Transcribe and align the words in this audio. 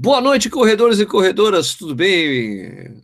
Boa 0.00 0.20
noite, 0.20 0.48
corredores 0.48 1.00
e 1.00 1.06
corredoras, 1.06 1.74
tudo 1.74 1.92
bem? 1.92 3.02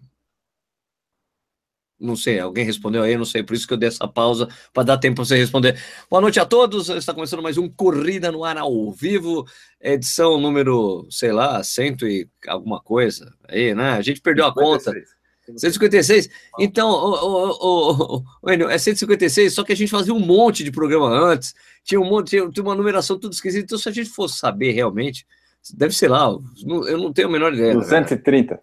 Não 1.98 2.14
sei, 2.14 2.38
alguém 2.38 2.64
respondeu 2.64 3.02
aí, 3.02 3.16
não 3.16 3.24
sei, 3.24 3.42
por 3.42 3.54
isso 3.54 3.66
que 3.66 3.72
eu 3.72 3.76
dei 3.76 3.88
essa 3.88 4.06
pausa 4.06 4.48
para 4.72 4.84
dar 4.84 4.98
tempo 4.98 5.16
para 5.16 5.24
você 5.24 5.36
responder. 5.36 5.76
Boa 6.08 6.20
noite 6.20 6.38
a 6.38 6.46
todos, 6.46 6.88
está 6.90 7.12
começando 7.12 7.42
mais 7.42 7.58
um 7.58 7.68
Corrida 7.68 8.30
no 8.30 8.44
Ar 8.44 8.58
ao 8.58 8.92
vivo, 8.92 9.44
edição 9.80 10.38
número, 10.38 11.04
sei 11.10 11.32
lá, 11.32 11.64
cento 11.64 12.06
e 12.06 12.28
alguma 12.46 12.80
coisa, 12.80 13.34
aí, 13.48 13.74
né? 13.74 13.94
A 13.94 14.00
gente 14.00 14.20
perdeu 14.20 14.44
56. 14.44 14.86
a 14.86 14.92
conta. 14.92 15.58
156? 15.58 16.30
Então, 16.60 16.88
o, 16.88 18.20
o, 18.20 18.24
o, 18.40 18.70
é 18.70 18.78
156, 18.78 19.52
só 19.52 19.64
que 19.64 19.72
a 19.72 19.76
gente 19.76 19.90
fazia 19.90 20.14
um 20.14 20.20
monte 20.20 20.62
de 20.62 20.70
programa 20.70 21.08
antes, 21.08 21.56
tinha 21.82 22.00
um 22.00 22.08
monte, 22.08 22.28
tinha, 22.28 22.48
tinha 22.48 22.62
uma 22.62 22.76
numeração 22.76 23.18
tudo 23.18 23.32
esquisita, 23.32 23.64
então 23.64 23.78
se 23.78 23.88
a 23.88 23.92
gente 23.92 24.10
fosse 24.10 24.38
saber 24.38 24.70
realmente, 24.70 25.26
deve 25.72 25.94
ser 25.94 26.08
lá, 26.08 26.26
eu 26.66 26.98
não 26.98 27.12
tenho 27.12 27.28
a 27.28 27.30
menor 27.30 27.54
ideia. 27.54 27.74
230. 27.74 28.60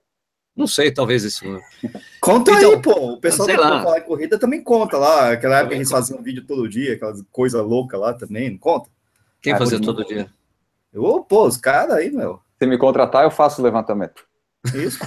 Não 0.56 0.68
sei, 0.68 0.92
talvez 0.92 1.24
isso. 1.24 1.46
Conta 2.20 2.52
então, 2.52 2.72
aí, 2.72 2.82
pô. 2.82 3.14
O 3.14 3.18
pessoal 3.18 3.48
que 3.48 3.56
falar 3.56 4.00
em 4.00 4.04
corrida 4.04 4.38
também 4.38 4.62
conta 4.62 4.98
lá. 4.98 5.32
Aquela 5.32 5.58
época 5.58 5.70
que 5.70 5.76
a 5.76 5.84
gente 5.84 5.90
fazia 5.90 6.16
um 6.16 6.22
vídeo 6.22 6.46
todo 6.46 6.68
dia, 6.68 6.94
aquela 6.94 7.16
coisa 7.32 7.62
louca 7.62 7.98
lá 7.98 8.14
também, 8.14 8.52
não 8.52 8.58
conta? 8.58 8.90
Quem 9.42 9.54
ah, 9.54 9.58
fazia 9.58 9.80
todo 9.80 10.06
dia? 10.06 10.30
Eu, 10.94 11.26
pô, 11.28 11.48
os 11.48 11.58
caras 11.58 11.96
aí, 11.96 12.12
meu. 12.12 12.40
Se 12.60 12.68
me 12.68 12.78
contratar, 12.78 13.24
eu 13.24 13.32
faço 13.32 13.62
o 13.62 13.64
levantamento. 13.64 14.24
Isso. 14.76 15.00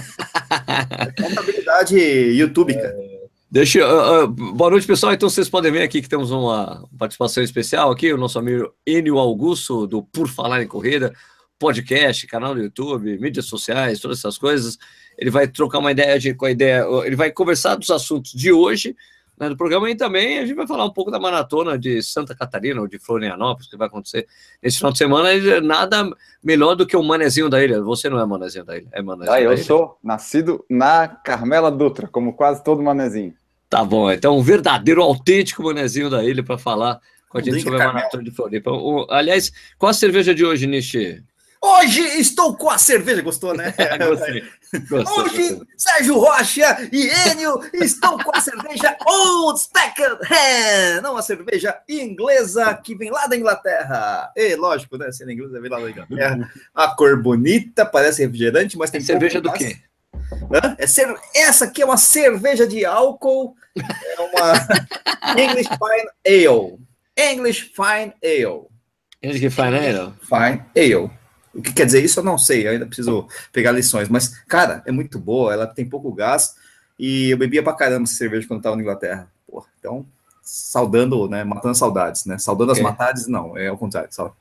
Contabilidade 1.21 1.95
YouTube, 1.95 2.73
cara. 2.73 2.95
É... 2.99 3.15
Deixa, 3.49 3.79
uh, 3.87 4.25
uh, 4.25 4.27
boa 4.27 4.71
noite, 4.71 4.87
pessoal. 4.87 5.13
Então 5.13 5.29
vocês 5.29 5.47
podem 5.47 5.71
ver 5.71 5.83
aqui 5.83 6.01
que 6.01 6.09
temos 6.09 6.31
uma 6.31 6.85
participação 6.97 7.41
especial 7.41 7.91
aqui, 7.91 8.11
o 8.11 8.17
nosso 8.17 8.37
amigo 8.37 8.73
Enio 8.85 9.17
Augusto, 9.17 9.87
do 9.87 10.03
Por 10.03 10.27
Falar 10.27 10.61
em 10.61 10.67
Corrida, 10.67 11.13
podcast, 11.59 12.27
canal 12.27 12.53
do 12.53 12.61
YouTube, 12.61 13.17
mídias 13.19 13.45
sociais, 13.45 13.99
todas 13.99 14.19
essas 14.19 14.37
coisas 14.37 14.77
ele 15.17 15.29
vai 15.29 15.47
trocar 15.47 15.79
uma 15.79 15.91
ideia 15.91 16.19
de, 16.19 16.33
com 16.33 16.45
a 16.45 16.51
ideia, 16.51 16.85
ele 17.05 17.15
vai 17.15 17.31
conversar 17.31 17.75
dos 17.75 17.89
assuntos 17.89 18.31
de 18.31 18.51
hoje 18.51 18.95
né, 19.39 19.49
do 19.49 19.57
programa 19.57 19.89
e 19.89 19.95
também 19.95 20.39
a 20.39 20.45
gente 20.45 20.55
vai 20.55 20.67
falar 20.67 20.85
um 20.85 20.91
pouco 20.91 21.11
da 21.11 21.19
maratona 21.19 21.77
de 21.77 22.01
Santa 22.01 22.35
Catarina 22.35 22.81
ou 22.81 22.87
de 22.87 22.97
Florianópolis 22.97 23.69
que 23.69 23.77
vai 23.77 23.87
acontecer 23.87 24.27
nesse 24.61 24.77
final 24.77 24.91
de 24.91 24.97
semana. 24.97 25.29
Nada 25.61 26.09
melhor 26.43 26.75
do 26.75 26.85
que 26.85 26.95
o 26.95 27.03
manezinho 27.03 27.49
da 27.49 27.63
ilha. 27.63 27.81
Você 27.81 28.09
não 28.09 28.19
é 28.19 28.25
manezinho 28.25 28.65
da 28.65 28.77
ilha, 28.77 28.87
é 28.91 29.01
manezinho. 29.01 29.33
Ah, 29.33 29.41
eu 29.41 29.53
ilha. 29.53 29.63
sou 29.63 29.97
nascido 30.03 30.63
na 30.69 31.07
Carmela 31.07 31.71
Dutra, 31.71 32.07
como 32.07 32.33
quase 32.33 32.63
todo 32.63 32.81
manezinho. 32.81 33.33
Tá 33.69 33.83
bom, 33.83 34.09
então 34.11 34.37
um 34.37 34.41
verdadeiro, 34.41 35.01
autêntico 35.01 35.63
manezinho 35.63 36.09
da 36.09 36.23
ilha 36.23 36.43
para 36.43 36.57
falar 36.57 36.99
com 37.27 37.37
a 37.37 37.41
gente 37.41 37.61
sobre 37.61 37.81
a 37.81 37.91
maratona 37.91 38.23
de 38.23 38.31
Floripa. 38.31 38.71
Aliás, 39.09 39.51
qual 39.77 39.89
a 39.89 39.93
cerveja 39.93 40.33
de 40.33 40.45
hoje, 40.45 40.67
Nishi? 40.67 41.23
Hoje 41.65 42.01
estou 42.19 42.55
com 42.55 42.69
a 42.69 42.77
cerveja, 42.77 43.23
gostou, 43.23 43.55
né? 43.55 43.73
Gostei. 44.07 44.43
Gostei, 44.87 45.23
Hoje. 45.23 45.61
Sérgio 45.75 46.19
Rocha 46.19 46.89
e 46.91 47.09
Enio 47.31 47.59
estão 47.73 48.19
com 48.19 48.35
a 48.35 48.39
cerveja 48.39 48.95
Old 49.03 49.59
Second 49.59 50.19
Hand, 50.23 51.01
não 51.01 51.17
a 51.17 51.23
cerveja 51.23 51.75
inglesa 51.89 52.71
que 52.75 52.93
vem 52.93 53.09
lá 53.09 53.25
da 53.25 53.35
Inglaterra. 53.35 54.31
E 54.35 54.55
lógico, 54.55 54.95
né? 54.97 55.11
Sendo 55.11 55.31
inglesa, 55.31 55.59
vem 55.59 55.71
lá 55.71 55.79
da 55.79 55.89
Inglaterra. 55.89 56.51
A 56.73 56.89
cor 56.89 57.19
bonita, 57.19 57.83
parece 57.83 58.23
refrigerante, 58.23 58.77
mas 58.77 58.91
tem 58.91 59.01
é 59.01 59.03
cerveja 59.03 59.41
do 59.41 59.51
quê? 59.51 59.77
É 60.77 60.85
cer... 60.85 61.15
Essa 61.33 61.65
aqui 61.65 61.81
é 61.81 61.85
uma 61.85 61.97
cerveja 61.97 62.67
de 62.67 62.85
álcool, 62.85 63.55
é 63.75 64.21
uma 64.21 64.53
English 65.41 65.69
Fine 65.69 66.47
Ale. 66.47 66.77
English 67.17 67.73
Fine 67.75 68.13
Ale. 68.23 68.67
English 69.23 69.49
Fine 69.49 69.77
Ale? 69.77 70.13
Fine 70.21 70.65
Ale. 70.75 71.24
O 71.55 71.61
que 71.61 71.73
quer 71.73 71.85
dizer 71.85 72.03
isso, 72.03 72.19
eu 72.19 72.23
não 72.23 72.37
sei, 72.37 72.67
eu 72.67 72.71
ainda 72.71 72.85
preciso 72.85 73.27
pegar 73.51 73.71
lições. 73.71 74.09
Mas, 74.09 74.37
cara, 74.45 74.83
é 74.85 74.91
muito 74.91 75.17
boa, 75.17 75.53
ela 75.53 75.65
tem 75.65 75.87
pouco 75.87 76.11
gás 76.11 76.55
e 76.99 77.31
eu 77.31 77.37
bebia 77.37 77.63
pra 77.63 77.73
caramba 77.73 78.03
essa 78.03 78.15
cerveja 78.15 78.47
quando 78.47 78.61
tava 78.61 78.75
na 78.75 78.81
Inglaterra. 78.81 79.31
Pô, 79.49 79.65
então, 79.79 80.05
saudando, 80.41 81.27
né? 81.27 81.43
Matando 81.43 81.75
saudades, 81.75 82.25
né? 82.25 82.37
Saudando 82.37 82.71
as 82.71 82.79
matadas, 82.79 83.27
não, 83.27 83.57
é 83.57 83.67
ao 83.67 83.77
contrário. 83.77 84.09
Só. 84.11 84.35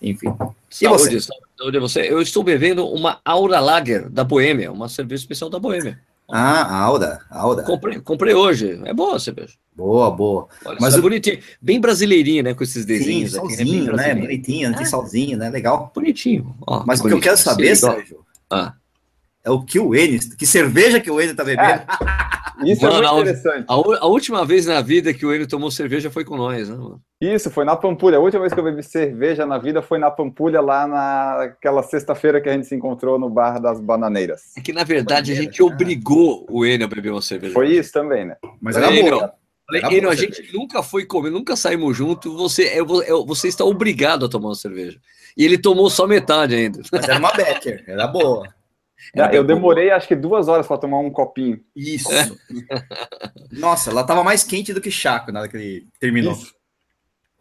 Enfim. 0.00 0.28
E 0.70 0.86
saúde, 0.86 1.20
você? 1.20 1.32
Saúde 1.58 1.78
você. 1.78 2.00
Eu 2.02 2.22
estou 2.22 2.42
bebendo 2.42 2.86
uma 2.86 3.20
Aura 3.24 3.60
Lager 3.60 4.08
da 4.08 4.24
Boêmia, 4.24 4.72
uma 4.72 4.88
cerveja 4.88 5.22
especial 5.22 5.50
da 5.50 5.58
Boêmia. 5.58 6.00
Ah, 6.32 6.82
Aura, 6.82 7.20
Aura. 7.30 7.62
Comprei, 7.62 8.00
comprei 8.00 8.34
hoje. 8.34 8.80
É 8.84 8.94
boa 8.94 9.16
a 9.16 9.20
cerveja. 9.20 9.54
Boa, 9.74 10.10
boa. 10.10 10.48
Olha, 10.64 10.78
Mas 10.80 10.94
o... 10.94 11.02
bonitinho, 11.02 11.38
bem 11.60 11.80
brasileirinha, 11.80 12.42
né? 12.42 12.54
Com 12.54 12.62
esses 12.62 12.84
desenhos. 12.84 13.32
Sim, 13.32 13.38
aqui, 13.38 13.56
solzinho, 13.56 13.96
né? 13.96 14.14
né? 14.14 14.20
Bonitinho, 14.20 14.74
tem 14.74 14.82
ah, 14.82 14.86
solzinho, 14.86 15.38
né? 15.38 15.50
Legal. 15.50 15.90
Bonitinho. 15.94 16.54
Ó, 16.66 16.84
Mas 16.86 17.00
o 17.00 17.08
que 17.08 17.14
eu 17.14 17.20
quero 17.20 17.36
saber, 17.36 17.74
Sérgio, 17.76 18.24
ah. 18.50 18.74
é 19.44 19.50
o 19.50 19.62
que 19.62 19.78
o 19.78 19.94
Enes, 19.94 20.34
que 20.34 20.46
cerveja 20.46 21.00
que 21.00 21.10
o 21.10 21.20
Enes 21.20 21.34
tá 21.34 21.44
bebendo. 21.44 21.68
É. 21.68 21.86
Isso 22.64 22.82
mano, 22.82 22.96
é 22.96 23.08
muito 23.08 23.20
interessante. 23.20 23.64
A, 23.68 23.74
a, 23.74 24.06
última 24.06 24.44
vez 24.44 24.66
na 24.66 24.80
vida 24.80 25.12
que 25.14 25.24
o 25.24 25.34
Enio 25.34 25.46
tomou 25.46 25.70
cerveja 25.70 26.10
foi 26.10 26.24
com 26.24 26.36
nós, 26.36 26.68
né, 26.68 26.76
mano? 26.76 27.00
Isso, 27.20 27.50
foi 27.50 27.64
na 27.64 27.76
Pampulha. 27.76 28.16
A 28.16 28.20
última 28.20 28.40
vez 28.40 28.52
que 28.52 28.60
eu 28.60 28.64
bebi 28.64 28.82
cerveja 28.82 29.44
na 29.44 29.58
vida 29.58 29.82
foi 29.82 29.98
na 29.98 30.10
Pampulha, 30.10 30.60
lá 30.60 30.86
naquela 30.86 31.82
sexta-feira 31.82 32.40
que 32.40 32.48
a 32.48 32.52
gente 32.52 32.66
se 32.66 32.74
encontrou 32.74 33.18
no 33.18 33.28
bar 33.28 33.60
das 33.60 33.80
Bananeiras. 33.80 34.56
É 34.56 34.60
que, 34.60 34.72
na 34.72 34.84
verdade, 34.84 35.32
a 35.32 35.34
gente 35.34 35.62
obrigou 35.62 36.46
o 36.50 36.64
Enio 36.64 36.86
a 36.86 36.88
beber 36.88 37.12
uma 37.12 37.22
cerveja. 37.22 37.52
Foi 37.52 37.68
isso 37.68 37.92
também, 37.92 38.24
né? 38.24 38.36
Mas 38.60 38.76
era 38.76 38.90
Enio, 38.90 39.18
boa. 39.18 39.34
Falei, 39.66 39.98
Enio, 39.98 40.10
a 40.10 40.14
gente 40.14 40.52
nunca 40.52 40.82
foi 40.82 41.04
comer, 41.04 41.30
nunca 41.30 41.56
saímos 41.56 41.96
juntos. 41.96 42.32
Você, 42.34 42.64
é, 42.64 42.78
é, 42.78 42.82
você 42.82 43.48
está 43.48 43.64
obrigado 43.64 44.26
a 44.26 44.28
tomar 44.28 44.48
uma 44.48 44.54
cerveja. 44.54 44.98
E 45.36 45.44
ele 45.44 45.58
tomou 45.58 45.88
só 45.88 46.06
metade 46.06 46.54
ainda. 46.54 46.80
Mas 46.90 47.04
era 47.04 47.18
uma 47.18 47.32
Becker, 47.32 47.84
era 47.86 48.06
boa. 48.06 48.48
É, 49.14 49.36
eu 49.36 49.44
demorei 49.44 49.90
acho 49.90 50.06
que 50.06 50.14
duas 50.14 50.48
horas 50.48 50.66
para 50.66 50.78
tomar 50.78 50.98
um 50.98 51.10
copinho. 51.10 51.60
Isso. 51.74 52.08
Nossa, 53.50 53.90
ela 53.90 54.04
tava 54.04 54.22
mais 54.22 54.44
quente 54.44 54.72
do 54.72 54.80
que 54.80 54.90
Chaco 54.90 55.32
na 55.32 55.40
hora 55.40 55.48
que 55.48 55.56
ele 55.56 55.86
terminou. 55.98 56.32
Isso. 56.32 56.54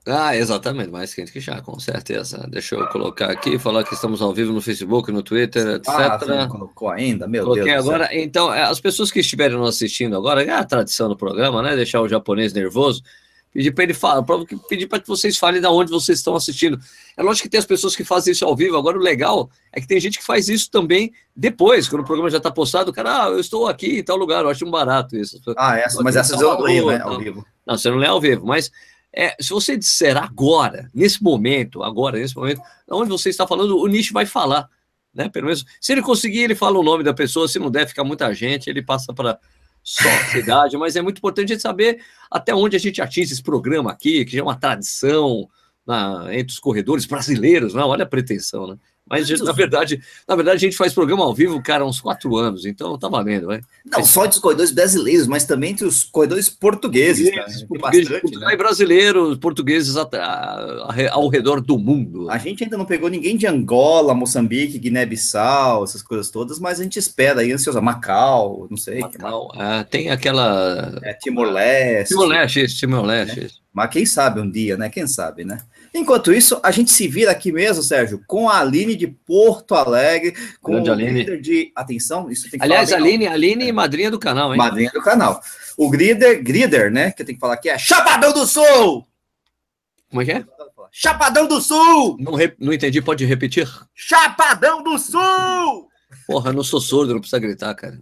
Ah, 0.08 0.36
exatamente, 0.36 0.90
mais 0.90 1.14
quente 1.14 1.32
que 1.32 1.42
Chaco, 1.42 1.72
com 1.72 1.80
certeza. 1.80 2.48
Deixa 2.50 2.76
eu 2.76 2.88
colocar 2.88 3.30
aqui, 3.30 3.60
falar 3.60 3.84
que 3.84 3.94
estamos 3.94 4.22
ao 4.22 4.34
vivo 4.34 4.52
no 4.52 4.62
Facebook, 4.62 5.12
no 5.12 5.22
Twitter, 5.22 5.76
etc. 5.76 5.88
Ah, 5.90 6.18
você 6.18 6.26
não 6.26 6.48
colocou 6.48 6.90
ainda, 6.90 7.28
meu 7.28 7.44
Coloquei 7.44 7.66
Deus. 7.66 7.86
agora, 7.86 8.10
então, 8.12 8.52
é, 8.52 8.64
as 8.64 8.80
pessoas 8.80 9.12
que 9.12 9.20
estiverem 9.20 9.58
nos 9.58 9.70
assistindo 9.70 10.16
agora, 10.16 10.44
é 10.44 10.50
a 10.50 10.64
tradição 10.64 11.10
do 11.10 11.18
programa, 11.18 11.62
né? 11.62 11.76
Deixar 11.76 12.02
o 12.02 12.08
japonês 12.10 12.54
nervoso. 12.54 13.04
Pedir 13.52 13.72
para 13.72 13.84
ele 13.84 13.94
falar, 13.96 14.24
pedir 14.70 14.88
para 14.88 15.00
que 15.00 15.08
vocês 15.08 15.36
falem 15.36 15.60
de 15.60 15.68
onde 15.68 15.90
vocês 15.90 16.20
estão 16.20 16.36
assistindo. 16.36 16.80
É 17.18 17.24
lógico 17.24 17.44
que 17.44 17.50
tem 17.50 17.60
as 17.60 17.66
pessoas 17.66 17.96
que 17.96 18.04
fazem 18.04 18.32
isso 18.32 18.46
ao 18.46 18.56
vivo. 18.56 18.78
Agora, 18.78 18.98
o 18.98 19.02
legal 19.02 19.50
é 19.74 19.82
que 19.82 19.88
tem 19.88 20.00
gente 20.00 20.20
que 20.20 20.26
faz 20.26 20.50
isso 20.50 20.70
também 20.70 21.12
depois, 21.36 21.90
quando 21.90 22.04
o 22.04 22.06
programa 22.06 22.30
já 22.30 22.38
está 22.38 22.52
postado. 22.52 22.92
O 22.92 22.94
cara, 22.94 23.26
ah, 23.26 23.30
eu 23.30 23.40
estou 23.40 23.68
aqui 23.68 24.00
em 24.00 24.04
tal 24.04 24.18
lugar, 24.18 24.44
eu 24.44 24.50
acho 24.50 24.66
um 24.66 24.72
barato 24.72 25.18
isso. 25.18 25.42
Ah, 25.58 25.78
essa, 25.78 26.02
mas 26.04 26.16
essas 26.16 26.40
eu 26.40 26.60
leio, 26.62 26.88
né, 26.88 27.02
ao 27.02 27.18
vivo. 27.18 27.46
Não, 27.66 27.78
você 27.78 27.90
não 27.90 27.98
lê 27.98 28.08
ao 28.08 28.22
vivo, 28.22 28.46
mas 28.46 28.72
é, 29.12 29.36
se 29.40 29.50
você 29.50 29.76
disser 29.76 30.16
agora, 30.16 30.90
nesse 30.94 31.24
momento, 31.24 31.82
agora, 31.82 32.20
nesse 32.20 32.36
momento, 32.36 32.62
onde 32.90 33.10
você 33.10 33.30
está 33.30 33.48
falando, 33.48 33.80
o 33.80 33.88
nicho 33.88 34.14
vai 34.14 34.26
falar. 34.26 34.70
Né? 35.14 35.28
Pelo 35.28 35.46
menos, 35.46 35.66
se 35.82 35.92
ele 35.92 36.02
conseguir, 36.02 36.42
ele 36.42 36.56
fala 36.56 36.78
o 36.78 36.84
nome 36.84 37.04
da 37.04 37.14
pessoa, 37.14 37.48
se 37.48 37.58
não 37.58 37.72
der, 37.72 37.88
ficar 37.88 38.04
muita 38.04 38.34
gente, 38.34 38.70
ele 38.70 38.84
passa 38.84 39.12
para 39.14 39.40
só 39.84 40.10
cidade, 40.32 40.78
mas 40.78 40.96
é 40.96 41.02
muito 41.02 41.18
importante 41.18 41.52
a 41.52 41.56
gente 41.56 41.62
saber 41.62 42.02
até 42.30 42.54
onde 42.54 42.76
a 42.76 42.80
gente 42.80 43.02
atinge 43.02 43.34
esse 43.34 43.44
programa 43.44 43.92
aqui, 43.92 44.26
que 44.26 44.34
já 44.34 44.40
é 44.40 44.44
uma 44.44 44.60
tradição 44.60 45.48
na, 45.86 46.28
entre 46.32 46.54
os 46.54 46.60
corredores 46.60 47.06
brasileiros, 47.06 47.74
não? 47.74 47.88
Olha 47.88 48.04
a 48.04 48.10
pretensão, 48.10 48.68
né? 48.68 48.78
Mas, 49.10 49.30
na 49.42 49.52
verdade, 49.52 50.02
na 50.28 50.36
verdade, 50.36 50.58
a 50.58 50.70
gente 50.70 50.78
faz 50.78 50.94
programa 50.94 51.24
ao 51.24 51.34
vivo, 51.34 51.62
cara, 51.64 51.84
há 51.84 51.88
uns 51.88 52.00
quatro 52.00 52.36
anos, 52.36 52.66
então 52.66 52.98
tá 52.98 53.08
valendo, 53.08 53.48
vai. 53.48 53.62
Não 53.86 54.04
só 54.04 54.26
entre 54.26 54.38
os 54.38 54.42
corredores 54.42 54.72
brasileiros, 54.72 55.28
mas 55.28 55.46
também 55.46 55.72
entre 55.72 55.86
os 55.86 56.04
corredores 56.04 56.50
portugueses. 56.50 57.30
portugueses, 57.30 57.64
portugueses 57.64 58.10
bastante, 58.10 58.40
né? 58.40 58.56
brasileiros, 58.56 59.38
portugueses 59.38 59.96
ao 61.12 61.28
redor 61.28 61.62
do 61.62 61.78
mundo. 61.78 62.30
A 62.30 62.38
gente 62.38 62.64
ainda 62.64 62.78
não 62.78 62.86
pegou 62.86 63.10
ninguém 63.10 63.36
de 63.36 63.48
Angola, 63.48 64.14
Moçambique, 64.14 64.78
Guiné-Bissau, 64.78 65.84
essas 65.84 66.04
coisas 66.04 66.30
todas, 66.30 66.60
mas 66.60 66.80
a 66.80 66.84
gente 66.84 67.00
espera 67.00 67.42
aí, 67.42 67.52
ansiosa. 67.52 67.82
Macau, 67.82 68.68
não 68.70 68.78
sei. 68.78 69.00
Macau, 69.00 69.52
é, 69.56 69.84
tem 69.84 70.10
aquela. 70.10 71.00
É, 71.02 71.14
Timor-Leste. 71.14 72.10
Timor-Leste, 72.10 72.68
Timor-Leste. 72.68 73.40
É. 73.46 73.50
Mas 73.74 73.90
quem 73.92 74.06
sabe 74.06 74.42
um 74.42 74.50
dia, 74.50 74.78
né? 74.78 74.90
Quem 74.90 75.08
sabe, 75.08 75.44
né? 75.44 75.60
Enquanto 75.94 76.32
isso, 76.32 76.60
a 76.64 76.72
gente 76.72 76.92
se 76.92 77.08
vira 77.08 77.32
aqui 77.32 77.52
mesmo, 77.52 77.82
Sérgio, 77.82 78.24
com 78.28 78.50
a 78.50 78.60
Aline 78.60 78.96
de 78.96 79.08
Porto 79.08 79.74
Alegre, 79.74 80.34
com 80.62 80.74
Grande 80.74 80.90
o 80.90 80.94
Aline. 80.94 81.12
líder 81.12 81.42
de. 81.42 81.72
Atenção, 81.76 82.30
isso 82.30 82.50
tem 82.50 82.60
que 82.60 82.66
Aliás, 82.66 82.90
falar 82.90 83.02
Aline, 83.02 83.28
Aline 83.28 83.70
é. 83.70 83.72
madrinha 83.72 84.12
do 84.12 84.20
canal, 84.20 84.52
hein? 84.52 84.58
Madrinha 84.58 84.92
do 84.92 85.02
canal. 85.02 85.42
O 85.78 85.90
Grider, 85.90 86.44
Grider, 86.44 86.92
né? 86.92 87.12
Que 87.12 87.22
eu 87.22 87.26
tenho 87.26 87.38
que 87.38 87.42
falar 87.42 87.54
aqui 87.56 87.70
é 87.70 87.78
Chapadão 87.78 88.34
do 88.34 88.46
Sul! 88.46 89.08
Como 90.10 90.22
é 90.22 90.26
que 90.26 90.32
é? 90.32 90.46
Chapadão 90.92 91.48
do 91.48 91.62
Sul! 91.62 92.18
Não, 92.20 92.36
re... 92.36 92.54
não 92.60 92.74
entendi, 92.74 93.02
pode 93.02 93.26
repetir? 93.26 93.70
Chapadão 93.94 94.84
do 94.84 94.98
Sul! 94.98 95.90
Porra, 96.26 96.50
eu 96.50 96.54
não 96.54 96.64
sou 96.64 96.82
surdo, 96.82 97.14
não 97.14 97.20
precisa 97.20 97.40
gritar, 97.40 97.74
cara. 97.76 98.00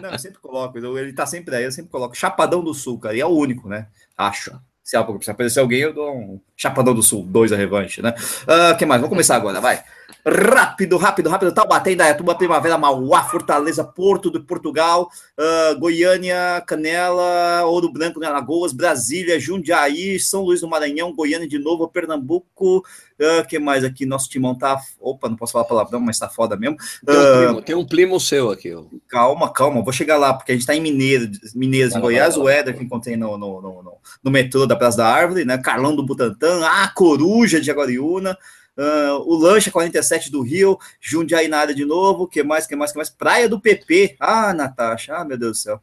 Não, 0.00 0.10
eu 0.10 0.18
sempre 0.18 0.38
coloco, 0.40 0.78
ele 0.78 1.12
tá 1.12 1.26
sempre 1.26 1.56
aí, 1.56 1.64
eu 1.64 1.72
sempre 1.72 1.90
coloco 1.90 2.16
Chapadão 2.16 2.62
do 2.62 2.72
Sul, 2.72 2.98
cara, 2.98 3.16
e 3.16 3.20
é 3.20 3.26
o 3.26 3.30
único, 3.30 3.68
né? 3.68 3.88
Acho. 4.16 4.60
Se, 4.90 5.30
aparecer 5.30 5.60
alguém, 5.60 5.80
eu 5.80 5.92
dou 5.92 6.16
um 6.16 6.40
Chapadão 6.56 6.92
do 6.92 7.02
Sul, 7.02 7.24
dois 7.24 7.52
a 7.52 7.56
revanche, 7.56 8.02
né? 8.02 8.12
O 8.46 8.72
uh, 8.72 8.76
que 8.76 8.84
mais? 8.84 9.00
Vamos 9.00 9.10
começar 9.10 9.36
agora, 9.36 9.60
vai. 9.60 9.84
Rápido, 10.26 10.96
rápido, 10.96 11.30
rápido. 11.30 11.52
Taubaté, 11.52 11.92
Indaiatuba, 11.92 12.34
Primavera, 12.34 12.76
Mauá, 12.76 13.24
Fortaleza, 13.24 13.84
Porto 13.84 14.30
de 14.30 14.40
Portugal, 14.40 15.10
uh, 15.38 15.78
Goiânia, 15.78 16.62
Canela, 16.66 17.64
Ouro 17.64 17.92
Branco, 17.92 18.22
Alagoas, 18.24 18.72
Brasília, 18.72 19.40
Jundiaí, 19.40 20.18
São 20.18 20.42
Luís 20.42 20.60
do 20.60 20.68
Maranhão, 20.68 21.14
Goiânia 21.14 21.48
de 21.48 21.58
novo, 21.58 21.88
Pernambuco. 21.88 22.84
Uh, 23.20 23.46
que 23.46 23.58
mais 23.58 23.84
aqui? 23.84 24.06
Nosso 24.06 24.30
timão 24.30 24.56
tá. 24.56 24.80
Opa, 24.98 25.28
não 25.28 25.36
posso 25.36 25.52
falar 25.52 25.64
palavrão, 25.64 26.00
mas 26.00 26.18
tá 26.18 26.28
foda 26.28 26.56
mesmo. 26.56 26.76
Tem 27.04 27.16
um, 27.16 27.36
primo, 27.36 27.62
tem 27.62 27.76
um 27.76 27.86
primo 27.86 28.20
seu 28.20 28.50
aqui. 28.50 28.74
Ó. 28.74 28.84
Calma, 29.08 29.52
calma, 29.52 29.82
vou 29.82 29.92
chegar 29.92 30.16
lá, 30.16 30.32
porque 30.32 30.52
a 30.52 30.54
gente 30.54 30.66
tá 30.66 30.74
em 30.74 30.80
Mineiro, 30.80 31.30
Mineiros, 31.54 31.94
em 31.94 32.00
Goiás, 32.00 32.36
o 32.36 32.48
Éder 32.48 32.76
que 32.76 32.82
encontrei 32.82 33.16
no, 33.16 33.36
no, 33.36 33.60
no, 33.60 33.98
no, 34.22 34.30
metrô 34.30 34.66
da 34.66 34.74
Praça 34.74 34.98
da 34.98 35.06
Árvore, 35.06 35.44
né? 35.44 35.58
Carlão 35.58 35.94
do 35.94 36.04
Butantã, 36.04 36.64
a 36.64 36.88
Coruja 36.88 37.60
de 37.60 37.70
Agoriúna. 37.70 38.36
Uh, 38.80 39.20
o 39.26 39.36
Lancha 39.36 39.70
47 39.70 40.32
do 40.32 40.40
Rio, 40.40 40.78
Jundiaí 40.98 41.48
na 41.48 41.58
área 41.58 41.74
de 41.74 41.84
novo, 41.84 42.26
que 42.26 42.42
mais, 42.42 42.66
que 42.66 42.74
mais, 42.74 42.92
que 42.92 42.96
mais? 42.96 43.10
Praia 43.10 43.46
do 43.46 43.60
PP. 43.60 44.16
Ah, 44.18 44.54
Natasha, 44.54 45.16
ah, 45.16 45.24
meu 45.24 45.36
Deus 45.36 45.58
do 45.58 45.62
céu. 45.62 45.82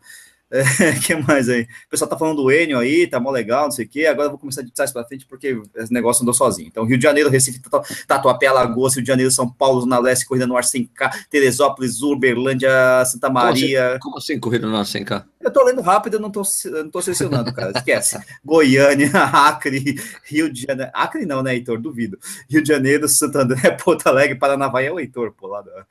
É, 0.50 0.64
que 1.06 1.16
mais 1.16 1.50
aí? 1.50 1.64
O 1.64 1.90
pessoal 1.90 2.10
tá 2.10 2.18
falando 2.18 2.42
do 2.42 2.52
Enio 2.52 2.80
aí, 2.80 3.06
tá 3.06 3.20
mó 3.20 3.32
legal, 3.32 3.66
não 3.66 3.72
sei 3.72 3.86
o 3.86 3.90
quê. 3.90 4.06
Agora 4.06 4.28
eu 4.28 4.32
vou 4.32 4.40
começar 4.40 4.62
de 4.62 4.72
trás 4.72 4.92
para 4.92 5.06
frente 5.06 5.26
porque 5.26 5.60
esse 5.76 5.94
negócio 5.94 6.22
andou 6.22 6.34
sozinho. 6.34 6.68
Então, 6.68 6.86
Rio 6.86 6.98
de 6.98 7.04
Janeiro, 7.04 7.30
Recife, 7.30 7.62
Tatuapé, 8.08 8.48
Alagoas, 8.48 8.96
Rio 8.96 9.04
de 9.04 9.08
Janeiro, 9.08 9.32
São 9.32 9.50
Paulo, 9.50 9.82
Zona 9.82 10.00
Leste, 10.00 10.26
Corrida 10.26 10.48
no 10.48 10.56
Ar 10.56 10.64
100K, 10.64 11.26
Teresópolis, 11.30 12.02
Uberlândia, 12.02 12.70
Santa 13.06 13.30
Maria. 13.30 13.80
Como 13.80 13.92
assim, 13.92 14.00
Como 14.00 14.18
assim 14.18 14.40
Corrida 14.40 14.68
no 14.68 14.78
Ar 14.78 14.86
100K? 14.86 15.26
Eu 15.42 15.52
tô 15.52 15.64
lendo 15.64 15.82
rápido, 15.82 16.16
eu 16.16 16.20
não 16.20 16.32
tô, 16.32 16.42
não 16.66 16.90
tô 16.90 17.02
selecionando, 17.02 17.54
cara. 17.54 17.72
Esquece. 17.76 18.18
Goiânia, 18.44 19.12
Acre, 19.32 20.00
Rio 20.24 20.52
de 20.52 20.62
Janeiro. 20.62 20.92
Acre 20.94 21.26
não, 21.26 21.44
né, 21.44 21.56
Heitor? 21.56 21.80
Duvido. 21.80 22.18
Rio 22.50 22.62
de 22.62 22.68
Janeiro, 22.68 23.08
Santo 23.08 23.38
André, 23.38 23.72
Porto 23.72 24.08
Alegre, 24.08 24.38
Paranavaí 24.38 24.88
é 24.88 24.92
o 24.92 25.00
Heitor, 25.00 25.34
pô, 25.34 25.48
lá 25.48 25.62
da 25.62 25.86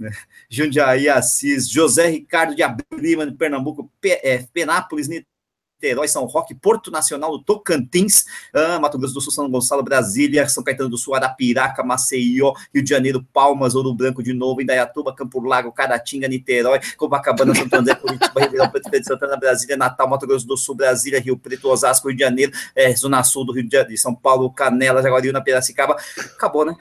né? 0.00 0.10
Jundiaí, 0.48 1.08
Assis, 1.08 1.68
José 1.68 2.08
Ricardo 2.08 2.54
de 2.54 2.62
Abrima, 2.62 3.26
de 3.26 3.36
Pernambuco, 3.36 3.90
é, 4.02 4.38
Penápolis, 4.52 5.06
Niterói, 5.06 6.08
São 6.08 6.24
Roque, 6.24 6.54
Porto 6.54 6.90
Nacional 6.90 7.30
do 7.30 7.44
Tocantins, 7.44 8.24
ah, 8.54 8.80
Mato 8.80 8.98
Grosso 8.98 9.14
do 9.14 9.20
Sul, 9.20 9.32
São 9.32 9.50
Gonçalo, 9.50 9.82
Brasília, 9.82 10.48
São 10.48 10.64
Caetano 10.64 10.88
do 10.88 10.96
Sul, 10.96 11.14
Arapiraca, 11.14 11.82
Maceió, 11.84 12.54
Rio 12.74 12.82
de 12.82 12.88
Janeiro, 12.88 13.22
Palmas, 13.32 13.74
Ouro 13.74 13.94
Branco 13.94 14.22
de 14.22 14.32
novo, 14.32 14.62
Indaiatuba, 14.62 15.14
Campo 15.14 15.40
Largo, 15.40 15.70
Caratinga, 15.70 16.26
Niterói, 16.26 16.80
Copacabana, 16.96 17.54
Santo 17.54 17.74
André, 17.74 17.94
Curitiba, 17.94 18.40
Ribeirão 18.40 18.70
Preto, 18.70 18.90
Feira 18.90 19.00
de 19.00 19.06
Santana, 19.06 19.36
Brasília, 19.36 19.76
Natal, 19.76 20.08
Mato 20.08 20.26
Grosso 20.26 20.46
do 20.46 20.56
Sul, 20.56 20.74
Brasília, 20.74 21.20
Rio 21.20 21.36
Preto, 21.36 21.68
Osasco, 21.68 22.08
Rio 22.08 22.16
de 22.16 22.24
Janeiro, 22.24 22.52
é, 22.74 22.94
Zona 22.96 23.22
Sul 23.22 23.44
do 23.44 23.52
Rio 23.52 23.68
de 23.68 23.76
Janeiro, 23.76 24.00
São 24.00 24.14
Paulo, 24.14 24.50
Canela, 24.50 25.02
Jaguariúna, 25.02 25.42
Piracicaba, 25.42 25.96
acabou, 26.34 26.64
né? 26.64 26.74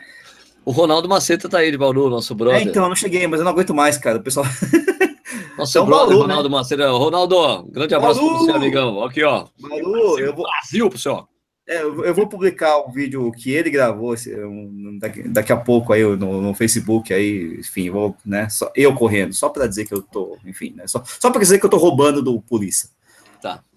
O 0.69 0.71
Ronaldo 0.71 1.09
Maceta 1.09 1.49
tá 1.49 1.57
aí 1.57 1.71
de 1.71 1.79
Bauru, 1.79 2.11
nosso 2.11 2.35
brother. 2.35 2.61
É, 2.61 2.63
então, 2.63 2.83
eu 2.83 2.89
não 2.89 2.95
cheguei, 2.95 3.25
mas 3.25 3.39
eu 3.39 3.43
não 3.43 3.53
aguento 3.53 3.73
mais, 3.73 3.97
cara. 3.97 4.19
O 4.19 4.21
pessoal. 4.21 4.45
Nosso 5.57 5.71
então, 5.71 5.85
brother, 5.87 6.09
Bauru, 6.09 6.27
né? 6.27 6.35
Ronaldo 6.35 6.49
né? 6.49 6.55
Maceta. 6.55 6.91
Ronaldo, 6.91 7.63
grande 7.71 7.95
abraço 7.95 8.19
Bauru. 8.19 8.35
pro 8.35 8.45
você, 8.45 8.51
amigão. 8.51 9.03
Aqui, 9.03 9.23
ó. 9.23 9.47
Bauru, 9.59 10.19
eu 10.19 10.31
vou. 10.31 10.45
Brasil 10.45 10.87
pro 10.87 10.99
senhor. 10.99 11.27
É, 11.67 11.81
eu 11.81 12.13
vou 12.13 12.27
publicar 12.27 12.77
um 12.85 12.91
vídeo 12.91 13.31
que 13.31 13.49
ele 13.49 13.71
gravou 13.71 14.13
um, 14.13 14.99
daqui, 15.01 15.23
daqui, 15.27 15.51
a 15.51 15.57
pouco 15.57 15.91
aí 15.91 16.03
no, 16.03 16.39
no, 16.39 16.53
Facebook 16.53 17.11
aí, 17.11 17.57
enfim, 17.59 17.89
vou, 17.89 18.15
né, 18.25 18.49
só, 18.49 18.71
eu 18.75 18.93
correndo, 18.95 19.33
só 19.33 19.49
para 19.49 19.67
dizer 19.67 19.85
que 19.85 19.93
eu 19.93 20.01
tô, 20.01 20.35
enfim, 20.47 20.73
né, 20.75 20.87
só, 20.87 21.03
só 21.05 21.29
para 21.29 21.41
dizer 21.41 21.59
que 21.59 21.65
eu 21.67 21.69
tô 21.69 21.77
roubando 21.77 22.23
do 22.23 22.41
polícia. 22.41 22.89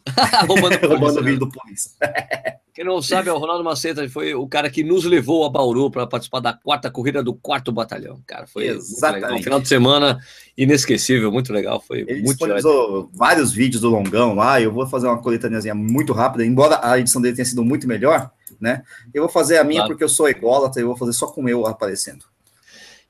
Roubando, 0.46 0.76
roubando 0.87 1.20
o 1.20 1.25
vídeo 1.25 1.40
do 1.40 1.49
polícia. 1.49 1.93
Quem 2.75 2.87
não 2.87 3.02
sabe, 3.02 3.28
é 3.28 3.32
o 3.32 3.37
Ronaldo 3.37 3.62
Maceta 3.62 4.08
foi 4.08 4.34
o 4.34 4.49
cara 4.49 4.70
que 4.70 4.82
nos 4.82 5.04
levou 5.04 5.44
a 5.44 5.50
Bauru 5.50 5.90
para 5.90 6.06
participar 6.06 6.40
da 6.40 6.54
quarta 6.54 6.90
corrida 6.90 7.22
do 7.22 7.34
quarto 7.34 7.70
batalhão. 7.70 8.22
Cara, 8.26 8.46
foi 8.46 8.66
Exatamente. 8.66 9.40
um 9.40 9.43
final 9.43 9.60
de 9.60 9.69
semana 9.69 10.19
inesquecível, 10.56 11.31
muito 11.31 11.52
legal. 11.52 11.82
Foi 11.87 12.00
Ele 12.00 12.22
muito 12.22 12.43
legal. 12.46 13.10
vários 13.12 13.52
vídeos 13.52 13.82
do 13.82 13.90
Longão 13.90 14.34
lá. 14.34 14.58
Eu 14.58 14.72
vou 14.72 14.87
fazer 14.87 15.06
uma 15.06 15.20
coletâneazinha 15.20 15.75
muito 15.75 16.14
rápida, 16.14 16.46
embora 16.46 16.81
a 16.82 16.98
edição 16.98 17.20
dele 17.20 17.37
tenha 17.37 17.44
sido 17.44 17.62
muito 17.62 17.87
melhor, 17.87 18.31
né? 18.58 18.82
Eu 19.12 19.25
vou 19.25 19.31
fazer 19.31 19.58
a 19.58 19.64
minha 19.64 19.81
claro. 19.81 19.93
porque 19.93 20.05
eu 20.05 20.08
sou 20.08 20.26
ególatra 20.26 20.81
e 20.81 20.84
vou 20.84 20.96
fazer 20.96 21.12
só 21.12 21.26
com 21.26 21.46
eu 21.46 21.66
aparecendo. 21.66 22.25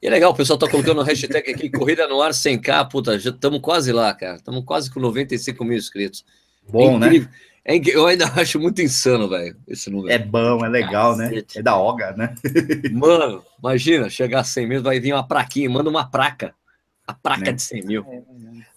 E 0.02 0.08
é 0.08 0.10
legal, 0.10 0.32
o 0.32 0.34
pessoal 0.34 0.58
tá 0.58 0.68
colocando 0.68 0.96
no 0.96 1.02
hashtag 1.04 1.52
aqui, 1.52 1.70
Corrida 1.70 2.08
no 2.08 2.20
Ar 2.20 2.32
100k, 2.32 2.90
puta, 2.90 3.16
já 3.16 3.30
estamos 3.30 3.60
quase 3.60 3.92
lá, 3.92 4.12
cara. 4.12 4.34
Estamos 4.34 4.64
quase 4.64 4.90
com 4.90 4.98
95 4.98 5.64
mil 5.64 5.78
inscritos. 5.78 6.24
Bom, 6.68 6.96
é 6.96 6.98
né? 6.98 7.28
É, 7.64 7.76
eu 7.76 8.06
ainda 8.06 8.26
acho 8.40 8.58
muito 8.58 8.82
insano, 8.82 9.28
velho, 9.28 9.56
esse 9.68 9.88
número. 9.90 10.12
É 10.12 10.18
bom, 10.18 10.64
é 10.64 10.68
legal, 10.68 11.16
né? 11.16 11.42
É 11.54 11.62
da 11.62 11.76
OGA, 11.76 12.12
né? 12.12 12.34
Mano, 12.92 13.44
imagina, 13.58 14.10
chegar 14.10 14.40
a 14.40 14.44
100 14.44 14.66
mil, 14.66 14.82
vai 14.82 14.98
vir 14.98 15.12
uma 15.12 15.26
praquinha, 15.26 15.70
manda 15.70 15.88
uma 15.88 16.08
praca. 16.08 16.54
A 17.06 17.14
praca 17.14 17.46
né? 17.46 17.52
de 17.52 17.62
100 17.62 17.82
mil. 17.82 18.06
É, 18.08 18.16
é, 18.16 18.22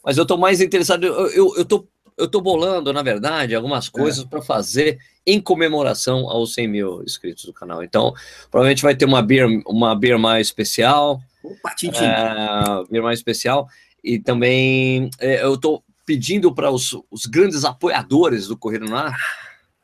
Mas 0.04 0.18
eu 0.18 0.26
tô 0.26 0.38
mais 0.38 0.62
interessado, 0.62 1.06
eu, 1.06 1.28
eu, 1.30 1.56
eu, 1.58 1.66
tô, 1.66 1.88
eu 2.18 2.28
tô 2.28 2.42
bolando, 2.42 2.94
na 2.94 3.02
verdade, 3.02 3.56
algumas 3.56 3.90
coisas 3.90 4.24
é. 4.24 4.28
para 4.28 4.42
fazer 4.42 5.00
em 5.26 5.42
comemoração 5.42 6.30
aos 6.30 6.54
100 6.54 6.68
mil 6.68 7.04
inscritos 7.04 7.46
do 7.46 7.54
canal. 7.54 7.84
Então, 7.84 8.14
provavelmente 8.52 8.84
vai 8.84 8.96
ter 8.96 9.06
uma 9.06 9.22
beer, 9.22 9.48
uma 9.66 9.96
beer 9.96 10.20
mais 10.20 10.48
especial. 10.48 11.22
Opa, 11.44 11.76
é, 11.84 12.92
beer 12.92 13.04
mais 13.04 13.20
especial. 13.20 13.68
E 14.04 14.20
também 14.20 15.10
é, 15.20 15.44
eu 15.44 15.58
tô 15.58 15.82
pedindo 16.06 16.54
para 16.54 16.70
os, 16.70 16.96
os, 17.10 17.26
grandes 17.26 17.66
apoiadores 17.66 18.48
do 18.48 18.58
Correio 18.58 18.86
no 18.86 18.96
Ar 18.96 19.16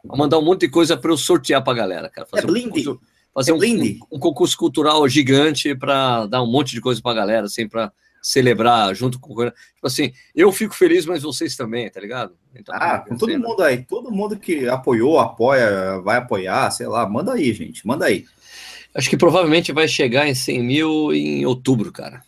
mandar 0.03 0.39
um 0.39 0.44
monte 0.44 0.62
de 0.62 0.69
coisa 0.69 0.97
para 0.97 1.12
eu 1.12 1.18
sortear 1.18 1.63
para 1.63 1.73
a 1.73 1.75
galera, 1.75 2.09
cara. 2.09 2.27
Fazer 2.27 2.47
é 2.47 2.51
um 2.51 2.63
concurso, 2.63 3.00
fazer 3.33 3.51
é 3.51 3.53
um, 3.53 3.57
um, 3.57 4.00
um, 4.13 4.19
concurso 4.19 4.57
cultural 4.57 5.07
gigante 5.07 5.75
para 5.75 6.25
dar 6.25 6.41
um 6.41 6.51
monte 6.51 6.71
de 6.71 6.81
coisa 6.81 7.01
para 7.01 7.12
a 7.12 7.15
galera, 7.15 7.45
assim, 7.45 7.68
para 7.68 7.91
celebrar 8.21 8.94
junto 8.95 9.19
com 9.19 9.31
o 9.31 9.35
Correio. 9.35 9.53
Tipo 9.75 9.88
assim, 9.88 10.13
eu 10.35 10.51
fico 10.51 10.75
feliz, 10.75 11.06
mas 11.06 11.23
vocês 11.23 11.56
também, 11.56 11.89
tá 11.89 12.00
ligado? 12.00 12.33
Então, 12.56 12.75
ah, 12.75 13.00
com 13.00 13.17
todo 13.17 13.39
mundo 13.39 13.63
aí, 13.63 13.83
todo 13.83 14.12
mundo 14.12 14.38
que 14.38 14.67
apoiou, 14.67 15.19
apoia, 15.19 16.00
vai 16.01 16.17
apoiar, 16.17 16.69
sei 16.71 16.88
lá, 16.88 17.07
manda 17.07 17.33
aí, 17.33 17.53
gente, 17.53 17.85
manda 17.85 18.06
aí. 18.06 18.25
Acho 18.94 19.09
que 19.09 19.17
provavelmente 19.17 19.71
vai 19.71 19.88
chegar 19.88 20.27
em 20.27 20.35
100 20.35 20.63
mil 20.63 21.13
em 21.13 21.45
outubro, 21.45 21.91
cara. 21.91 22.21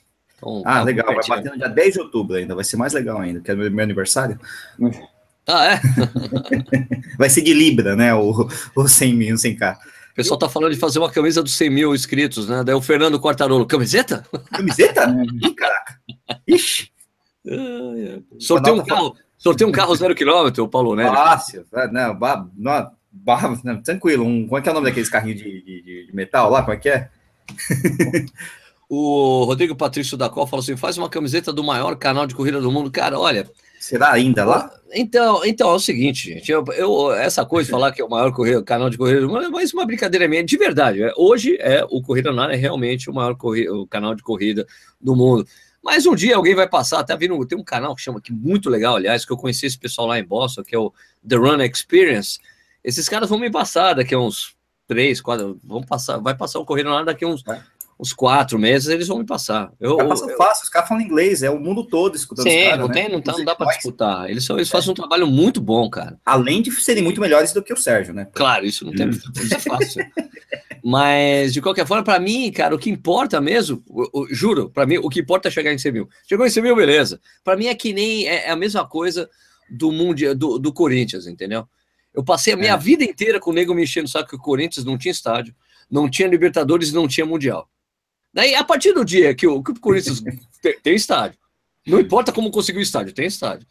Então, 0.44 0.63
ah, 0.66 0.80
tá 0.80 0.84
legal. 0.84 1.06
Vai 1.07 1.28
bater 1.28 1.51
no 1.51 1.57
dia 1.57 1.69
10 1.69 1.94
de 1.94 2.00
outubro 2.00 2.36
ainda. 2.36 2.54
Vai 2.54 2.63
ser 2.63 2.78
mais 2.78 2.94
legal 2.94 3.19
ainda, 3.19 3.40
que 3.40 3.50
é 3.50 3.56
meu, 3.56 3.72
meu 3.72 3.84
aniversário. 3.84 4.40
Ah, 5.48 5.74
é? 5.74 5.81
vai 7.18 7.30
ser 7.30 7.42
de 7.42 7.54
Libra, 7.54 7.95
né? 7.95 8.13
O, 8.13 8.48
o 8.75 8.88
100 8.88 9.13
mil, 9.13 9.36
100k. 9.36 9.75
O 9.75 10.16
pessoal 10.16 10.38
tá 10.38 10.48
falando 10.48 10.74
de 10.74 10.80
fazer 10.80 11.00
uma 11.00 11.10
camisa 11.10 11.42
dos 11.42 11.56
100 11.56 11.69
mil 11.69 11.95
inscritos, 11.95 12.48
né? 12.48 12.63
Daí 12.63 12.75
o 12.75 12.81
Fernando 12.81 13.19
Quartarolo, 13.19 13.66
camiseta? 13.66 14.24
Camiseta? 14.51 15.07
Ih, 15.42 15.56
caraca. 15.56 16.00
Ixi. 16.48 16.91
Ah, 17.48 17.94
é. 17.98 18.20
Sorteio 18.39 18.75
um 18.75 18.86
carro, 18.86 19.15
sorteio 19.38 19.70
um 19.70 19.74
carro 19.74 19.96
zero 19.96 20.15
quilômetro, 20.15 20.63
o 20.63 20.70
Paulo 20.70 20.96
Nery. 20.96 21.10
Fácil, 21.10 21.65
é, 21.74 21.88
não, 21.91 22.18
não, 22.56 22.91
não, 23.63 23.82
tranquilo. 23.82 24.24
Um, 24.24 24.46
como 24.46 24.58
é 24.58 24.62
que 24.62 24.70
é 24.70 24.72
o 24.72 24.75
nome 24.75 24.88
daqueles 24.88 25.10
carrinhos 25.10 25.41
de, 25.41 25.62
de, 25.62 26.06
de 26.08 26.15
metal 26.15 26.50
lá? 26.50 26.62
Como 26.62 26.74
é 26.74 26.77
que 26.77 26.89
é? 26.89 27.10
O 28.96 29.44
Rodrigo 29.46 29.76
Patrício 29.76 30.16
da 30.16 30.30
Col 30.30 30.46
falou 30.46 30.62
assim: 30.62 30.78
faz 30.78 31.00
uma 31.00 31.10
camiseta 31.10 31.52
do 31.52 31.64
maior 31.64 31.96
canal 31.96 32.28
de 32.28 32.36
corrida 32.36 32.62
do 32.62 32.72
mundo. 32.72 32.92
Cara, 32.92 33.20
olha. 33.20 33.50
Será 33.80 34.12
ainda 34.12 34.46
lá? 34.46 34.72
Então, 34.94 35.44
então 35.44 35.72
é 35.72 35.74
o 35.74 35.80
seguinte, 35.80 36.30
gente. 36.32 36.52
Eu, 36.52 36.64
eu 36.78 37.12
essa 37.12 37.44
coisa 37.44 37.66
de 37.66 37.72
falar 37.72 37.92
que 37.92 38.04
é 38.04 38.06
o 38.06 38.10
maior 38.10 38.32
corrida, 38.32 38.62
canal 38.62 38.92
de 38.92 38.98
corrida 38.98 39.22
do 39.22 39.28
mundo 39.28 39.46
é 39.46 39.50
mais 39.50 39.74
uma 39.74 39.84
brincadeira 39.84 40.28
minha, 40.28 40.44
de 40.44 40.56
verdade. 40.58 41.02
É, 41.02 41.12
hoje 41.18 41.58
é 41.60 41.84
o 41.90 42.04
Corrida 42.04 42.32
no 42.32 42.40
é 42.44 42.56
realmente 42.56 43.10
o 43.10 43.14
maior 43.14 43.36
corrida, 43.36 43.74
o 43.74 43.88
canal 43.88 44.14
de 44.14 44.22
corrida 44.22 44.68
do 45.02 45.16
mundo. 45.16 45.44
Mas 45.84 46.06
um 46.06 46.14
dia 46.14 46.36
alguém 46.36 46.54
vai 46.54 46.70
passar, 46.70 47.00
até 47.00 47.18
vindo, 47.18 47.44
tem 47.48 47.58
um 47.58 47.64
canal 47.64 47.96
que 47.96 48.02
chama 48.02 48.20
aqui 48.20 48.32
muito 48.32 48.70
legal, 48.70 48.96
aliás, 48.96 49.26
que 49.26 49.34
eu 49.34 49.38
conheci 49.38 49.66
esse 49.66 49.78
pessoal 49.78 50.06
lá 50.06 50.20
em 50.20 50.24
Boston, 50.24 50.62
que 50.62 50.76
é 50.76 50.80
o 50.80 50.94
The 51.28 51.36
Run 51.36 51.64
Experience. 51.64 52.38
Esses 52.84 53.10
caras 53.10 53.28
vão 53.28 53.40
me 53.40 53.50
passar 53.50 53.96
daqui 53.96 54.14
a 54.14 54.20
uns 54.20 54.56
três, 54.88 55.20
quatro, 55.20 55.60
vão 55.64 55.82
passar, 55.82 56.20
vai 56.20 56.36
passar 56.36 56.60
o 56.60 56.66
Corrida 56.66 56.90
no 56.90 57.04
daqui 57.04 57.26
a 57.26 57.28
uns 57.28 57.44
uns 58.00 58.14
quatro 58.14 58.58
meses, 58.60 58.90
eles 58.90 59.08
vão 59.08 59.20
me 59.20 59.26
passar. 59.26 59.72
Eu, 59.80 59.98
eu 60.00 60.08
passo 60.08 60.28
fácil, 60.36 60.64
os 60.64 60.70
caras 60.70 60.90
falam 60.90 61.04
inglês, 61.04 61.44
é 61.44 61.50
o 61.50 61.60
mundo 61.60 61.84
todo 61.84 62.16
escutando 62.16 62.50
Sim, 62.50 62.66
cara, 62.66 62.78
não, 62.78 62.88
né? 62.88 62.94
tem, 62.94 63.10
não, 63.10 63.22
tá, 63.22 63.32
não 63.34 63.46
dá 63.46 63.56
para 63.56 63.68
disputar. 63.68 64.30
Eles, 64.30 64.44
são, 64.44 64.58
eles 64.58 64.70
é. 64.70 64.72
fazem 64.72 64.92
um 64.92 64.96
trabalho 64.96 65.28
muito 65.28 65.62
bom, 65.62 65.90
cara. 65.90 66.20
Além 66.26 66.62
de 66.62 66.72
serem 66.72 67.04
muito 67.04 67.22
melhores 67.22 67.54
do 67.54 67.64
que 67.64 67.74
o 67.74 67.78
Sérgio, 67.78 68.14
né? 68.14 68.28
Claro, 68.34 68.66
isso 68.66 68.86
não 68.86 68.94
tem, 68.94 69.08
hum. 69.08 69.12
isso 69.42 69.56
é 69.56 69.60
fácil. 69.60 70.06
Mas, 70.84 71.54
de 71.54 71.62
qualquer 71.62 71.88
forma, 71.88 72.04
para 72.04 72.20
mim, 72.20 72.52
cara, 72.52 72.76
o 72.76 72.78
que 72.78 72.90
importa 72.90 73.40
mesmo, 73.40 73.82
eu, 73.90 74.10
eu, 74.14 74.36
juro, 74.36 74.70
para 74.70 74.86
mim, 74.86 74.98
o 74.98 75.10
que 75.10 75.22
importa 75.22 75.48
é 75.48 75.52
chegar 75.52 75.72
em 75.72 75.78
100 75.78 75.92
mil. 75.94 76.10
Chegou 76.28 76.46
em 76.46 76.50
100 76.50 76.62
mil, 76.64 76.76
beleza. 76.76 77.22
Para 77.42 77.56
mim 77.56 77.68
é 77.68 77.76
que 77.76 77.94
nem, 77.94 78.28
é, 78.28 78.48
é, 78.48 78.50
a 78.50 78.56
mesma 78.56 78.86
coisa 78.86 79.30
do, 79.70 79.94
mundo, 79.94 80.36
do, 80.36 80.60
do 80.60 80.74
Corinthians, 80.74 81.26
entendeu? 81.26 81.66
Eu 82.14 82.22
passei 82.22 82.54
a 82.54 82.58
minha 82.58 82.74
é. 82.74 82.78
vida 82.78 83.04
inteira 83.04 83.40
com 83.40 83.52
o 83.52 83.54
nego 83.54 83.74
me 83.74 83.84
enchendo, 83.84 84.10
sabe 84.10 84.28
que 84.28 84.36
o 84.36 84.40
Corinthians 84.40 84.86
não 84.86 84.98
tinha 84.98 85.12
estádio, 85.14 85.56
não 85.90 86.10
tinha 86.10 86.28
Libertadores 86.28 86.90
e 86.90 86.94
não 86.94 87.08
tinha 87.08 87.26
Mundial. 87.26 87.70
Daí, 88.34 88.56
a 88.56 88.63
partir 88.63 88.94
do 88.94 89.06
dia 89.06 89.36
que 89.36 89.46
o, 89.46 89.62
que 89.62 89.72
o 89.72 89.80
Corinthians 89.80 90.22
tem, 90.62 90.80
tem, 90.82 90.96
estádio, 90.96 91.38
não 91.86 92.00
importa 92.00 92.32
como 92.32 92.50
conseguiu 92.50 92.80
o 92.80 92.84
estádio, 92.84 93.13
tem 93.13 93.28
estádio. 93.28 93.68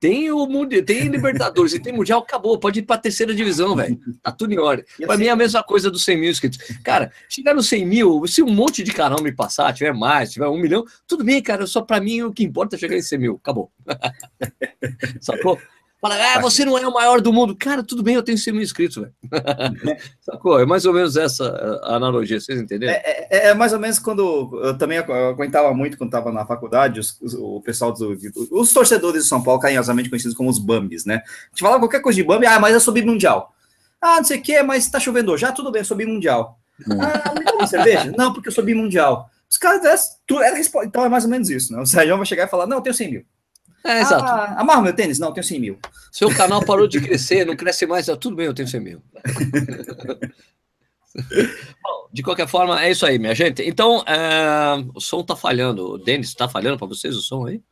tem 0.00 0.32
o 0.32 0.46
Mundial, 0.46 0.82
tem 0.82 1.08
Libertadores 1.08 1.72
e 1.74 1.78
tem 1.78 1.92
Mundial, 1.92 2.20
acabou, 2.20 2.58
pode 2.58 2.80
ir 2.80 2.82
para 2.82 2.96
a 2.96 3.00
terceira 3.00 3.32
divisão, 3.32 3.76
velho. 3.76 4.00
Tá 4.20 4.32
tudo 4.32 4.52
em 4.52 4.58
ordem. 4.58 4.84
Para 4.98 5.14
assim, 5.14 5.22
mim 5.22 5.28
é 5.28 5.30
a 5.30 5.36
mesma 5.36 5.62
coisa 5.62 5.90
dos 5.90 6.04
100 6.04 6.16
mil 6.18 6.30
inscritos. 6.30 6.58
Cara, 6.82 7.12
chegar 7.28 7.54
nos 7.54 7.68
100 7.68 7.86
mil, 7.86 8.26
se 8.26 8.42
um 8.42 8.50
monte 8.50 8.82
de 8.82 8.92
canal 8.92 9.22
me 9.22 9.30
passar, 9.30 9.72
tiver 9.72 9.94
mais, 9.94 10.32
tiver 10.32 10.48
um 10.48 10.58
milhão, 10.58 10.84
tudo 11.06 11.22
bem, 11.22 11.40
cara. 11.40 11.66
Só 11.66 11.80
para 11.80 12.00
mim 12.00 12.22
o 12.22 12.32
que 12.32 12.42
importa 12.42 12.74
é 12.74 12.78
chegar 12.78 12.96
em 12.96 13.02
100 13.02 13.18
mil, 13.18 13.40
acabou. 13.40 13.70
Sacou? 15.20 15.56
Fala, 16.00 16.14
ah, 16.34 16.40
você 16.40 16.64
não 16.64 16.78
é 16.78 16.88
o 16.88 16.94
maior 16.94 17.20
do 17.20 17.30
mundo. 17.30 17.54
Cara, 17.54 17.82
tudo 17.82 18.02
bem, 18.02 18.14
eu 18.14 18.22
tenho 18.22 18.38
100 18.38 18.54
mil 18.54 18.62
inscritos, 18.62 18.96
velho. 18.96 19.12
Sacou? 20.22 20.58
É 20.58 20.64
mais 20.64 20.86
ou 20.86 20.94
menos 20.94 21.14
essa 21.14 21.44
a 21.82 21.96
analogia, 21.96 22.40
vocês 22.40 22.58
entenderam? 22.58 22.94
É, 22.94 23.26
é, 23.30 23.46
é, 23.48 23.54
mais 23.54 23.74
ou 23.74 23.78
menos 23.78 23.98
quando 23.98 24.62
eu 24.62 24.78
também 24.78 24.96
aguentava 24.96 25.74
muito 25.74 25.98
quando 25.98 26.08
estava 26.08 26.32
na 26.32 26.46
faculdade, 26.46 27.00
os, 27.00 27.20
os, 27.20 27.34
o 27.34 27.60
pessoal 27.60 27.92
dos 27.92 28.18
os 28.50 28.72
torcedores 28.72 29.24
de 29.24 29.28
São 29.28 29.42
Paulo, 29.42 29.60
carinhosamente 29.60 30.08
conhecidos 30.08 30.34
como 30.34 30.48
os 30.48 30.58
Bambis, 30.58 31.04
né? 31.04 31.16
A 31.16 31.48
gente 31.50 31.60
falava 31.60 31.80
qualquer 31.80 32.00
coisa 32.00 32.16
de 32.16 32.24
Bambi, 32.24 32.46
ah, 32.46 32.58
mas 32.58 32.74
é 32.74 32.80
sobre 32.80 33.02
mundial. 33.02 33.54
Ah, 34.00 34.16
não 34.16 34.24
sei 34.24 34.38
o 34.38 34.42
que, 34.42 34.62
mas 34.62 34.88
tá 34.88 34.98
chovendo 34.98 35.36
já, 35.36 35.52
tudo 35.52 35.70
bem, 35.70 35.80
eu 35.80 35.84
sou 35.84 35.98
mundial. 35.98 36.58
Hum. 36.88 36.96
Ah, 36.98 37.34
me 37.38 37.44
dá 37.44 37.52
uma 37.52 37.66
cerveja? 37.66 38.10
Não, 38.16 38.32
porque 38.32 38.48
eu 38.48 38.52
sou 38.52 38.64
mundial. 38.64 39.28
Os 39.50 39.58
caras, 39.58 39.84
é, 39.84 40.60
então 40.84 41.04
é 41.04 41.08
mais 41.10 41.24
ou 41.24 41.30
menos 41.30 41.50
isso, 41.50 41.74
né? 41.74 41.82
O 41.82 41.84
Sérgio 41.84 42.16
vai 42.16 42.24
chegar 42.24 42.46
e 42.46 42.48
falar, 42.48 42.68
não, 42.68 42.76
eu 42.76 42.82
tenho 42.82 42.94
100 42.94 43.10
mil. 43.10 43.24
É, 43.84 44.00
exato. 44.00 44.24
Ah, 44.24 44.60
amarra 44.60 44.82
meu 44.82 44.94
tênis? 44.94 45.18
Não, 45.18 45.28
eu 45.28 45.34
tenho 45.34 45.44
100 45.44 45.60
mil. 45.60 45.78
Seu 46.12 46.34
canal 46.34 46.64
parou 46.64 46.86
de 46.86 47.00
crescer, 47.00 47.46
não 47.46 47.56
cresce 47.56 47.86
mais, 47.86 48.06
tá 48.06 48.16
tudo 48.16 48.36
bem, 48.36 48.46
eu 48.46 48.54
tenho 48.54 48.68
100 48.68 48.80
mil. 48.80 49.02
Bom, 51.82 52.08
de 52.12 52.22
qualquer 52.22 52.46
forma, 52.46 52.82
é 52.82 52.90
isso 52.90 53.04
aí, 53.04 53.18
minha 53.18 53.34
gente. 53.34 53.62
Então, 53.62 54.04
é, 54.06 54.84
o 54.94 55.00
som 55.00 55.24
tá 55.24 55.34
falhando. 55.34 55.92
O 55.94 55.98
Denis, 55.98 56.34
tá 56.34 56.48
falhando 56.48 56.78
para 56.78 56.86
vocês 56.86 57.16
o 57.16 57.20
som 57.20 57.46
aí? 57.46 57.62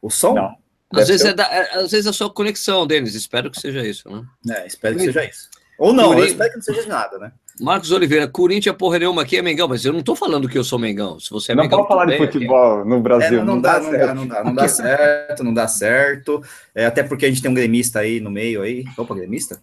O 0.00 0.08
som? 0.08 0.34
Não. 0.34 0.56
Às 0.94 1.08
vezes, 1.08 1.26
é 1.26 1.34
da, 1.34 1.44
é, 1.44 1.78
às 1.78 1.90
vezes 1.90 2.06
é 2.06 2.10
a 2.10 2.12
sua 2.12 2.30
conexão, 2.30 2.86
Denis. 2.86 3.14
Espero 3.14 3.50
que 3.50 3.60
seja 3.60 3.84
isso, 3.84 4.08
né? 4.08 4.24
É, 4.56 4.66
espero 4.66 4.96
que 4.96 5.04
seja 5.04 5.24
isso. 5.24 5.50
Ou 5.78 5.92
não, 5.92 6.18
eu 6.18 6.24
espero 6.24 6.50
que 6.50 6.56
não 6.56 6.62
seja 6.62 6.86
nada, 6.86 7.18
né? 7.18 7.32
Marcos 7.60 7.90
Oliveira, 7.90 8.28
Corinthians 8.28 8.76
porra 8.76 8.98
nenhuma 8.98 9.22
aqui 9.22 9.36
é 9.36 9.42
Mengão, 9.42 9.66
mas 9.66 9.84
eu 9.84 9.92
não 9.92 10.02
tô 10.02 10.14
falando 10.14 10.48
que 10.48 10.58
eu 10.58 10.64
sou 10.64 10.78
Mengão. 10.78 11.18
Se 11.18 11.30
você 11.30 11.52
é 11.52 11.54
não 11.54 11.64
Mengão. 11.64 11.78
Não 11.78 11.86
pode 11.86 11.98
falar 12.00 12.12
de 12.12 12.18
futebol 12.18 12.80
aqui. 12.80 12.88
no 12.88 13.00
Brasil. 13.00 13.40
É, 13.40 13.44
não, 13.44 13.54
não, 13.54 13.60
dá, 13.60 13.78
dá 13.78 13.84
não, 13.84 13.90
dá, 13.90 14.14
não, 14.14 14.26
dá, 14.26 14.44
não 14.44 14.54
dá, 14.54 14.68
certo, 14.68 15.44
não 15.44 15.54
dá 15.54 15.68
certo. 15.68 16.42
É, 16.74 16.84
até 16.84 17.02
porque 17.02 17.24
a 17.24 17.28
gente 17.28 17.40
tem 17.40 17.50
um 17.50 17.54
gremista 17.54 18.00
aí 18.00 18.20
no 18.20 18.30
meio 18.30 18.62
aí. 18.62 18.84
Opa, 18.96 19.14
gremista? 19.14 19.60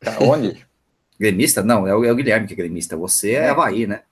Tá 0.00 0.18
onde? 0.20 0.64
gremista? 1.18 1.62
Não, 1.62 1.86
é 1.86 1.94
o, 1.94 2.04
é 2.04 2.12
o, 2.12 2.14
Guilherme 2.14 2.46
que 2.46 2.52
é 2.52 2.56
gremista. 2.56 2.96
Você 2.96 3.32
é, 3.32 3.46
é 3.46 3.48
Havaí, 3.48 3.86
né? 3.86 4.02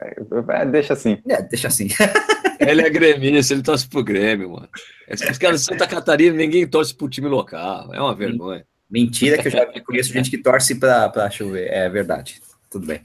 É, 0.00 0.16
é, 0.62 0.66
deixa 0.66 0.94
assim. 0.94 1.18
É, 1.28 1.42
deixa 1.42 1.68
assim. 1.68 1.88
ele 2.58 2.82
é 2.82 2.90
gremista, 2.90 3.54
ele 3.54 3.62
torce 3.62 3.88
pro 3.88 4.02
Grêmio, 4.02 4.50
mano. 4.50 4.68
Os 5.08 5.38
caras 5.38 5.60
de 5.60 5.66
Santa 5.66 5.86
Catarina, 5.86 6.36
ninguém 6.36 6.66
torce 6.66 6.94
pro 6.94 7.08
time 7.08 7.28
local. 7.28 7.94
É 7.94 8.00
uma 8.00 8.14
vergonha. 8.14 8.64
Mentira 8.90 9.38
que 9.38 9.48
eu 9.48 9.52
já 9.52 9.66
conheço 9.82 10.12
gente 10.12 10.30
que 10.30 10.38
torce 10.38 10.74
para 10.74 11.30
chover. 11.30 11.68
É 11.70 11.88
verdade. 11.88 12.40
Tudo 12.70 12.86
bem. 12.86 13.00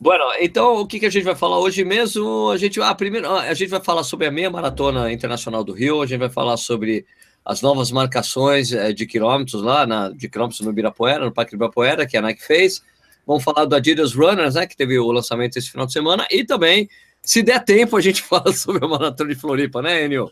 bueno, 0.00 0.24
então 0.40 0.80
o 0.80 0.86
que, 0.86 1.00
que 1.00 1.06
a 1.06 1.10
gente 1.10 1.24
vai 1.24 1.34
falar 1.34 1.58
hoje 1.58 1.84
mesmo? 1.84 2.50
A 2.50 2.56
gente, 2.56 2.80
ah, 2.80 2.94
primeiro, 2.94 3.30
a 3.30 3.54
gente 3.54 3.70
vai 3.70 3.82
falar 3.82 4.04
sobre 4.04 4.26
a 4.26 4.30
meia 4.30 4.50
maratona 4.50 5.12
internacional 5.12 5.64
do 5.64 5.72
Rio, 5.72 6.02
a 6.02 6.06
gente 6.06 6.20
vai 6.20 6.28
falar 6.28 6.56
sobre 6.56 7.06
as 7.44 7.60
novas 7.60 7.90
marcações 7.90 8.72
eh, 8.72 8.92
de 8.92 9.06
quilômetros 9.06 9.62
lá, 9.62 9.86
na, 9.86 10.10
de 10.10 10.28
quilômetros 10.28 10.60
no 10.60 10.70
Ibirapuera, 10.70 11.24
no 11.24 11.32
Parque 11.32 11.54
Ibirapuera, 11.54 12.06
que 12.06 12.16
a 12.16 12.22
Nike 12.22 12.44
fez. 12.44 12.82
Vamos 13.26 13.42
falar 13.42 13.64
do 13.64 13.74
Adidas 13.74 14.14
Runners, 14.14 14.54
né, 14.54 14.66
que 14.66 14.76
teve 14.76 14.98
o 14.98 15.10
lançamento 15.10 15.56
esse 15.56 15.70
final 15.70 15.86
de 15.86 15.92
semana, 15.92 16.26
e 16.30 16.44
também, 16.44 16.88
se 17.20 17.42
der 17.42 17.64
tempo, 17.64 17.96
a 17.96 18.00
gente 18.00 18.22
fala 18.22 18.52
sobre 18.52 18.84
a 18.84 18.88
maratona 18.88 19.34
de 19.34 19.40
Floripa, 19.40 19.82
né, 19.82 20.04
Enio? 20.04 20.30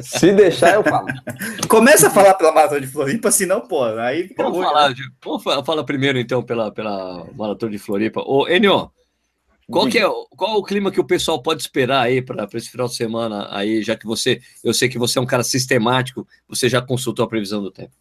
Se 0.00 0.32
deixar, 0.32 0.74
eu 0.74 0.82
falo. 0.82 1.06
Começa 1.68 2.08
a 2.08 2.10
falar 2.10 2.34
pela 2.34 2.52
Maratona 2.52 2.80
de 2.80 2.86
Floripa, 2.86 3.30
senão, 3.30 3.60
pô, 3.60 3.84
aí... 3.84 4.32
Vamos 4.36 4.64
falar, 4.64 4.90
né? 4.90 4.96
vamos 5.24 5.42
fala 5.42 5.84
primeiro, 5.84 6.18
então, 6.18 6.42
pela, 6.42 6.72
pela 6.72 7.26
Maratona 7.34 7.72
de 7.72 7.78
Floripa. 7.78 8.20
Ô, 8.20 8.48
Enio, 8.48 8.90
qual, 9.70 9.88
que 9.88 9.98
é, 9.98 10.04
qual 10.36 10.56
o 10.56 10.64
clima 10.64 10.90
que 10.90 11.00
o 11.00 11.06
pessoal 11.06 11.40
pode 11.40 11.62
esperar 11.62 12.02
aí 12.02 12.20
para 12.20 12.48
esse 12.54 12.70
final 12.70 12.88
de 12.88 12.96
semana 12.96 13.48
aí, 13.50 13.82
já 13.82 13.96
que 13.96 14.04
você, 14.04 14.40
eu 14.64 14.74
sei 14.74 14.88
que 14.88 14.98
você 14.98 15.18
é 15.18 15.22
um 15.22 15.26
cara 15.26 15.44
sistemático, 15.44 16.26
você 16.48 16.68
já 16.68 16.82
consultou 16.82 17.24
a 17.24 17.28
previsão 17.28 17.62
do 17.62 17.70
tempo? 17.70 17.92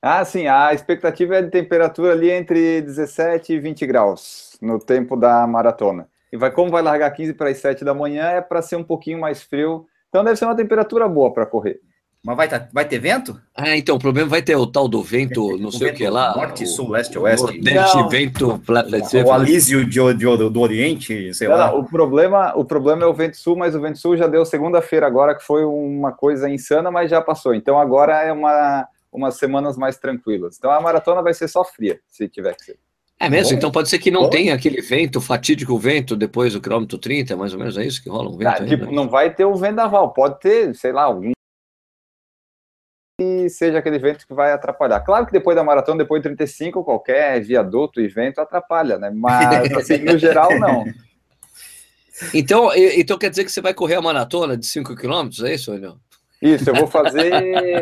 Ah, 0.00 0.24
sim, 0.24 0.46
a 0.46 0.72
expectativa 0.72 1.36
é 1.36 1.42
de 1.42 1.50
temperatura 1.50 2.12
ali 2.12 2.30
entre 2.30 2.82
17 2.82 3.54
e 3.54 3.60
20 3.60 3.86
graus 3.86 4.58
no 4.60 4.78
tempo 4.78 5.16
da 5.16 5.46
maratona. 5.46 6.08
E 6.32 6.36
vai, 6.36 6.50
como 6.50 6.70
vai 6.70 6.82
largar 6.82 7.10
15 7.10 7.34
para 7.34 7.50
as 7.50 7.58
7 7.58 7.84
da 7.84 7.94
manhã, 7.94 8.24
é 8.24 8.40
para 8.40 8.60
ser 8.60 8.76
um 8.76 8.84
pouquinho 8.84 9.20
mais 9.20 9.42
frio 9.42 9.86
então 10.14 10.22
deve 10.22 10.36
ser 10.36 10.44
uma 10.44 10.54
temperatura 10.54 11.08
boa 11.08 11.32
para 11.32 11.44
correr. 11.44 11.80
Mas 12.24 12.36
vai, 12.36 12.48
tá, 12.48 12.68
vai 12.72 12.84
ter 12.84 13.00
vento? 13.00 13.36
Ah, 13.52 13.76
então, 13.76 13.96
o 13.96 13.98
problema 13.98 14.28
vai 14.28 14.40
ter 14.40 14.54
o 14.54 14.64
tal 14.64 14.86
do 14.86 15.02
vento, 15.02 15.44
não 15.58 15.72
sei 15.72 15.90
o 15.90 15.92
que 15.92 16.08
lá. 16.08 16.36
Norte, 16.36 16.64
sul, 16.68 16.88
leste, 16.88 17.18
oeste. 17.18 17.44
Nordeste, 17.44 18.08
vento, 18.08 18.62
o 19.26 19.32
alísio 19.32 19.84
de, 19.84 20.14
de, 20.14 20.50
do 20.50 20.60
Oriente, 20.60 21.34
sei 21.34 21.48
não, 21.48 21.56
lá. 21.56 21.66
Não, 21.66 21.80
o, 21.80 21.84
problema, 21.84 22.56
o 22.56 22.64
problema 22.64 23.02
é 23.02 23.06
o 23.06 23.12
vento 23.12 23.36
sul, 23.36 23.56
mas 23.56 23.74
o 23.74 23.80
vento 23.80 23.98
sul 23.98 24.16
já 24.16 24.28
deu 24.28 24.44
segunda-feira 24.44 25.04
agora, 25.04 25.34
que 25.34 25.42
foi 25.42 25.64
uma 25.64 26.12
coisa 26.12 26.48
insana, 26.48 26.92
mas 26.92 27.10
já 27.10 27.20
passou. 27.20 27.52
Então 27.52 27.76
agora 27.76 28.22
é 28.22 28.32
uma, 28.32 28.86
umas 29.12 29.34
semanas 29.34 29.76
mais 29.76 29.98
tranquilas. 29.98 30.54
Então 30.56 30.70
a 30.70 30.80
maratona 30.80 31.22
vai 31.22 31.34
ser 31.34 31.48
só 31.48 31.64
fria, 31.64 31.98
se 32.08 32.28
tiver 32.28 32.54
que 32.54 32.66
ser. 32.66 32.78
É 33.18 33.28
mesmo? 33.28 33.52
Bom, 33.52 33.56
então 33.58 33.70
pode 33.70 33.88
ser 33.88 33.98
que 33.98 34.10
não 34.10 34.22
bom. 34.22 34.30
tenha 34.30 34.54
aquele 34.54 34.80
vento, 34.82 35.20
fatídico 35.20 35.78
vento, 35.78 36.16
depois 36.16 36.52
do 36.52 36.60
quilômetro 36.60 36.98
30, 36.98 37.36
mais 37.36 37.52
ou 37.52 37.58
menos 37.58 37.78
é 37.78 37.84
isso 37.84 38.02
que 38.02 38.08
rola 38.08 38.28
um 38.28 38.36
vento? 38.36 38.62
Ah, 38.62 38.66
tipo, 38.66 38.90
não 38.90 39.08
vai 39.08 39.32
ter 39.32 39.44
o 39.44 39.54
vendaval, 39.54 40.12
pode 40.12 40.40
ter, 40.40 40.74
sei 40.74 40.92
lá, 40.92 41.04
algum 41.04 41.32
que 43.20 43.48
seja 43.48 43.78
aquele 43.78 43.98
vento 43.98 44.26
que 44.26 44.34
vai 44.34 44.52
atrapalhar. 44.52 45.00
Claro 45.00 45.24
que 45.24 45.32
depois 45.32 45.54
da 45.54 45.62
maratona, 45.62 45.98
depois 45.98 46.20
de 46.20 46.28
35, 46.28 46.82
qualquer 46.82 47.40
viaduto 47.40 48.00
e 48.00 48.08
vento 48.08 48.40
atrapalha, 48.40 48.98
né? 48.98 49.10
Mas, 49.14 49.70
assim, 49.78 49.98
no 49.98 50.18
geral, 50.18 50.58
não. 50.58 50.84
Então, 52.32 52.70
então 52.74 53.16
quer 53.16 53.30
dizer 53.30 53.44
que 53.44 53.52
você 53.52 53.60
vai 53.60 53.72
correr 53.72 53.94
a 53.94 54.02
maratona 54.02 54.56
de 54.56 54.66
5 54.66 54.96
quilômetros, 54.96 55.42
é 55.44 55.54
isso, 55.54 55.72
Olhão? 55.72 55.98
Isso, 56.42 56.68
eu 56.68 56.74
vou 56.74 56.88
fazer, 56.88 57.32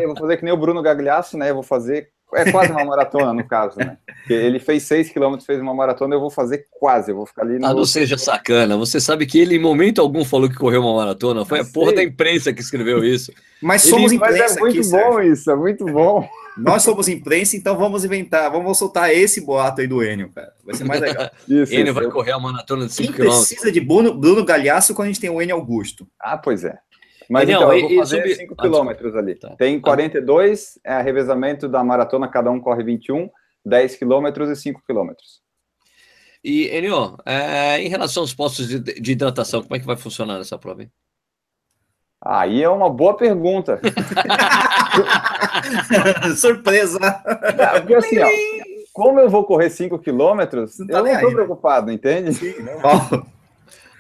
eu 0.03 0.09
vou 0.09 0.17
fazer 0.17 0.37
que 0.37 0.45
nem 0.45 0.53
o 0.53 0.57
Bruno 0.57 0.83
Gagliasso, 0.83 1.37
né? 1.37 1.51
Eu 1.51 1.55
vou 1.55 1.63
fazer 1.63 2.11
é 2.35 2.51
quase 2.51 2.73
uma 2.73 2.85
maratona, 2.85 3.33
no 3.33 3.47
caso, 3.47 3.79
né? 3.79 3.97
Porque 4.07 4.33
ele 4.33 4.59
fez 4.59 4.85
6 4.85 5.11
km, 5.11 5.37
fez 5.45 5.61
uma 5.61 5.75
maratona, 5.75 6.15
eu 6.15 6.21
vou 6.21 6.31
fazer 6.31 6.67
quase, 6.71 7.11
eu 7.11 7.17
vou 7.17 7.27
ficar 7.27 7.43
ali 7.43 7.59
no... 7.59 7.67
Ah, 7.67 7.75
não 7.75 7.85
seja 7.85 8.17
sacana, 8.17 8.77
você 8.77 9.01
sabe 9.01 9.27
que 9.27 9.39
ele 9.39 9.57
em 9.57 9.61
momento 9.61 10.01
algum 10.01 10.25
falou 10.25 10.49
que 10.49 10.57
correu 10.57 10.81
uma 10.81 10.97
maratona, 10.97 11.45
foi 11.45 11.61
a 11.61 11.65
porra 11.65 11.93
da 11.93 12.03
imprensa 12.03 12.53
que 12.53 12.61
escreveu 12.61 13.05
isso. 13.05 13.33
Mas 13.61 13.83
somos 13.83 14.13
ele, 14.13 14.17
imprensa 14.17 14.43
mas 14.43 14.57
é 14.57 14.61
muito 14.61 14.81
aqui, 14.81 14.91
bom 14.91 15.13
Sérgio. 15.13 15.33
isso, 15.33 15.51
é 15.51 15.57
muito 15.57 15.85
bom. 15.85 16.29
Nós 16.57 16.83
somos 16.83 17.09
imprensa, 17.09 17.57
então 17.57 17.77
vamos 17.77 18.05
inventar, 18.05 18.51
vamos 18.51 18.77
soltar 18.77 19.11
esse 19.15 19.41
boato 19.41 19.81
aí 19.81 19.87
do 19.87 20.03
Enio, 20.03 20.31
cara. 20.31 20.53
Vai 20.65 20.75
ser 20.75 20.85
mais 20.85 21.01
legal. 21.01 21.31
isso, 21.49 21.73
Enio 21.73 21.85
isso, 21.85 21.95
vai 21.95 22.05
eu... 22.05 22.11
correr 22.11 22.33
a 22.33 22.39
maratona 22.39 22.87
de 22.87 22.93
5 22.93 23.13
km. 23.13 23.23
precisa 23.23 23.73
de 23.73 23.81
Bruno, 23.81 24.13
Bruno 24.15 24.45
Galhaço 24.45 24.95
quando 24.95 25.07
a 25.07 25.13
gente 25.13 25.21
tem 25.21 25.31
o 25.31 25.41
Enio 25.41 25.57
Augusto. 25.57 26.07
Ah, 26.21 26.37
pois 26.37 26.65
é. 26.65 26.77
Mas 27.29 27.49
não, 27.49 27.55
então, 27.55 27.73
eu 27.73 27.89
vou 27.89 27.99
fazer 27.99 28.35
5 28.35 28.55
ah, 28.57 28.63
quilômetros 28.63 29.17
ali. 29.17 29.35
Tá. 29.35 29.55
Tem 29.57 29.81
42, 29.81 30.79
é 30.85 30.93
a 30.93 31.03
revezamento 31.03 31.69
da 31.69 31.83
maratona, 31.83 32.29
cada 32.29 32.51
um 32.51 32.61
corre 32.61 32.83
21, 32.83 33.29
10 33.65 33.97
quilômetros 33.97 34.51
e 34.51 34.57
5 34.57 34.83
quilômetros. 34.87 35.41
E, 36.45 36.67
Enio, 36.77 37.17
é, 37.25 37.81
em 37.81 37.89
relação 37.89 38.23
aos 38.23 38.35
postos 38.35 38.69
de, 38.69 38.81
de, 38.81 39.13
hidratação, 39.13 39.63
como 39.63 39.77
é 39.77 39.79
que 39.79 39.87
vai 39.87 39.97
funcionar 39.97 40.41
essa 40.41 40.59
prova? 40.59 40.83
Hein? 40.83 40.91
Aí 42.21 42.63
é 42.63 42.69
uma 42.69 42.91
boa 42.91 43.17
pergunta. 43.17 43.81
Surpresa! 46.37 46.99
Porque 47.79 47.95
assim, 47.95 48.19
ó, 48.19 48.29
como 48.93 49.21
eu 49.21 49.31
vou 49.31 49.45
correr 49.45 49.71
5 49.71 49.99
quilômetros, 50.01 50.77
tá 50.77 50.85
eu 50.89 51.05
não 51.05 51.13
estou 51.13 51.33
preocupado, 51.33 51.93
entende? 51.93 52.35
Sim, 52.35 52.55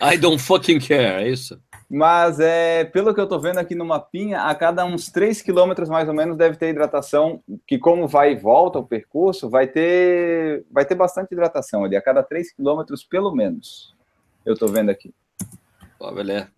I 0.02 0.18
don't 0.18 0.42
fucking 0.42 0.80
care, 0.80 1.24
é 1.24 1.28
isso? 1.28 1.60
Mas 1.94 2.40
é, 2.40 2.84
pelo 2.84 3.12
que 3.12 3.20
eu 3.20 3.24
estou 3.24 3.38
vendo 3.38 3.58
aqui 3.58 3.74
no 3.74 3.84
mapinha, 3.84 4.44
a 4.44 4.54
cada 4.54 4.82
uns 4.82 5.10
3 5.10 5.42
quilômetros 5.42 5.90
mais 5.90 6.08
ou 6.08 6.14
menos 6.14 6.38
deve 6.38 6.56
ter 6.56 6.70
hidratação, 6.70 7.42
que 7.66 7.78
como 7.78 8.08
vai 8.08 8.32
e 8.32 8.34
volta 8.34 8.78
o 8.78 8.86
percurso, 8.86 9.50
vai 9.50 9.66
ter, 9.66 10.64
vai 10.70 10.86
ter 10.86 10.94
bastante 10.94 11.32
hidratação 11.32 11.84
ali, 11.84 11.94
a 11.94 12.00
cada 12.00 12.22
3 12.22 12.54
quilômetros 12.54 13.04
pelo 13.04 13.34
menos. 13.34 13.94
Eu 14.42 14.54
estou 14.54 14.70
vendo 14.70 14.88
aqui. 14.88 15.12
Pô, 15.98 16.10
beleza. 16.10 16.48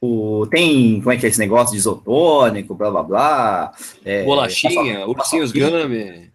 O, 0.00 0.46
tem, 0.50 0.98
como 1.00 1.12
é 1.12 1.18
que 1.18 1.26
é 1.26 1.28
esse 1.28 1.38
negócio 1.38 1.72
de 1.72 1.78
isotônico, 1.80 2.74
blá 2.74 2.90
blá 2.90 3.02
blá. 3.02 3.72
É, 4.02 4.24
Bolachinha, 4.24 5.06
ursinhos 5.06 5.52
Gummy. 5.52 6.32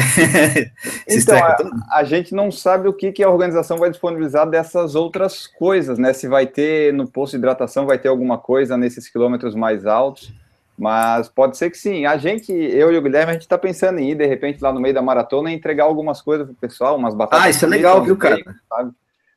então, 1.08 1.36
a, 1.36 1.98
a, 1.98 2.04
gente 2.04 2.34
não 2.34 2.50
sabe 2.50 2.88
o 2.88 2.92
que, 2.92 3.12
que 3.12 3.22
a 3.22 3.28
organização 3.28 3.78
vai 3.78 3.90
disponibilizar 3.90 4.48
dessas 4.48 4.94
outras 4.94 5.46
coisas, 5.46 5.98
né? 5.98 6.12
Se 6.12 6.28
vai 6.28 6.46
ter 6.46 6.92
no 6.92 7.06
posto 7.06 7.32
de 7.32 7.38
hidratação, 7.38 7.86
vai 7.86 7.98
ter 7.98 8.08
alguma 8.08 8.38
coisa 8.38 8.76
nesses 8.76 9.08
quilômetros 9.08 9.54
mais 9.54 9.86
altos, 9.86 10.32
mas 10.76 11.28
pode 11.28 11.56
ser 11.56 11.70
que 11.70 11.78
sim. 11.78 12.06
A 12.06 12.16
gente, 12.16 12.52
eu 12.52 12.92
e 12.92 12.98
o 12.98 13.02
Guilherme, 13.02 13.30
a 13.30 13.32
gente 13.34 13.42
está 13.42 13.58
pensando 13.58 13.98
em 13.98 14.10
ir, 14.10 14.14
de 14.14 14.26
repente, 14.26 14.62
lá 14.62 14.72
no 14.72 14.80
meio 14.80 14.94
da 14.94 15.02
maratona 15.02 15.50
e 15.50 15.54
entregar 15.54 15.84
algumas 15.84 16.20
coisas 16.22 16.46
pro 16.46 16.56
pessoal, 16.56 16.96
umas 16.96 17.14
batatas. 17.14 17.46
Ah, 17.46 17.50
isso 17.50 17.64
é 17.64 17.68
legal, 17.68 18.02
viu, 18.02 18.16
cara? 18.16 18.38
Sabe? 18.68 18.92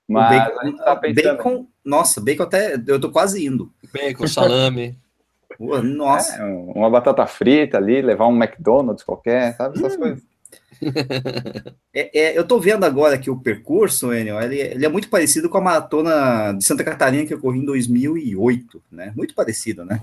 Mas 0.08 0.30
bacon, 0.30 0.60
a 0.60 0.66
gente 0.66 0.78
tá 0.78 0.96
pensando... 0.96 1.38
bacon, 1.38 1.68
nossa, 1.84 2.22
bacon 2.22 2.44
até, 2.44 2.82
eu 2.88 3.00
tô 3.00 3.12
quase 3.12 3.46
indo. 3.46 3.72
Bacon, 3.94 4.28
salame. 4.28 4.98
nossa. 5.84 6.42
É, 6.42 6.46
uma 6.46 6.90
batata 6.90 7.26
frita 7.26 7.78
ali, 7.78 8.02
levar 8.02 8.28
um 8.28 8.36
McDonald's 8.36 9.04
qualquer, 9.04 9.56
sabe? 9.56 9.78
Essas 9.78 9.96
hum. 9.96 10.00
coisas. 10.00 10.27
É, 12.00 12.20
é, 12.20 12.38
eu 12.38 12.46
tô 12.46 12.60
vendo 12.60 12.84
agora 12.84 13.16
aqui 13.16 13.28
o 13.28 13.40
percurso, 13.40 14.14
Enio, 14.14 14.40
ele, 14.40 14.60
ele, 14.60 14.86
é 14.86 14.90
muito 14.90 15.10
parecido 15.10 15.50
com 15.50 15.58
a 15.58 15.62
maratona 15.62 16.52
de 16.52 16.64
Santa 16.64 16.84
Catarina 16.84 17.26
que 17.26 17.34
eu 17.34 17.40
corri 17.40 17.58
em 17.58 17.66
2008, 17.66 18.84
né? 18.92 19.12
Muito 19.16 19.34
parecido, 19.34 19.84
né? 19.84 20.00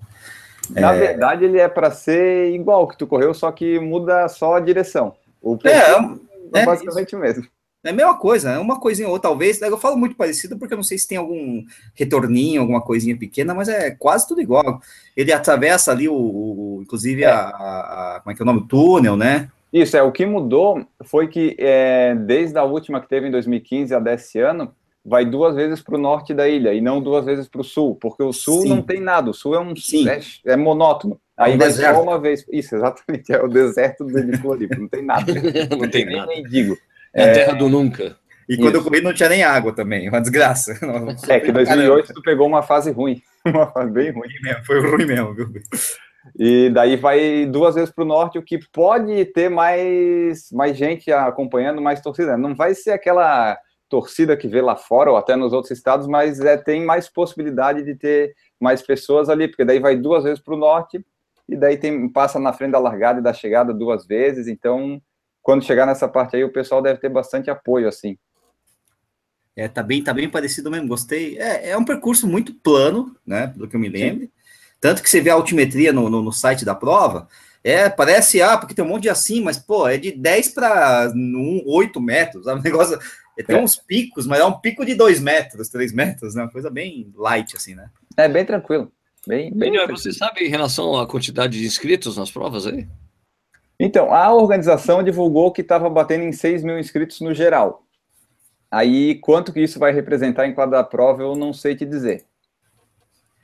Na 0.71 0.93
é... 0.93 0.99
verdade, 0.99 1.45
ele 1.45 1.61
é 1.61 1.69
para 1.69 1.93
ser 1.93 2.53
igual 2.53 2.89
que 2.89 2.99
tu 2.99 3.07
correu, 3.07 3.33
só 3.33 3.53
que 3.53 3.79
muda 3.79 4.27
só 4.29 4.57
a 4.57 4.61
direção. 4.61 5.15
O 5.41 5.57
é, 5.63 6.61
é, 6.61 6.65
basicamente 6.65 7.15
mesmo. 7.15 7.47
É 7.85 7.91
a 7.91 7.93
mesma 7.93 8.17
coisa, 8.17 8.53
é 8.53 8.59
uma 8.59 8.81
coisinha 8.81 9.09
ou 9.09 9.19
talvez. 9.19 9.61
Eu 9.61 9.77
falo 9.77 9.97
muito 9.97 10.17
parecido 10.17 10.59
porque 10.59 10.73
eu 10.73 10.79
não 10.79 10.83
sei 10.83 10.97
se 10.97 11.07
tem 11.07 11.19
algum 11.19 11.63
retorninho, 11.95 12.63
alguma 12.63 12.81
coisinha 12.81 13.17
pequena, 13.17 13.53
mas 13.53 13.69
é 13.69 13.91
quase 13.91 14.27
tudo 14.27 14.41
igual. 14.41 14.81
Ele 15.15 15.31
atravessa 15.31 15.93
ali 15.93 16.09
o, 16.09 16.15
o 16.15 16.81
inclusive 16.81 17.25
é. 17.25 17.27
a, 17.27 17.49
a, 17.49 18.21
como 18.23 18.33
é 18.33 18.35
que 18.35 18.41
é 18.41 18.45
o 18.45 18.47
nome, 18.47 18.61
o 18.61 18.67
túnel, 18.67 19.19
né? 19.19 19.51
Isso 19.75 19.97
é 19.97 20.03
o 20.05 20.13
que 20.13 20.25
mudou 20.25 20.87
foi 21.03 21.27
que 21.27 21.57
é, 21.59 22.15
desde 22.15 22.57
a 22.57 22.63
última 22.63 23.01
que 23.01 23.09
teve 23.09 23.27
em 23.27 23.31
2015 23.33 23.93
a 23.93 23.99
desse 23.99 24.39
ano 24.39 24.73
vai 25.05 25.25
duas 25.25 25.57
vezes 25.57 25.83
para 25.83 25.97
o 25.97 26.01
norte 26.01 26.33
da 26.33 26.49
ilha 26.49 26.73
e 26.73 26.81
não 26.81 27.03
duas 27.03 27.27
vezes 27.27 27.49
para 27.49 27.61
o 27.61 27.65
sul, 27.65 27.97
porque 27.97 28.23
o 28.23 28.33
sul 28.33 28.63
Sim. 28.63 28.69
não 28.69 28.81
tem 28.81 29.01
nada, 29.01 29.31
o 29.31 29.35
sul 29.35 29.53
é 29.53 29.59
um 29.59 29.75
é, 29.75 30.53
é, 30.53 30.57
monótono. 30.57 31.21
Aí 31.37 31.51
é 31.51 31.55
um 31.57 31.59
vai 31.59 31.67
deserto. 31.67 31.97
só 31.97 32.03
uma 32.05 32.21
vez. 32.21 32.47
Isso, 32.53 32.77
exatamente, 32.77 33.33
é 33.33 33.43
o 33.43 33.49
deserto 33.49 34.05
do 34.05 34.39
Floripa, 34.39 34.77
não 34.77 34.87
tem 34.87 35.05
nada. 35.05 35.33
não 35.77 35.91
tem 35.91 36.07
nada. 36.07 36.27
Nem 36.27 36.45
digo. 36.45 36.79
É 37.13 37.31
a 37.31 37.35
terra 37.35 37.53
do 37.55 37.69
nunca. 37.69 38.17
E 38.49 38.57
quando 38.57 38.77
Isso. 38.77 38.77
eu 38.77 38.85
corri 38.85 39.01
não 39.01 39.13
tinha 39.13 39.29
nem 39.29 39.43
água 39.43 39.73
também, 39.73 40.09
uma 40.09 40.21
desgraça. 40.21 40.79
É 41.29 41.41
que 41.41 41.51
2008 41.51 42.15
tu 42.15 42.23
pegou 42.23 42.47
uma 42.47 42.63
fase 42.63 42.93
ruim, 42.93 43.21
uma 43.45 43.67
fase 43.73 43.91
bem 43.91 44.13
ruim. 44.13 44.29
Foi 44.65 44.81
ruim 44.81 45.05
mesmo, 45.05 45.35
viu? 45.35 45.53
E 46.39 46.71
daí 46.71 46.97
vai 46.97 47.47
duas 47.47 47.75
vezes 47.75 47.91
para 47.91 48.05
o 48.05 48.07
norte, 48.07 48.39
o 48.39 48.43
que 48.43 48.59
pode 48.73 49.25
ter 49.27 49.49
mais, 49.49 50.51
mais 50.53 50.77
gente 50.77 51.13
acompanhando, 51.13 51.83
mais 51.83 52.01
torcida. 52.01 52.37
Não 52.37 52.55
vai 52.55 52.75
ser 52.75 52.93
aquela 52.93 53.59
torcida 53.89 54.37
que 54.37 54.49
vê 54.49 54.61
lá 54.63 54.77
fora 54.77 55.11
ou 55.11 55.17
até 55.17 55.37
nos 55.37 55.53
outros 55.53 55.71
estados, 55.71 56.07
mas 56.07 56.41
é, 56.41 56.57
tem 56.57 56.85
mais 56.85 57.09
possibilidade 57.09 57.83
de 57.83 57.95
ter 57.95 58.35
mais 58.59 58.83
pessoas 58.83 59.29
ali, 59.29 59.49
porque 59.49 59.65
daí 59.65 59.79
vai 59.79 59.97
duas 59.97 60.25
vezes 60.25 60.43
para 60.43 60.55
o 60.55 60.59
norte 60.59 61.05
e 61.49 61.57
daí 61.57 61.77
tem, 61.77 62.09
passa 62.09 62.39
na 62.39 62.53
frente 62.53 62.73
da 62.73 62.79
largada 62.79 63.21
e 63.21 63.23
da 63.23 63.33
chegada 63.33 63.75
duas 63.75 64.07
vezes. 64.07 64.49
Então 64.49 65.01
quando 65.45 65.63
chegar 65.63 65.85
nessa 65.85 66.09
parte 66.09 66.35
aí, 66.35 66.43
o 66.43 66.51
pessoal 66.51 66.81
deve 66.81 66.99
ter 66.99 67.11
bastante 67.11 67.51
apoio, 67.51 67.87
assim. 67.87 68.17
É, 69.55 69.69
tá 69.69 69.83
bem, 69.83 70.03
tá 70.03 70.13
bem 70.15 70.29
parecido 70.29 70.71
mesmo, 70.71 70.89
gostei. 70.89 71.39
É, 71.39 71.71
é 71.71 71.77
um 71.77 71.85
percurso 71.85 72.27
muito 72.27 72.55
plano, 72.55 73.15
né, 73.27 73.49
pelo 73.49 73.69
que 73.69 73.77
eu 73.77 73.81
me 73.81 73.91
lembro. 73.91 74.25
Sim. 74.25 74.33
Tanto 74.85 75.03
que 75.03 75.09
você 75.09 75.19
vê 75.19 75.31
a 75.31 75.33
altimetria 75.33 75.95
no, 75.95 76.11
no, 76.11 76.23
no, 76.23 76.31
site 76.31 76.63
da 76.63 76.75
prova, 76.75 77.27
é, 77.65 77.89
parece, 77.89 78.43
ah, 78.43 78.59
porque 78.59 78.75
tem 78.75 78.85
um 78.85 78.89
monte 78.89 79.05
de 79.05 79.09
assim, 79.09 79.41
mas, 79.41 79.57
pô, 79.57 79.89
é 79.89 79.97
de 79.97 80.13
10 80.13 80.51
para 80.51 81.11
8 81.65 81.99
metros, 82.03 82.45
sabe? 82.45 82.61
O 82.61 82.63
negócio, 82.71 82.99
é, 83.39 83.43
tem 83.43 83.57
é. 83.57 83.63
uns 83.63 83.77
picos, 83.77 84.27
mas 84.27 84.41
é 84.41 84.45
um 84.45 84.61
pico 84.61 84.85
de 84.85 84.95
2 84.95 85.21
metros, 85.21 85.71
3 85.71 85.91
metros, 85.95 86.35
né? 86.35 86.43
Uma 86.43 86.51
coisa 86.51 86.69
bem 86.69 87.11
light, 87.17 87.57
assim, 87.57 87.75
né? 87.75 87.89
É, 88.15 88.29
bem 88.29 88.45
tranquilo. 88.45 88.93
Bem, 89.27 89.51
bem 89.55 89.73
você 89.87 90.13
sabe 90.13 90.45
em 90.45 90.51
relação 90.51 91.01
à 91.01 91.07
quantidade 91.07 91.59
de 91.59 91.65
inscritos 91.65 92.19
nas 92.19 92.31
provas 92.31 92.67
aí? 92.67 92.87
Então, 93.81 94.13
a 94.13 94.35
organização 94.35 95.03
divulgou 95.03 95.51
que 95.51 95.63
estava 95.63 95.89
batendo 95.89 96.25
em 96.25 96.33
6 96.33 96.63
mil 96.63 96.79
inscritos 96.79 97.23
no 97.23 97.33
geral. 97.33 97.87
Aí, 98.71 99.15
quanto 99.15 99.51
que 99.51 99.63
isso 99.63 99.79
vai 99.79 99.95
representar 99.95 100.47
em 100.47 100.55
cada 100.55 100.85
prova, 100.85 101.23
eu 101.23 101.35
não 101.35 101.55
sei 101.55 101.75
te 101.75 101.87
dizer. 101.87 102.27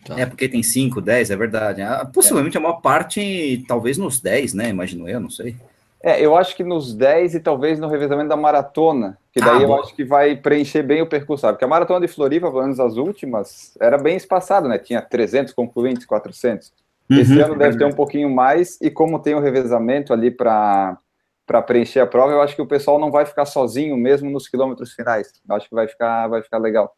Tá. 0.04 0.18
É, 0.18 0.26
porque 0.26 0.48
tem 0.48 0.62
5, 0.62 1.00
10, 1.00 1.30
é 1.30 1.36
verdade. 1.36 1.82
Ah, 1.82 2.08
possivelmente 2.12 2.56
é. 2.56 2.60
a 2.60 2.62
maior 2.62 2.80
parte, 2.80 3.64
talvez 3.68 3.98
nos 3.98 4.20
10, 4.20 4.54
né? 4.54 4.68
Imagino 4.68 5.08
eu, 5.08 5.20
não 5.20 5.30
sei. 5.30 5.56
É, 6.02 6.24
eu 6.24 6.34
acho 6.34 6.56
que 6.56 6.64
nos 6.64 6.94
10 6.94 7.34
e 7.34 7.40
talvez 7.40 7.78
no 7.78 7.86
revezamento 7.86 8.30
da 8.30 8.36
maratona, 8.36 9.18
que 9.32 9.40
daí 9.40 9.58
ah, 9.58 9.62
eu 9.62 9.68
boa. 9.68 9.80
acho 9.80 9.94
que 9.94 10.02
vai 10.02 10.34
preencher 10.34 10.82
bem 10.82 11.02
o 11.02 11.06
percurso, 11.06 11.42
sabe? 11.42 11.54
Porque 11.54 11.64
a 11.64 11.68
maratona 11.68 12.06
de 12.06 12.12
Floripa, 12.12 12.50
pelo 12.50 12.62
menos 12.62 12.80
as 12.80 12.96
últimas, 12.96 13.76
era 13.78 13.98
bem 13.98 14.16
espaçado, 14.16 14.66
né? 14.66 14.78
Tinha 14.78 15.02
300 15.02 15.52
concluintes, 15.52 16.06
400. 16.06 16.72
Esse 17.10 17.34
uhum, 17.34 17.44
ano 17.44 17.58
deve 17.58 17.76
ter 17.76 17.84
um 17.84 17.92
pouquinho 17.92 18.30
mais, 18.30 18.78
e 18.80 18.88
como 18.88 19.18
tem 19.18 19.34
o 19.34 19.40
revezamento 19.40 20.12
ali 20.12 20.30
para 20.30 20.96
para 21.50 21.60
preencher 21.60 21.98
a 21.98 22.06
prova, 22.06 22.32
eu 22.32 22.40
acho 22.40 22.54
que 22.54 22.62
o 22.62 22.66
pessoal 22.66 22.96
não 22.96 23.10
vai 23.10 23.26
ficar 23.26 23.44
sozinho 23.44 23.96
mesmo 23.96 24.30
nos 24.30 24.46
quilômetros 24.46 24.92
finais. 24.92 25.32
Eu 25.48 25.56
acho 25.56 25.68
que 25.68 25.74
vai 25.74 25.88
ficar, 25.88 26.28
vai 26.28 26.40
ficar 26.44 26.58
legal. 26.58 26.94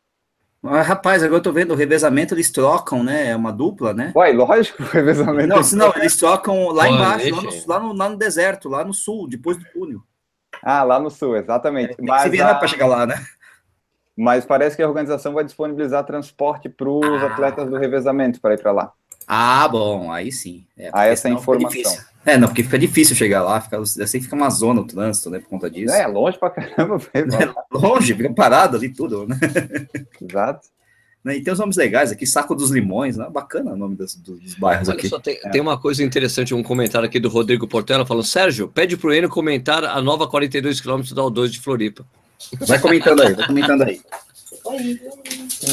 Ah, 0.64 0.80
rapaz, 0.80 1.22
agora 1.24 1.38
eu 1.38 1.42
tô 1.42 1.52
vendo 1.52 1.72
o 1.72 1.76
revezamento, 1.76 2.34
eles 2.34 2.50
trocam, 2.50 3.02
né? 3.02 3.30
É 3.30 3.36
uma 3.36 3.52
dupla, 3.52 3.92
né? 3.92 4.12
Uai, 4.14 4.32
lógico, 4.32 4.82
o 4.84 4.86
revezamento. 4.86 5.48
Não, 5.48 5.62
não 5.72 5.92
eles 5.96 6.16
trocam 6.16 6.68
lá 6.68 6.88
embaixo, 6.88 7.34
lá 7.34 7.42
no, 7.42 7.66
lá, 7.66 7.80
no, 7.80 7.92
lá 7.94 8.08
no, 8.10 8.16
deserto, 8.16 8.68
lá 8.68 8.84
no 8.84 8.94
sul, 8.94 9.28
depois 9.28 9.56
do 9.56 9.64
túnel. 9.72 10.00
Ah, 10.62 10.84
lá 10.84 11.00
no 11.00 11.10
sul, 11.10 11.36
exatamente. 11.36 11.94
É, 11.94 11.96
Mas 12.02 12.22
se 12.22 12.28
virar 12.28 12.52
a... 12.52 12.54
para 12.54 12.68
chegar 12.68 12.86
lá, 12.86 13.04
né? 13.04 13.16
Mas 14.16 14.44
parece 14.44 14.76
que 14.76 14.82
a 14.82 14.88
organização 14.88 15.32
vai 15.32 15.42
disponibilizar 15.42 16.04
transporte 16.04 16.68
para 16.68 16.88
os 16.88 17.22
ah. 17.22 17.26
atletas 17.26 17.68
do 17.68 17.76
revezamento 17.76 18.40
para 18.40 18.54
ir 18.54 18.60
para 18.60 18.70
lá. 18.70 18.92
Ah, 19.26 19.66
bom, 19.68 20.10
aí 20.10 20.30
sim. 20.30 20.64
É, 20.76 20.90
ah, 20.92 21.06
essa 21.06 21.28
informação. 21.28 21.96
É, 22.24 22.38
não, 22.38 22.46
porque 22.46 22.62
fica 22.62 22.78
difícil 22.78 23.16
chegar 23.16 23.42
lá, 23.42 23.60
fica, 23.60 23.78
assim 23.78 24.20
fica 24.20 24.36
uma 24.36 24.48
zona 24.48 24.80
o 24.80 24.86
trânsito, 24.86 25.28
né, 25.28 25.40
por 25.40 25.48
conta 25.48 25.68
disso. 25.68 25.92
É, 25.92 26.06
longe 26.06 26.38
pra 26.38 26.50
caramba. 26.50 27.00
É, 27.12 27.76
longe, 27.76 28.14
fica 28.14 28.32
parado 28.32 28.76
ali 28.76 28.88
tudo, 28.88 29.26
né? 29.26 29.36
Exato. 30.22 30.68
Né, 31.24 31.36
e 31.36 31.42
tem 31.42 31.52
os 31.52 31.58
nomes 31.58 31.76
legais 31.76 32.10
aqui, 32.10 32.26
Saco 32.26 32.54
dos 32.54 32.70
Limões, 32.70 33.16
né? 33.16 33.28
bacana 33.30 33.72
o 33.72 33.76
nome 33.76 33.96
dos, 33.96 34.14
dos 34.14 34.54
bairros 34.54 34.88
aqui. 34.88 35.08
Só 35.08 35.18
tem, 35.18 35.38
é. 35.44 35.50
tem, 35.50 35.60
uma 35.60 35.78
coisa 35.78 36.02
interessante, 36.02 36.54
um 36.54 36.62
comentário 36.62 37.08
aqui 37.08 37.20
do 37.20 37.28
Rodrigo 37.28 37.66
Portela 37.66 38.06
falando, 38.06 38.24
Sérgio, 38.24 38.68
pede 38.68 38.96
pro 38.96 39.12
Enio 39.12 39.28
comentar 39.28 39.84
a 39.84 40.00
nova 40.00 40.26
42 40.26 40.80
km 40.80 41.02
da 41.14 41.22
O2 41.22 41.48
de 41.48 41.60
Floripa. 41.60 42.04
Vai 42.66 42.78
comentando 42.80 43.22
aí, 43.22 43.34
vai 43.34 43.46
comentando 43.46 43.82
aí. 43.82 44.00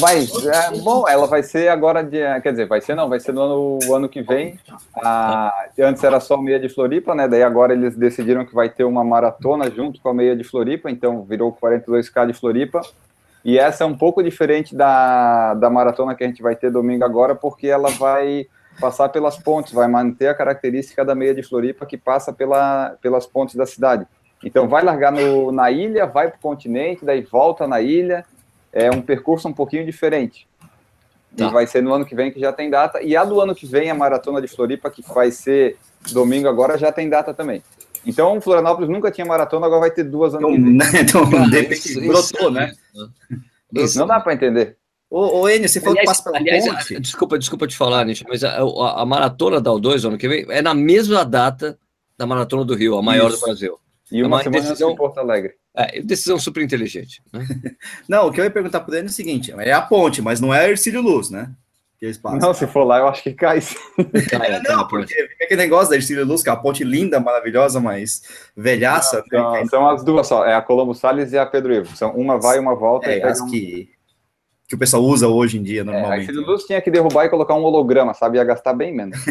Vai, 0.00 0.20
é, 0.22 0.78
bom, 0.80 1.08
ela 1.08 1.26
vai 1.26 1.42
ser 1.42 1.68
agora 1.68 2.02
de, 2.02 2.18
quer 2.40 2.50
dizer, 2.50 2.66
vai 2.66 2.80
ser 2.80 2.94
não, 2.94 3.08
vai 3.08 3.20
ser 3.20 3.32
no 3.32 3.40
ano, 3.40 3.94
ano 3.94 4.08
que 4.08 4.22
vem. 4.22 4.58
A, 4.96 5.66
antes 5.78 6.02
era 6.02 6.20
só 6.20 6.36
meia 6.36 6.58
de 6.58 6.68
Floripa, 6.68 7.14
né? 7.14 7.28
Daí 7.28 7.42
agora 7.42 7.72
eles 7.72 7.96
decidiram 7.96 8.44
que 8.44 8.54
vai 8.54 8.68
ter 8.68 8.84
uma 8.84 9.04
maratona 9.04 9.70
junto 9.70 10.00
com 10.00 10.08
a 10.08 10.14
meia 10.14 10.34
de 10.36 10.44
Floripa, 10.44 10.90
então 10.90 11.22
virou 11.22 11.52
42k 11.52 12.26
de 12.26 12.32
Floripa. 12.32 12.80
E 13.44 13.58
essa 13.58 13.84
é 13.84 13.86
um 13.86 13.96
pouco 13.96 14.22
diferente 14.22 14.74
da, 14.74 15.54
da 15.54 15.70
maratona 15.70 16.14
que 16.14 16.22
a 16.22 16.26
gente 16.26 16.42
vai 16.42 16.54
ter 16.54 16.70
domingo 16.70 17.04
agora, 17.04 17.34
porque 17.34 17.68
ela 17.68 17.90
vai 17.90 18.46
passar 18.80 19.08
pelas 19.08 19.38
pontes, 19.38 19.72
vai 19.72 19.88
manter 19.88 20.28
a 20.28 20.34
característica 20.34 21.04
da 21.04 21.14
meia 21.14 21.34
de 21.34 21.42
Floripa 21.42 21.86
que 21.86 21.96
passa 21.96 22.32
pela, 22.32 22.96
pelas 23.00 23.26
pontes 23.26 23.54
da 23.54 23.66
cidade. 23.66 24.06
Então 24.44 24.68
vai 24.68 24.82
largar 24.82 25.12
no, 25.12 25.52
na 25.52 25.70
ilha, 25.70 26.06
vai 26.06 26.28
para 26.28 26.38
o 26.38 26.40
continente, 26.40 27.04
daí 27.04 27.20
volta 27.22 27.66
na 27.66 27.80
ilha, 27.80 28.24
é 28.72 28.90
um 28.90 29.02
percurso 29.02 29.48
um 29.48 29.52
pouquinho 29.52 29.84
diferente. 29.84 30.48
Tá. 31.36 31.46
E 31.46 31.50
vai 31.50 31.66
ser 31.66 31.82
no 31.82 31.92
ano 31.92 32.04
que 32.04 32.14
vem 32.14 32.30
que 32.30 32.40
já 32.40 32.52
tem 32.52 32.68
data. 32.68 33.02
E 33.02 33.16
a 33.16 33.24
do 33.24 33.40
ano 33.40 33.54
que 33.54 33.66
vem, 33.66 33.90
a 33.90 33.94
Maratona 33.94 34.40
de 34.40 34.48
Floripa, 34.48 34.90
que 34.90 35.02
vai 35.02 35.30
ser 35.30 35.76
domingo 36.12 36.48
agora, 36.48 36.76
já 36.76 36.90
tem 36.90 37.08
data 37.08 37.32
também. 37.32 37.62
Então, 38.04 38.40
Florianópolis 38.40 38.88
nunca 38.88 39.10
tinha 39.10 39.26
maratona, 39.26 39.66
agora 39.66 39.80
vai 39.82 39.90
ter 39.90 40.04
duas 40.04 40.34
anos. 40.34 40.50
Então, 40.94 41.22
então 41.30 41.70
isso, 41.70 42.00
brotou, 42.00 42.50
né? 42.50 42.72
Isso. 43.74 43.98
Não 43.98 44.06
dá 44.06 44.18
para 44.18 44.32
entender. 44.32 44.76
Ô, 45.10 45.40
ô 45.40 45.48
Enio, 45.48 45.68
você 45.68 45.80
falou 45.80 45.98
aliás, 45.98 46.18
que 46.18 46.24
passa 46.24 46.24
pela 46.24 46.38
aliás, 46.38 46.66
ponte. 46.66 47.00
Desculpa, 47.00 47.38
desculpa 47.38 47.66
te 47.66 47.76
falar, 47.76 48.04
Nietzsche, 48.04 48.24
mas 48.28 48.44
a, 48.44 48.58
a, 48.58 49.02
a, 49.02 49.06
maratona 49.06 49.60
da 49.60 49.70
O2 49.70 50.06
ano 50.06 50.16
que 50.16 50.28
vem 50.28 50.46
é 50.48 50.62
na 50.62 50.72
mesma 50.72 51.24
data 51.24 51.76
da 52.16 52.26
maratona 52.26 52.64
do 52.64 52.74
Rio, 52.74 52.96
a 52.96 53.02
maior 53.02 53.28
Isso. 53.30 53.40
do 53.40 53.46
Brasil. 53.46 53.78
E 54.10 54.20
é 54.20 54.26
uma, 54.26 54.36
uma 54.36 54.42
semana 54.42 54.62
decisão, 54.62 54.90
em 54.92 54.96
Porto 54.96 55.18
Alegre. 55.18 55.54
É, 55.74 56.02
decisão 56.02 56.38
super 56.38 56.62
inteligente. 56.62 57.22
Né? 57.32 57.46
não, 58.08 58.26
o 58.26 58.32
que 58.32 58.40
eu 58.40 58.44
ia 58.44 58.50
perguntar 58.50 58.80
para 58.80 58.96
ele 58.96 59.06
é 59.06 59.10
o 59.10 59.12
seguinte: 59.12 59.52
é 59.52 59.72
a 59.72 59.82
ponte, 59.82 60.20
mas 60.20 60.40
não 60.40 60.52
é 60.52 60.68
Ercílio 60.68 61.00
Luz, 61.00 61.30
né? 61.30 61.50
Não, 62.40 62.54
se 62.54 62.66
for 62.66 62.84
lá, 62.84 62.98
eu 62.98 63.08
acho 63.08 63.22
que 63.22 63.34
cai. 63.34 63.60
cai 64.30 64.54
é, 64.56 64.62
não, 64.62 64.88
porque 64.88 65.14
fica 65.14 65.44
aquele 65.44 65.60
negócio 65.60 65.90
da 65.90 65.96
Ercílio 65.96 66.24
Luz, 66.24 66.42
que 66.42 66.48
é 66.48 66.52
uma 66.52 66.62
ponte 66.62 66.82
linda, 66.82 67.20
maravilhosa, 67.20 67.78
mas 67.78 68.22
velhaça. 68.56 69.22
Não, 69.30 69.52
né? 69.52 69.66
são 69.66 69.86
as 69.86 70.02
duas 70.02 70.26
só, 70.26 70.46
é 70.46 70.54
a 70.54 70.62
Colombo 70.62 70.94
Salles 70.94 71.32
e 71.32 71.38
a 71.38 71.44
Pedro 71.44 71.74
Ivo. 71.74 71.94
São 71.94 72.16
uma 72.16 72.40
vai 72.40 72.56
e 72.56 72.60
uma 72.60 72.74
volta. 72.74 73.10
É, 73.10 73.22
as 73.22 73.42
um... 73.42 73.50
que, 73.50 73.90
que 74.66 74.74
o 74.74 74.78
pessoal 74.78 75.02
usa 75.02 75.28
hoje 75.28 75.58
em 75.58 75.62
dia, 75.62 75.84
normalmente. 75.84 76.12
É, 76.12 76.14
a 76.14 76.18
Ercílio 76.22 76.46
Luz 76.46 76.64
tinha 76.64 76.80
que 76.80 76.90
derrubar 76.90 77.26
e 77.26 77.28
colocar 77.28 77.54
um 77.54 77.62
holograma, 77.62 78.14
sabe? 78.14 78.38
Ia 78.38 78.44
gastar 78.44 78.72
bem 78.72 78.94
menos. 78.94 79.18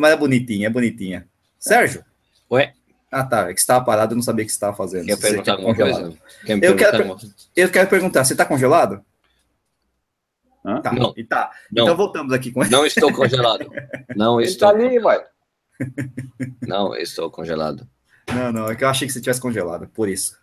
mas 0.00 0.12
é 0.12 0.16
bonitinha, 0.16 0.68
é 0.68 0.70
bonitinha. 0.70 1.28
Sérgio? 1.58 2.02
Ué? 2.50 2.72
Ah, 3.10 3.24
tá. 3.24 3.50
É 3.50 3.54
que 3.54 3.60
você 3.60 3.64
estava 3.64 3.84
parado, 3.84 4.12
eu 4.12 4.16
não 4.16 4.22
sabia 4.22 4.42
o 4.42 4.46
que 4.46 4.52
você 4.52 4.56
estava 4.56 4.76
fazendo. 4.76 5.06
Quer 5.06 5.20
perguntar 5.20 5.52
alguma 5.52 5.74
coisa? 5.74 6.14
Quer 6.44 6.64
eu, 6.64 6.76
quero, 6.76 7.16
eu 7.54 7.70
quero 7.70 7.88
perguntar, 7.88 8.24
você 8.24 8.34
está 8.34 8.44
congelado? 8.44 9.04
Hã? 10.64 10.80
Tá. 10.80 10.92
Não. 10.92 11.14
E 11.16 11.22
tá. 11.22 11.50
Não. 11.70 11.84
Então 11.84 11.96
voltamos 11.96 12.32
aqui 12.32 12.50
com 12.50 12.62
ele. 12.62 12.70
Não 12.70 12.84
estou 12.84 13.12
congelado. 13.12 13.70
Não 14.16 14.36
tá 14.36 14.42
estou. 14.42 14.68
Está 14.68 14.68
ali, 14.70 14.98
vai. 14.98 15.24
Não 16.66 16.96
estou 16.96 17.30
congelado. 17.30 17.86
Não, 18.34 18.52
não. 18.52 18.68
É 18.68 18.74
que 18.74 18.82
eu 18.82 18.88
achei 18.88 19.06
que 19.06 19.12
você 19.12 19.20
tivesse 19.20 19.40
congelado, 19.40 19.86
por 19.88 20.08
isso. 20.08 20.36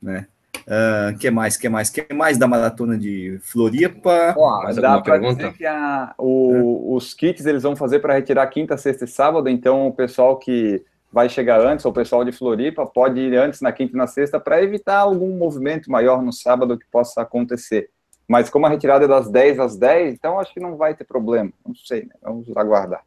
Né? 0.00 0.28
Uh, 0.58 1.18
que 1.18 1.30
mais? 1.30 1.56
Que 1.56 1.68
mais? 1.68 1.90
Que 1.90 2.12
mais 2.14 2.38
da 2.38 2.46
maratona 2.46 2.96
de 2.96 3.40
Floripa? 3.42 4.34
Ó, 4.36 4.62
mais 4.62 4.76
dá 4.76 5.00
para 5.00 5.18
dizer 5.18 5.52
que 5.54 5.66
a, 5.66 6.14
o, 6.16 6.94
os 6.94 7.12
kits 7.14 7.44
eles 7.44 7.62
vão 7.62 7.74
fazer 7.74 7.98
para 7.98 8.14
retirar 8.14 8.46
quinta, 8.46 8.76
sexta 8.76 9.04
e 9.04 9.08
sábado. 9.08 9.48
Então 9.48 9.88
o 9.88 9.92
pessoal 9.92 10.38
que 10.38 10.84
vai 11.12 11.28
chegar 11.28 11.60
antes, 11.60 11.84
ou 11.84 11.90
o 11.90 11.94
pessoal 11.94 12.24
de 12.24 12.32
Floripa 12.32 12.86
pode 12.86 13.20
ir 13.20 13.36
antes 13.36 13.60
na 13.60 13.72
quinta 13.72 13.94
e 13.94 13.96
na 13.96 14.06
sexta 14.06 14.38
para 14.38 14.62
evitar 14.62 14.98
algum 14.98 15.36
movimento 15.36 15.90
maior 15.90 16.22
no 16.22 16.32
sábado 16.32 16.78
que 16.78 16.86
possa 16.90 17.22
acontecer. 17.22 17.90
Mas 18.28 18.48
como 18.48 18.66
a 18.66 18.68
retirada 18.68 19.06
é 19.06 19.08
das 19.08 19.28
10 19.28 19.58
às 19.58 19.76
10, 19.76 20.14
então 20.14 20.38
acho 20.38 20.54
que 20.54 20.60
não 20.60 20.76
vai 20.76 20.94
ter 20.94 21.04
problema. 21.04 21.52
Não 21.66 21.74
sei, 21.74 22.02
né? 22.02 22.14
Vamos 22.22 22.46
aguardar. 22.56 23.02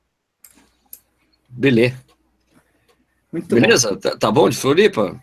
Beleza. 1.48 1.96
Muito 3.32 3.56
Beleza, 3.56 3.92
bom. 3.92 3.98
Tá, 3.98 4.18
tá 4.18 4.32
bom 4.32 4.50
de 4.50 4.58
Floripa? 4.58 5.20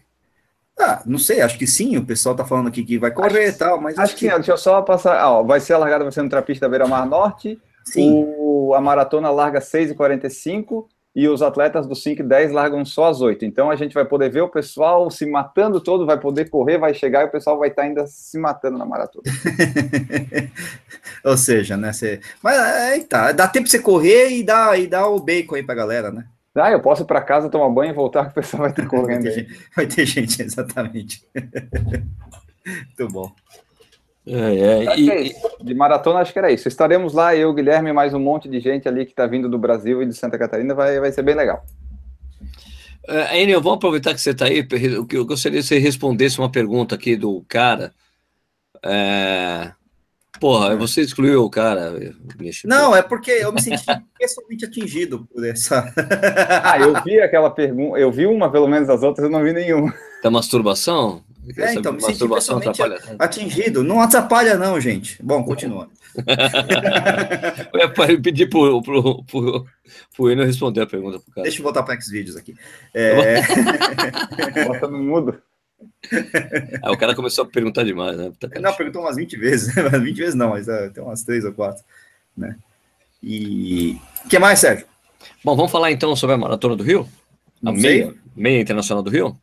Ah, 0.79 1.03
não 1.05 1.19
sei, 1.19 1.43
acho 1.43 1.59
que 1.59 1.66
sim, 1.66 1.99
o 1.99 2.05
pessoal 2.05 2.35
tá 2.35 2.45
falando 2.45 2.69
aqui 2.69 2.83
que 2.83 2.99
vai 2.99 3.11
correr 3.11 3.49
e 3.49 3.53
tal, 3.53 3.79
mas... 3.79 3.99
Acho, 3.99 4.03
acho 4.03 4.16
que, 4.16 4.29
que... 4.29 4.35
deixa 4.35 4.53
eu 4.53 4.57
só 4.57 4.81
passar, 4.81 5.29
ó, 5.29 5.43
vai 5.43 5.61
ser 5.61 5.75
a 5.75 5.79
largada, 5.79 6.05
vai 6.05 6.12
ser 6.12 6.23
no 6.23 6.31
Trapista 6.31 6.64
da 6.64 6.71
Beira 6.71 6.88
Mar 6.88 7.07
Norte, 7.07 7.61
sim. 7.85 8.25
O, 8.38 8.73
a 8.75 8.81
maratona 8.81 9.31
larga 9.31 9.61
6h45, 9.61 10.87
e 11.14 11.29
os 11.29 11.42
atletas 11.42 11.87
do 11.87 11.94
5 11.94 12.23
e 12.23 12.25
10 12.25 12.53
largam 12.53 12.85
só 12.85 13.09
às 13.09 13.20
8. 13.20 13.44
Então 13.44 13.70
a 13.70 13.77
gente 13.77 13.92
vai 13.92 14.05
poder 14.05 14.31
ver 14.31 14.42
o 14.42 14.49
pessoal 14.49 15.11
se 15.11 15.27
matando 15.27 15.81
todo, 15.81 16.07
vai 16.07 16.18
poder 16.18 16.49
correr, 16.49 16.79
vai 16.79 16.94
chegar 16.94 17.23
e 17.23 17.27
o 17.27 17.31
pessoal 17.31 17.59
vai 17.59 17.68
estar 17.68 17.83
ainda 17.83 18.07
se 18.07 18.38
matando 18.38 18.79
na 18.79 18.87
maratona. 18.87 19.25
Ou 21.25 21.37
seja, 21.37 21.77
né? 21.77 21.92
Você... 21.92 22.20
Mas 22.42 22.59
aí 22.59 23.05
tá, 23.05 23.33
dá 23.33 23.49
tempo 23.49 23.64
pra 23.64 23.70
você 23.70 23.81
correr 23.81 24.31
e 24.31 24.44
dar, 24.44 24.79
e 24.79 24.87
dar 24.87 25.09
o 25.09 25.20
bacon 25.20 25.57
aí 25.57 25.62
pra 25.62 25.75
galera, 25.75 26.11
né? 26.11 26.27
Ah, 26.55 26.70
eu 26.70 26.81
posso 26.81 27.03
ir 27.03 27.07
para 27.07 27.23
casa 27.23 27.49
tomar 27.49 27.68
banho 27.68 27.90
e 27.90 27.94
voltar 27.94 28.25
que 28.25 28.31
o 28.33 28.35
pessoal 28.35 28.62
vai 28.62 28.70
estar 28.70 28.87
correndo. 28.87 29.25
vai, 29.25 29.33
ter 29.33 29.33
gente, 29.33 29.66
vai 29.77 29.87
ter 29.87 30.07
gente, 30.07 30.42
exatamente. 30.42 31.29
Muito 32.64 33.12
bom. 33.12 33.33
É, 34.26 34.33
é, 34.33 34.98
e, 34.98 35.11
é 35.11 35.33
de 35.62 35.74
maratona, 35.74 36.20
acho 36.20 36.33
que 36.33 36.38
era 36.38 36.52
isso. 36.52 36.68
Estaremos 36.68 37.14
lá, 37.14 37.35
eu, 37.35 37.52
Guilherme, 37.52 37.92
mais 37.92 38.12
um 38.12 38.20
monte 38.20 38.48
de 38.48 38.61
gente 38.61 38.87
ali 38.88 39.04
que 39.04 39.12
está 39.12 39.26
vindo 39.26 39.48
do 39.48 39.59
Brasil 39.59 40.02
e 40.02 40.06
de 40.06 40.14
Santa 40.14 40.38
Catarina, 40.38 40.74
vai, 40.74 41.00
vai 41.00 41.11
ser 41.11 41.22
bem 41.22 41.35
legal. 41.35 41.64
Uh, 43.09 43.35
Enio, 43.35 43.61
vamos 43.61 43.78
aproveitar 43.78 44.14
que 44.14 44.20
você 44.20 44.30
está 44.30 44.44
aí, 44.44 44.66
eu 45.11 45.24
gostaria 45.24 45.61
que 45.61 45.66
você 45.66 45.78
respondesse 45.78 46.38
uma 46.38 46.50
pergunta 46.50 46.94
aqui 46.94 47.16
do 47.16 47.44
cara. 47.48 47.92
É... 48.85 49.72
Porra, 50.38 50.74
você 50.76 51.02
excluiu 51.02 51.44
o 51.44 51.50
cara. 51.50 51.92
Não, 52.64 52.96
é 52.96 53.02
porque 53.02 53.30
eu 53.30 53.52
me 53.52 53.61
senti 53.61 53.85
pessoalmente 54.18 54.64
atingido 54.64 55.26
por 55.26 55.46
essa. 55.46 55.92
ah, 56.64 56.78
eu 56.78 57.02
vi 57.02 57.20
aquela 57.20 57.50
pergunta, 57.50 57.98
eu 57.98 58.11
vi 58.11 58.26
uma, 58.26 58.50
pelo 58.50 58.66
menos 58.66 58.88
as 58.88 59.02
outras 59.02 59.24
eu 59.26 59.30
não 59.30 59.42
vi 59.42 59.52
nenhuma. 59.52 59.92
Da 60.22 60.30
masturbação? 60.30 61.22
É, 61.57 61.74
então, 61.74 61.92
me 61.92 62.00
senti 62.00 62.29
pessoalmente 62.29 62.81
atingido. 63.18 63.83
Não 63.83 64.00
atrapalha, 64.00 64.57
não, 64.57 64.81
gente. 64.81 65.20
Bom, 65.22 65.42
continua. 65.42 65.88
eu 67.72 67.81
ia 67.81 68.20
pedir 68.20 68.48
pro, 68.48 68.83
pro, 68.83 69.24
pro, 69.24 69.66
pro 70.14 70.31
Eno 70.31 70.44
responder 70.44 70.83
a 70.83 70.87
pergunta 70.87 71.18
pro 71.18 71.33
cara. 71.33 71.44
Deixa 71.44 71.59
eu 71.59 71.62
voltar 71.62 71.83
para 71.83 71.94
X-Vídeos 71.94 72.37
aqui. 72.37 72.55
É... 72.92 73.40
Bota 74.66 74.88
no 74.88 74.98
mudo. 74.98 75.40
Ah, 76.83 76.92
o 76.92 76.96
cara 76.96 77.14
começou 77.14 77.44
a 77.44 77.48
perguntar 77.48 77.85
demais, 77.85 78.16
né? 78.16 78.33
Não, 78.61 78.74
perguntou 78.74 79.03
umas 79.03 79.16
20 79.16 79.37
vezes. 79.37 79.74
20 79.74 80.16
vezes 80.16 80.35
não, 80.35 80.50
mas 80.50 80.68
uh, 80.68 80.90
tem 80.92 81.03
umas 81.03 81.22
3 81.22 81.44
ou 81.46 81.53
4. 81.53 81.83
Né? 82.37 82.57
E. 83.22 83.98
O 84.24 84.29
que 84.29 84.38
mais, 84.38 84.59
Sérgio? 84.59 84.87
Bom, 85.44 85.57
vamos 85.57 85.72
falar 85.72 85.90
então 85.90 86.14
sobre 86.16 86.35
a 86.35 86.38
Maratona 86.38 86.76
do 86.76 86.85
Rio? 86.85 87.09
A 87.64 87.72
meia, 87.72 88.14
meia 88.35 88.61
Internacional 88.61 89.03
do 89.03 89.11
Rio? 89.11 89.38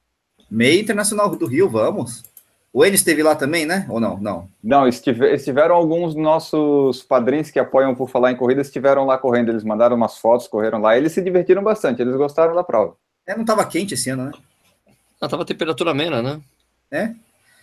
Meia 0.49 0.79
Internacional 0.79 1.29
do 1.36 1.45
Rio, 1.45 1.69
vamos. 1.69 2.23
O 2.71 2.86
Enes 2.86 2.99
esteve 2.99 3.23
lá 3.23 3.36
também, 3.36 3.65
né? 3.65 3.86
Ou 3.89 3.99
não? 3.99 4.17
Não, 4.17 4.47
não 4.63 4.88
estive, 4.88 5.33
estiveram 5.33 5.75
alguns 5.75 6.13
nossos 6.13 7.01
padrinhos 7.01 7.49
que 7.49 7.60
apoiam 7.60 7.95
por 7.95 8.10
falar 8.10 8.31
em 8.31 8.36
corrida, 8.36 8.62
estiveram 8.62 9.05
lá 9.05 9.17
correndo. 9.17 9.49
Eles 9.49 9.63
mandaram 9.63 9.95
umas 9.95 10.17
fotos, 10.17 10.47
correram 10.47 10.79
lá. 10.79 10.95
Eles 10.95 11.12
se 11.12 11.21
divertiram 11.21 11.63
bastante, 11.63 12.01
eles 12.01 12.15
gostaram 12.15 12.53
da 12.53 12.63
prova. 12.63 12.95
É, 13.25 13.33
não 13.33 13.41
estava 13.41 13.65
quente 13.65 13.93
esse 13.93 14.10
ano, 14.10 14.25
né? 14.25 14.31
Não, 15.19 15.25
estava 15.25 15.43
temperatura 15.43 15.91
amena, 15.91 16.21
né? 16.21 16.39
É? 16.91 17.13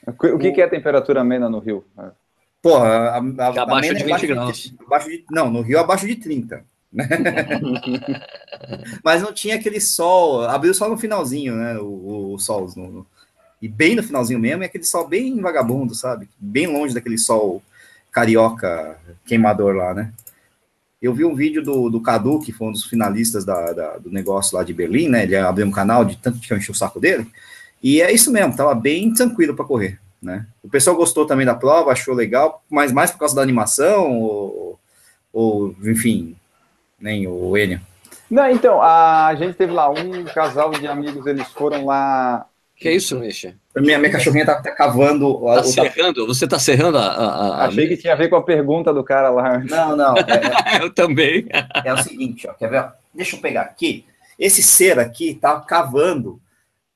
O 0.06 0.38
que, 0.38 0.52
que 0.52 0.60
é 0.60 0.66
temperatura 0.66 1.20
amena 1.20 1.48
no 1.48 1.60
Rio? 1.60 1.84
Porra, 2.60 2.88
a, 2.88 3.16
a, 3.16 3.62
abaixo 3.62 3.90
a 3.90 3.94
de 3.94 4.04
20 4.04 4.26
graus. 4.26 4.58
De, 4.58 4.76
abaixo 4.84 5.08
de, 5.08 5.24
não, 5.30 5.50
no 5.50 5.60
Rio 5.60 5.78
abaixo 5.78 6.06
de 6.06 6.16
30. 6.16 6.64
Mas 9.02 9.22
não 9.22 9.32
tinha 9.32 9.56
aquele 9.56 9.80
sol, 9.80 10.42
abriu 10.42 10.72
só 10.72 10.88
no 10.88 10.96
finalzinho, 10.96 11.56
né? 11.56 11.78
O, 11.78 12.34
o 12.34 12.38
sol. 12.38 12.70
No, 12.76 12.90
no, 12.90 13.06
e 13.60 13.68
bem 13.68 13.96
no 13.96 14.02
finalzinho 14.02 14.38
mesmo, 14.38 14.62
é 14.62 14.66
aquele 14.66 14.84
sol 14.84 15.08
bem 15.08 15.40
vagabundo, 15.40 15.94
sabe? 15.94 16.28
Bem 16.38 16.66
longe 16.66 16.94
daquele 16.94 17.18
sol 17.18 17.62
carioca 18.12 18.96
queimador 19.26 19.74
lá, 19.74 19.92
né? 19.92 20.12
Eu 21.02 21.12
vi 21.12 21.24
um 21.24 21.34
vídeo 21.34 21.62
do, 21.62 21.90
do 21.90 22.00
Cadu, 22.00 22.40
que 22.40 22.52
foi 22.52 22.68
um 22.68 22.72
dos 22.72 22.84
finalistas 22.84 23.44
da, 23.44 23.72
da, 23.72 23.98
do 23.98 24.10
negócio 24.10 24.56
lá 24.56 24.62
de 24.62 24.72
Berlim, 24.72 25.08
né? 25.08 25.24
Ele 25.24 25.36
abriu 25.36 25.66
um 25.66 25.70
canal 25.70 26.04
de 26.04 26.16
tanto 26.16 26.40
que 26.40 26.52
eu 26.52 26.56
enchi 26.56 26.70
o 26.70 26.74
saco 26.74 27.00
dele. 27.00 27.26
E 27.82 28.00
é 28.00 28.10
isso 28.10 28.32
mesmo, 28.32 28.56
tava 28.56 28.74
bem 28.74 29.12
tranquilo 29.12 29.54
para 29.54 29.66
correr, 29.66 30.00
né? 30.22 30.46
O 30.62 30.68
pessoal 30.68 30.96
gostou 30.96 31.26
também 31.26 31.44
da 31.44 31.54
prova, 31.54 31.92
achou 31.92 32.14
legal, 32.14 32.64
mas 32.70 32.92
mais 32.92 33.10
por 33.10 33.18
causa 33.18 33.34
da 33.34 33.42
animação, 33.42 34.20
ou, 34.20 34.80
ou 35.30 35.76
enfim, 35.82 36.34
nem 37.04 37.28
o 37.28 37.56
Enio. 37.56 37.80
Não, 38.30 38.50
então, 38.50 38.82
a 38.82 39.34
gente 39.34 39.54
teve 39.54 39.72
lá 39.72 39.90
um 39.90 40.24
casal 40.24 40.70
de 40.70 40.86
amigos, 40.86 41.26
eles 41.26 41.46
foram 41.48 41.84
lá. 41.84 42.46
Que 42.74 42.88
é 42.88 42.92
isso, 42.92 43.18
Misha? 43.18 43.54
Minha, 43.76 43.98
minha 43.98 44.10
cachorrinha 44.10 44.46
tá, 44.46 44.60
tá 44.60 44.72
cavando. 44.72 45.40
Tá 45.40 45.60
o, 45.60 45.64
serrando? 45.64 46.26
Você 46.26 46.48
tá 46.48 46.58
serrando 46.58 46.96
a, 46.96 47.06
a, 47.06 47.26
a, 47.26 47.66
Achei 47.66 47.86
que 47.86 47.98
tinha 47.98 48.14
a 48.14 48.16
ver 48.16 48.28
com 48.28 48.36
a 48.36 48.42
pergunta 48.42 48.92
do 48.92 49.04
cara 49.04 49.28
lá. 49.28 49.58
Não, 49.58 49.94
não. 49.94 50.14
É, 50.16 50.80
eu 50.82 50.90
também. 50.90 51.46
É 51.84 51.92
o 51.92 51.98
seguinte, 51.98 52.48
ó, 52.48 52.54
quer 52.54 52.70
ver? 52.70 52.90
Deixa 53.12 53.36
eu 53.36 53.40
pegar 53.40 53.62
aqui. 53.62 54.06
Esse 54.38 54.62
ser 54.62 54.98
aqui 54.98 55.34
tá 55.34 55.60
cavando 55.60 56.40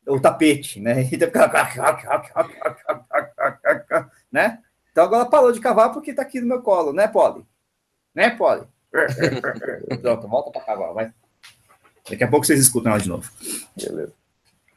o 0.06 0.18
tapete, 0.18 0.80
né? 0.80 1.04
né? 4.32 4.58
Então 4.90 5.04
agora 5.04 5.26
parou 5.26 5.52
de 5.52 5.60
cavar 5.60 5.92
porque 5.92 6.14
tá 6.14 6.22
aqui 6.22 6.40
no 6.40 6.48
meu 6.48 6.62
colo, 6.62 6.92
né, 6.92 7.06
Polly? 7.06 7.44
Né, 8.14 8.30
Polly? 8.30 8.66
Pronto, 10.02 10.28
volta 10.28 10.50
para 10.50 10.60
cavar, 10.62 10.92
vai. 10.92 11.12
Daqui 12.08 12.24
a 12.24 12.28
pouco 12.28 12.46
vocês 12.46 12.60
escutam 12.60 12.92
ela 12.92 13.00
de 13.00 13.08
novo. 13.08 13.30
Beleza. 13.76 14.12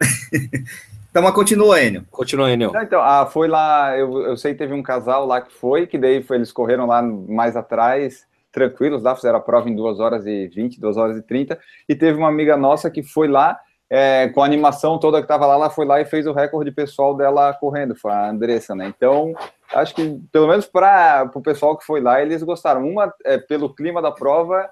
então, 1.10 1.22
mas 1.22 1.34
continua, 1.34 1.82
Enio. 1.82 2.06
Continua, 2.12 2.52
Enio. 2.52 2.72
Não, 2.72 2.82
então, 2.82 3.02
ah, 3.02 3.26
foi 3.26 3.48
lá, 3.48 3.98
eu, 3.98 4.22
eu 4.22 4.38
sei 4.38 4.54
que 4.54 4.60
teve 4.60 4.74
um 4.74 4.84
casal 4.84 5.26
lá 5.26 5.42
que 5.42 5.54
foi, 5.54 5.88
que 5.88 5.98
daí 5.98 6.22
foi, 6.22 6.38
eles 6.38 6.52
correram 6.52 6.86
lá 6.86 7.02
mais 7.02 7.56
atrás, 7.56 8.26
tranquilos 8.52 9.04
lá, 9.04 9.16
fizeram 9.16 9.38
a 9.38 9.42
prova 9.42 9.70
em 9.70 9.76
2 9.76 10.00
horas 10.00 10.26
e 10.26 10.48
20, 10.48 10.80
2 10.80 10.98
horas 10.98 11.18
e 11.18 11.22
30, 11.22 11.58
e 11.88 11.96
teve 11.96 12.18
uma 12.18 12.28
amiga 12.28 12.58
nossa 12.58 12.90
que 12.90 13.02
foi 13.02 13.28
lá, 13.28 13.58
é, 13.94 14.30
com 14.30 14.42
a 14.42 14.46
animação 14.46 14.98
toda 14.98 15.18
que 15.18 15.26
estava 15.26 15.46
lá, 15.46 15.56
ela 15.56 15.70
foi 15.70 15.86
lá 15.86 16.00
e 16.00 16.06
fez 16.06 16.26
o 16.26 16.32
recorde 16.32 16.72
pessoal 16.72 17.14
dela 17.14 17.54
correndo, 17.54 17.94
foi 17.94 18.10
a 18.10 18.30
Andressa, 18.30 18.74
né? 18.74 18.88
Então, 18.88 19.34
acho 19.74 19.94
que, 19.94 20.18
pelo 20.32 20.48
menos 20.48 20.66
para 20.66 21.30
o 21.36 21.42
pessoal 21.42 21.78
que 21.78 21.86
foi 21.86 22.00
lá, 22.00 22.22
eles 22.22 22.42
gostaram. 22.42 22.88
Uma 22.88 23.14
é 23.26 23.38
pelo 23.38 23.76
clima 23.76 24.02
da 24.02 24.10
prova 24.10 24.70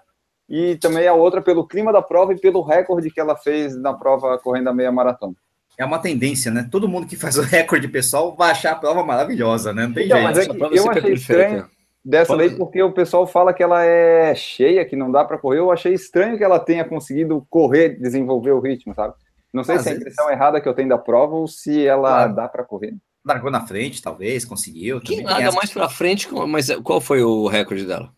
e 0.48 0.78
também 0.78 1.06
a 1.06 1.14
outra 1.14 1.42
pelo 1.42 1.68
clima 1.68 1.92
da 1.92 2.02
prova 2.02 2.34
e 2.34 2.40
pelo 2.40 2.62
recorde 2.62 3.12
que 3.12 3.20
ela 3.20 3.36
fez 3.36 3.76
na 3.76 3.94
prova 3.94 4.38
correndo 4.38 4.70
a 4.70 4.74
meia 4.74 4.90
maratona. 4.92 5.36
É 5.78 5.84
uma 5.84 6.00
tendência, 6.00 6.50
né? 6.50 6.66
Todo 6.72 6.88
mundo 6.88 7.06
que 7.06 7.18
faz 7.18 7.38
o 7.38 7.42
recorde 7.44 7.90
pessoal 7.90 8.38
vai 8.38 8.52
achar 8.52 8.72
a 8.72 8.76
prova 8.76 9.04
maravilhosa, 9.04 9.74
né? 9.74 9.86
Não 9.86 9.94
tem 9.94 10.06
então, 10.06 10.18
jeito. 10.18 10.30
Mas 10.30 10.38
é 10.38 10.70
que 10.70 10.80
eu 10.80 10.90
achei 10.90 11.14
estranho 11.14 11.66
dessa 12.10 12.34
lei 12.34 12.50
porque 12.50 12.82
o 12.82 12.92
pessoal 12.92 13.28
fala 13.28 13.54
que 13.54 13.62
ela 13.62 13.84
é 13.84 14.34
cheia, 14.34 14.84
que 14.84 14.96
não 14.96 15.12
dá 15.12 15.24
para 15.24 15.38
correr. 15.38 15.60
Eu 15.60 15.72
achei 15.72 15.94
estranho 15.94 16.38
que 16.38 16.44
ela 16.44 16.60
tenha 16.60 16.84
conseguido 16.84 17.46
correr, 17.50 18.00
desenvolver 18.00 18.52
o 18.52 18.60
ritmo, 18.60 18.96
sabe? 18.96 19.14
Não 19.54 19.64
sei 19.64 19.76
Às 19.76 19.84
se 19.84 19.90
é 19.90 19.92
a 19.92 19.96
impressão 19.96 20.26
vezes... 20.26 20.40
errada 20.40 20.60
que 20.60 20.68
eu 20.68 20.74
tenho 20.74 20.90
da 20.90 20.98
prova 20.98 21.36
ou 21.36 21.48
se 21.48 21.86
ela 21.86 22.10
claro. 22.10 22.36
dá 22.36 22.48
para 22.48 22.64
correr. 22.64 22.96
Largou 23.24 23.52
na 23.52 23.66
frente, 23.66 24.02
talvez, 24.02 24.44
conseguiu. 24.44 25.00
Quem 25.02 25.24
larga 25.24 25.52
mais 25.52 25.72
para 25.72 25.88
frente, 25.88 26.28
mas 26.48 26.70
qual 26.84 27.00
foi 27.00 27.22
o 27.22 27.48
recorde 27.48 27.86
dela? 27.86 28.12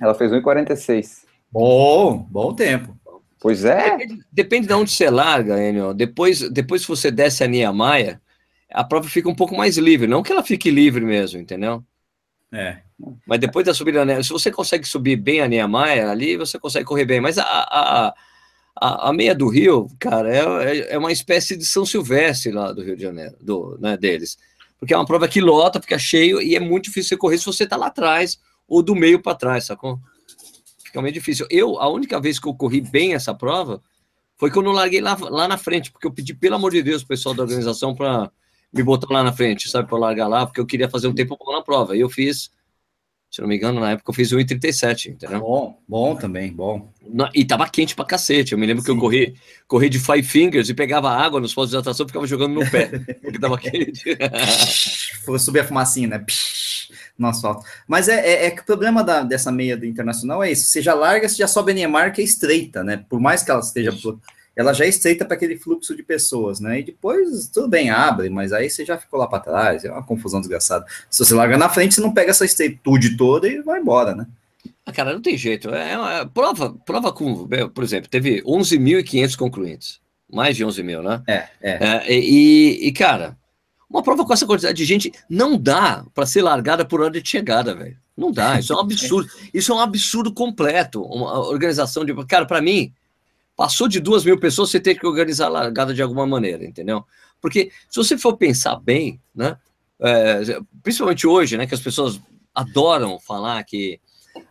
Ela 0.00 0.14
fez 0.14 0.32
1,46. 0.32 1.24
Bom, 1.52 2.26
bom 2.30 2.54
tempo. 2.54 2.96
Pois 3.38 3.64
é. 3.64 3.96
Depende, 3.96 4.24
depende 4.32 4.66
de 4.66 4.72
onde 4.72 4.90
você 4.90 5.10
larga, 5.10 5.62
Enio. 5.62 5.92
Depois, 5.92 6.48
depois 6.50 6.82
que 6.82 6.88
você 6.88 7.10
desce 7.10 7.44
a 7.44 7.46
Niemeyer, 7.46 8.18
a 8.70 8.82
prova 8.82 9.08
fica 9.08 9.28
um 9.28 9.34
pouco 9.34 9.54
mais 9.56 9.76
livre. 9.76 10.06
Não 10.06 10.22
que 10.22 10.32
ela 10.32 10.42
fique 10.42 10.70
livre 10.70 11.04
mesmo, 11.04 11.38
entendeu? 11.38 11.84
É. 12.52 12.85
Mas 13.26 13.38
depois 13.40 13.66
da 13.66 13.74
subida, 13.74 14.22
se 14.22 14.30
você 14.30 14.50
consegue 14.50 14.86
subir 14.86 15.16
bem 15.16 15.40
a 15.40 15.48
Niemeyer 15.48 16.08
ali, 16.08 16.36
você 16.36 16.58
consegue 16.58 16.86
correr 16.86 17.04
bem. 17.04 17.20
Mas 17.20 17.38
a, 17.38 17.44
a, 17.44 18.14
a, 18.80 19.08
a 19.08 19.12
meia 19.12 19.34
do 19.34 19.48
Rio, 19.48 19.88
cara, 19.98 20.34
é, 20.34 20.78
é, 20.78 20.94
é 20.94 20.98
uma 20.98 21.12
espécie 21.12 21.56
de 21.56 21.64
São 21.64 21.84
Silvestre 21.84 22.52
lá 22.52 22.72
do 22.72 22.82
Rio 22.82 22.96
de 22.96 23.02
Janeiro, 23.02 23.36
do, 23.40 23.76
né, 23.80 23.96
deles. 23.96 24.38
Porque 24.78 24.94
é 24.94 24.96
uma 24.96 25.06
prova 25.06 25.28
que 25.28 25.40
lota, 25.40 25.80
fica 25.80 25.98
cheio 25.98 26.40
e 26.40 26.54
é 26.54 26.60
muito 26.60 26.84
difícil 26.84 27.10
você 27.10 27.16
correr 27.16 27.38
se 27.38 27.46
você 27.46 27.66
tá 27.66 27.76
lá 27.76 27.86
atrás 27.86 28.38
ou 28.68 28.82
do 28.82 28.94
meio 28.94 29.20
para 29.22 29.36
trás, 29.36 29.64
sacou? 29.64 29.98
Fica 30.84 31.00
meio 31.00 31.12
difícil. 31.12 31.46
Eu, 31.50 31.78
a 31.78 31.88
única 31.88 32.20
vez 32.20 32.38
que 32.38 32.48
eu 32.48 32.54
corri 32.54 32.80
bem 32.80 33.14
essa 33.14 33.34
prova 33.34 33.82
foi 34.36 34.50
quando 34.50 34.66
eu 34.66 34.72
larguei 34.72 35.00
lá, 35.00 35.16
lá 35.20 35.48
na 35.48 35.56
frente, 35.56 35.90
porque 35.90 36.06
eu 36.06 36.12
pedi, 36.12 36.34
pelo 36.34 36.56
amor 36.56 36.70
de 36.70 36.82
Deus, 36.82 37.02
o 37.02 37.06
pessoal 37.06 37.34
da 37.34 37.42
organização 37.42 37.94
para 37.94 38.30
me 38.72 38.82
botou 38.82 39.10
lá 39.10 39.22
na 39.22 39.32
frente, 39.32 39.70
sabe, 39.70 39.88
para 39.88 39.96
largar 39.96 40.28
lá, 40.28 40.44
porque 40.44 40.60
eu 40.60 40.66
queria 40.66 40.90
fazer 40.90 41.08
um 41.08 41.14
tempo 41.14 41.36
bom 41.38 41.52
na 41.52 41.62
prova. 41.62 41.96
E 41.96 42.00
eu 42.00 42.10
fiz, 42.10 42.50
se 43.36 43.42
não 43.42 43.48
me 43.48 43.56
engano, 43.56 43.80
na 43.80 43.90
época 43.90 44.10
eu 44.10 44.14
fiz 44.14 44.32
1,37, 44.32 45.10
entendeu? 45.10 45.40
Bom, 45.40 45.78
bom 45.86 46.16
também, 46.16 46.50
bom. 46.50 46.90
e 47.34 47.44
tava 47.44 47.68
quente 47.68 47.94
pra 47.94 48.06
cacete. 48.06 48.52
Eu 48.52 48.58
me 48.58 48.64
lembro 48.64 48.80
Sim. 48.80 48.86
que 48.86 48.90
eu 48.92 48.98
corri, 48.98 49.34
corri 49.68 49.90
de 49.90 49.98
five 49.98 50.22
fingers 50.22 50.70
e 50.70 50.74
pegava 50.74 51.10
água 51.10 51.38
nos 51.38 51.52
postos 51.52 51.72
de 51.72 51.76
atração 51.76 52.06
e 52.06 52.08
ficava 52.08 52.26
jogando 52.26 52.54
no 52.54 52.70
pé, 52.70 52.86
porque 53.20 53.38
tava 53.38 53.58
quente. 53.58 54.16
Foi 55.22 55.38
subir 55.38 55.60
a 55.60 55.64
fumacinha, 55.64 56.08
né? 56.08 56.24
no 57.18 57.28
asfalto. 57.28 57.66
Mas 57.86 58.08
é, 58.08 58.26
é, 58.26 58.46
é, 58.46 58.50
que 58.50 58.62
o 58.62 58.64
problema 58.64 59.04
da, 59.04 59.22
dessa 59.22 59.52
meia 59.52 59.76
do 59.76 59.84
internacional 59.84 60.42
é 60.42 60.50
isso. 60.50 60.68
Você 60.68 60.80
já 60.80 60.94
larga, 60.94 61.28
você 61.28 61.36
já 61.36 61.46
sobe 61.46 61.72
a 61.72 61.74
Neymar, 61.74 62.14
que 62.14 62.22
é 62.22 62.24
estreita, 62.24 62.82
né? 62.82 63.04
Por 63.06 63.20
mais 63.20 63.42
que 63.42 63.50
ela 63.50 63.60
esteja. 63.60 63.92
Ela 64.56 64.72
já 64.72 64.86
é 64.86 64.88
estreita 64.88 65.24
para 65.24 65.36
aquele 65.36 65.56
fluxo 65.56 65.94
de 65.94 66.02
pessoas, 66.02 66.60
né? 66.60 66.80
E 66.80 66.84
depois 66.84 67.48
tudo 67.48 67.68
bem, 67.68 67.90
abre, 67.90 68.30
mas 68.30 68.52
aí 68.54 68.70
você 68.70 68.86
já 68.86 68.96
ficou 68.96 69.20
lá 69.20 69.26
para 69.26 69.40
trás, 69.40 69.84
é 69.84 69.92
uma 69.92 70.02
confusão 70.02 70.40
desgraçada. 70.40 70.86
Se 71.10 71.22
você 71.22 71.34
larga 71.34 71.58
na 71.58 71.68
frente, 71.68 71.94
você 71.94 72.00
não 72.00 72.14
pega 72.14 72.30
essa 72.30 72.44
estreitude 72.44 73.16
toda 73.18 73.46
e 73.46 73.60
vai 73.60 73.80
embora, 73.80 74.14
né? 74.14 74.26
Ah, 74.86 74.92
cara, 74.92 75.12
não 75.12 75.20
tem 75.20 75.36
jeito. 75.36 75.68
É, 75.74 75.92
é, 75.92 76.24
prova, 76.24 76.74
prova 76.86 77.12
com, 77.12 77.46
por 77.74 77.84
exemplo, 77.84 78.08
teve 78.08 78.42
11.500 78.44 79.36
concluintes. 79.36 80.00
Mais 80.32 80.56
de 80.56 80.64
11 80.64 80.82
mil, 80.82 81.02
né? 81.02 81.22
É, 81.26 81.48
é. 81.60 81.78
é 81.84 82.12
e, 82.12 82.88
e, 82.88 82.92
cara, 82.92 83.36
uma 83.90 84.02
prova 84.02 84.24
com 84.24 84.32
essa 84.32 84.46
quantidade 84.46 84.76
de 84.76 84.84
gente 84.84 85.12
não 85.28 85.58
dá 85.58 86.04
para 86.14 86.26
ser 86.26 86.42
largada 86.42 86.84
por 86.84 87.00
ordem 87.00 87.22
de 87.22 87.28
chegada, 87.28 87.74
velho. 87.74 87.96
Não 88.16 88.32
dá, 88.32 88.58
isso 88.58 88.72
é 88.72 88.76
um 88.76 88.80
absurdo. 88.80 89.28
Isso 89.52 89.72
é 89.72 89.74
um 89.74 89.80
absurdo 89.80 90.32
completo. 90.32 91.02
Uma 91.02 91.38
organização 91.38 92.02
de. 92.02 92.14
Cara, 92.24 92.46
para 92.46 92.62
mim, 92.62 92.90
passou 93.56 93.88
de 93.88 93.98
duas 93.98 94.24
mil 94.24 94.38
pessoas, 94.38 94.70
você 94.70 94.78
tem 94.78 94.94
que 94.94 95.06
organizar 95.06 95.46
a 95.46 95.50
largada 95.50 95.94
de 95.94 96.02
alguma 96.02 96.26
maneira, 96.26 96.64
entendeu? 96.64 97.04
Porque 97.40 97.72
se 97.88 97.96
você 97.96 98.18
for 98.18 98.36
pensar 98.36 98.76
bem, 98.76 99.20
né? 99.34 99.56
É, 99.98 100.60
principalmente 100.82 101.26
hoje, 101.26 101.56
né? 101.56 101.66
Que 101.66 101.74
as 101.74 101.80
pessoas 101.80 102.20
adoram 102.54 103.18
falar 103.18 103.64
que 103.64 103.98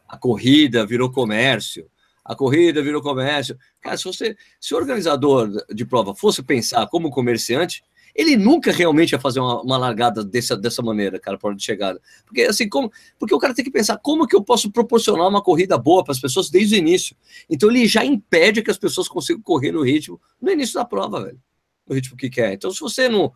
a 0.08 0.18
corrida 0.18 0.86
virou 0.86 1.12
comércio, 1.12 1.88
a 2.24 2.36
corrida 2.36 2.82
virou 2.82 3.02
comércio. 3.02 3.58
Cara, 3.80 3.96
se 3.96 4.04
você, 4.04 4.36
se 4.60 4.74
o 4.74 4.78
organizador 4.78 5.52
de 5.74 5.86
prova 5.86 6.16
fosse 6.16 6.42
pensar 6.42 6.88
como 6.88 7.12
comerciante, 7.12 7.84
ele 8.16 8.38
nunca 8.38 8.72
realmente 8.72 9.12
ia 9.12 9.20
fazer 9.20 9.42
uma, 9.42 9.62
uma 9.62 9.78
largada 9.78 10.24
dessa, 10.24 10.56
dessa 10.56 10.82
maneira, 10.82 11.20
cara, 11.20 11.38
para 11.38 11.54
de 11.54 11.64
chegada. 11.64 12.02
Porque 12.26 12.44
assim, 12.44 12.70
como, 12.70 12.90
porque 13.20 13.36
o 13.36 13.40
cara 13.40 13.54
tem 13.54 13.66
que 13.66 13.72
pensar 13.72 13.98
como 13.98 14.26
que 14.26 14.36
eu 14.36 14.42
posso 14.42 14.72
proporcionar 14.72 15.28
uma 15.28 15.44
corrida 15.44 15.78
boa 15.78 16.04
para 16.04 16.14
as 16.14 16.20
pessoas 16.20 16.50
desde 16.50 16.76
o 16.76 16.78
início. 16.78 17.16
Então 17.50 17.70
ele 17.70 17.86
já 17.86 18.06
impede 18.06 18.64
que 18.64 18.72
as 18.72 18.78
pessoas 18.78 19.10
consigam 19.10 19.42
correr 19.42 19.74
no 19.74 19.84
ritmo 19.84 20.20
no 20.42 20.50
início 20.50 20.76
da 20.76 20.86
prova, 20.86 21.26
velho. 21.26 21.40
No 21.88 21.94
ritmo 21.94 22.16
que 22.16 22.30
quer. 22.30 22.54
Então, 22.54 22.72
se 22.72 22.80
você 22.80 23.10
não 23.10 23.34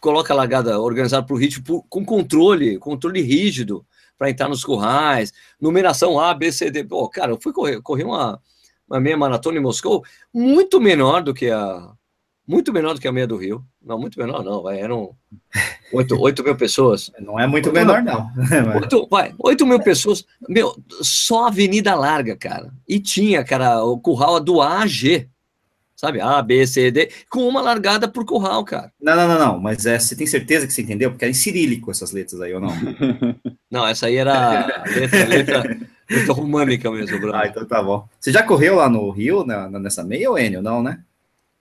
coloca 0.00 0.34
a 0.34 0.36
largada 0.36 0.78
organizada 0.80 1.24
para 1.24 1.34
o 1.34 1.38
ritmo 1.38 1.64
por, 1.64 1.84
com 1.88 2.04
controle, 2.04 2.78
controle 2.78 3.22
rígido, 3.22 3.86
para 4.18 4.28
entrar 4.28 4.50
nos 4.50 4.62
currais, 4.62 5.32
numeração 5.58 6.20
A, 6.20 6.34
B, 6.34 6.52
C, 6.52 6.70
D. 6.70 6.84
Pô, 6.84 7.08
cara, 7.08 7.32
eu 7.32 7.40
fui 7.40 7.54
correr, 7.54 7.80
correr 7.80 8.04
uma, 8.04 8.38
uma 8.86 9.00
meia 9.00 9.16
maratona 9.16 9.56
em 9.56 9.62
Moscou 9.62 10.04
muito 10.30 10.78
menor 10.78 11.22
do 11.22 11.32
que 11.32 11.48
a 11.48 11.90
muito 12.50 12.72
menor 12.72 12.94
do 12.94 13.00
que 13.00 13.06
a 13.06 13.12
meia 13.12 13.28
do 13.28 13.36
Rio. 13.36 13.64
Não, 13.80 13.96
muito 13.96 14.18
menor, 14.18 14.42
não, 14.42 14.60
vai, 14.60 14.80
eram 14.80 15.14
8, 15.92 16.20
8 16.20 16.42
mil 16.42 16.56
pessoas. 16.56 17.08
Não 17.22 17.38
é 17.38 17.46
muito 17.46 17.72
menor, 17.72 18.02
não. 18.02 18.28
8, 18.82 19.06
vai, 19.08 19.32
8 19.38 19.64
mil 19.64 19.78
pessoas. 19.78 20.24
Meu, 20.48 20.76
só 21.00 21.46
avenida 21.46 21.94
larga, 21.94 22.36
cara. 22.36 22.72
E 22.88 22.98
tinha, 22.98 23.44
cara, 23.44 23.84
o 23.84 23.98
curral 24.00 24.40
do 24.40 24.60
A 24.60 24.80
a 24.80 24.86
G. 24.86 25.28
Sabe? 25.94 26.20
A, 26.20 26.40
B, 26.40 26.66
C, 26.66 26.90
D, 26.90 27.10
com 27.28 27.46
uma 27.46 27.60
largada 27.60 28.08
por 28.08 28.24
curral, 28.24 28.64
cara. 28.64 28.90
Não, 29.00 29.14
não, 29.14 29.28
não, 29.28 29.38
não. 29.38 29.60
Mas 29.60 29.84
é, 29.84 29.98
você 29.98 30.16
tem 30.16 30.26
certeza 30.26 30.66
que 30.66 30.72
você 30.72 30.80
entendeu? 30.80 31.10
Porque 31.10 31.24
era 31.26 31.30
em 31.30 31.34
cirílico 31.34 31.90
essas 31.90 32.10
letras 32.10 32.40
aí, 32.40 32.54
ou 32.54 32.60
não? 32.60 32.72
não, 33.70 33.86
essa 33.86 34.06
aí 34.06 34.16
era 34.16 34.82
letra, 34.86 35.28
letra, 35.28 35.78
letra 36.08 36.32
românica 36.32 36.90
mesmo, 36.90 37.18
Bruno. 37.20 37.36
Ah, 37.36 37.46
então 37.46 37.66
tá 37.66 37.82
bom. 37.82 38.08
Você 38.18 38.32
já 38.32 38.42
correu 38.42 38.76
lá 38.76 38.88
no 38.88 39.10
Rio, 39.10 39.44
na, 39.44 39.68
nessa 39.68 40.02
meia, 40.02 40.30
ou 40.30 40.38
Enio? 40.38 40.62
Não, 40.62 40.82
né? 40.82 41.00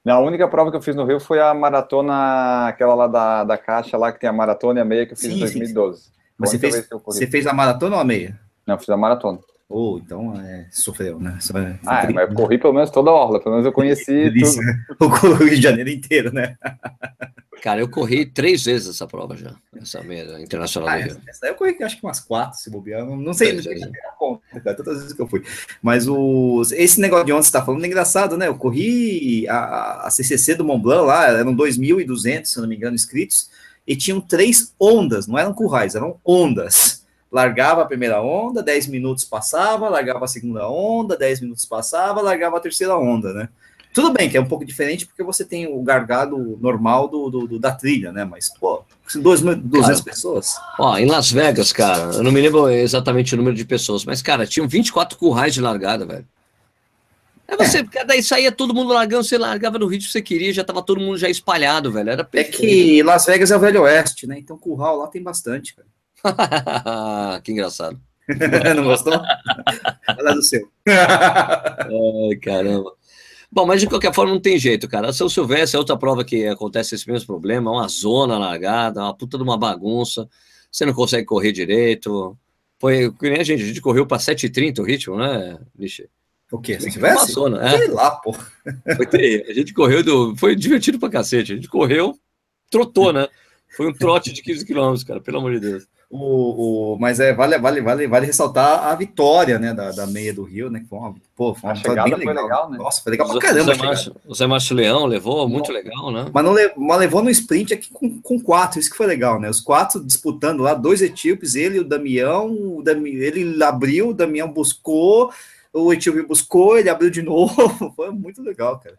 A 0.07 0.19
única 0.19 0.47
prova 0.47 0.71
que 0.71 0.77
eu 0.77 0.81
fiz 0.81 0.95
no 0.95 1.05
Rio 1.05 1.19
foi 1.19 1.39
a 1.39 1.53
maratona, 1.53 2.67
aquela 2.67 2.95
lá 2.95 3.07
da, 3.07 3.43
da 3.43 3.57
Caixa, 3.57 3.97
lá 3.97 4.11
que 4.11 4.19
tem 4.19 4.29
a 4.29 4.33
maratona 4.33 4.79
e 4.79 4.81
a 4.81 4.85
meia 4.85 5.05
que 5.05 5.13
eu 5.13 5.17
fiz 5.17 5.29
sim, 5.29 5.35
em 5.35 5.39
2012. 5.39 6.01
Sim. 6.01 6.11
Mas 6.37 6.51
você 6.51 6.57
fez, 6.57 6.87
você 7.05 7.27
fez 7.27 7.45
a 7.45 7.53
maratona 7.53 7.95
ou 7.95 8.01
a 8.01 8.05
meia? 8.05 8.39
Não, 8.65 8.75
eu 8.75 8.79
fiz 8.79 8.89
a 8.89 8.97
maratona. 8.97 9.39
Ou 9.69 9.95
oh, 9.95 9.97
então 9.99 10.41
é, 10.41 10.65
sofreu, 10.71 11.19
né? 11.19 11.37
É, 11.53 11.79
ah, 11.85 12.03
é, 12.03 12.11
mas 12.11 12.27
eu 12.27 12.35
corri 12.35 12.57
pelo 12.57 12.73
menos 12.73 12.89
toda 12.89 13.11
a 13.11 13.13
orla, 13.13 13.39
pelo 13.39 13.51
menos 13.51 13.67
eu 13.67 13.71
conheci 13.71 14.33
tudo. 14.97 15.13
o 15.29 15.33
Rio 15.35 15.49
de 15.55 15.61
Janeiro 15.61 15.91
inteiro, 15.91 16.33
né? 16.33 16.57
Cara, 17.61 17.79
eu 17.79 17.87
corri 17.87 18.25
três 18.25 18.63
vezes 18.63 18.89
essa 18.89 19.05
prova 19.05 19.37
já, 19.37 19.53
essa 19.79 20.01
meia 20.01 20.41
internacional 20.41 20.89
ah, 20.89 20.97
do 20.97 21.03
Rio. 21.03 21.21
Essa 21.27 21.45
eu 21.45 21.53
corri 21.53 21.83
acho 21.83 21.99
que 21.99 22.03
umas 22.03 22.19
quatro, 22.19 22.57
se 22.57 22.67
bobear, 22.71 23.05
não, 23.05 23.15
não 23.15 23.33
sei, 23.33 23.53
não 23.53 23.61
sei 23.61 23.83
a 23.83 24.11
conta, 24.13 24.41
cara, 24.59 24.75
todas 24.75 24.95
as 24.95 25.01
vezes 25.01 25.15
que 25.15 25.21
eu 25.21 25.27
fui. 25.27 25.43
Mas 25.83 26.07
o, 26.07 26.63
esse 26.71 26.99
negócio 26.99 27.27
de 27.27 27.33
onde 27.33 27.43
você 27.43 27.49
está 27.49 27.63
falando 27.63 27.83
é 27.83 27.87
engraçado, 27.87 28.37
né? 28.37 28.47
Eu 28.47 28.55
corri 28.55 29.47
a, 29.47 30.07
a 30.07 30.09
CCC 30.09 30.55
do 30.55 30.65
Mont 30.65 30.81
Blanc 30.81 31.05
lá, 31.05 31.27
eram 31.27 31.55
2.200, 31.55 32.45
se 32.45 32.59
não 32.59 32.67
me 32.67 32.75
engano, 32.75 32.95
inscritos, 32.95 33.51
e 33.85 33.95
tinham 33.95 34.19
três 34.19 34.73
ondas, 34.79 35.27
não 35.27 35.37
eram 35.37 35.53
currais, 35.53 35.93
eram 35.93 36.17
ondas. 36.25 36.98
Largava 37.31 37.83
a 37.83 37.85
primeira 37.85 38.21
onda, 38.21 38.63
10 38.63 38.87
minutos 38.87 39.23
passava, 39.23 39.87
largava 39.87 40.25
a 40.25 40.27
segunda 40.27 40.67
onda, 40.67 41.15
10 41.15 41.41
minutos 41.41 41.65
passava, 41.65 42.21
largava 42.21 42.57
a 42.57 42.59
terceira 42.59 42.97
onda, 42.97 43.33
né? 43.33 43.49
Tudo 43.93 44.13
bem 44.13 44.29
que 44.29 44.37
é 44.37 44.41
um 44.41 44.45
pouco 44.45 44.63
diferente 44.63 45.05
porque 45.05 45.23
você 45.23 45.43
tem 45.43 45.67
o 45.67 45.81
gargado 45.81 46.57
normal 46.61 47.07
do, 47.07 47.29
do, 47.29 47.47
do 47.47 47.59
da 47.59 47.71
trilha, 47.71 48.11
né? 48.11 48.23
Mas, 48.23 48.49
pô, 48.59 48.83
200 49.15 50.01
pessoas. 50.01 50.55
Ó, 50.77 50.97
em 50.97 51.05
Las 51.05 51.31
Vegas, 51.31 51.73
cara, 51.73 52.13
eu 52.13 52.23
não 52.23 52.31
me 52.31 52.39
lembro 52.39 52.69
exatamente 52.69 53.33
o 53.33 53.37
número 53.37 53.55
de 53.55 53.65
pessoas, 53.65 54.05
mas, 54.05 54.21
cara, 54.21 54.45
tinham 54.45 54.67
24 54.67 55.17
currais 55.17 55.53
de 55.53 55.61
largada, 55.61 56.05
velho. 56.05 56.25
É 57.47 57.57
você, 57.57 57.79
é. 57.79 58.05
daí 58.05 58.21
saía 58.21 58.51
todo 58.51 58.75
mundo 58.75 58.93
largando, 58.93 59.23
você 59.23 59.37
largava 59.37 59.79
no 59.79 59.87
ritmo 59.87 60.05
que 60.05 60.11
você 60.11 60.21
queria, 60.21 60.53
já 60.53 60.63
tava 60.63 60.83
todo 60.83 61.01
mundo 61.01 61.17
já 61.17 61.27
espalhado, 61.27 61.91
velho. 61.91 62.11
Era 62.11 62.23
perfeito. 62.23 62.57
É 62.57 62.67
que 62.67 63.03
Las 63.03 63.25
Vegas 63.25 63.49
é 63.49 63.57
o 63.57 63.59
Velho 63.59 63.81
Oeste, 63.81 64.27
né? 64.27 64.37
Então 64.37 64.55
curral 64.55 64.97
lá 64.97 65.07
tem 65.07 65.21
bastante, 65.21 65.75
cara. 65.75 65.87
que 67.43 67.51
engraçado. 67.51 67.99
não 68.75 68.83
gostou? 68.83 69.19
Fala 70.05 70.33
do 70.33 70.41
seu. 70.41 70.69
Ai, 70.87 72.35
caramba. 72.41 72.93
Bom, 73.51 73.65
mas 73.65 73.81
de 73.81 73.87
qualquer 73.87 74.13
forma 74.13 74.33
não 74.33 74.39
tem 74.39 74.59
jeito, 74.59 74.87
cara. 74.87 75.11
São 75.11 75.27
Silvestre 75.27 75.75
é 75.75 75.79
outra 75.79 75.97
prova 75.97 76.23
que 76.23 76.45
acontece 76.47 76.93
esse 76.93 77.09
mesmo 77.09 77.25
problema, 77.25 77.71
uma 77.71 77.87
zona 77.87 78.37
largada, 78.37 79.01
uma 79.01 79.15
puta 79.15 79.37
de 79.37 79.43
uma 79.43 79.57
bagunça, 79.57 80.29
você 80.71 80.85
não 80.85 80.93
consegue 80.93 81.25
correr 81.25 81.51
direito. 81.51 82.37
Foi 82.79 83.11
que 83.11 83.29
nem 83.29 83.39
a 83.39 83.43
gente, 83.43 83.63
a 83.63 83.65
gente 83.65 83.81
correu 83.81 84.05
para 84.05 84.19
7h30 84.19 84.79
o 84.79 84.83
ritmo, 84.83 85.17
né, 85.17 85.57
Vixe? 85.75 86.07
O 86.51 86.59
quê? 86.59 86.79
São 86.79 86.91
Silvestre? 86.91 87.27
Passou, 87.27 87.49
né? 87.49 87.77
Sei 87.77 87.87
lá, 87.87 88.11
pô. 88.11 88.33
Foi, 88.33 89.45
a 89.47 89.53
gente 89.53 89.73
correu, 89.73 90.03
do, 90.03 90.35
foi 90.35 90.55
divertido 90.55 90.99
pra 90.99 91.09
cacete. 91.09 91.53
A 91.53 91.55
gente 91.55 91.67
correu, 91.67 92.17
trotou, 92.69 93.11
né? 93.11 93.27
Foi 93.79 93.87
um 93.87 93.93
trote 93.93 94.33
de 94.33 94.41
15 94.41 94.65
quilômetros, 94.65 95.05
cara, 95.05 95.21
pelo 95.21 95.37
amor 95.37 95.53
de 95.53 95.61
Deus. 95.61 95.87
O, 96.09 96.95
o, 96.95 96.99
mas 96.99 97.17
é, 97.21 97.33
vale, 97.33 97.57
vale, 97.57 97.79
vale, 97.79 98.07
vale 98.07 98.25
ressaltar 98.25 98.85
a 98.85 98.93
vitória 98.93 99.57
né, 99.57 99.73
da, 99.73 99.89
da 99.91 100.05
meia 100.05 100.33
do 100.33 100.43
Rio, 100.43 100.69
né? 100.69 100.81
Que 100.81 100.87
foi 100.87 100.99
uma, 100.99 101.15
pô, 101.33 101.55
foi 101.55 101.69
uma 101.69 101.71
a 101.71 101.75
chegada 101.75 102.17
bem 102.17 102.27
legal. 102.27 102.43
legal. 102.43 102.69
né? 102.69 102.77
Nossa, 102.77 103.01
foi 103.01 103.11
legal 103.13 103.29
pra 103.29 103.39
caramba. 103.39 103.71
O 104.27 104.35
Zé 104.35 104.45
Márcio, 104.45 104.75
Leão 104.75 105.05
levou, 105.05 105.47
muito 105.47 105.71
legal, 105.71 106.11
né? 106.11 106.29
Mas, 106.33 106.43
não 106.43 106.51
levou, 106.51 106.83
mas 106.83 106.99
levou 106.99 107.23
no 107.23 107.29
sprint 107.29 107.73
aqui 107.73 107.89
com, 107.89 108.21
com 108.21 108.37
quatro, 108.37 108.81
isso 108.81 108.91
que 108.91 108.97
foi 108.97 109.07
legal, 109.07 109.39
né? 109.39 109.49
Os 109.49 109.61
quatro 109.61 110.03
disputando 110.03 110.59
lá, 110.59 110.73
dois 110.73 111.01
etíopes, 111.01 111.55
ele 111.55 111.77
e 111.77 111.79
o 111.79 111.87
Damião, 111.87 112.51
o 112.51 112.83
Dami, 112.83 113.11
ele 113.11 113.63
abriu, 113.63 114.09
o 114.09 114.13
Damião 114.13 114.51
buscou, 114.51 115.31
o 115.71 115.93
etíope 115.93 116.23
buscou, 116.23 116.77
ele 116.77 116.89
abriu 116.89 117.09
de 117.09 117.21
novo. 117.23 117.93
foi 117.95 118.11
muito 118.11 118.41
legal, 118.41 118.77
cara. 118.77 118.97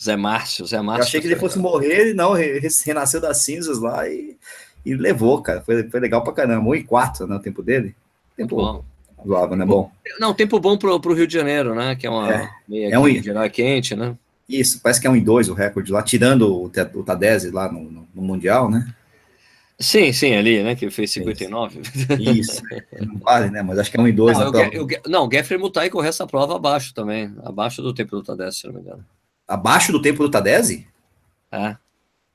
Zé 0.00 0.16
Márcio, 0.16 0.66
Zé 0.66 0.80
Márcio. 0.80 1.02
Eu 1.02 1.06
achei 1.06 1.20
que 1.20 1.26
ele 1.26 1.36
fosse 1.36 1.58
morrer, 1.58 2.14
não, 2.14 2.32
renasceu 2.84 3.20
das 3.20 3.38
cinzas 3.38 3.80
lá 3.80 4.08
e 4.08 4.36
e 4.88 4.94
levou, 4.94 5.42
cara. 5.42 5.60
Foi, 5.60 5.88
foi 5.88 6.00
legal 6.00 6.22
pra 6.22 6.32
caramba. 6.32 6.68
1 6.70 6.74
e 6.76 6.84
4, 6.84 7.26
né? 7.26 7.36
O 7.36 7.40
tempo 7.40 7.62
dele. 7.62 7.94
Tempo 8.36 8.56
bom. 8.56 8.84
Zoava, 9.26 9.56
né? 9.56 9.66
Bom. 9.66 9.90
Não, 10.18 10.32
tempo 10.32 10.58
bom 10.58 10.78
pro, 10.78 10.98
pro 10.98 11.12
Rio 11.12 11.26
de 11.26 11.34
Janeiro, 11.34 11.74
né? 11.74 11.94
Que 11.94 12.06
é 12.06 12.10
uma 12.10 12.32
é, 12.32 12.48
meia 12.66 12.94
é 12.94 12.98
um, 12.98 13.22
geral 13.22 13.42
é 13.42 13.50
quente, 13.50 13.94
né? 13.94 14.16
Isso, 14.48 14.80
parece 14.80 15.00
que 15.00 15.06
é 15.06 15.10
um 15.10 15.16
em 15.16 15.22
dois 15.22 15.50
o 15.50 15.54
recorde 15.54 15.92
lá, 15.92 16.02
tirando 16.02 16.50
o, 16.50 16.64
o 16.94 17.02
Tadese 17.02 17.50
lá 17.50 17.70
no, 17.70 17.82
no, 17.82 18.08
no, 18.14 18.22
Mundial, 18.22 18.70
né? 18.70 18.88
Sim, 19.78 20.10
sim, 20.12 20.34
ali, 20.34 20.62
né? 20.62 20.74
Que 20.74 20.88
fez 20.88 21.10
59. 21.12 21.82
Isso. 22.18 22.62
Não 22.98 23.18
vale, 23.18 23.50
né? 23.50 23.62
Mas 23.62 23.78
acho 23.78 23.90
que 23.90 23.98
é 23.98 24.00
um 24.00 24.08
em 24.08 24.14
dois. 24.14 24.38
Não, 24.38 24.50
né, 24.50 24.70
o, 24.74 25.08
não 25.08 25.26
o 25.26 25.30
Geoffrey 25.30 25.58
Mutai 25.58 25.90
correu 25.90 26.08
essa 26.08 26.26
prova 26.26 26.56
abaixo 26.56 26.94
também. 26.94 27.32
Abaixo 27.44 27.82
do 27.82 27.92
tempo 27.92 28.16
do 28.16 28.22
Tadese, 28.22 28.58
se 28.58 28.66
não 28.66 28.74
me 28.74 28.80
engano. 28.80 29.04
Abaixo 29.48 29.90
do 29.90 30.02
tempo 30.02 30.22
do 30.22 30.30
Tadese? 30.30 30.86
É. 31.50 31.76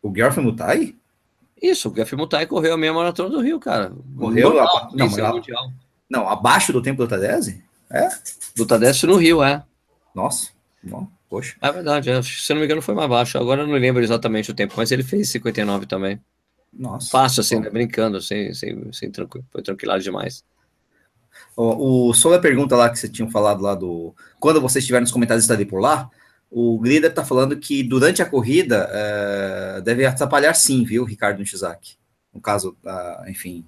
O 0.02 0.14
Geoffrey 0.14 0.44
Mutai? 0.44 0.96
Isso, 1.64 1.88
o 1.88 1.94
Jeff 1.94 2.14
Mutai 2.18 2.46
correu 2.46 2.74
a 2.74 2.78
meia 2.78 2.92
maratona 2.92 3.30
do 3.30 3.40
Rio, 3.40 3.58
cara. 3.58 3.94
Correu 4.18 4.54
Normal, 4.54 4.90
não, 4.94 5.10
mas, 5.10 5.46
não, 6.10 6.28
abaixo 6.28 6.74
do 6.74 6.82
tempo 6.82 7.02
do 7.02 7.08
Tadese? 7.08 7.64
É? 7.90 8.10
Do 8.54 8.66
Tadese 8.66 9.08
no 9.08 9.16
Rio, 9.16 9.42
é. 9.42 9.64
Nossa, 10.14 10.50
bom, 10.84 11.08
poxa. 11.30 11.56
É 11.62 11.72
verdade, 11.72 12.10
é, 12.10 12.22
se 12.22 12.54
não 12.54 12.60
me 12.60 12.66
engano 12.66 12.82
foi 12.82 12.94
mais 12.94 13.10
baixo. 13.10 13.38
Agora 13.38 13.62
eu 13.62 13.68
não 13.68 13.76
lembro 13.76 14.04
exatamente 14.04 14.52
o 14.52 14.54
tempo, 14.54 14.74
mas 14.76 14.92
ele 14.92 15.04
fez 15.04 15.30
59 15.30 15.86
também. 15.86 16.20
Nossa. 16.74 17.10
Fácil, 17.10 17.40
assim, 17.40 17.60
né? 17.62 17.70
Brincando, 17.70 18.20
sem, 18.20 18.54
sem, 18.54 18.92
sem 18.92 19.10
tranquilo. 19.10 19.46
Foi 19.50 19.62
tranquilidade 19.62 20.04
demais. 20.04 20.44
O, 21.56 22.10
o, 22.10 22.14
sobre 22.14 22.40
a 22.40 22.42
pergunta 22.42 22.76
lá 22.76 22.90
que 22.90 23.00
você 23.00 23.08
tinha 23.08 23.30
falado 23.32 23.62
lá 23.62 23.74
do. 23.74 24.14
Quando 24.38 24.60
você 24.60 24.80
estiver 24.80 25.00
nos 25.00 25.12
comentários 25.12 25.46
estarei 25.46 25.66
por 25.66 25.80
lá, 25.80 26.10
o 26.54 26.80
Grida 26.80 27.08
está 27.08 27.26
falando 27.26 27.58
que 27.58 27.82
durante 27.82 28.22
a 28.22 28.26
corrida 28.26 28.88
é, 28.92 29.82
deve 29.82 30.06
atrapalhar 30.06 30.54
sim, 30.54 30.84
viu, 30.84 31.04
Ricardo 31.04 31.40
Nishizaki? 31.40 31.96
No 32.34 32.40
caso, 32.40 32.76
enfim, 33.28 33.66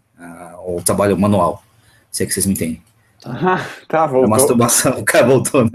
o 0.66 0.82
trabalho 0.82 1.18
manual. 1.18 1.64
Se 2.12 2.24
é 2.24 2.26
que 2.26 2.34
vocês 2.34 2.46
me 2.46 2.54
entendem. 2.54 2.82
Tá, 3.26 3.68
tá 3.88 4.06
voltou. 4.06 4.26
A 4.26 4.38
masturbação, 4.38 5.00
o 5.00 5.04
cara 5.04 5.26
voltou. 5.26 5.66
Né? 5.66 5.72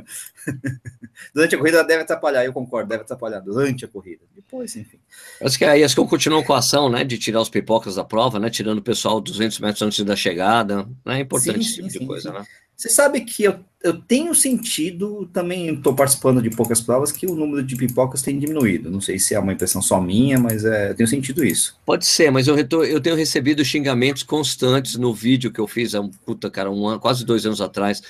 durante 1.34 1.54
a 1.54 1.58
corrida 1.58 1.84
deve 1.84 2.02
atrapalhar, 2.02 2.44
eu 2.44 2.52
concordo, 2.52 2.88
deve 2.88 3.02
atrapalhar 3.02 3.40
durante 3.40 3.84
a 3.84 3.88
corrida. 3.88 4.22
Depois, 4.34 4.74
enfim. 4.76 4.98
Acho 5.42 5.58
que 5.58 5.64
aí 5.64 5.82
acho 5.82 5.94
que 5.94 6.00
eu 6.00 6.06
continuo 6.06 6.44
com 6.44 6.52
a 6.52 6.58
ação, 6.58 6.88
né, 6.88 7.04
de 7.04 7.18
tirar 7.18 7.40
os 7.40 7.48
pipocas 7.48 7.96
da 7.96 8.04
prova, 8.04 8.38
né, 8.38 8.50
tirando 8.50 8.78
o 8.78 8.82
pessoal 8.82 9.20
200 9.20 9.58
metros 9.60 9.82
antes 9.82 10.04
da 10.04 10.16
chegada, 10.16 10.88
né, 11.04 11.18
é 11.18 11.20
importante 11.20 11.64
sim, 11.64 11.70
esse 11.70 11.74
tipo 11.74 11.90
sim, 11.90 11.98
de 11.98 12.06
coisa, 12.06 12.30
sim. 12.30 12.38
né. 12.38 12.46
Você 12.80 12.88
sabe 12.88 13.20
que 13.20 13.44
eu, 13.44 13.60
eu 13.82 14.00
tenho 14.00 14.34
sentido, 14.34 15.28
também 15.34 15.74
estou 15.74 15.94
participando 15.94 16.40
de 16.40 16.48
poucas 16.48 16.80
provas, 16.80 17.12
que 17.12 17.26
o 17.26 17.34
número 17.34 17.62
de 17.62 17.76
pipocas 17.76 18.22
tem 18.22 18.38
diminuído. 18.38 18.90
Não 18.90 19.02
sei 19.02 19.18
se 19.18 19.34
é 19.34 19.38
uma 19.38 19.52
impressão 19.52 19.82
só 19.82 20.00
minha, 20.00 20.38
mas 20.38 20.64
é, 20.64 20.88
eu 20.88 20.94
tenho 20.94 21.06
sentido 21.06 21.44
isso. 21.44 21.76
Pode 21.84 22.06
ser, 22.06 22.30
mas 22.30 22.48
eu, 22.48 22.56
eu 22.56 22.98
tenho 22.98 23.14
recebido 23.14 23.62
xingamentos 23.62 24.22
constantes 24.22 24.96
no 24.96 25.12
vídeo 25.12 25.52
que 25.52 25.60
eu 25.60 25.66
fiz 25.66 25.94
há 25.94 26.00
um 26.00 26.08
puta, 26.08 26.50
cara, 26.50 26.70
um 26.70 26.86
ano, 26.86 26.98
quase 26.98 27.22
dois 27.22 27.44
anos 27.44 27.60
atrás, 27.60 28.02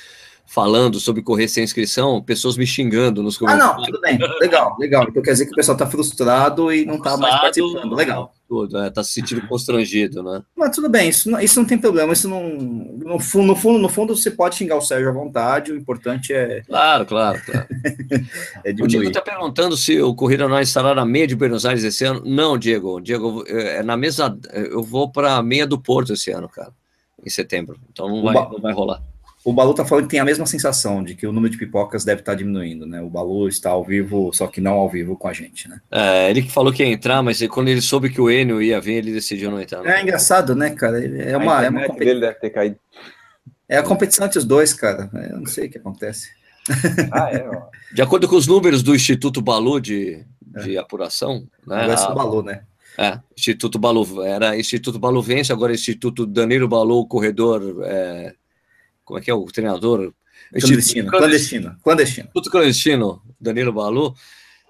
falando 0.47 1.01
sobre 1.01 1.21
correr 1.21 1.49
sem 1.49 1.65
inscrição, 1.65 2.23
pessoas 2.23 2.57
me 2.57 2.65
xingando 2.65 3.25
nos 3.25 3.37
comentários. 3.37 3.75
Ah, 3.75 3.77
não, 3.77 3.85
tudo 3.87 4.01
bem, 4.01 4.21
legal, 4.41 4.77
legal. 4.79 5.05
Então 5.09 5.21
quer 5.21 5.33
dizer 5.33 5.47
que 5.47 5.53
o 5.53 5.57
pessoal 5.57 5.75
está 5.75 5.89
frustrado 5.89 6.73
e 6.73 6.87
não 6.87 6.95
está 6.95 7.17
mais 7.17 7.41
participando, 7.41 7.93
legal. 7.97 8.33
Tudo, 8.51 8.79
é, 8.79 8.91
tá 8.91 9.05
se 9.05 9.13
sentindo 9.13 9.47
constrangido, 9.47 10.25
né? 10.25 10.43
Mas 10.57 10.75
tudo 10.75 10.89
bem, 10.89 11.09
isso 11.09 11.31
não, 11.31 11.41
isso 11.41 11.61
não 11.61 11.65
tem 11.65 11.79
problema, 11.79 12.13
isso 12.13 12.29
não, 12.29 12.49
no 12.51 13.21
fundo, 13.21 13.47
no 13.47 13.55
fundo, 13.55 13.79
no 13.79 13.89
fundo, 13.89 14.17
você 14.17 14.29
pode 14.29 14.57
xingar 14.57 14.77
o 14.77 14.81
Sérgio 14.81 15.09
à 15.09 15.13
vontade, 15.13 15.71
o 15.71 15.77
importante 15.77 16.33
é... 16.33 16.61
Claro, 16.63 17.07
claro, 17.07 17.41
claro. 17.47 17.69
é 18.67 18.71
o 18.73 18.89
Diego 18.89 19.05
está 19.05 19.21
perguntando 19.21 19.77
se 19.77 20.03
o 20.03 20.13
Corrida 20.17 20.49
não 20.49 20.59
estará 20.61 20.93
na 20.93 21.07
meia 21.07 21.29
de 21.29 21.37
Buenos 21.37 21.65
Aires 21.65 21.85
esse 21.85 22.05
ano. 22.05 22.25
Não, 22.27 22.59
Diego, 22.59 23.01
Diego, 23.01 23.45
é 23.47 23.85
na 23.85 23.97
mesa, 23.97 24.37
eu 24.53 24.83
vou 24.83 25.09
para 25.09 25.37
a 25.37 25.43
meia 25.45 25.65
do 25.65 25.81
Porto 25.81 26.13
esse 26.13 26.33
ano, 26.33 26.49
cara, 26.49 26.73
em 27.25 27.31
setembro, 27.31 27.79
então 27.89 28.09
não 28.09 28.21
vai, 28.21 28.35
não 28.35 28.61
vai 28.61 28.73
rolar. 28.73 29.01
O 29.43 29.55
Balu 29.55 29.73
tá 29.73 29.87
falando 29.87 30.05
que 30.05 30.11
tem 30.11 30.21
a 30.21 30.25
mesma 30.25 30.45
sensação 30.45 31.03
de 31.03 31.15
que 31.15 31.27
o 31.27 31.33
número 31.33 31.51
de 31.51 31.59
pipocas 31.59 32.05
deve 32.05 32.21
estar 32.21 32.33
tá 32.33 32.39
diminuindo, 32.39 32.85
né? 32.85 33.01
O 33.01 33.09
Balu 33.09 33.49
está 33.49 33.71
ao 33.71 33.83
vivo, 33.83 34.31
só 34.35 34.47
que 34.47 34.61
não 34.61 34.75
ao 34.75 34.89
vivo 34.89 35.17
com 35.17 35.29
a 35.29 35.33
gente, 35.33 35.67
né? 35.67 35.81
É, 35.91 36.29
ele 36.29 36.43
que 36.43 36.53
falou 36.53 36.71
que 36.73 36.83
ia 36.83 36.89
entrar, 36.89 37.23
mas 37.23 37.41
quando 37.49 37.69
ele 37.69 37.81
soube 37.81 38.11
que 38.11 38.21
o 38.21 38.31
Enio 38.31 38.61
ia 38.61 38.79
vir, 38.81 38.97
ele 38.97 39.13
decidiu 39.13 39.51
não 39.51 39.61
entrar. 39.61 39.85
É 39.87 40.03
engraçado, 40.03 40.55
né, 40.55 40.71
cara? 40.71 41.03
É 41.03 41.37
uma, 41.37 41.65
é 41.65 41.71
uma 41.71 41.87
compet... 41.87 42.05
dele 42.05 42.21
deve 42.21 42.35
ter 42.35 42.51
caído. 42.51 42.77
É 43.67 43.79
a 43.79 43.83
competição 43.83 44.27
entre 44.27 44.39
os 44.39 44.45
dois, 44.45 44.75
cara. 44.75 45.09
Eu 45.31 45.39
não 45.39 45.47
sei 45.47 45.69
o 45.69 45.71
que 45.71 45.79
acontece. 45.79 46.29
Ah, 47.11 47.31
é, 47.33 47.49
ó. 47.49 47.63
De 47.93 48.03
acordo 48.03 48.29
com 48.29 48.37
os 48.37 48.47
números 48.47 48.83
do 48.83 48.95
Instituto 48.95 49.41
Balu 49.41 49.81
de, 49.81 50.25
de 50.63 50.77
é. 50.77 50.79
apuração, 50.79 51.49
né? 51.67 51.83
Agora 51.83 52.01
é 52.01 52.09
o 52.09 52.15
Balu, 52.15 52.43
né? 52.43 52.63
É, 52.99 53.19
Instituto 53.37 53.79
Balu, 53.79 54.23
era 54.23 54.59
Instituto 54.59 54.99
Baluvense, 54.99 55.53
agora 55.53 55.73
Instituto 55.73 56.27
Danilo 56.27 56.69
Balu, 56.69 57.07
corredor 57.07 57.83
é, 57.85 58.35
como 59.11 59.19
é 59.19 59.23
que 59.23 59.31
é 59.31 59.35
o 59.35 59.45
treinador? 59.47 60.15
Clandestino, 60.53 61.11
clandestino, 61.11 61.77
clandestino. 61.83 62.29
Tudo 62.33 62.49
clandestino, 62.49 63.21
Danilo 63.41 63.73
Balu, 63.73 64.15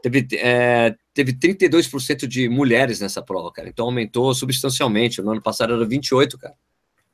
teve, 0.02 0.26
é, 0.32 0.96
teve 1.12 1.34
32% 1.34 2.26
de 2.26 2.48
mulheres 2.48 3.00
nessa 3.00 3.20
prova, 3.20 3.52
cara. 3.52 3.68
Então 3.68 3.84
aumentou 3.84 4.34
substancialmente. 4.34 5.20
No 5.20 5.32
ano 5.32 5.42
passado 5.42 5.74
era 5.74 5.86
28%, 5.86 6.38
cara. 6.38 6.54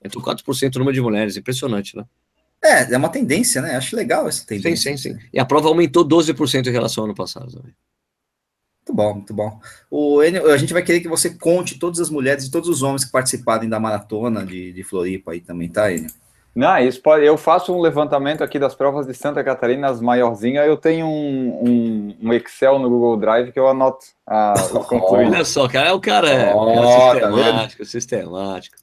Aumentou 0.00 0.22
4% 0.22 0.76
o 0.76 0.78
número 0.78 0.94
de 0.94 1.00
mulheres. 1.00 1.36
Impressionante, 1.36 1.96
né? 1.96 2.04
É, 2.62 2.94
é 2.94 2.96
uma 2.96 3.08
tendência, 3.08 3.60
né? 3.60 3.76
Acho 3.76 3.96
legal 3.96 4.28
essa 4.28 4.46
tendência. 4.46 4.92
Sim, 4.92 4.96
sim, 4.96 5.18
sim. 5.18 5.26
E 5.32 5.40
a 5.40 5.44
prova 5.44 5.66
aumentou 5.66 6.06
12% 6.06 6.66
em 6.66 6.70
relação 6.70 7.02
ao 7.02 7.06
ano 7.06 7.14
passado 7.14 7.50
também. 7.52 7.74
Muito 8.86 8.94
bom, 8.94 9.14
muito 9.14 9.34
bom. 9.34 9.60
O, 9.90 10.20
a 10.20 10.56
gente 10.56 10.72
vai 10.72 10.82
querer 10.82 11.00
que 11.00 11.08
você 11.08 11.30
conte 11.30 11.76
todas 11.76 11.98
as 11.98 12.08
mulheres 12.08 12.44
e 12.44 12.50
todos 12.52 12.68
os 12.68 12.84
homens 12.84 13.04
que 13.04 13.10
participarem 13.10 13.68
da 13.68 13.80
maratona 13.80 14.46
de, 14.46 14.72
de 14.72 14.84
Floripa 14.84 15.32
aí 15.32 15.40
também, 15.40 15.68
tá, 15.68 15.92
Enio? 15.92 16.10
Não, 16.56 16.78
isso 16.78 17.02
pode, 17.02 17.22
eu 17.22 17.36
faço 17.36 17.70
um 17.70 17.82
levantamento 17.82 18.42
aqui 18.42 18.58
das 18.58 18.74
provas 18.74 19.06
de 19.06 19.12
Santa 19.12 19.44
Catarina, 19.44 19.88
as 19.88 20.00
maiorzinhas. 20.00 20.66
Eu 20.66 20.78
tenho 20.78 21.04
um, 21.04 21.60
um, 21.62 22.16
um, 22.22 22.32
Excel 22.32 22.78
no 22.78 22.88
Google 22.88 23.18
Drive 23.18 23.52
que 23.52 23.60
eu 23.60 23.68
anoto 23.68 24.06
a, 24.26 24.54
os 24.54 24.72
Olha 24.90 25.44
só, 25.44 25.68
cara, 25.68 25.90
é 25.90 25.92
o 25.92 26.00
cara 26.00 26.30
é, 26.30 26.54
oh, 26.54 26.70
é 26.70 27.10
sistemático, 27.12 27.82
tá 27.82 27.88
sistemático. 27.90 28.76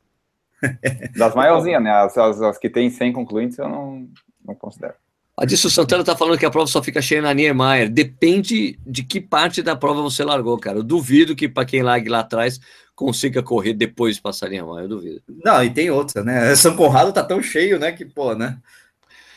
Das 1.18 1.34
maiorzinhas, 1.34 1.84
né? 1.84 1.92
As, 1.92 2.16
as, 2.16 2.42
as, 2.44 2.58
que 2.60 2.70
tem 2.70 2.92
100 2.92 3.12
concluintes 3.12 3.58
eu 3.58 3.68
não, 3.68 4.08
não 4.46 4.54
considero. 4.54 4.94
A 5.36 5.44
Disso 5.44 5.68
Santana 5.68 6.04
tá 6.04 6.16
falando 6.16 6.38
que 6.38 6.46
a 6.46 6.52
prova 6.52 6.68
só 6.68 6.82
fica 6.82 7.02
cheia 7.02 7.24
na 7.24 7.34
Niemeyer. 7.34 7.90
Depende 7.90 8.80
de 8.86 9.04
que 9.04 9.20
parte 9.20 9.64
da 9.64 9.76
prova 9.76 10.00
você 10.04 10.24
largou, 10.24 10.60
cara. 10.60 10.78
Eu 10.78 10.84
duvido 10.84 11.36
que 11.36 11.50
para 11.50 11.66
quem 11.66 11.82
largue 11.82 12.08
lá 12.08 12.20
atrás 12.20 12.60
consiga 12.96 13.42
correr 13.42 13.74
depois 13.74 14.16
de 14.16 14.22
passar 14.22 14.48
a 14.48 14.50
linha 14.50 14.62
eu 14.62 14.88
duvido. 14.88 15.22
Não, 15.44 15.64
e 15.64 15.70
tem 15.70 15.90
outra, 15.90 16.24
né? 16.24 16.54
São 16.56 16.76
Conrado 16.76 17.12
tá 17.12 17.24
tão 17.24 17.42
cheio, 17.42 17.80
né? 17.80 17.92
Que, 17.92 18.06
pô, 18.06 18.34
né? 18.36 18.60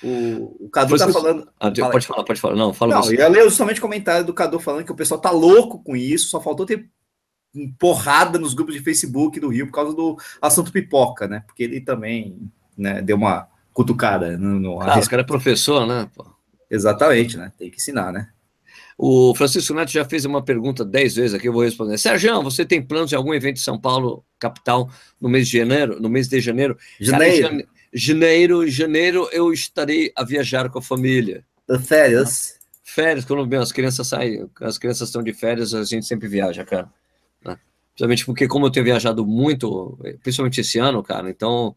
O, 0.02 0.66
o 0.66 0.70
Cadu 0.70 0.96
tá 0.96 1.08
falando. 1.08 1.48
Ah, 1.58 1.72
fala 1.74 1.90
pode 1.90 2.06
falar, 2.06 2.24
pode 2.24 2.40
falar. 2.40 2.54
Não, 2.54 2.72
fala 2.72 2.94
Não, 2.94 3.02
você. 3.02 3.14
eu 3.14 3.20
ia 3.20 3.28
ler 3.28 3.44
justamente 3.44 3.78
o 3.78 3.82
comentário 3.82 4.26
do 4.26 4.34
Cadu 4.34 4.60
falando 4.60 4.84
que 4.84 4.92
o 4.92 4.96
pessoal 4.96 5.20
tá 5.20 5.30
louco 5.30 5.82
com 5.82 5.96
isso, 5.96 6.28
só 6.28 6.40
faltou 6.40 6.66
ter 6.66 6.88
porrada 7.78 8.38
nos 8.38 8.52
grupos 8.52 8.74
de 8.74 8.82
Facebook 8.82 9.40
do 9.40 9.48
Rio 9.48 9.66
por 9.66 9.72
causa 9.72 9.96
do 9.96 10.16
assunto 10.40 10.70
pipoca, 10.70 11.26
né? 11.26 11.42
Porque 11.46 11.62
ele 11.62 11.80
também 11.80 12.50
né, 12.76 13.00
deu 13.00 13.16
uma 13.16 13.48
cutucada 13.72 14.36
no. 14.36 14.60
no 14.60 14.80
ah, 14.82 14.98
o 14.98 15.08
cara 15.08 15.22
é 15.22 15.26
professor, 15.26 15.86
né? 15.86 16.08
Pô. 16.14 16.26
Exatamente, 16.70 17.36
né? 17.36 17.52
Tem 17.58 17.70
que 17.70 17.76
ensinar, 17.76 18.12
né? 18.12 18.28
O 18.98 19.34
Francisco 19.34 19.74
Neto 19.74 19.90
já 19.90 20.04
fez 20.06 20.24
uma 20.24 20.42
pergunta 20.42 20.84
dez 20.84 21.16
vezes 21.16 21.34
aqui, 21.34 21.48
eu 21.48 21.52
vou 21.52 21.62
responder. 21.62 21.98
Sérgio, 21.98 22.42
você 22.42 22.64
tem 22.64 22.80
planos 22.80 23.10
de 23.10 23.16
algum 23.16 23.34
evento 23.34 23.56
em 23.56 23.60
São 23.60 23.78
Paulo, 23.78 24.24
capital, 24.38 24.90
no 25.20 25.28
mês 25.28 25.48
de 25.48 25.58
janeiro? 25.58 26.00
No 26.00 26.08
mês 26.08 26.28
de 26.28 26.40
janeiro? 26.40 26.78
Janeiro. 26.98 27.48
Cara, 27.48 27.66
janeiro, 27.92 28.66
janeiro 28.66 29.28
eu 29.32 29.52
estarei 29.52 30.10
a 30.16 30.24
viajar 30.24 30.70
com 30.70 30.78
a 30.78 30.82
família. 30.82 31.44
Férias. 31.84 32.58
Férias, 32.82 33.26
quando 33.26 33.54
as 33.56 33.72
crianças 33.72 34.06
saem, 34.06 34.48
as 34.62 34.78
crianças 34.78 35.08
estão 35.08 35.22
de 35.22 35.34
férias, 35.34 35.74
a 35.74 35.84
gente 35.84 36.06
sempre 36.06 36.26
viaja, 36.26 36.64
cara. 36.64 36.90
Né? 37.44 37.58
Principalmente 37.90 38.24
porque, 38.24 38.48
como 38.48 38.64
eu 38.64 38.70
tenho 38.70 38.84
viajado 38.84 39.26
muito, 39.26 39.98
principalmente 40.22 40.62
esse 40.62 40.78
ano, 40.78 41.02
cara, 41.02 41.28
então 41.28 41.76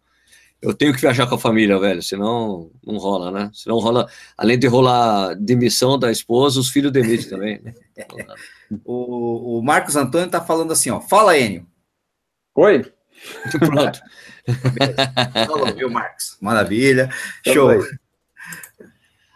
eu 0.62 0.74
tenho 0.74 0.93
que 0.93 1.02
viajar 1.02 1.26
com 1.28 1.36
a 1.36 1.39
família, 1.39 1.80
velho, 1.80 2.02
senão 2.04 2.69
não 2.86 2.98
rola, 2.98 3.32
né? 3.32 3.50
Senão 3.54 3.78
rola, 3.78 4.10
além 4.38 4.60
de 4.60 4.67
rolar 4.67 5.36
demissão 5.36 5.98
da 5.98 6.12
esposa, 6.12 6.60
os 6.60 6.69
filhos 6.69 6.91
demitem 6.91 7.30
também. 7.30 7.62
Né? 7.62 7.74
o, 8.84 9.60
o, 9.60 9.63
Marcos 9.63 9.95
Antônio 9.95 10.30
tá 10.30 10.41
falando 10.41 10.74
assim, 10.74 10.89
ó, 10.89 11.00
fala, 11.00 11.38
Enio. 11.38 11.65
Oi? 12.56 12.91
Pronto. 13.58 14.00
Falou, 15.48 15.74
viu, 15.74 15.89
Marcos? 15.89 16.38
Maravilha, 16.41 17.10
show. 17.45 17.69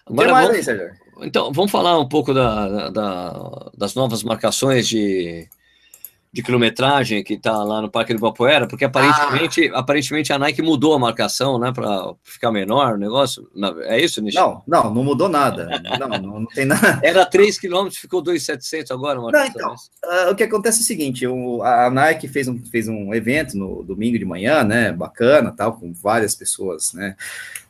Agora, 0.06 0.34
vamos, 0.34 0.68
aí, 0.68 0.92
então, 1.22 1.54
vamos 1.54 1.72
falar 1.72 1.98
um 2.00 2.08
pouco 2.08 2.34
da, 2.34 2.90
da, 2.90 3.72
das 3.78 3.96
novas 3.96 4.24
marcações 4.24 4.88
de 4.88 5.48
de 6.34 6.42
quilometragem 6.42 7.24
que 7.24 7.36
está 7.36 7.64
lá 7.64 7.80
no 7.80 7.92
Parque 7.92 8.12
do 8.12 8.18
Ibirapuera, 8.18 8.68
porque 8.68 8.86
aparentemente, 8.86 9.70
ah. 9.72 9.78
aparentemente 9.78 10.34
a 10.34 10.40
Nike 10.40 10.64
mudou 10.64 10.96
a 10.96 11.00
marcação, 11.00 11.60
né, 11.60 11.72
para 11.72 12.16
ficar 12.24 12.52
menor 12.52 12.96
o 12.96 12.98
negócio. 12.98 13.48
É 13.84 14.04
isso, 14.04 14.20
Nishi? 14.20 14.38
Não, 14.38 14.64
não, 14.68 14.92
não 14.92 15.04
mudou 15.04 15.30
nada. 15.30 15.70
não, 16.00 16.10
não, 16.10 16.40
não, 16.40 16.46
tem 16.48 16.66
nada. 16.66 17.00
Era 17.06 17.24
3 17.24 17.60
km, 17.60 17.88
ficou 17.92 18.20
2,700 18.20 18.90
agora. 18.90 19.20
Não, 19.22 19.46
então, 19.46 19.74
uh, 19.74 20.32
o 20.32 20.36
que 20.36 20.42
acontece 20.42 20.80
é 20.80 20.82
o 20.82 20.86
seguinte, 20.86 21.28
o, 21.28 21.62
a 21.62 21.92
Nike 21.92 22.28
fez 22.28 22.48
um, 22.48 22.58
fez 22.66 22.88
um 22.88 23.14
evento 23.14 23.56
no 23.56 23.84
domingo 23.84 24.18
de 24.18 24.26
manhã, 24.26 24.64
né, 24.64 24.92
bacana, 24.92 25.54
tal, 25.56 25.74
com 25.74 25.94
várias 25.94 26.34
pessoas, 26.34 26.94
né, 26.94 27.16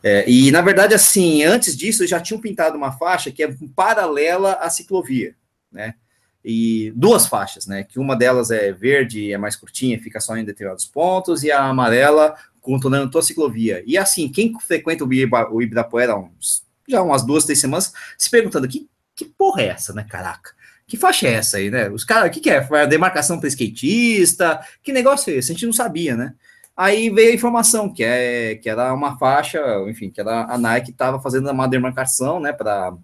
é, 0.02 0.30
e 0.30 0.52
na 0.52 0.62
verdade, 0.62 0.94
assim, 0.94 1.44
antes 1.44 1.76
disso, 1.76 2.08
já 2.08 2.20
tinham 2.20 2.40
pintado 2.40 2.78
uma 2.78 2.94
faixa 2.94 3.30
que 3.30 3.44
é 3.44 3.54
paralela 3.76 4.54
à 4.54 4.70
ciclovia, 4.70 5.36
né, 5.70 5.96
e 6.44 6.92
duas 6.96 7.28
faixas, 7.28 7.66
né? 7.66 7.84
Que 7.84 8.00
uma 8.00 8.16
delas 8.16 8.52
é 8.52 8.72
verde, 8.72 9.32
é 9.32 9.38
mais 9.38 9.56
curtinha, 9.56 10.00
fica 10.00 10.20
só 10.20 10.36
em 10.36 10.44
determinados 10.44 10.86
pontos, 10.86 11.44
e 11.44 11.52
a 11.52 11.64
amarela 11.64 12.36
contornando 12.62 13.12
toda 13.12 13.24
a 13.24 13.28
ciclovia. 13.28 13.84
E 13.86 13.98
assim, 13.98 14.30
quem 14.30 14.54
frequenta 14.60 15.04
o, 15.04 15.62
Ibirapuera 15.62 16.18
uns, 16.18 16.66
já 16.88 17.02
umas 17.02 17.26
duas, 17.26 17.46
três 17.46 17.60
semanas, 17.60 17.94
se 18.18 18.30
perguntando 18.30 18.68
que, 18.68 18.90
que 19.16 19.26
porra 19.26 19.62
é 19.62 19.68
essa, 19.68 19.94
né? 19.94 20.06
Caraca. 20.10 20.52
Que 20.86 20.98
faixa 20.98 21.28
é 21.28 21.34
essa 21.34 21.58
aí, 21.58 21.72
né? 21.72 21.90
Os 21.90 22.04
caras, 22.04 22.30
o 22.30 22.32
que, 22.32 22.40
que 22.40 22.50
é? 22.50 22.88
Demarcação 22.88 23.40
para 23.40 23.48
skatista? 23.48 24.60
Que 24.82 24.92
negócio 24.92 25.32
é 25.32 25.38
esse? 25.38 25.52
A 25.52 25.56
gente 25.56 25.66
não 25.66 25.74
sabia, 25.74 26.16
né? 26.16 26.34
Aí 26.76 27.10
veio 27.10 27.32
a 27.32 27.36
informação 27.36 27.94
que 27.94 28.04
é 28.04 28.56
que 28.56 28.68
era 28.68 28.94
uma 28.94 29.18
faixa, 29.18 29.62
enfim, 29.88 30.10
que 30.10 30.20
era 30.20 30.46
a 30.46 30.58
Nike 30.58 30.90
estava 30.92 31.22
fazendo 31.22 31.50
uma 31.52 31.68
demarcação, 31.68 32.40
né, 32.40 32.52
para 32.52 32.96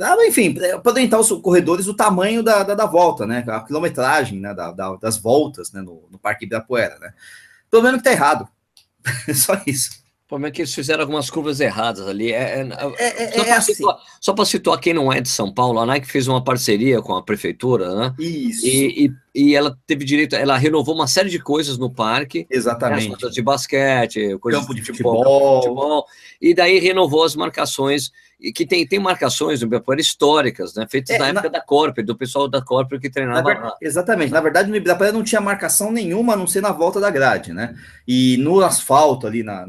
Ah, 0.00 0.16
enfim, 0.26 0.56
é, 0.60 0.78
para 0.78 0.92
orientar 0.92 1.20
os 1.20 1.28
corredores 1.40 1.86
o 1.86 1.94
tamanho 1.94 2.42
da, 2.42 2.62
da, 2.62 2.74
da, 2.74 2.86
volta, 2.86 3.26
né? 3.26 3.44
A 3.46 3.60
quilometragem 3.60 4.40
né? 4.40 4.54
Da, 4.54 4.72
da, 4.72 4.96
das 4.96 5.16
voltas 5.16 5.72
né? 5.72 5.80
no, 5.80 6.04
no 6.10 6.18
Parque 6.18 6.44
Ibirapuera, 6.44 6.98
né? 6.98 7.12
Pelo 7.70 7.82
menos 7.82 7.98
que 7.98 8.04
tá 8.04 8.12
errado. 8.12 8.48
Só 9.34 9.60
isso. 9.66 10.04
O 10.24 10.28
problema 10.28 10.48
é 10.48 10.50
que 10.50 10.62
eles 10.62 10.74
fizeram 10.74 11.02
algumas 11.02 11.28
curvas 11.28 11.60
erradas 11.60 12.08
ali. 12.08 12.32
É, 12.32 12.60
é, 12.60 12.68
é, 12.98 13.40
é, 13.40 13.48
é 13.48 13.52
assim. 13.52 13.74
só 14.18 14.32
para 14.32 14.44
situar 14.46 14.80
quem 14.80 14.94
não 14.94 15.12
é 15.12 15.20
de 15.20 15.28
São 15.28 15.52
Paulo, 15.52 15.78
a 15.78 15.86
Nike 15.86 16.10
fez 16.10 16.26
uma 16.26 16.42
parceria 16.42 17.02
com 17.02 17.14
a 17.14 17.22
prefeitura, 17.22 17.94
né? 17.94 18.14
Isso. 18.18 18.66
E, 18.66 19.04
e, 19.04 19.12
e 19.34 19.54
ela 19.54 19.76
teve 19.86 20.04
direito, 20.04 20.36
ela 20.36 20.56
renovou 20.56 20.94
uma 20.94 21.08
série 21.08 21.28
de 21.28 21.40
coisas 21.40 21.76
no 21.76 21.90
parque. 21.90 22.46
Exatamente. 22.48 23.10
Né, 23.10 23.30
de 23.30 23.42
basquete, 23.42 24.38
coisas 24.38 24.60
campo 24.60 24.74
de 24.74 24.82
futebol, 24.82 25.62
futebol. 25.62 26.06
E 26.40 26.54
daí 26.54 26.78
renovou 26.78 27.24
as 27.24 27.34
marcações 27.34 28.12
e 28.40 28.52
que 28.52 28.66
tem, 28.66 28.86
tem 28.86 28.98
marcações 28.98 29.60
no 29.60 29.66
Ibirapuera 29.66 30.00
históricas, 30.00 30.74
né? 30.74 30.86
Feitas 30.88 31.16
é, 31.16 31.18
na 31.18 31.28
época 31.28 31.44
na... 31.44 31.58
da 31.58 31.60
Corp, 31.60 31.98
do 31.98 32.14
pessoal 32.14 32.46
da 32.46 32.60
Corp 32.60 32.92
que 33.00 33.08
treinava. 33.08 33.42
Ver... 33.42 33.72
Exatamente. 33.80 34.32
Na 34.32 34.40
verdade, 34.40 34.68
no 34.68 34.76
Ibirapuera 34.76 35.12
não 35.12 35.24
tinha 35.24 35.40
marcação 35.40 35.90
nenhuma, 35.90 36.34
a 36.34 36.36
não 36.36 36.46
ser 36.46 36.60
na 36.60 36.70
volta 36.70 37.00
da 37.00 37.10
grade, 37.10 37.52
né? 37.52 37.74
E 38.06 38.36
no 38.36 38.60
asfalto 38.60 39.26
ali, 39.26 39.42
na... 39.42 39.68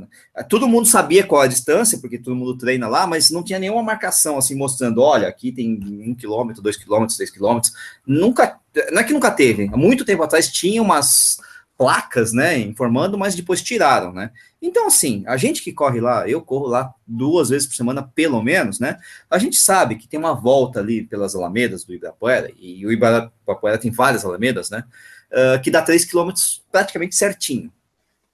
todo 0.50 0.68
mundo 0.68 0.88
sabia 0.88 1.24
qual 1.24 1.42
a 1.42 1.48
distância, 1.48 2.00
porque 2.00 2.18
todo 2.18 2.36
mundo 2.36 2.58
treina 2.58 2.88
lá, 2.88 3.08
mas 3.08 3.32
não 3.32 3.44
tinha 3.44 3.60
nenhuma 3.60 3.82
marcação 3.82 4.38
assim 4.38 4.56
mostrando, 4.56 5.02
olha, 5.02 5.28
aqui 5.28 5.52
tem 5.52 5.80
um 6.06 6.14
quilômetro, 6.14 6.62
dois 6.62 6.76
quilômetros, 6.76 7.16
três 7.16 7.32
quilômetros. 7.32 7.72
Nunca, 8.06 8.60
não 8.92 9.02
é 9.02 9.04
que 9.04 9.14
nunca 9.14 9.32
teve. 9.32 9.70
Há 9.72 9.78
muito 9.78 10.06
tempo 10.06 10.24
atrás 10.24 10.52
tinha 10.52 10.82
umas 10.82 11.38
placas, 11.78 12.32
né, 12.32 12.58
informando, 12.58 13.18
mas 13.18 13.36
depois 13.36 13.62
tiraram, 13.62 14.14
né? 14.14 14.32
Então, 14.62 14.88
assim, 14.88 15.24
a 15.28 15.36
gente 15.36 15.62
que 15.62 15.74
corre 15.74 16.00
lá, 16.00 16.28
eu 16.28 16.42
corro 16.42 16.68
lá 16.68 16.94
duas 17.06 17.50
vezes 17.50 17.68
por 17.68 17.76
semana, 17.76 18.02
pelo 18.02 18.42
menos, 18.42 18.80
né? 18.80 18.98
A 19.30 19.38
gente 19.38 19.58
sabe 19.58 19.96
que 19.96 20.08
tem 20.08 20.20
uma 20.20 20.34
volta 20.34 20.80
ali 20.80 21.04
pelas 21.04 21.36
alamedas 21.36 21.84
do 21.84 21.94
Ibirapuera, 21.94 22.50
e 22.58 22.86
o 22.86 22.92
Ibirapuera 22.92 23.78
tem 23.78 23.92
várias 23.92 24.24
alamedas, 24.24 24.70
né? 24.70 24.86
Uh, 25.32 25.62
que 25.62 25.70
dá 25.70 25.82
3 25.82 26.06
quilômetros 26.06 26.64
praticamente 26.72 27.16
certinho, 27.16 27.72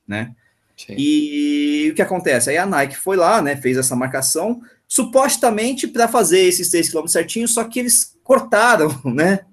né? 0.07 0.35
Sim. 0.77 0.95
E 0.97 1.89
o 1.91 1.95
que 1.95 2.01
acontece? 2.01 2.49
Aí 2.49 2.57
a 2.57 2.65
Nike 2.65 2.95
foi 2.95 3.17
lá, 3.17 3.41
né, 3.41 3.55
fez 3.55 3.77
essa 3.77 3.95
marcação, 3.95 4.61
supostamente 4.87 5.87
para 5.87 6.07
fazer 6.07 6.41
esses 6.41 6.69
3 6.69 6.89
quilômetros 6.89 7.13
certinho, 7.13 7.47
só 7.47 7.63
que 7.63 7.79
eles 7.79 8.17
cortaram, 8.23 8.89
né? 9.05 9.45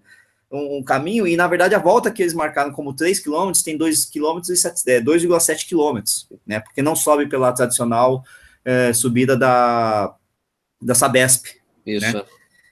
Um, 0.51 0.82
caminho, 0.82 1.26
e 1.26 1.36
na 1.36 1.46
verdade 1.46 1.74
a 1.74 1.78
volta 1.78 2.11
que 2.11 2.22
eles 2.22 2.34
marcaram 2.34 2.72
como 2.72 2.94
3 2.94 3.20
km 3.20 3.53
tem 3.62 3.76
2 3.76 4.07
km 4.07 4.38
e 4.49 5.03
2,7 5.03 5.68
km, 5.68 6.03
né? 6.46 6.61
Porque 6.61 6.80
não 6.80 6.96
sobe 6.96 7.28
pela 7.28 7.53
tradicional 7.53 8.24
é, 8.64 8.92
subida 8.92 9.36
da, 9.36 10.14
da 10.80 10.94
Sabesp. 10.94 11.46
Isso. 11.86 12.12
Né? 12.12 12.24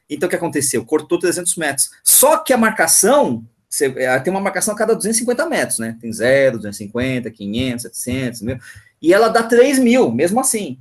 Então 0.08 0.26
o 0.26 0.30
que 0.30 0.36
aconteceu? 0.36 0.84
Cortou 0.84 1.18
300 1.18 1.56
metros. 1.56 1.90
Só 2.02 2.38
que 2.38 2.52
a 2.52 2.56
marcação 2.56 3.44
você, 3.68 3.86
é, 3.96 4.18
tem 4.20 4.30
uma 4.30 4.40
marcação 4.40 4.74
a 4.74 4.76
cada 4.76 4.94
250 4.94 5.46
metros, 5.46 5.78
né? 5.78 5.98
Tem 6.00 6.10
0, 6.10 6.56
250, 6.56 7.30
500, 7.30 7.82
700, 7.82 8.42
mil. 8.42 8.58
E 9.02 9.12
ela 9.12 9.28
dá 9.28 9.42
3 9.42 9.78
mil, 9.78 10.10
mesmo 10.10 10.40
assim. 10.40 10.78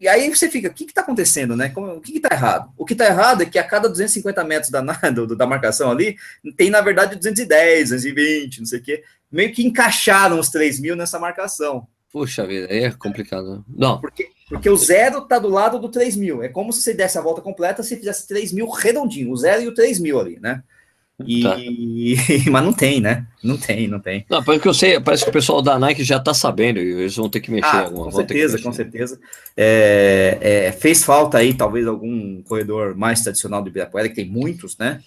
E 0.00 0.06
aí 0.06 0.28
você 0.28 0.48
fica, 0.48 0.68
o 0.68 0.72
que 0.72 0.84
está 0.84 1.00
acontecendo, 1.00 1.56
né? 1.56 1.72
O 1.74 2.00
que 2.00 2.16
está 2.18 2.28
errado? 2.32 2.72
O 2.78 2.84
que 2.84 2.92
está 2.92 3.06
errado 3.06 3.42
é 3.42 3.46
que 3.46 3.58
a 3.58 3.64
cada 3.64 3.88
250 3.88 4.44
metros 4.44 4.70
da, 4.70 4.80
do, 5.10 5.34
da 5.34 5.46
marcação 5.46 5.90
ali, 5.90 6.16
tem, 6.56 6.70
na 6.70 6.80
verdade, 6.80 7.16
210, 7.16 7.90
220, 7.90 8.58
não 8.60 8.66
sei 8.66 8.78
o 8.78 8.82
quê. 8.82 9.04
Meio 9.30 9.52
que 9.52 9.66
encaixaram 9.66 10.38
os 10.38 10.50
3 10.50 10.78
mil 10.80 10.94
nessa 10.94 11.18
marcação. 11.18 11.86
Puxa 12.12 12.46
vida, 12.46 12.68
aí 12.70 12.84
é 12.84 12.90
complicado. 12.92 13.64
Não. 13.68 14.00
Porque, 14.00 14.30
porque 14.48 14.70
o 14.70 14.76
zero 14.76 15.18
está 15.18 15.38
do 15.38 15.48
lado 15.48 15.78
do 15.78 15.90
3 15.90 16.16
mil. 16.16 16.42
É 16.42 16.48
como 16.48 16.72
se 16.72 16.80
você 16.80 16.94
desse 16.94 17.18
a 17.18 17.20
volta 17.20 17.42
completa 17.42 17.82
se 17.82 17.96
fizesse 17.96 18.26
3 18.28 18.52
mil 18.52 18.68
redondinho, 18.68 19.30
o 19.30 19.36
zero 19.36 19.62
e 19.62 19.68
o 19.68 19.74
3 19.74 19.98
mil 19.98 20.18
ali, 20.18 20.38
né? 20.40 20.62
E, 21.26 21.42
tá. 21.42 21.56
mas 22.50 22.64
não 22.64 22.72
tem, 22.72 23.00
né? 23.00 23.26
Não 23.42 23.56
tem, 23.56 23.88
não 23.88 23.98
tem. 23.98 24.24
Não, 24.30 24.42
pelo 24.42 24.60
que 24.60 24.68
eu 24.68 24.74
sei, 24.74 25.00
parece 25.00 25.24
que 25.24 25.30
o 25.30 25.32
pessoal 25.32 25.60
da 25.60 25.78
Nike 25.78 26.04
já 26.04 26.16
está 26.16 26.32
sabendo 26.32 26.78
e 26.78 26.92
eles 26.92 27.16
vão 27.16 27.28
ter 27.28 27.40
que 27.40 27.50
mexer. 27.50 27.66
Ah, 27.66 27.90
com 27.90 28.10
certeza, 28.10 28.60
com 28.60 28.72
certeza. 28.72 29.18
É, 29.56 30.38
é, 30.40 30.72
fez 30.72 31.02
falta 31.02 31.38
aí, 31.38 31.54
talvez, 31.54 31.86
algum 31.86 32.40
corredor 32.42 32.96
mais 32.96 33.20
tradicional 33.20 33.62
do 33.62 33.68
Ibirapuera, 33.68 34.08
que 34.08 34.14
tem 34.14 34.28
muitos, 34.28 34.76
né? 34.78 35.00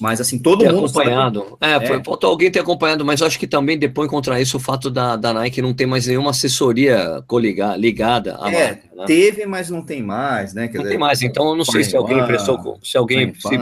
Mas 0.00 0.20
assim, 0.20 0.38
todo 0.38 0.64
ter 0.64 0.72
mundo. 0.72 0.86
acompanhado. 0.86 1.56
É, 1.60 1.72
é. 1.72 1.86
Foi, 1.86 2.02
faltou 2.02 2.30
alguém 2.30 2.50
ter 2.50 2.58
acompanhado, 2.58 3.04
mas 3.04 3.22
acho 3.22 3.38
que 3.38 3.46
também 3.46 3.78
depois 3.78 4.10
contra 4.10 4.40
isso 4.40 4.56
o 4.56 4.60
fato 4.60 4.90
da, 4.90 5.14
da 5.14 5.32
Nike 5.32 5.62
não 5.62 5.72
ter 5.72 5.86
mais 5.86 6.06
nenhuma 6.06 6.30
assessoria 6.30 7.22
coligar, 7.26 7.78
ligada 7.78 8.36
à 8.40 8.52
é, 8.52 8.66
marca. 8.66 8.82
Né? 8.96 9.04
Teve, 9.06 9.46
mas 9.46 9.70
não 9.70 9.82
tem 9.82 10.02
mais, 10.02 10.52
né? 10.52 10.66
Quer 10.66 10.78
não 10.78 10.82
dizer, 10.82 10.90
tem 10.90 10.98
mais, 10.98 11.22
então 11.22 11.48
eu 11.48 11.56
não 11.56 11.64
sei 11.64 11.84
se 11.84 11.96
alguém 11.96 12.24
prestou. 12.26 12.78
Se 12.82 12.98
alguém. 12.98 13.32
Se, 13.34 13.56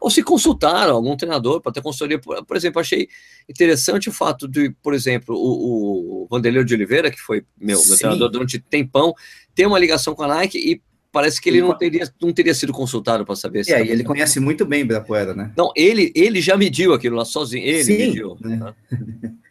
ou 0.00 0.10
se 0.10 0.22
consultaram 0.22 0.94
algum 0.94 1.16
treinador 1.16 1.60
para 1.60 1.72
ter 1.72 1.82
consultoria. 1.82 2.18
Por, 2.18 2.44
por, 2.44 2.56
exemplo, 2.56 2.80
achei 2.80 3.08
interessante 3.48 4.08
o 4.08 4.12
fato 4.12 4.48
de, 4.48 4.70
por 4.82 4.94
exemplo, 4.94 5.36
o, 5.36 6.22
o 6.24 6.28
Vanderlei 6.30 6.64
de 6.64 6.74
Oliveira, 6.74 7.10
que 7.10 7.20
foi 7.20 7.44
meu, 7.60 7.78
meu 7.86 7.98
treinador 7.98 8.30
durante 8.30 8.58
tempão, 8.58 9.14
ter 9.54 9.66
uma 9.66 9.78
ligação 9.78 10.14
com 10.14 10.22
a 10.22 10.28
Nike 10.28 10.58
e 10.58 10.82
parece 11.12 11.40
que 11.40 11.48
ele 11.48 11.60
não 11.60 11.76
teria, 11.76 12.10
não 12.20 12.32
teria 12.32 12.54
sido 12.54 12.72
consultado 12.72 13.24
para 13.24 13.36
saber 13.36 13.64
se. 13.64 13.72
É, 13.72 13.80
ele 13.86 14.04
conhece 14.04 14.40
muito 14.40 14.64
bem 14.64 14.86
da 14.86 15.00
poeira, 15.00 15.34
né? 15.34 15.52
Não, 15.56 15.72
ele, 15.76 16.12
ele 16.14 16.40
já 16.40 16.56
mediu 16.56 16.94
aquilo 16.94 17.16
lá 17.16 17.24
sozinho, 17.24 17.64
ele 17.64 17.84
Sim, 17.84 17.98
mediu. 17.98 18.36
Né? 18.40 18.58
Tá? 18.58 18.74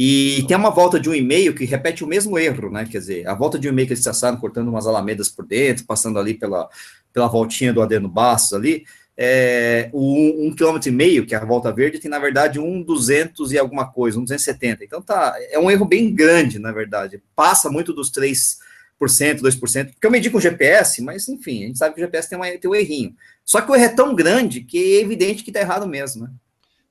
E 0.00 0.44
tem 0.46 0.56
uma 0.56 0.70
volta 0.70 1.00
de 1.00 1.10
um 1.10 1.14
e-mail 1.14 1.52
que 1.52 1.64
repete 1.64 2.04
o 2.04 2.06
mesmo 2.06 2.38
erro, 2.38 2.70
né? 2.70 2.86
Quer 2.88 2.98
dizer, 2.98 3.26
a 3.26 3.34
volta 3.34 3.58
de 3.58 3.66
um 3.66 3.72
e-mail 3.72 3.88
que 3.88 3.94
eles 3.94 4.04
passaram 4.04 4.36
cortando 4.36 4.68
umas 4.68 4.86
alamedas 4.86 5.28
por 5.28 5.44
dentro, 5.44 5.84
passando 5.86 6.20
ali 6.20 6.34
pela, 6.34 6.68
pela 7.12 7.26
voltinha 7.26 7.72
do 7.72 7.82
Adeno 7.82 8.08
Bastos 8.08 8.52
ali, 8.52 8.84
é, 9.20 9.90
o 9.92 10.46
um 10.46 10.54
quilômetro 10.54 10.88
e 10.88 10.92
meio, 10.92 11.26
que 11.26 11.34
é 11.34 11.38
a 11.38 11.44
volta 11.44 11.72
verde, 11.72 11.98
tem 11.98 12.08
na 12.08 12.20
verdade 12.20 12.60
um 12.60 12.80
200 12.80 13.52
e 13.52 13.58
alguma 13.58 13.90
coisa, 13.90 14.16
um 14.16 14.22
270. 14.22 14.84
Então 14.84 15.02
tá, 15.02 15.34
é 15.50 15.58
um 15.58 15.68
erro 15.68 15.84
bem 15.84 16.14
grande, 16.14 16.60
na 16.60 16.70
verdade. 16.70 17.20
Passa 17.34 17.68
muito 17.68 17.92
dos 17.92 18.12
3%, 18.12 18.58
2%, 19.00 19.90
porque 19.90 20.06
eu 20.06 20.10
medi 20.10 20.30
com 20.30 20.38
o 20.38 20.40
GPS, 20.40 21.02
mas 21.02 21.28
enfim, 21.28 21.64
a 21.64 21.66
gente 21.66 21.78
sabe 21.78 21.96
que 21.96 22.00
o 22.00 22.04
GPS 22.04 22.30
tem, 22.30 22.38
uma, 22.38 22.46
tem 22.46 22.70
um 22.70 22.74
errinho. 22.76 23.12
Só 23.44 23.60
que 23.60 23.68
o 23.72 23.74
erro 23.74 23.84
é 23.86 23.88
tão 23.88 24.14
grande 24.14 24.60
que 24.60 24.78
é 24.78 25.00
evidente 25.00 25.42
que 25.42 25.50
tá 25.50 25.58
errado 25.58 25.88
mesmo, 25.88 26.22
né? 26.22 26.30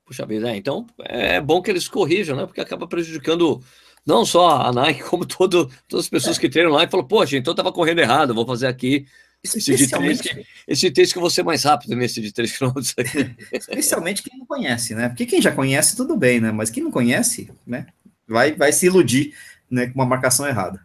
Puxa 0.04 0.26
vida, 0.26 0.50
é, 0.50 0.56
então 0.56 0.86
é 1.00 1.40
bom 1.40 1.62
que 1.62 1.70
eles 1.70 1.88
corrijam, 1.88 2.36
né? 2.36 2.44
Porque 2.44 2.60
acaba 2.60 2.86
prejudicando 2.86 3.62
não 4.04 4.26
só 4.26 4.66
a 4.66 4.72
Nike, 4.72 5.02
como 5.08 5.24
todo, 5.24 5.70
todas 5.88 6.04
as 6.04 6.10
pessoas 6.10 6.36
é. 6.36 6.40
que 6.40 6.48
treinam 6.50 6.72
lá 6.72 6.84
e 6.84 6.90
falam, 6.90 7.06
poxa, 7.06 7.38
então 7.38 7.52
eu 7.52 7.56
tava 7.56 7.72
correndo 7.72 8.00
errado, 8.00 8.34
vou 8.34 8.46
fazer 8.46 8.66
aqui 8.66 9.06
esse 9.42 9.76
de 9.76 9.88
3, 9.88 10.20
que, 10.20 10.46
esse 10.66 10.90
texto 10.90 11.12
que 11.12 11.18
eu 11.18 11.22
vou 11.22 11.30
ser 11.30 11.42
mais 11.42 11.62
rápido 11.62 11.94
nesse 11.94 12.20
de 12.20 12.32
3 12.32 12.58
km 12.58 12.72
aqui. 12.98 13.36
Especialmente 13.52 14.22
quem 14.22 14.38
não 14.38 14.46
conhece, 14.46 14.94
né? 14.94 15.08
Porque 15.08 15.26
quem 15.26 15.40
já 15.40 15.52
conhece, 15.52 15.96
tudo 15.96 16.16
bem, 16.16 16.40
né? 16.40 16.50
Mas 16.50 16.70
quem 16.70 16.82
não 16.82 16.90
conhece, 16.90 17.50
né? 17.66 17.86
Vai, 18.26 18.52
vai 18.52 18.72
se 18.72 18.86
iludir 18.86 19.34
né, 19.70 19.86
com 19.86 19.94
uma 19.94 20.06
marcação 20.06 20.46
errada. 20.46 20.80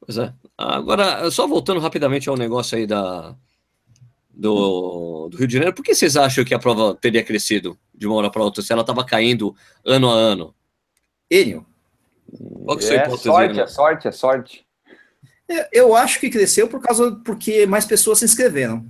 Pois 0.00 0.16
é. 0.16 0.32
Agora, 0.56 1.30
só 1.30 1.46
voltando 1.46 1.80
rapidamente 1.80 2.28
ao 2.28 2.36
negócio 2.36 2.78
aí 2.78 2.86
da, 2.86 3.34
do, 4.30 5.28
do 5.28 5.36
Rio 5.36 5.46
de 5.46 5.54
Janeiro, 5.54 5.74
por 5.74 5.82
que 5.82 5.94
vocês 5.94 6.16
acham 6.16 6.44
que 6.44 6.54
a 6.54 6.58
prova 6.58 6.94
teria 6.94 7.24
crescido 7.24 7.78
de 7.92 8.06
uma 8.06 8.16
hora 8.16 8.30
para 8.30 8.42
outra 8.42 8.62
se 8.62 8.72
ela 8.72 8.82
estava 8.82 9.04
caindo 9.04 9.56
ano 9.84 10.10
a 10.10 10.14
ano? 10.14 10.54
Enio. 11.30 11.66
Qual 12.64 12.78
que 12.78 12.84
é, 12.86 12.96
é 12.96 13.16
sorte, 13.16 13.60
é 13.60 13.66
sorte, 13.66 14.08
é 14.08 14.12
sorte. 14.12 14.63
É, 15.48 15.68
eu 15.72 15.94
acho 15.94 16.20
que 16.20 16.30
cresceu 16.30 16.68
por 16.68 16.80
causa 16.80 17.12
porque 17.24 17.66
mais 17.66 17.84
pessoas 17.84 18.18
se 18.18 18.24
inscreveram. 18.24 18.86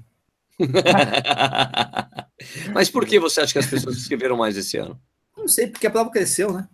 Mas 2.72 2.88
por 2.88 3.04
que 3.04 3.18
você 3.18 3.40
acha 3.40 3.52
que 3.52 3.58
as 3.58 3.66
pessoas 3.66 3.96
se 3.96 4.02
inscreveram 4.02 4.36
mais 4.36 4.56
esse 4.56 4.76
ano? 4.76 5.00
Não 5.36 5.48
sei, 5.48 5.66
porque 5.66 5.86
a 5.86 5.90
prova 5.90 6.10
cresceu, 6.10 6.52
né? 6.52 6.68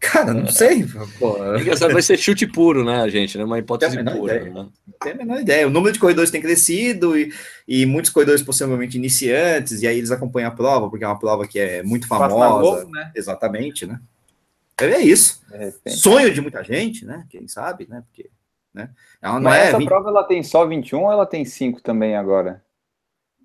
Cara, 0.00 0.34
não 0.34 0.48
sei. 0.48 0.82
É 0.82 1.92
vai 1.92 2.02
ser 2.02 2.18
chute 2.18 2.46
puro, 2.46 2.84
né, 2.84 3.08
gente? 3.08 3.38
Né? 3.38 3.44
Uma 3.44 3.58
hipótese 3.58 3.96
pura. 4.02 4.44
Né? 4.44 4.50
Não 4.50 4.72
tem 5.00 5.12
a 5.12 5.14
menor 5.14 5.40
ideia. 5.40 5.66
O 5.66 5.70
número 5.70 5.92
de 5.92 5.98
corredores 5.98 6.30
tem 6.30 6.40
crescido 6.40 7.16
e, 7.16 7.32
e 7.66 7.86
muitos 7.86 8.10
corredores 8.10 8.42
possivelmente 8.42 8.98
iniciantes, 8.98 9.80
e 9.80 9.86
aí 9.86 9.96
eles 9.96 10.10
acompanham 10.10 10.48
a 10.48 10.54
prova, 10.54 10.90
porque 10.90 11.04
é 11.04 11.08
uma 11.08 11.18
prova 11.18 11.46
que 11.46 11.58
é 11.58 11.82
muito 11.82 12.06
famosa. 12.06 12.84
né? 12.86 13.12
Exatamente, 13.14 13.86
né? 13.86 13.98
É 14.80 15.00
isso. 15.00 15.40
Sonho 15.86 16.32
de 16.32 16.40
muita 16.40 16.62
gente, 16.62 17.04
né? 17.04 17.24
Quem 17.28 17.46
sabe, 17.48 17.86
né? 17.88 18.02
Porque, 18.06 18.30
né? 18.72 18.90
Ela 19.20 19.34
não 19.34 19.42
Mas 19.42 19.58
é 19.58 19.68
essa 19.68 19.78
20... 19.78 19.88
prova 19.88 20.08
ela 20.08 20.24
tem 20.24 20.42
só 20.42 20.66
21 20.66 21.02
ou 21.02 21.12
ela 21.12 21.26
tem 21.26 21.44
5 21.44 21.82
também 21.82 22.16
agora? 22.16 22.62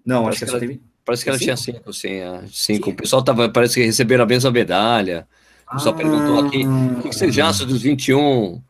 Não, 0.06 0.24
parece 0.24 0.44
acho 0.44 0.54
que, 0.54 0.60
que 0.60 0.66
ela, 0.66 0.74
tem... 0.74 0.84
Parece 1.04 1.24
que 1.24 1.30
ela 1.30 1.40
tinha 1.40 1.58
5, 1.58 1.94
sim. 1.94 2.20
5. 2.52 2.90
O 2.90 2.96
pessoal 2.96 3.24
tava, 3.24 3.50
parece 3.50 3.76
que 3.76 3.86
receberam 3.86 4.24
a 4.24 4.28
mesma 4.28 4.52
medalha. 4.52 5.28
O 5.68 5.74
pessoal 5.74 5.96
ah, 5.96 5.98
perguntou 5.98 6.46
aqui, 6.46 6.66
o 6.66 7.02
que, 7.02 7.10
que 7.10 7.16
vocês 7.16 7.38
acham 7.40 7.68
dos 7.68 7.82
21? 7.82 8.62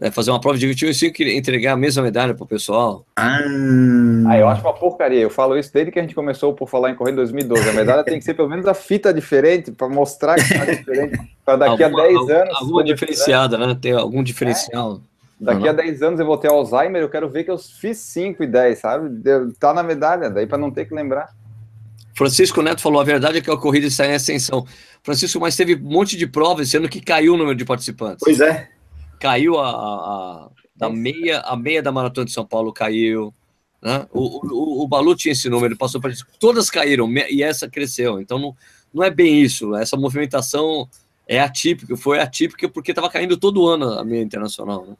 É 0.00 0.10
fazer 0.10 0.30
uma 0.32 0.40
prova 0.40 0.58
de 0.58 0.66
21 0.66 0.88
e 0.88 0.94
5 0.94 1.22
e 1.22 1.36
entregar 1.36 1.72
a 1.72 1.76
mesma 1.76 2.02
medalha 2.02 2.34
pro 2.34 2.44
pessoal. 2.44 3.06
Ah. 3.16 3.38
ah, 4.28 4.38
eu 4.38 4.48
acho 4.48 4.60
uma 4.62 4.72
porcaria. 4.72 5.20
Eu 5.20 5.30
falo 5.30 5.56
isso 5.56 5.72
desde 5.72 5.92
que 5.92 5.98
a 6.00 6.02
gente 6.02 6.14
começou 6.14 6.52
por 6.52 6.68
falar 6.68 6.90
em 6.90 6.96
corrida 6.96 7.14
em 7.14 7.16
2012. 7.16 7.68
A 7.68 7.72
medalha 7.72 8.02
tem 8.02 8.18
que 8.18 8.24
ser 8.24 8.34
pelo 8.34 8.48
menos 8.48 8.66
a 8.66 8.74
fita 8.74 9.14
diferente 9.14 9.70
para 9.70 9.88
mostrar 9.88 10.34
que 10.34 10.40
está 10.40 10.64
diferente. 10.64 11.16
Para 11.44 11.56
daqui 11.58 11.84
alguma, 11.84 12.02
a 12.02 12.06
10 12.06 12.30
anos. 12.30 12.56
Alguma 12.56 12.84
diferenciada, 12.84 13.56
né? 13.56 13.78
Ter 13.80 13.92
algum 13.92 14.22
diferencial. 14.22 15.00
Daqui 15.38 15.62
uhum. 15.62 15.70
a 15.70 15.72
10 15.72 16.02
anos 16.02 16.20
eu 16.20 16.26
vou 16.26 16.38
ter 16.38 16.48
Alzheimer, 16.48 17.02
eu 17.02 17.08
quero 17.08 17.28
ver 17.28 17.44
que 17.44 17.50
eu 17.50 17.58
fiz 17.58 17.98
5 17.98 18.42
e 18.42 18.46
10, 18.46 18.78
sabe? 18.78 19.22
Tá 19.60 19.74
na 19.74 19.82
medalha, 19.82 20.30
daí 20.30 20.46
para 20.46 20.58
não 20.58 20.70
ter 20.70 20.86
que 20.86 20.94
lembrar. 20.94 21.28
Francisco 22.14 22.62
Neto 22.62 22.80
falou: 22.80 23.00
a 23.00 23.04
verdade 23.04 23.38
é 23.38 23.40
que 23.40 23.50
a 23.50 23.56
corrida 23.56 23.86
está 23.86 24.06
em 24.06 24.14
ascensão. 24.14 24.66
Francisco, 25.02 25.38
mas 25.40 25.56
teve 25.56 25.74
um 25.74 25.90
monte 25.90 26.16
de 26.16 26.26
provas 26.26 26.68
sendo 26.70 26.88
que 26.88 27.00
caiu 27.00 27.34
o 27.34 27.36
número 27.36 27.56
de 27.56 27.64
participantes. 27.64 28.20
Pois 28.20 28.40
é. 28.40 28.70
Caiu 29.24 29.58
a, 29.58 29.70
a, 29.70 30.50
a 30.82 30.90
meia, 30.90 31.40
a 31.40 31.56
meia 31.56 31.82
da 31.82 31.90
Maratona 31.90 32.26
de 32.26 32.32
São 32.32 32.44
Paulo 32.44 32.74
caiu. 32.74 33.32
Né? 33.80 34.06
O, 34.12 34.82
o, 34.82 34.84
o 34.84 34.86
Balu 34.86 35.16
tinha 35.16 35.32
esse 35.32 35.48
número, 35.48 35.78
passou 35.78 35.98
para 35.98 36.12
todas 36.38 36.68
caíram 36.68 37.10
e 37.30 37.42
essa 37.42 37.66
cresceu. 37.66 38.20
Então 38.20 38.38
não, 38.38 38.54
não 38.92 39.02
é 39.02 39.10
bem 39.10 39.40
isso. 39.40 39.74
Essa 39.76 39.96
movimentação 39.96 40.86
é 41.26 41.40
atípica, 41.40 41.96
foi 41.96 42.20
atípica 42.20 42.68
porque 42.68 42.90
estava 42.90 43.08
caindo 43.08 43.38
todo 43.38 43.66
ano 43.66 43.98
a 43.98 44.04
meia 44.04 44.22
internacional. 44.22 44.84
Né? 44.86 44.94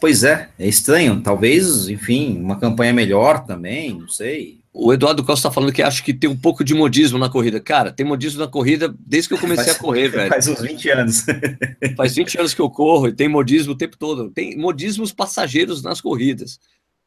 Pois 0.00 0.24
é, 0.24 0.48
é 0.58 0.66
estranho. 0.66 1.20
Talvez, 1.20 1.90
enfim, 1.90 2.38
uma 2.38 2.58
campanha 2.58 2.94
melhor 2.94 3.44
também, 3.44 3.98
não 3.98 4.08
sei. 4.08 4.60
O 4.80 4.92
Eduardo 4.92 5.24
Costa 5.24 5.48
está 5.48 5.50
falando 5.50 5.72
que 5.72 5.82
acho 5.82 6.04
que 6.04 6.14
tem 6.14 6.30
um 6.30 6.36
pouco 6.36 6.62
de 6.62 6.72
modismo 6.72 7.18
na 7.18 7.28
corrida. 7.28 7.58
Cara, 7.58 7.90
tem 7.90 8.06
modismo 8.06 8.38
na 8.38 8.46
corrida 8.46 8.94
desde 9.00 9.28
que 9.28 9.34
eu 9.34 9.38
comecei 9.38 9.64
faz, 9.64 9.76
a 9.76 9.80
correr, 9.80 10.06
velho. 10.08 10.28
Faz 10.28 10.46
uns 10.46 10.60
20 10.60 10.90
anos. 10.90 11.26
faz 11.96 12.14
20 12.14 12.38
anos 12.38 12.54
que 12.54 12.60
eu 12.60 12.70
corro 12.70 13.08
e 13.08 13.12
tem 13.12 13.28
modismo 13.28 13.72
o 13.72 13.76
tempo 13.76 13.98
todo. 13.98 14.30
Tem 14.30 14.56
modismos 14.56 15.12
passageiros 15.12 15.82
nas 15.82 16.00
corridas. 16.00 16.60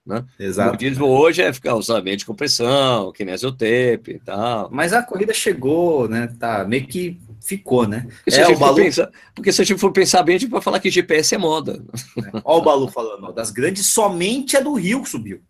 Né? 0.05 0.21
Exato. 0.37 0.67
O 0.67 0.71
modismo 0.73 1.05
hoje 1.05 1.43
é 1.43 1.53
ficar 1.53 1.75
usando 1.75 2.13
de 2.13 2.25
compressão, 2.25 3.13
kinesiotape 3.13 4.15
e 4.15 4.19
tal. 4.19 4.67
Mas 4.69 4.91
a 4.91 5.01
corrida 5.01 5.33
chegou, 5.33 6.09
né? 6.09 6.27
Tá 6.37 6.65
meio 6.65 6.85
que 6.85 7.21
ficou, 7.39 7.87
né? 7.87 8.05
Porque 8.17 8.31
se, 8.31 8.41
é, 8.41 8.43
a, 8.43 8.47
gente 8.47 8.59
Balu... 8.59 8.75
pensar, 8.75 9.09
porque 9.33 9.51
se 9.53 9.61
a 9.61 9.63
gente 9.63 9.79
for 9.79 9.93
pensar 9.93 10.23
bem, 10.23 10.35
a 10.35 10.39
gente 10.39 10.49
vai 10.49 10.61
falar 10.61 10.81
que 10.81 10.91
GPS 10.91 11.35
é 11.35 11.37
moda. 11.37 11.81
É. 12.17 12.41
Olha 12.43 12.59
o 12.59 12.61
Balu 12.61 12.87
falando, 12.89 13.31
das 13.31 13.49
grandes, 13.49 13.85
somente 13.85 14.57
a 14.57 14.59
do 14.59 14.73
Rio 14.73 15.01
que 15.03 15.09
subiu. 15.09 15.41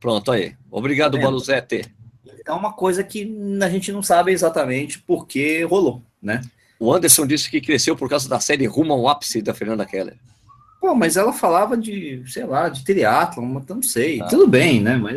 Pronto, 0.00 0.30
aí. 0.30 0.54
Obrigado, 0.70 1.16
tá 1.16 1.22
Baluzete. 1.22 1.84
É 2.44 2.52
uma 2.52 2.72
coisa 2.72 3.02
que 3.02 3.36
a 3.60 3.68
gente 3.68 3.90
não 3.90 4.02
sabe 4.02 4.32
exatamente 4.32 4.98
por 5.00 5.26
que 5.26 5.62
rolou, 5.64 6.02
né? 6.22 6.42
O 6.78 6.92
Anderson 6.92 7.26
disse 7.26 7.50
que 7.50 7.60
cresceu 7.60 7.96
por 7.96 8.08
causa 8.08 8.28
da 8.28 8.38
série 8.38 8.66
Rumo 8.66 8.92
ao 8.92 9.08
Ápice 9.08 9.42
da 9.42 9.54
Fernanda 9.54 9.86
Keller. 9.86 10.16
Pô, 10.80 10.94
mas 10.94 11.16
ela 11.16 11.32
falava 11.32 11.76
de, 11.76 12.22
sei 12.26 12.44
lá, 12.44 12.68
de 12.68 12.84
triatlon, 12.84 13.60
não 13.68 13.82
sei. 13.82 14.20
Ah. 14.20 14.26
Tudo 14.26 14.46
bem, 14.46 14.80
né? 14.80 14.96
Mas 14.96 15.16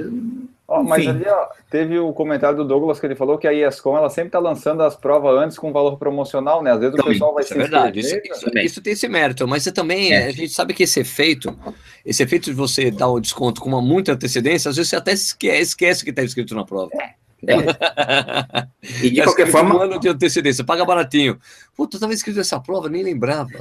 Oh, 0.72 0.84
mas 0.84 1.08
ali 1.08 1.26
ó, 1.28 1.48
teve 1.68 1.98
o 1.98 2.14
comentário 2.14 2.56
do 2.58 2.64
Douglas 2.64 3.00
que 3.00 3.06
ele 3.08 3.16
falou 3.16 3.40
que 3.40 3.48
a 3.48 3.54
ESCOM 3.54 3.98
ela 3.98 4.10
sempre 4.10 4.28
está 4.28 4.38
lançando 4.38 4.84
as 4.84 4.96
provas 4.96 5.36
antes 5.42 5.58
com 5.58 5.74
valor 5.74 5.98
promocional, 5.98 6.62
né? 6.62 6.72
Às 6.72 6.80
vezes 6.80 6.96
também, 6.96 7.10
o 7.10 7.14
pessoal 7.14 7.34
vai 7.34 7.44
isso 7.44 7.54
é 7.56 7.58
verdade, 7.58 8.00
isso, 8.02 8.22
isso, 8.24 8.50
isso, 8.56 8.82
tem 8.82 8.94
esse 8.94 9.08
mérito, 9.08 9.48
mas 9.48 9.64
você 9.64 9.72
também 9.72 10.14
é. 10.14 10.28
a 10.28 10.32
gente 10.32 10.50
sabe 10.50 10.76
que 10.76 10.84
esse 10.84 11.00
efeito, 11.00 11.58
esse 12.06 12.22
efeito 12.22 12.52
de 12.52 12.56
você 12.56 12.92
dar 12.92 13.08
o 13.08 13.20
desconto 13.20 13.62
com 13.62 13.68
uma 13.68 13.82
muita 13.82 14.12
antecedência, 14.12 14.70
às 14.70 14.76
vezes 14.76 14.92
você 14.92 14.96
até 14.96 15.12
esquece, 15.12 15.62
esquece 15.62 16.04
que 16.04 16.12
está 16.12 16.22
escrito 16.22 16.54
na 16.54 16.64
prova. 16.64 16.92
É. 16.94 17.19
É. 17.48 18.70
E 19.04 19.10
de 19.10 19.22
qualquer 19.22 19.48
forma. 19.48 19.76
Um 19.76 19.82
ano 19.82 20.00
de 20.00 20.08
antecedência, 20.08 20.64
paga 20.64 20.86
baratinho. 20.86 21.40
Puta, 21.76 21.98
estava 21.98 22.14
escrito 22.14 22.40
essa 22.40 22.60
prova, 22.60 22.90
nem 22.90 23.04
lembrava. 23.04 23.52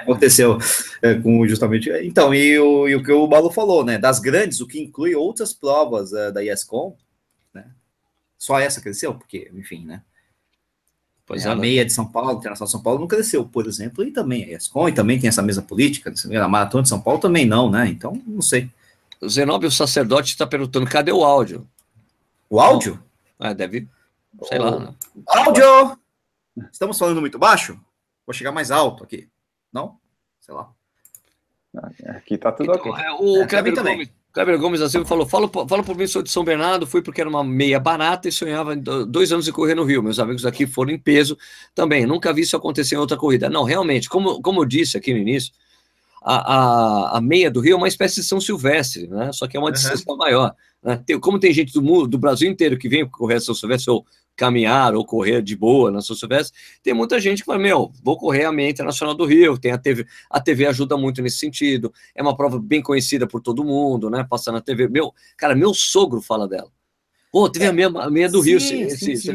Aconteceu 0.00 0.58
é, 1.02 1.14
com 1.14 1.46
justamente. 1.46 1.90
Então, 2.02 2.32
e 2.34 2.58
o, 2.58 2.86
e 2.88 2.94
o 2.94 3.02
que 3.02 3.10
o 3.10 3.26
Balu 3.26 3.50
falou, 3.50 3.84
né? 3.84 3.98
Das 3.98 4.20
grandes, 4.20 4.60
o 4.60 4.66
que 4.66 4.80
inclui 4.80 5.14
outras 5.14 5.52
provas 5.52 6.12
é, 6.12 6.30
da 6.30 6.44
ESCOM, 6.44 6.94
né? 7.52 7.64
Só 8.38 8.60
essa 8.60 8.80
cresceu, 8.80 9.14
porque, 9.14 9.50
enfim, 9.54 9.84
né? 9.84 10.02
Pois 11.26 11.44
é, 11.44 11.48
a 11.48 11.56
meia 11.56 11.84
de 11.84 11.92
São 11.92 12.06
Paulo, 12.06 12.38
Internacional 12.38 12.66
de 12.66 12.72
São 12.72 12.82
Paulo 12.82 13.00
não 13.00 13.08
cresceu, 13.08 13.44
por 13.44 13.66
exemplo, 13.66 14.04
e 14.04 14.12
também 14.12 14.44
a 14.44 14.56
ESCOM, 14.56 14.88
e 14.88 14.92
também 14.92 15.18
tem 15.18 15.28
essa 15.28 15.42
mesma 15.42 15.62
política, 15.62 16.12
a 16.40 16.48
Maratona 16.48 16.84
de 16.84 16.88
São 16.88 17.00
Paulo 17.00 17.18
também 17.18 17.44
não, 17.44 17.70
né? 17.70 17.88
Então, 17.88 18.22
não 18.26 18.42
sei. 18.42 18.70
O 19.20 19.28
Zenóbio 19.28 19.70
Sacerdote 19.70 20.30
está 20.30 20.46
perguntando: 20.46 20.86
cadê 20.86 21.10
o 21.10 21.24
áudio? 21.24 21.66
O 22.48 22.60
áudio? 22.60 23.02
Ah, 23.38 23.52
deve. 23.52 23.88
Sei 24.44 24.58
oh. 24.58 24.62
lá. 24.62 24.78
Né? 24.78 24.94
Áudio! 25.28 25.98
Estamos 26.72 26.98
falando 26.98 27.20
muito 27.20 27.38
baixo? 27.38 27.78
Vou 28.26 28.34
chegar 28.34 28.52
mais 28.52 28.70
alto 28.70 29.04
aqui. 29.04 29.28
Não? 29.72 29.98
Sei 30.40 30.54
lá. 30.54 30.72
Aqui 32.16 32.38
tá 32.38 32.50
tudo 32.50 32.72
então, 32.72 32.90
ok. 32.92 33.04
É, 33.04 33.12
o 33.12 33.42
é, 33.42 33.46
Kleber, 33.46 33.74
Gomes, 33.74 34.10
Kleber 34.32 34.58
Gomes 34.58 34.80
da 34.80 34.88
Silva 34.88 35.06
falou: 35.06 35.26
fala, 35.26 35.48
fala 35.68 35.82
por 35.82 35.96
mim, 35.96 36.06
sou 36.06 36.22
de 36.22 36.30
São 36.30 36.44
Bernardo, 36.44 36.86
fui 36.86 37.02
porque 37.02 37.20
era 37.20 37.28
uma 37.28 37.44
meia 37.44 37.78
barata 37.78 38.28
e 38.28 38.32
sonhava 38.32 38.74
dois 38.74 39.30
anos 39.30 39.44
de 39.44 39.52
correr 39.52 39.74
no 39.74 39.84
Rio. 39.84 40.02
Meus 40.02 40.18
amigos 40.18 40.46
aqui 40.46 40.66
foram 40.66 40.92
em 40.92 40.98
peso 40.98 41.36
também. 41.74 42.06
Nunca 42.06 42.32
vi 42.32 42.42
isso 42.42 42.56
acontecer 42.56 42.94
em 42.94 42.98
outra 42.98 43.16
corrida. 43.16 43.50
Não, 43.50 43.62
realmente, 43.62 44.08
como, 44.08 44.40
como 44.40 44.62
eu 44.62 44.64
disse 44.64 44.96
aqui 44.96 45.12
no 45.12 45.18
início, 45.18 45.52
a, 46.28 46.54
a, 46.54 47.18
a 47.18 47.20
meia 47.20 47.48
do 47.48 47.60
Rio 47.60 47.74
é 47.74 47.76
uma 47.76 47.86
espécie 47.86 48.16
de 48.16 48.26
São 48.26 48.40
Silvestre, 48.40 49.06
né? 49.06 49.30
Só 49.32 49.46
que 49.46 49.56
é 49.56 49.60
uma 49.60 49.68
uhum. 49.68 49.72
distância 49.72 50.04
maior. 50.16 50.52
Né? 50.82 51.00
Tem, 51.06 51.20
como 51.20 51.38
tem 51.38 51.52
gente 51.52 51.72
do 51.72 51.80
mundo, 51.80 52.08
do 52.08 52.18
Brasil 52.18 52.50
inteiro 52.50 52.76
que 52.76 52.88
vem 52.88 53.08
correr 53.08 53.36
a 53.36 53.40
São 53.40 53.54
Silvestre 53.54 53.92
ou 53.92 54.04
caminhar 54.34 54.92
ou 54.96 55.04
correr 55.06 55.40
de 55.40 55.56
boa 55.56 55.88
na 55.88 56.02
São 56.02 56.16
Silvestre, 56.16 56.58
tem 56.82 56.92
muita 56.92 57.20
gente 57.20 57.38
que 57.38 57.46
fala, 57.46 57.60
meu, 57.60 57.92
vou 58.02 58.18
correr 58.18 58.44
a 58.44 58.50
meia 58.50 58.68
internacional 58.68 59.14
do 59.14 59.24
Rio, 59.24 59.56
tem 59.56 59.70
a 59.70 59.78
TV, 59.78 60.04
a 60.28 60.40
TV 60.40 60.66
ajuda 60.66 60.96
muito 60.96 61.22
nesse 61.22 61.38
sentido, 61.38 61.94
é 62.14 62.20
uma 62.20 62.36
prova 62.36 62.58
bem 62.58 62.82
conhecida 62.82 63.26
por 63.26 63.40
todo 63.40 63.64
mundo, 63.64 64.10
né, 64.10 64.26
passar 64.28 64.52
na 64.52 64.60
TV, 64.60 64.88
meu, 64.88 65.14
cara, 65.38 65.54
meu 65.54 65.72
sogro 65.72 66.20
fala 66.20 66.46
dela, 66.46 66.70
pô, 67.32 67.48
teve 67.48 67.64
é, 67.64 67.68
a, 67.68 67.72
meia, 67.72 67.88
a 67.88 68.10
meia 68.10 68.28
do 68.28 68.42
sim, 68.42 68.50
Rio, 68.50 68.60
sim, 68.60 68.90
sim, 68.90 69.16
sim. 69.16 69.32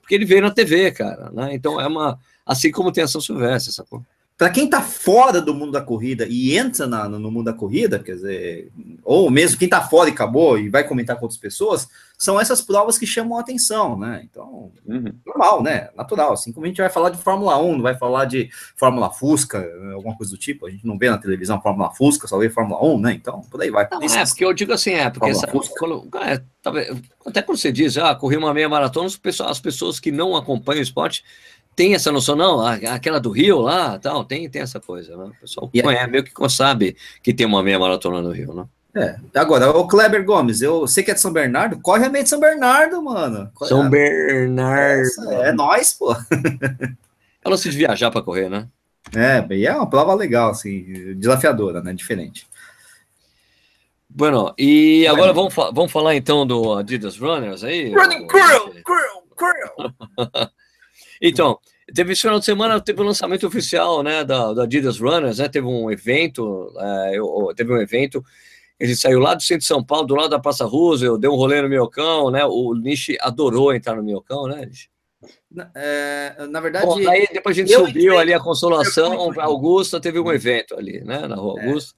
porque 0.00 0.16
ele 0.16 0.24
veio 0.24 0.42
na 0.42 0.50
TV, 0.50 0.90
cara, 0.90 1.30
né, 1.30 1.54
então 1.54 1.80
é 1.80 1.86
uma, 1.86 2.18
assim 2.44 2.72
como 2.72 2.90
tem 2.90 3.04
a 3.04 3.08
São 3.08 3.20
Silvestre, 3.20 3.70
essa 3.70 3.84
porra 3.84 4.04
para 4.36 4.50
quem 4.50 4.64
está 4.64 4.80
fora 4.80 5.40
do 5.40 5.54
mundo 5.54 5.72
da 5.72 5.80
corrida 5.80 6.26
e 6.28 6.56
entra 6.56 6.86
na, 6.86 7.08
no 7.08 7.30
mundo 7.30 7.44
da 7.44 7.52
corrida, 7.52 7.98
quer 7.98 8.14
dizer, 8.14 8.72
ou 9.04 9.30
mesmo 9.30 9.58
quem 9.58 9.66
está 9.66 9.80
fora 9.80 10.08
e 10.08 10.12
acabou 10.12 10.58
e 10.58 10.68
vai 10.68 10.82
comentar 10.82 11.16
com 11.16 11.24
outras 11.24 11.40
pessoas, 11.40 11.86
são 12.18 12.40
essas 12.40 12.62
provas 12.62 12.96
que 12.96 13.06
chamam 13.06 13.36
a 13.36 13.40
atenção, 13.40 13.98
né? 13.98 14.22
Então, 14.24 14.72
uhum. 14.86 15.12
normal, 15.26 15.62
né? 15.62 15.90
Natural. 15.96 16.32
Assim 16.32 16.52
como 16.52 16.64
a 16.64 16.68
gente 16.68 16.80
vai 16.80 16.88
falar 16.88 17.10
de 17.10 17.18
Fórmula 17.18 17.60
1, 17.60 17.72
não 17.74 17.82
vai 17.82 17.96
falar 17.96 18.26
de 18.26 18.48
Fórmula 18.76 19.10
Fusca, 19.10 19.68
alguma 19.92 20.16
coisa 20.16 20.30
do 20.30 20.38
tipo. 20.38 20.66
A 20.66 20.70
gente 20.70 20.86
não 20.86 20.96
vê 20.96 21.10
na 21.10 21.18
televisão 21.18 21.60
Fórmula 21.60 21.90
Fusca, 21.90 22.28
só 22.28 22.38
vê 22.38 22.48
Fórmula 22.48 22.84
1, 22.84 23.00
né? 23.00 23.12
Então, 23.12 23.40
por 23.50 23.60
aí 23.60 23.70
vai. 23.70 23.88
Não, 23.90 24.00
é, 24.02 24.24
porque 24.24 24.44
eu 24.44 24.52
digo 24.52 24.72
assim, 24.72 24.92
é, 24.92 25.10
porque 25.10 25.30
essa, 25.30 25.48
quando, 25.48 26.08
é, 26.20 26.42
até 27.26 27.42
quando 27.42 27.58
você 27.58 27.72
diz, 27.72 27.98
ah, 27.98 28.14
corri 28.14 28.36
uma 28.36 28.54
meia 28.54 28.68
maratona, 28.68 29.08
as 29.46 29.60
pessoas 29.60 29.98
que 29.98 30.12
não 30.12 30.36
acompanham 30.36 30.80
o 30.80 30.84
esporte 30.84 31.24
tem 31.74 31.94
essa 31.94 32.12
noção, 32.12 32.36
não, 32.36 32.60
aquela 32.64 33.18
do 33.18 33.30
Rio 33.30 33.60
lá, 33.60 33.98
tal, 33.98 34.24
tem, 34.24 34.48
tem 34.48 34.62
essa 34.62 34.78
coisa, 34.78 35.16
né? 35.16 35.24
O 35.24 35.40
pessoal 35.40 35.70
e 35.72 35.82
conhece, 35.82 36.10
meio 36.10 36.24
que 36.24 36.32
sabe 36.50 36.96
que 37.22 37.32
tem 37.32 37.46
uma 37.46 37.62
meia 37.62 37.78
maratona 37.78 38.20
no 38.20 38.30
Rio, 38.30 38.54
né? 38.54 38.64
É, 38.94 39.16
agora, 39.34 39.70
o 39.70 39.88
Kleber 39.88 40.22
Gomes, 40.22 40.60
eu 40.60 40.86
sei 40.86 41.02
que 41.02 41.10
é 41.10 41.14
de 41.14 41.20
São 41.20 41.32
Bernardo, 41.32 41.80
corre 41.80 42.04
a 42.04 42.10
meia 42.10 42.22
de 42.22 42.28
São 42.28 42.38
Bernardo, 42.38 43.02
mano. 43.02 43.50
São 43.62 43.88
Bernardo. 43.88 45.08
É, 45.30 45.48
é 45.48 45.52
nós, 45.52 45.94
pô. 45.94 46.14
É 47.44 47.48
lance 47.48 47.68
de 47.68 47.76
viajar 47.76 48.08
para 48.12 48.22
correr, 48.22 48.48
né? 48.48 48.68
É, 49.12 49.44
e 49.52 49.66
é 49.66 49.74
uma 49.74 49.90
prova 49.90 50.14
legal, 50.14 50.52
assim, 50.52 51.12
desafiadora, 51.16 51.82
né? 51.82 51.92
Diferente. 51.92 52.46
Bueno, 54.08 54.54
e 54.56 55.04
agora 55.08 55.32
vamos, 55.32 55.52
vamos 55.52 55.90
falar 55.90 56.14
então 56.14 56.46
do 56.46 56.74
Adidas 56.74 57.18
Runners 57.18 57.64
aí? 57.64 57.92
Running 57.92 58.28
Curl, 58.28 58.74
Curl, 58.84 59.22
Curl. 59.34 60.46
Então, 61.22 61.56
teve 61.94 62.12
esse 62.12 62.22
final 62.22 62.40
de 62.40 62.44
semana, 62.44 62.80
teve 62.80 63.00
o 63.00 63.04
lançamento 63.04 63.46
oficial, 63.46 64.02
né, 64.02 64.24
da, 64.24 64.52
da 64.52 64.64
Adidas 64.64 64.98
Runners, 64.98 65.38
né, 65.38 65.48
teve 65.48 65.66
um 65.68 65.88
evento, 65.88 66.74
é, 66.76 67.12
eu, 67.14 67.52
teve 67.56 67.72
um 67.72 67.80
evento, 67.80 68.24
ele 68.78 68.96
saiu 68.96 69.20
lá 69.20 69.34
do 69.34 69.42
centro 69.42 69.60
de 69.60 69.66
São 69.66 69.84
Paulo, 69.84 70.04
do 70.04 70.16
lado 70.16 70.30
da 70.30 70.40
Praça 70.40 70.64
Roosevelt, 70.64 71.20
deu 71.20 71.32
um 71.32 71.36
rolê 71.36 71.62
no 71.62 71.68
Miocão, 71.68 72.28
né, 72.28 72.44
o 72.44 72.74
Nishi 72.74 73.16
adorou 73.20 73.72
entrar 73.72 73.94
no 73.94 74.02
Miocão, 74.02 74.48
né, 74.48 74.66
Nishi? 74.66 74.90
Na, 75.48 75.70
é, 75.76 76.46
na 76.50 76.60
verdade... 76.60 76.84
Bom, 76.84 77.08
aí 77.08 77.28
depois 77.32 77.56
a 77.56 77.60
gente 77.60 77.72
subiu 77.72 78.18
ali 78.18 78.34
a 78.34 78.40
Consolação, 78.40 79.32
Augusta, 79.40 80.00
teve 80.00 80.18
um 80.18 80.32
evento 80.32 80.76
ali, 80.76 81.04
né, 81.04 81.28
na 81.28 81.36
Rua 81.36 81.60
é. 81.60 81.66
Augusta. 81.66 81.94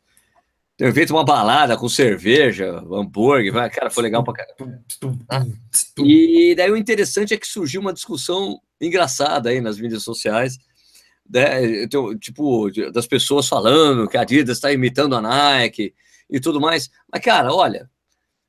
Teve 0.76 0.92
feito 0.92 1.14
uma 1.14 1.24
balada 1.24 1.76
com 1.76 1.88
cerveja, 1.88 2.82
hambúrguer, 2.90 3.52
cara, 3.70 3.88
foi 3.90 4.02
legal 4.02 4.24
pra 4.24 4.34
caramba. 4.34 4.82
Ah, 5.30 5.46
e 5.98 6.52
daí 6.56 6.68
o 6.68 6.76
interessante 6.76 7.32
é 7.32 7.36
que 7.36 7.46
surgiu 7.46 7.80
uma 7.80 7.92
discussão 7.92 8.60
engraçada 8.80 9.50
aí 9.50 9.60
nas 9.60 9.78
mídias 9.78 10.02
sociais, 10.02 10.58
né? 11.28 11.86
tipo, 12.20 12.70
das 12.92 13.06
pessoas 13.06 13.48
falando 13.48 14.08
que 14.08 14.16
a 14.16 14.22
Adidas 14.22 14.58
está 14.58 14.72
imitando 14.72 15.16
a 15.16 15.22
Nike 15.22 15.94
e 16.28 16.40
tudo 16.40 16.60
mais. 16.60 16.90
Mas, 17.10 17.22
cara, 17.22 17.52
olha, 17.52 17.90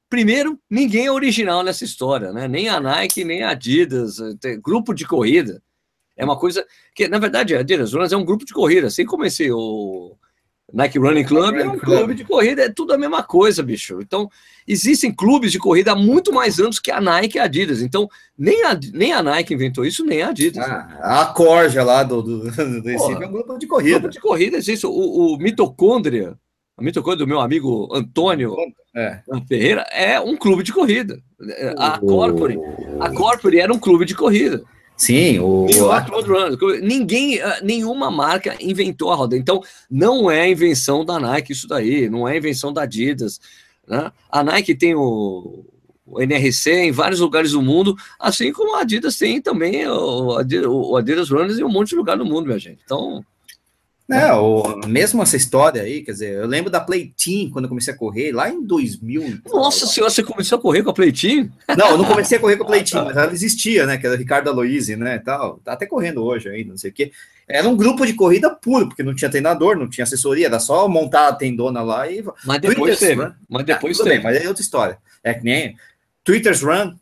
primeiro, 0.09 0.59
ninguém 0.69 1.05
é 1.07 1.11
original 1.11 1.63
nessa 1.63 1.83
história, 1.83 2.31
né? 2.31 2.47
Nem 2.47 2.69
a 2.69 2.79
Nike, 2.79 3.23
nem 3.23 3.43
a 3.43 3.51
Adidas, 3.51 4.17
grupo 4.61 4.93
de 4.93 5.05
corrida. 5.05 5.61
É 6.17 6.23
uma 6.23 6.37
coisa 6.37 6.65
que, 6.93 7.07
na 7.07 7.19
verdade, 7.19 7.55
a 7.55 7.59
Adidas 7.59 7.93
é 7.93 8.17
um 8.17 8.25
grupo 8.25 8.45
de 8.45 8.53
corrida, 8.53 8.87
assim 8.87 9.05
como 9.05 9.25
esse 9.25 9.51
o 9.51 10.17
Nike 10.75 10.99
Running 10.99 11.23
Club 11.23 11.55
é 11.55 11.65
um 11.65 11.79
clube 11.79 12.13
de 12.13 12.25
corrida, 12.25 12.63
é 12.63 12.69
tudo 12.69 12.93
a 12.93 12.97
mesma 12.97 13.23
coisa, 13.23 13.63
bicho. 13.63 14.01
Então, 14.01 14.29
existem 14.67 15.09
clubes 15.09 15.53
de 15.53 15.57
corrida 15.57 15.93
há 15.93 15.95
muito 15.95 16.33
mais 16.33 16.59
anos 16.59 16.79
que 16.79 16.91
a 16.91 16.99
Nike 16.99 17.37
e 17.37 17.39
a 17.39 17.45
Adidas. 17.45 17.81
Então, 17.81 18.09
nem 18.37 18.65
a, 18.65 18.77
nem 18.93 19.13
a 19.13 19.23
Nike 19.23 19.53
inventou 19.53 19.85
isso, 19.85 20.03
nem 20.03 20.21
a 20.21 20.29
Adidas. 20.29 20.61
Ah, 20.67 21.21
a 21.21 21.25
Corja 21.27 21.81
lá 21.81 22.03
do, 22.03 22.21
do, 22.21 22.39
do 22.41 22.89
Recife 22.89 23.23
é 23.23 23.27
um 23.27 23.31
grupo 23.31 23.57
de 23.57 23.67
corrida. 23.67 23.99
Grupo 23.99 24.13
de 24.13 24.19
corrida, 24.19 24.57
existe. 24.57 24.85
O, 24.85 24.91
o 24.91 25.37
mitocôndria 25.37 26.37
a 26.77 26.83
mitocôndria 26.83 27.25
do 27.25 27.29
meu 27.29 27.39
amigo 27.39 27.87
Antônio 27.93 28.53
é. 28.93 29.21
Ferreira 29.47 29.85
é 29.93 30.19
um 30.19 30.35
clube 30.35 30.61
de 30.61 30.73
corrida. 30.73 31.21
A 31.77 31.97
Corpore, 31.99 32.59
a 32.99 33.09
Corpore 33.11 33.59
era 33.59 33.73
um 33.73 33.79
clube 33.79 34.03
de 34.03 34.13
corrida. 34.13 34.61
Sim, 34.97 35.39
o. 35.39 35.67
Ninguém, 36.81 37.41
ah, 37.41 37.59
nenhuma 37.61 38.09
marca 38.09 38.55
inventou 38.61 39.11
a 39.11 39.15
roda. 39.15 39.35
Então, 39.35 39.61
não 39.91 40.31
é 40.31 40.49
invenção 40.49 41.03
da 41.03 41.19
Nike 41.19 41.51
isso 41.51 41.67
daí, 41.67 42.09
não 42.09 42.27
é 42.27 42.37
invenção 42.37 42.71
da 42.71 42.83
Adidas. 42.83 43.39
Né? 43.85 44.11
A 44.31 44.43
Nike 44.43 44.73
tem 44.73 44.95
o, 44.95 45.65
o 46.05 46.21
NRC 46.21 46.71
em 46.71 46.91
vários 46.91 47.19
lugares 47.19 47.51
do 47.51 47.61
mundo, 47.61 47.95
assim 48.17 48.53
como 48.53 48.75
a 48.75 48.81
Adidas 48.81 49.17
tem 49.17 49.41
também 49.41 49.85
o 49.87 50.37
Adidas, 50.37 50.67
o 50.67 50.95
Adidas 50.95 51.29
Runners 51.29 51.59
em 51.59 51.63
um 51.63 51.71
monte 51.71 51.89
de 51.89 51.95
lugar 51.95 52.17
do 52.17 52.25
mundo, 52.25 52.45
minha 52.45 52.59
gente. 52.59 52.79
Então, 52.85 53.23
é, 54.11 54.31
o, 54.33 54.81
mesmo 54.87 55.23
essa 55.23 55.35
história 55.35 55.81
aí, 55.81 56.03
quer 56.03 56.11
dizer, 56.11 56.33
eu 56.33 56.45
lembro 56.45 56.69
da 56.69 56.79
Playteam 56.79 57.49
quando 57.49 57.65
eu 57.65 57.69
comecei 57.69 57.91
a 57.91 57.97
correr, 57.97 58.31
lá 58.31 58.47
em 58.47 58.63
2000. 58.63 59.39
Nossa 59.47 59.87
senhora, 59.87 60.11
você 60.11 60.21
começou 60.21 60.59
a 60.59 60.61
correr 60.61 60.83
com 60.83 60.91
a 60.91 60.93
Playteam? 60.93 61.49
Não, 61.75 61.89
eu 61.89 61.97
não 61.97 62.05
comecei 62.05 62.37
a 62.37 62.41
correr 62.41 62.55
com 62.55 62.63
a 62.63 62.67
Playteam, 62.67 63.05
mas 63.05 63.17
ela 63.17 63.33
existia, 63.33 63.87
né? 63.87 63.97
Que 63.97 64.05
era 64.05 64.15
Ricardo 64.15 64.47
Aloise, 64.49 64.95
né? 64.95 65.17
Tal. 65.17 65.59
Tá 65.63 65.73
até 65.73 65.87
correndo 65.87 66.23
hoje 66.23 66.49
ainda, 66.49 66.69
não 66.69 66.77
sei 66.77 66.91
o 66.91 66.93
quê. 66.93 67.11
Era 67.47 67.67
um 67.67 67.75
grupo 67.75 68.05
de 68.05 68.13
corrida 68.13 68.51
puro, 68.51 68.87
porque 68.87 69.01
não 69.01 69.15
tinha 69.15 69.29
treinador, 69.29 69.75
não 69.75 69.89
tinha 69.89 70.03
assessoria, 70.03 70.47
era 70.47 70.59
só 70.59 70.87
montar 70.87 71.27
a 71.27 71.33
tendona 71.33 71.81
lá 71.81 72.09
e. 72.09 72.23
Mas 72.43 72.61
depois 72.61 72.99
teve. 72.99 73.23
Né? 73.23 73.33
Mas 73.49 73.65
depois 73.65 73.99
ah, 73.99 74.03
teve. 74.03 74.15
Bem, 74.15 74.23
mas 74.23 74.43
é 74.43 74.47
outra 74.47 74.61
história. 74.61 74.97
É 75.23 75.33
que 75.33 75.43
nem 75.43 75.75
Twitter's 76.23 76.61
Run. 76.61 76.93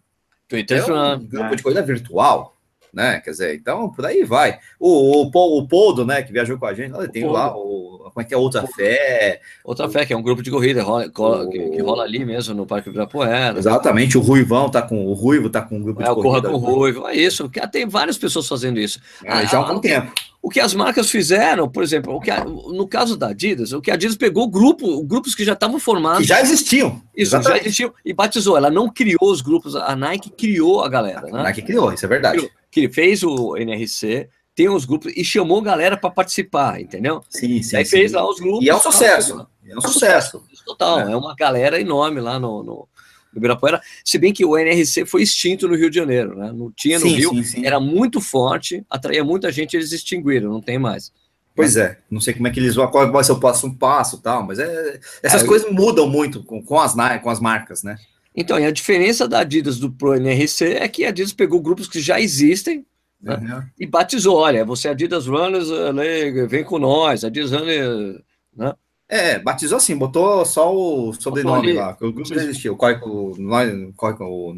Twitter's 0.47 0.87
é 0.87 0.93
um 0.93 0.95
Run. 0.95 1.25
Grupo 1.25 1.53
é. 1.53 1.55
de 1.55 1.63
corrida 1.63 1.81
virtual 1.81 2.53
né? 2.93 3.19
Quer 3.19 3.31
dizer, 3.31 3.55
então 3.55 3.89
por 3.89 4.05
aí 4.05 4.23
vai. 4.23 4.59
O, 4.79 5.23
o, 5.23 5.57
o 5.57 5.67
Poldo, 5.67 6.05
né, 6.05 6.21
que 6.21 6.31
viajou 6.31 6.57
com 6.59 6.67
a 6.67 6.73
gente, 6.73 6.93
tem 7.09 7.25
lá 7.25 7.55
o. 7.57 8.11
Como 8.13 8.21
é 8.21 8.23
que 8.23 8.33
é 8.33 8.37
Outra 8.37 8.67
Fé? 8.67 9.41
Outra 9.63 9.89
Fé, 9.89 10.05
que 10.05 10.13
é 10.13 10.17
um 10.17 10.21
grupo 10.21 10.43
de 10.43 10.51
corrida 10.51 10.83
rola, 10.83 11.07
o... 11.07 11.49
que, 11.49 11.57
que, 11.57 11.81
rola 11.81 12.03
ali 12.03 12.23
mesmo 12.23 12.53
no 12.53 12.63
Parque 12.63 12.89
Ibirapuera. 12.89 13.57
Exatamente, 13.57 14.17
o 14.19 14.21
Ruivão 14.21 14.69
tá 14.69 14.83
com. 14.83 15.07
O 15.07 15.13
Ruivo 15.13 15.49
tá 15.49 15.63
com 15.63 15.77
um 15.77 15.81
grupo 15.81 16.03
é, 16.03 16.05
de 16.05 16.13
corrida. 16.13 16.47
É, 16.47 16.51
o 16.51 16.51
Corra 16.51 16.59
com 16.59 16.71
o 16.71 16.75
Ruivo, 16.75 17.07
é 17.07 17.15
isso. 17.15 17.49
Tem 17.71 17.87
várias 17.87 18.17
pessoas 18.17 18.47
fazendo 18.47 18.79
isso. 18.79 18.99
É, 19.25 19.47
já 19.47 19.57
há 19.57 19.67
algum 19.67 19.79
tempo. 19.79 20.13
O 20.43 20.49
que 20.49 20.59
as 20.59 20.73
marcas 20.73 21.09
fizeram, 21.09 21.69
por 21.69 21.81
exemplo, 21.81 22.13
o 22.13 22.19
que 22.19 22.29
a, 22.29 22.43
no 22.43 22.85
caso 22.85 23.15
da 23.15 23.29
Adidas, 23.29 23.71
o 23.71 23.81
que 23.81 23.89
a 23.89 23.93
Adidas 23.93 24.17
pegou 24.17 24.47
grupo, 24.47 25.01
grupos 25.03 25.33
que 25.33 25.45
já 25.45 25.53
estavam 25.53 25.79
formados. 25.79 26.19
Que 26.19 26.27
já 26.27 26.41
existiam. 26.41 27.01
Isso, 27.15 27.35
exatamente. 27.35 27.61
já 27.61 27.65
existiam. 27.65 27.93
E 28.05 28.13
batizou. 28.13 28.57
Ela 28.57 28.69
não 28.69 28.89
criou 28.89 29.31
os 29.31 29.41
grupos, 29.41 29.75
a 29.75 29.95
Nike 29.95 30.29
criou 30.29 30.83
a 30.83 30.89
galera. 30.89 31.29
A 31.29 31.31
né? 31.31 31.43
Nike 31.43 31.61
criou, 31.61 31.93
isso 31.93 32.05
é 32.05 32.09
verdade. 32.09 32.37
Criou 32.37 32.51
que 32.73 32.89
fez 32.89 33.21
o 33.21 33.55
NRC, 33.55 34.27
tem 34.55 34.67
os 34.67 34.83
grupos 34.83 35.13
e 35.15 35.23
chamou 35.23 35.61
galera 35.61 35.95
para 35.95 36.09
participar, 36.09 36.81
entendeu? 36.81 37.21
Sim, 37.29 37.61
sim. 37.61 37.77
Aí 37.77 37.85
sim. 37.85 37.91
fez 37.91 38.11
lá 38.13 38.27
os 38.27 38.39
grupos. 38.39 38.65
E 38.65 38.69
é 38.69 38.75
um 38.75 38.79
sucesso. 38.79 39.47
É 39.63 39.77
um 39.77 39.81
sucesso. 39.81 40.43
Total, 40.65 41.01
é. 41.01 41.11
é 41.11 41.15
uma 41.15 41.35
galera 41.35 41.79
enorme 41.79 42.19
lá 42.19 42.39
no, 42.39 42.63
no, 42.63 42.87
no 43.31 43.37
Ibirapuera. 43.37 43.79
Se 44.03 44.17
bem 44.17 44.33
que 44.33 44.43
o 44.43 44.57
NRC 44.57 45.05
foi 45.05 45.21
extinto 45.21 45.67
no 45.67 45.75
Rio 45.75 45.89
de 45.89 45.97
Janeiro, 45.97 46.35
né? 46.35 46.51
Não 46.51 46.71
tinha 46.75 46.97
no 46.97 47.05
sim, 47.05 47.15
Rio, 47.15 47.43
sim, 47.43 47.63
era 47.63 47.79
muito 47.79 48.19
forte, 48.19 48.83
atraía 48.89 49.23
muita 49.23 49.51
gente, 49.51 49.75
eles 49.75 49.91
extinguiram, 49.91 50.51
não 50.51 50.61
tem 50.61 50.79
mais. 50.79 51.11
Pois 51.55 51.77
é, 51.77 51.99
não 52.09 52.19
sei 52.19 52.33
como 52.33 52.47
é 52.47 52.51
que 52.51 52.59
eles 52.59 52.73
vão, 52.73 52.87
qual 52.87 53.11
vai 53.11 53.23
ser 53.23 53.33
o 53.33 53.39
próximo 53.39 53.77
passo 53.77 54.19
tal, 54.19 54.41
mas 54.43 54.57
é, 54.57 54.99
essas 55.21 55.43
é, 55.43 55.45
coisas 55.45 55.71
mudam 55.71 56.09
muito 56.09 56.43
com, 56.43 56.63
com, 56.63 56.79
as, 56.79 56.95
com 57.21 57.29
as 57.29 57.39
marcas, 57.39 57.83
né? 57.83 57.95
Então, 58.35 58.59
e 58.59 58.65
a 58.65 58.71
diferença 58.71 59.27
da 59.27 59.39
Adidas 59.39 59.77
do 59.77 59.91
Pro 59.91 60.15
NRC 60.15 60.65
é 60.73 60.87
que 60.87 61.05
a 61.05 61.09
Adidas 61.09 61.33
pegou 61.33 61.61
grupos 61.61 61.87
que 61.87 62.01
já 62.01 62.19
existem 62.19 62.85
né, 63.21 63.35
uhum. 63.35 63.63
e 63.79 63.85
batizou, 63.85 64.37
olha, 64.37 64.65
você 64.65 64.87
é 64.87 64.91
Adidas 64.91 65.27
Runners, 65.27 65.69
eh, 65.69 66.47
vem 66.47 66.63
com 66.63 66.79
nós, 66.79 67.23
Adidas 67.23 67.51
Runners, 67.51 68.19
né? 68.55 68.73
É, 69.07 69.37
batizou 69.37 69.77
assim, 69.77 69.95
botou 69.95 70.43
só 70.45 70.75
o 70.75 71.13
sobrenome 71.13 71.73
lá, 71.73 71.95
o 72.01 72.11
grupo 72.11 72.27
já 72.27 72.35
existiu, 72.35 72.75
qual 72.75 72.91
é 72.91 72.99
o, 73.03 73.93
qual 73.95 74.11
é 74.11 74.15
o 74.23 74.55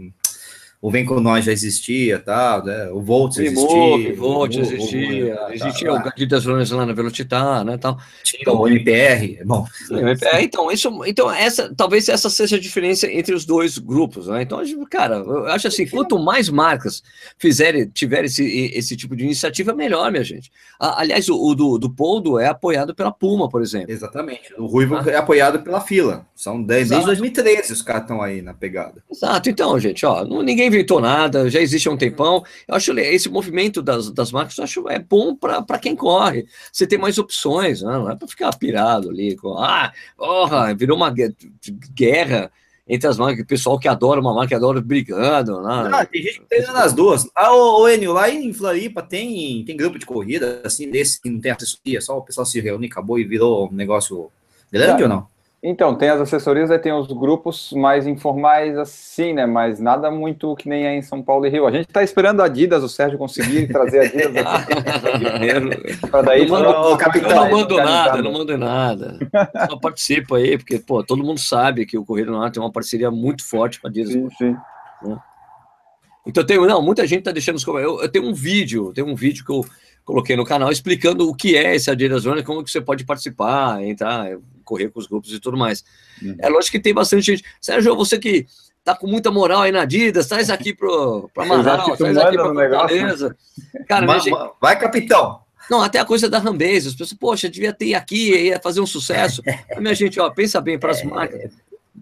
o 0.86 0.91
Vem 0.91 1.03
Com 1.03 1.19
Nós 1.19 1.43
já 1.43 1.51
existia, 1.51 2.19
tá, 2.19 2.61
né? 2.63 2.91
o 2.91 3.01
Volt 3.01 3.38
existia. 3.38 4.13
O 4.13 4.15
Volt 4.15 4.55
existia, 4.55 5.36
o, 5.36 5.51
existia 5.51 5.91
o 5.91 6.03
Gatilho 6.03 6.29
das 6.29 6.45
Runas 6.45 6.69
lá 6.69 6.86
na 6.86 6.93
Velocitar, 6.93 7.65
né, 7.65 7.75
tal. 7.75 7.97
Tinha 8.23 8.43
então, 8.43 8.61
o 8.61 8.67
MPR, 8.67 9.43
bom. 9.43 9.65
O 9.89 9.97
MPR, 9.97 10.43
então, 10.43 10.71
isso, 10.71 11.03
então 11.07 11.31
essa, 11.31 11.73
talvez 11.75 12.07
essa 12.07 12.29
seja 12.29 12.57
a 12.57 12.59
diferença 12.59 13.11
entre 13.11 13.33
os 13.33 13.45
dois 13.45 13.79
grupos, 13.79 14.27
né, 14.27 14.43
então, 14.43 14.61
cara, 14.88 15.15
eu 15.15 15.47
acho 15.47 15.67
assim, 15.67 15.88
quanto 15.88 16.19
mais 16.19 16.49
marcas 16.49 17.01
fizerem, 17.39 17.88
tiverem 17.88 18.25
esse, 18.25 18.45
esse 18.75 18.95
tipo 18.95 19.15
de 19.15 19.23
iniciativa, 19.23 19.73
melhor, 19.73 20.11
minha 20.11 20.23
gente. 20.23 20.51
Aliás, 20.79 21.27
o, 21.29 21.36
o 21.36 21.55
do, 21.55 21.79
do 21.79 21.89
Poldo 21.89 22.38
é 22.38 22.45
apoiado 22.45 22.93
pela 22.93 23.11
Puma, 23.11 23.49
por 23.49 23.63
exemplo. 23.63 23.91
Exatamente, 23.91 24.53
o 24.55 24.67
Ruivo 24.67 24.97
ah. 24.97 25.03
é 25.07 25.15
apoiado 25.15 25.63
pela 25.63 25.81
fila, 25.81 26.27
são 26.36 26.61
desde, 26.61 26.91
desde 26.91 27.07
2013 27.07 27.73
os 27.73 27.81
caras 27.81 28.03
estão 28.03 28.21
aí 28.21 28.43
na 28.43 28.53
pegada. 28.53 29.03
Exato, 29.11 29.49
então, 29.49 29.79
gente, 29.79 30.05
ó, 30.05 30.23
ninguém 30.43 30.74
inventou 30.76 30.99
nada, 30.99 31.49
já 31.49 31.59
existe 31.59 31.88
há 31.88 31.91
um 31.91 31.97
tempão. 31.97 32.43
Eu 32.67 32.76
acho 32.76 32.97
esse 32.99 33.30
movimento 33.30 33.82
das, 33.82 34.11
das 34.11 34.32
marcas, 34.32 34.57
eu 34.57 34.63
acho 34.63 34.89
é 34.89 34.99
bom 34.99 35.36
para 35.36 35.80
quem 35.80 35.95
corre. 35.95 36.45
Você 36.71 36.86
tem 36.86 36.99
mais 36.99 37.17
opções, 37.17 37.82
né? 37.82 37.93
não 37.93 38.09
é 38.09 38.15
para 38.15 38.28
ficar 38.28 38.55
pirado 38.57 39.09
ali. 39.09 39.36
Com, 39.36 39.57
ah, 39.57 39.91
porra, 40.17 40.73
virou 40.73 40.97
uma 40.97 41.13
guerra 41.93 42.51
entre 42.88 43.09
as 43.09 43.17
marcas, 43.17 43.43
o 43.43 43.47
pessoal 43.47 43.80
que 43.80 43.88
adora 43.88 44.21
uma 44.21 44.34
marca 44.34 44.55
adora 44.55 44.80
brigando. 44.80 45.61
Né? 45.61 45.89
Não, 45.89 46.05
tem 46.05 46.21
gente 46.21 46.39
que 46.39 46.45
treina 46.45 46.71
nas 46.71 46.93
duas. 46.93 47.28
Ah, 47.36 47.53
o 47.53 47.88
Enio, 47.89 48.13
lá 48.13 48.30
em 48.30 48.53
Floripa 48.53 49.01
tem, 49.01 49.63
tem 49.65 49.76
grupo 49.76 49.97
de 49.97 50.05
corrida, 50.05 50.61
assim, 50.63 50.89
desse 50.89 51.19
que 51.19 51.30
não 51.30 51.39
tem 51.39 51.51
assessoria, 51.51 51.99
só 51.99 52.17
o 52.17 52.21
pessoal 52.21 52.45
se 52.45 52.59
reúne, 52.59 52.86
acabou 52.86 53.17
e 53.17 53.23
virou 53.23 53.69
um 53.69 53.73
negócio 53.73 54.30
grande 54.71 55.01
é. 55.01 55.05
ou 55.05 55.09
não? 55.09 55.34
Então, 55.68 55.95
tem 55.95 56.09
as 56.09 56.22
assessorias, 56.22 56.70
aí 56.70 56.78
tem 56.78 56.93
os 56.93 57.07
grupos 57.07 57.74
mais 57.74 58.05
informais, 58.05 58.78
assim, 58.78 59.34
né? 59.34 59.47
Mas 59.47 59.80
nada 59.80 60.11
muito 60.11 60.55
que 60.55 60.70
nem 60.70 60.86
é 60.86 60.95
em 60.95 61.01
São 61.01 61.24
Paulo 61.24 61.47
e 61.47 61.49
Rio. 61.49 61.66
A 61.66 61.72
gente 61.72 61.88
está 61.88 62.03
esperando 62.03 62.41
a 62.41 62.45
Adidas, 62.45 62.84
o 62.84 62.88
Sérgio 62.88 63.18
conseguir 63.18 63.66
trazer 63.68 63.99
a 63.99 64.03
Adidas 64.03 64.43
para 66.07 66.22
daí, 66.22 66.45
não, 66.45 66.59
mando, 66.59 66.70
o 66.70 66.97
capitão, 66.97 67.32
não 67.32 67.49
mando 67.49 67.78
nada, 67.78 68.22
não 68.22 68.32
mando 68.32 68.55
nada. 68.59 69.18
Só 69.68 69.76
participo 69.78 70.36
aí, 70.36 70.55
porque, 70.55 70.78
pô, 70.78 71.03
todo 71.03 71.24
mundo 71.24 71.39
sabe 71.39 71.88
que 71.88 71.97
o 71.97 72.05
Correio 72.05 72.28
Nacional 72.28 72.51
tem 72.51 72.61
uma 72.61 72.72
parceria 72.72 73.09
muito 73.09 73.43
forte 73.43 73.82
com 73.82 73.88
a 73.88 73.89
Adidas. 73.89 74.13
Sim, 74.13 74.30
sim. 74.38 74.55
Né? 75.01 75.18
Então, 76.28 76.45
tenho, 76.45 76.63
não, 76.68 76.80
muita 76.80 77.07
gente 77.07 77.20
está 77.20 77.32
deixando 77.32 77.55
os 77.55 77.66
eu, 77.66 78.01
eu 78.03 78.09
tenho 78.09 78.28
um 78.28 78.36
vídeo, 78.36 78.93
tenho 78.93 79.07
um 79.07 79.16
vídeo 79.16 79.43
que 79.43 79.51
eu 79.51 79.66
coloquei 80.03 80.36
no 80.36 80.45
canal 80.45 80.72
explicando 80.72 81.28
o 81.28 81.34
que 81.34 81.57
é 81.57 81.76
esse 81.76 81.89
Adidas 81.89 82.24
Runner, 82.24 82.43
como 82.43 82.63
que 82.63 82.70
você 82.70 82.82
pode 82.82 83.03
participar, 83.03 83.84
entrar, 83.84 84.30
correr 84.66 84.89
com 84.89 84.99
os 84.99 85.07
grupos 85.07 85.32
e 85.32 85.39
tudo 85.39 85.55
mais. 85.55 85.86
Uhum. 86.22 86.36
É 86.39 86.49
lógico 86.49 86.74
que 86.74 86.80
tem 86.80 86.93
bastante 86.93 87.26
gente. 87.26 87.43
Sérgio, 87.61 87.95
você 87.95 88.20
que 88.20 88.45
tá 88.84 88.95
com 88.95 89.07
muita 89.07 89.32
moral 89.32 89.61
aí 89.61 89.72
na 89.72 89.82
Adidas, 89.82 90.28
traz 90.28 90.49
aqui 90.49 90.74
para 90.74 90.88
Manaus, 91.45 91.97
traz 91.97 92.18
aqui 92.18 92.36
para 92.36 92.53
Fortaleza. 92.53 93.36
Cara, 93.88 94.05
Ma 94.05 94.20
gente... 94.20 94.38
Vai, 94.61 94.78
capitão! 94.78 95.45
Não, 95.70 95.82
até 95.82 95.99
a 95.99 96.05
coisa 96.05 96.30
da 96.30 96.38
Rambase, 96.38 96.89
as 96.89 96.93
pessoas, 96.93 97.18
poxa, 97.20 97.49
devia 97.49 97.74
ter 97.74 97.95
aqui, 97.95 98.32
ia 98.36 98.59
fazer 98.59 98.82
um 98.82 98.86
sucesso. 98.86 99.41
minha 99.80 99.95
gente, 99.95 100.20
ó, 100.20 100.30
pensa 100.30 100.61
bem 100.61 100.78
para 100.78 100.91
as 100.91 101.01
é. 101.01 101.05
marcas. 101.05 101.51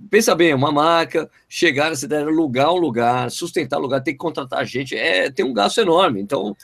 Pensa 0.10 0.36
bem, 0.36 0.54
uma 0.54 0.72
marca, 0.72 1.30
chegar 1.48 1.90
na 1.90 1.96
cidade, 1.96 2.28
alugar 2.28 2.74
um 2.74 2.78
lugar, 2.78 3.32
sustentar 3.32 3.78
o 3.78 3.82
lugar, 3.82 4.02
ter 4.02 4.12
que 4.12 4.18
contratar 4.18 4.66
gente, 4.66 4.96
é, 4.96 5.30
tem 5.30 5.46
um 5.46 5.54
gasto 5.54 5.80
enorme. 5.80 6.20
Então, 6.20 6.56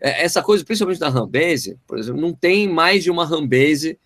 é, 0.00 0.24
essa 0.24 0.42
coisa, 0.42 0.64
principalmente 0.64 1.00
da 1.00 1.08
Rambase, 1.08 1.78
por 1.86 1.98
exemplo, 1.98 2.20
não 2.20 2.34
tem 2.34 2.68
mais 2.68 3.02
de 3.02 3.10
uma 3.10 3.24
Rambase 3.24 3.98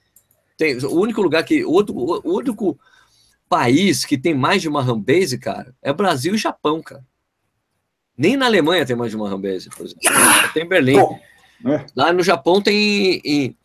tem, 0.56 0.76
o 0.78 0.98
único 0.98 1.20
lugar 1.20 1.44
que. 1.44 1.64
O, 1.64 1.72
outro, 1.72 1.94
o 1.96 2.36
único 2.36 2.78
país 3.48 4.04
que 4.04 4.18
tem 4.18 4.34
mais 4.34 4.62
de 4.62 4.68
uma 4.68 4.82
Rambase, 4.82 5.38
cara, 5.38 5.74
é 5.82 5.92
Brasil 5.92 6.34
e 6.34 6.38
Japão, 6.38 6.82
cara. 6.82 7.04
Nem 8.16 8.36
na 8.36 8.46
Alemanha 8.46 8.86
tem 8.86 8.96
mais 8.96 9.10
de 9.10 9.16
uma 9.16 9.28
Rambase, 9.28 9.68
por 9.68 9.84
exemplo. 9.84 10.02
Tem 10.54 10.66
Berlim. 10.66 10.96
É. 11.64 11.86
Lá 11.94 12.12
no 12.12 12.22
Japão 12.22 12.62
tem. 12.62 13.20
Em, 13.24 13.56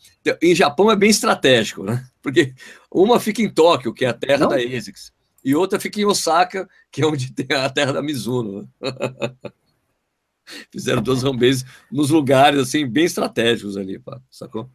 em 0.41 0.55
Japão 0.55 0.91
é 0.91 0.95
bem 0.95 1.09
estratégico, 1.09 1.83
né? 1.83 2.05
Porque 2.21 2.53
uma 2.91 3.19
fica 3.19 3.41
em 3.41 3.49
Tóquio, 3.49 3.93
que 3.93 4.05
é 4.05 4.09
a 4.09 4.13
terra 4.13 4.39
Não? 4.39 4.49
da 4.49 4.55
ASICS, 4.55 5.11
e 5.43 5.55
outra 5.55 5.79
fica 5.79 5.99
em 5.99 6.05
Osaka, 6.05 6.69
que 6.91 7.01
é 7.01 7.05
onde 7.05 7.31
tem 7.33 7.55
a 7.55 7.69
terra 7.69 7.93
da 7.93 8.01
Mizuno. 8.01 8.69
Fizeram 10.71 11.01
duas 11.01 11.23
Rambases 11.23 11.63
nos 11.89 12.09
lugares 12.09 12.59
assim 12.59 12.85
bem 12.85 13.05
estratégicos 13.05 13.77
ali, 13.77 13.99
pá, 13.99 14.19
sacou? 14.29 14.69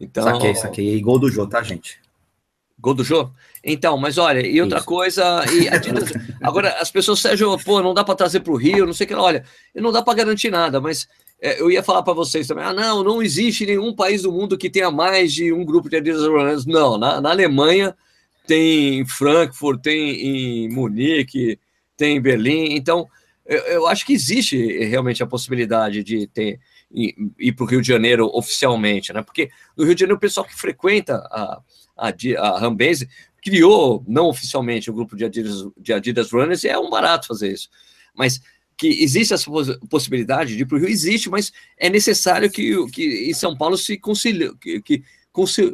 Então, 0.00 0.24
saquei, 0.24 0.54
saquei. 0.54 0.94
E 0.94 1.00
gol 1.00 1.18
do 1.18 1.30
Jô, 1.30 1.46
tá, 1.46 1.62
gente? 1.62 2.00
Gol 2.78 2.94
do 2.94 3.04
Jô? 3.04 3.30
Então, 3.62 3.98
mas 3.98 4.16
olha, 4.16 4.44
e 4.46 4.60
outra 4.60 4.78
Isso. 4.78 4.86
coisa, 4.86 5.44
e 5.52 5.68
Adidas, 5.68 6.10
agora 6.40 6.70
as 6.80 6.90
pessoas, 6.90 7.20
Sérgio, 7.20 7.58
pô, 7.62 7.82
não 7.82 7.92
dá 7.92 8.02
para 8.02 8.14
trazer 8.14 8.40
para 8.40 8.52
o 8.52 8.56
Rio, 8.56 8.86
não 8.86 8.94
sei 8.94 9.04
o 9.04 9.08
que, 9.08 9.14
olha, 9.14 9.44
não 9.74 9.92
dá 9.92 10.02
para 10.02 10.14
garantir 10.14 10.50
nada, 10.50 10.80
mas 10.80 11.06
é, 11.42 11.60
eu 11.60 11.70
ia 11.70 11.82
falar 11.82 12.02
para 12.02 12.14
vocês 12.14 12.46
também, 12.46 12.64
ah, 12.64 12.72
não, 12.72 13.04
não 13.04 13.22
existe 13.22 13.66
nenhum 13.66 13.94
país 13.94 14.22
do 14.22 14.32
mundo 14.32 14.56
que 14.56 14.70
tenha 14.70 14.90
mais 14.90 15.30
de 15.34 15.52
um 15.52 15.62
grupo 15.62 15.90
de 15.90 15.96
Adidas 15.96 16.22
Runners, 16.22 16.64
não, 16.64 16.96
na, 16.96 17.20
na 17.20 17.30
Alemanha 17.30 17.94
tem 18.46 19.00
em 19.00 19.06
Frankfurt, 19.06 19.82
tem 19.82 20.66
em 20.66 20.68
Munique, 20.70 21.58
tem 21.98 22.16
em 22.16 22.20
Berlim, 22.20 22.74
então 22.74 23.06
eu, 23.44 23.58
eu 23.64 23.86
acho 23.86 24.06
que 24.06 24.14
existe 24.14 24.56
realmente 24.84 25.22
a 25.22 25.26
possibilidade 25.26 26.02
de 26.02 26.26
ter 26.28 26.58
ir 26.92 27.52
para 27.52 27.64
o 27.64 27.66
Rio 27.66 27.80
de 27.80 27.88
Janeiro 27.88 28.30
oficialmente, 28.32 29.12
né? 29.12 29.22
Porque 29.22 29.50
no 29.76 29.84
Rio 29.84 29.94
de 29.94 30.00
Janeiro 30.00 30.16
o 30.16 30.20
pessoal 30.20 30.46
que 30.46 30.54
frequenta 30.54 31.16
a, 31.30 31.60
a, 31.96 32.12
a 32.38 32.58
Rambase 32.58 33.08
criou, 33.42 34.04
não 34.06 34.28
oficialmente, 34.28 34.90
o 34.90 34.94
grupo 34.94 35.16
de 35.16 35.24
Adidas, 35.24 35.64
de 35.76 35.92
Adidas 35.92 36.30
Runners 36.30 36.64
e 36.64 36.68
é 36.68 36.78
um 36.78 36.90
barato 36.90 37.28
fazer 37.28 37.52
isso. 37.52 37.68
Mas 38.14 38.40
que 38.76 39.02
existe 39.02 39.34
essa 39.34 39.50
possibilidade 39.88 40.56
de 40.56 40.62
ir 40.62 40.66
para 40.66 40.76
o 40.76 40.80
Rio, 40.80 40.88
existe, 40.88 41.28
mas 41.28 41.52
é 41.76 41.90
necessário 41.90 42.50
que, 42.50 42.74
que 42.90 43.30
em 43.30 43.34
São 43.34 43.56
Paulo 43.56 43.76
se 43.76 43.98
concilie, 43.98 44.54
que, 44.58 44.80
que 44.80 45.04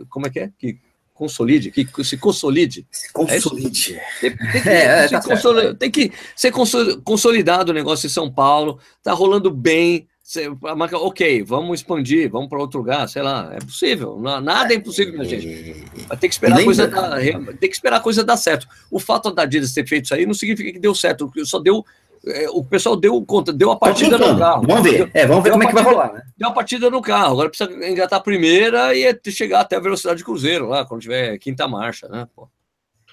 como 0.08 0.26
é 0.26 0.30
que 0.30 0.40
é? 0.40 0.50
Que 0.58 0.78
consolide, 1.14 1.70
que 1.70 1.86
se 2.04 2.18
consolide. 2.18 2.86
Se 2.90 3.12
consolide. 3.12 3.94
É 3.94 4.02
tem, 4.20 4.36
tem, 4.36 4.62
que, 4.62 4.68
é, 4.68 5.08
tá 5.08 5.74
tem, 5.78 5.90
que, 5.90 6.12
ser 6.34 6.52
consolidado 6.52 7.70
o 7.70 7.74
negócio 7.74 8.06
em 8.06 8.10
São 8.10 8.30
Paulo, 8.30 8.78
tá 9.02 9.12
rolando 9.12 9.50
bem. 9.50 10.06
Você, 10.26 10.50
a 10.64 10.74
marca, 10.74 10.98
ok, 10.98 11.44
vamos 11.44 11.78
expandir, 11.78 12.28
vamos 12.28 12.48
para 12.48 12.58
outro 12.58 12.80
lugar, 12.80 13.08
sei 13.08 13.22
lá, 13.22 13.48
é 13.54 13.60
possível, 13.60 14.18
nada 14.18 14.72
é 14.74 14.76
impossível, 14.76 15.12
minha 15.12 15.24
gente. 15.24 15.84
Vai 16.08 16.16
ter 16.16 16.26
que 16.26 16.34
esperar 16.34 16.58
a 16.58 16.64
coisa 16.64 16.88
dar, 16.88 17.20
tem 17.20 17.70
que 17.70 17.76
esperar 17.76 17.96
a 17.98 18.00
coisa 18.00 18.24
dar 18.24 18.36
certo. 18.36 18.66
O 18.90 18.98
fato 18.98 19.30
da 19.30 19.42
Adidas 19.42 19.72
ter 19.72 19.86
feito 19.86 20.06
isso 20.06 20.14
aí 20.14 20.26
não 20.26 20.34
significa 20.34 20.72
que 20.72 20.80
deu 20.80 20.96
certo, 20.96 21.30
só 21.44 21.60
deu 21.60 21.84
é, 22.26 22.50
o 22.50 22.64
pessoal 22.64 22.96
deu 22.96 23.24
conta, 23.24 23.52
deu 23.52 23.70
a 23.70 23.76
partida 23.76 24.18
no 24.18 24.36
carro. 24.36 24.64
Vamos 24.66 24.82
ver, 24.82 25.08
é, 25.14 25.26
vamos 25.28 25.44
ver 25.44 25.50
como 25.52 25.62
é 25.62 25.66
que 25.68 25.74
vai 25.74 25.84
rolar, 25.84 26.12
né? 26.12 26.22
Deu 26.36 26.48
a 26.48 26.52
partida 26.52 26.90
no 26.90 27.00
carro, 27.00 27.34
agora 27.34 27.48
precisa 27.48 27.88
engatar 27.88 28.18
a 28.18 28.22
primeira 28.22 28.96
e 28.96 29.04
é 29.04 29.16
chegar 29.30 29.60
até 29.60 29.76
a 29.76 29.80
velocidade 29.80 30.18
de 30.18 30.24
cruzeiro 30.24 30.66
lá, 30.66 30.84
quando 30.84 31.02
tiver 31.02 31.38
quinta 31.38 31.68
marcha, 31.68 32.08
né? 32.08 32.26
Pô. 32.34 32.48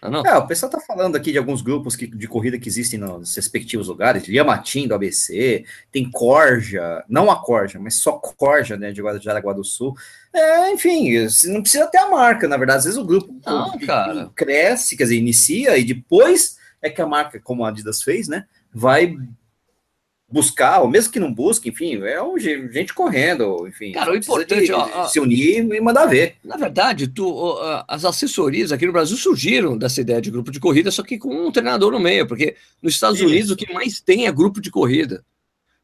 Ah, 0.03 0.09
não. 0.09 0.21
É, 0.25 0.37
o 0.37 0.45
pessoal 0.45 0.69
tá 0.69 0.81
falando 0.81 1.15
aqui 1.15 1.31
de 1.31 1.37
alguns 1.37 1.61
grupos 1.61 1.95
que, 1.95 2.05
de 2.05 2.27
corrida 2.27 2.59
que 2.59 2.67
existem 2.67 2.99
nos 2.99 3.33
respectivos 3.33 3.87
lugares, 3.87 4.27
Yamatim 4.27 4.85
do 4.85 4.93
ABC, 4.93 5.63
tem 5.93 6.11
Corja, 6.11 7.05
não 7.07 7.31
a 7.31 7.41
Corja, 7.41 7.79
mas 7.79 7.95
só 7.95 8.11
Corja, 8.11 8.75
né, 8.75 8.91
de 8.91 9.01
Jaraguá 9.21 9.53
do 9.53 9.63
Sul. 9.63 9.95
É, 10.33 10.71
enfim, 10.71 11.13
não 11.45 11.61
precisa 11.61 11.87
ter 11.87 11.99
a 11.99 12.09
marca, 12.09 12.49
na 12.49 12.57
verdade, 12.57 12.79
às 12.79 12.83
vezes 12.83 12.99
o 12.99 13.05
grupo 13.05 13.33
não, 13.45 13.79
cara. 13.79 14.29
cresce, 14.35 14.97
quer 14.97 15.03
dizer, 15.03 15.15
inicia 15.15 15.77
e 15.77 15.85
depois 15.85 16.57
é 16.81 16.89
que 16.89 17.01
a 17.01 17.07
marca, 17.07 17.39
como 17.39 17.63
a 17.63 17.69
Adidas 17.69 18.01
fez, 18.01 18.27
né, 18.27 18.45
vai 18.73 19.15
buscar, 20.33 20.81
ou 20.81 20.89
mesmo 20.89 21.13
que 21.13 21.19
não 21.19 21.31
busque, 21.31 21.69
enfim, 21.69 22.01
é 22.03 22.21
um, 22.21 22.39
gente 22.39 22.91
correndo, 22.91 23.67
enfim. 23.67 23.91
Cara, 23.91 24.11
o 24.11 24.15
importante 24.15 24.71
é 24.71 25.07
se 25.07 25.19
unir 25.19 25.59
e 25.59 25.79
mandar 25.79 26.07
ver. 26.07 26.37
Na 26.43 26.57
verdade, 26.57 27.07
tu, 27.07 27.55
as 27.87 28.03
assessorias 28.03 28.71
aqui 28.71 28.87
no 28.87 28.91
Brasil 28.91 29.15
surgiram 29.15 29.77
dessa 29.77 30.01
ideia 30.01 30.19
de 30.19 30.31
grupo 30.31 30.49
de 30.49 30.59
corrida, 30.59 30.89
só 30.89 31.03
que 31.03 31.19
com 31.19 31.47
um 31.47 31.51
treinador 31.51 31.91
no 31.91 31.99
meio, 31.99 32.27
porque 32.27 32.55
nos 32.81 32.95
Estados. 32.95 33.21
Unidos 33.23 33.51
o 33.51 33.55
que 33.55 33.71
mais 33.71 34.01
tem 34.01 34.25
é 34.25 34.31
grupo 34.31 34.59
de 34.59 34.71
corrida. 34.71 35.23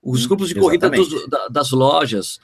Os 0.02 0.26
hum, 0.26 0.30
grupos 0.30 0.50
de 0.50 0.56
corrida 0.56 0.90
dos, 0.90 1.28
das 1.52 1.72
lojas, 1.72 2.40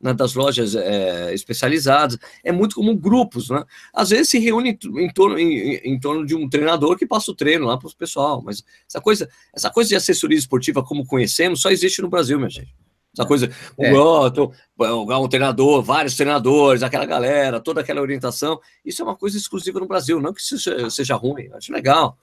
né, 0.00 0.12
das 0.12 0.34
lojas 0.34 0.74
é, 0.74 1.32
especializadas, 1.32 2.18
é 2.44 2.52
muito 2.52 2.76
comum 2.76 2.96
grupos, 2.96 3.50
né? 3.50 3.64
Às 3.92 4.10
vezes 4.10 4.28
se 4.28 4.38
reúne 4.38 4.78
em 4.98 5.12
torno, 5.12 5.38
em, 5.38 5.76
em 5.76 5.98
torno 5.98 6.24
de 6.24 6.34
um 6.34 6.48
treinador 6.48 6.96
que 6.96 7.06
passa 7.06 7.30
o 7.30 7.34
treino 7.34 7.66
lá 7.66 7.78
para 7.78 7.88
o 7.88 7.96
pessoal, 7.96 8.42
mas 8.42 8.62
essa 8.88 9.00
coisa, 9.00 9.28
essa 9.54 9.70
coisa 9.70 9.88
de 9.88 9.96
assessoria 9.96 10.38
esportiva 10.38 10.82
como 10.82 11.06
conhecemos 11.06 11.60
só 11.60 11.70
existe 11.70 12.02
no 12.02 12.08
Brasil, 12.08 12.38
minha 12.38 12.50
gente. 12.50 12.74
Essa 13.16 13.22
é. 13.22 13.26
coisa, 13.26 13.50
é. 13.78 15.16
um 15.18 15.28
treinador, 15.28 15.82
vários 15.82 16.14
treinadores, 16.14 16.82
aquela 16.82 17.06
galera, 17.06 17.58
toda 17.58 17.80
aquela 17.80 18.02
orientação, 18.02 18.60
isso 18.84 19.00
é 19.00 19.04
uma 19.04 19.16
coisa 19.16 19.38
exclusiva 19.38 19.80
no 19.80 19.86
Brasil, 19.86 20.20
não 20.20 20.34
que 20.34 20.42
isso 20.42 20.58
seja, 20.90 21.16
ruim, 21.16 21.48
acho 21.54 21.72
legal, 21.72 22.18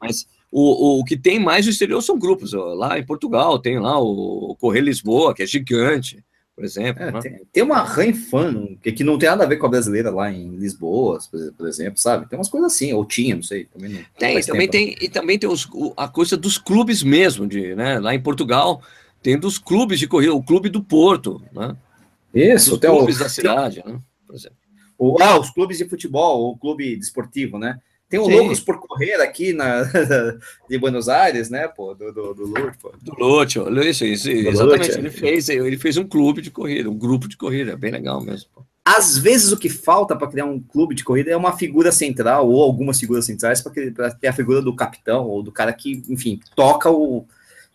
mas 0.00 0.26
o, 0.50 0.98
o 0.98 1.04
que 1.04 1.16
tem 1.16 1.38
mais 1.38 1.66
no 1.66 1.70
exterior 1.70 2.02
são 2.02 2.18
grupos, 2.18 2.52
lá 2.52 2.98
em 2.98 3.06
Portugal 3.06 3.60
tem 3.60 3.78
lá 3.78 3.96
o 4.00 4.56
Correio 4.58 4.86
Lisboa, 4.86 5.32
que 5.32 5.44
é 5.44 5.46
gigante, 5.46 6.24
por 6.54 6.64
exemplo. 6.64 7.02
É, 7.02 7.10
né? 7.10 7.20
tem, 7.20 7.40
tem, 7.52 7.62
uma 7.62 7.82
Rainfan, 7.82 8.76
que, 8.82 8.92
que 8.92 9.04
não 9.04 9.18
tem 9.18 9.28
nada 9.28 9.44
a 9.44 9.46
ver 9.46 9.56
com 9.56 9.66
a 9.66 9.70
brasileira 9.70 10.10
lá 10.10 10.30
em 10.30 10.50
Lisboa, 10.56 11.18
por 11.56 11.66
exemplo, 11.66 11.98
sabe? 11.98 12.28
Tem 12.28 12.38
umas 12.38 12.48
coisas 12.48 12.72
assim, 12.72 12.92
ou 12.92 13.04
tinha, 13.04 13.34
não 13.34 13.42
sei. 13.42 13.64
Também 13.66 13.90
não, 13.90 14.00
tem, 14.18 14.40
também 14.40 14.68
tempo, 14.68 14.70
tem, 14.70 15.04
e 15.04 15.08
também 15.08 15.38
tem 15.38 15.50
os, 15.50 15.68
a 15.96 16.06
coisa 16.06 16.36
dos 16.36 16.56
clubes 16.56 17.02
mesmo, 17.02 17.46
de, 17.46 17.74
né? 17.74 17.98
Lá 17.98 18.14
em 18.14 18.22
Portugal, 18.22 18.80
tem 19.22 19.38
dos 19.38 19.58
clubes 19.58 19.98
de 19.98 20.06
corrida, 20.06 20.34
o 20.34 20.42
clube 20.42 20.68
do 20.68 20.82
Porto, 20.82 21.42
né? 21.52 21.76
Isso, 22.32 22.74
os 22.74 22.80
clubes 22.80 23.16
o, 23.16 23.18
da 23.20 23.28
cidade, 23.28 23.82
né? 23.84 23.98
Por 24.26 24.36
exemplo. 24.36 24.58
O, 24.96 25.20
ah, 25.20 25.38
os 25.40 25.50
clubes 25.50 25.78
de 25.78 25.88
futebol, 25.88 26.50
o 26.50 26.56
clube 26.56 26.96
desportivo, 26.96 27.58
né? 27.58 27.80
Tem 28.08 28.20
o 28.20 28.28
Loucos 28.28 28.60
por 28.60 28.78
Correr 28.78 29.20
aqui 29.20 29.52
na, 29.52 29.82
de 30.68 30.78
Buenos 30.78 31.08
Aires, 31.08 31.50
né, 31.50 31.66
pô, 31.66 31.94
do, 31.94 32.12
do, 32.12 32.34
do 32.34 32.44
Lute, 32.46 32.78
pô. 32.80 32.92
Do 33.00 33.14
Lute, 33.18 33.58
isso, 33.88 34.04
isso, 34.04 34.30
exatamente. 34.30 34.88
Lute, 34.88 34.98
ele, 34.98 35.10
fez, 35.10 35.48
ele 35.48 35.78
fez 35.78 35.96
um 35.96 36.04
clube 36.04 36.40
de 36.40 36.50
corrida, 36.50 36.88
um 36.88 36.98
grupo 36.98 37.28
de 37.28 37.36
corrida, 37.36 37.72
é 37.72 37.76
bem 37.76 37.90
legal 37.90 38.20
mesmo, 38.20 38.48
pô. 38.54 38.64
Às 38.86 39.16
vezes 39.16 39.50
o 39.50 39.56
que 39.56 39.70
falta 39.70 40.14
para 40.14 40.28
criar 40.28 40.44
um 40.44 40.60
clube 40.60 40.94
de 40.94 41.02
corrida 41.02 41.30
é 41.30 41.36
uma 41.36 41.56
figura 41.56 41.90
central 41.90 42.50
ou 42.50 42.62
algumas 42.62 43.00
figuras 43.00 43.24
centrais 43.24 43.62
para 43.62 44.10
ter 44.10 44.26
a 44.28 44.32
figura 44.32 44.60
do 44.60 44.76
capitão 44.76 45.26
ou 45.26 45.42
do 45.42 45.50
cara 45.50 45.72
que, 45.72 46.02
enfim, 46.06 46.38
toca 46.54 46.90
o, 46.90 47.26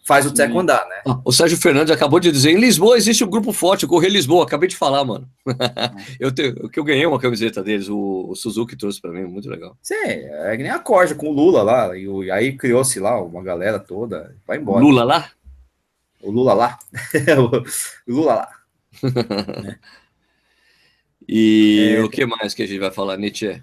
faz 0.10 0.26
o 0.26 0.34
Teco 0.34 0.58
andar, 0.58 0.88
né? 0.88 1.04
Ah, 1.06 1.22
o 1.24 1.32
Sérgio 1.32 1.56
Fernandes 1.56 1.94
acabou 1.94 2.20
de 2.20 2.32
dizer, 2.32 2.50
em 2.50 2.60
Lisboa 2.60 2.98
existe 2.98 3.24
um 3.24 3.30
grupo 3.30 3.54
forte, 3.54 3.86
o 3.86 3.88
Correio 3.88 4.12
Lisboa, 4.12 4.44
acabei 4.44 4.68
de 4.68 4.76
falar, 4.76 5.06
mano. 5.06 5.30
eu, 6.20 6.32
te, 6.32 6.52
que 6.70 6.80
eu 6.80 6.84
ganhei 6.84 7.06
uma 7.06 7.20
camiseta 7.20 7.62
deles, 7.62 7.88
o, 7.90 8.26
o 8.28 8.36
Suzuki 8.36 8.76
trouxe 8.76 9.00
para 9.00 9.12
mim, 9.12 9.26
muito 9.26 9.48
legal. 9.48 9.78
Sim, 9.84 9.94
é 10.04 10.58
que 10.58 10.64
nem 10.64 10.72
a 10.72 10.80
corja 10.80 11.14
com 11.14 11.28
o 11.28 11.32
Lula 11.32 11.62
lá, 11.62 11.96
e, 11.96 12.08
o, 12.08 12.24
e 12.24 12.32
aí 12.32 12.58
criou-se 12.58 13.00
lá 13.00 13.22
uma 13.22 13.44
galera 13.44 13.78
toda, 13.78 14.36
vai 14.48 14.58
embora. 14.58 14.84
Lula 14.84 15.04
lá? 15.04 15.30
O 16.24 16.32
Lula 16.32 16.54
lá. 16.56 16.80
o 18.08 18.12
Lula 18.12 18.34
lá. 18.34 18.50
E 21.32 21.94
é, 21.96 22.02
o 22.02 22.10
que 22.10 22.26
mais 22.26 22.56
que 22.56 22.64
a 22.64 22.66
gente 22.66 22.80
vai 22.80 22.90
falar, 22.90 23.16
Nietzsche? 23.16 23.62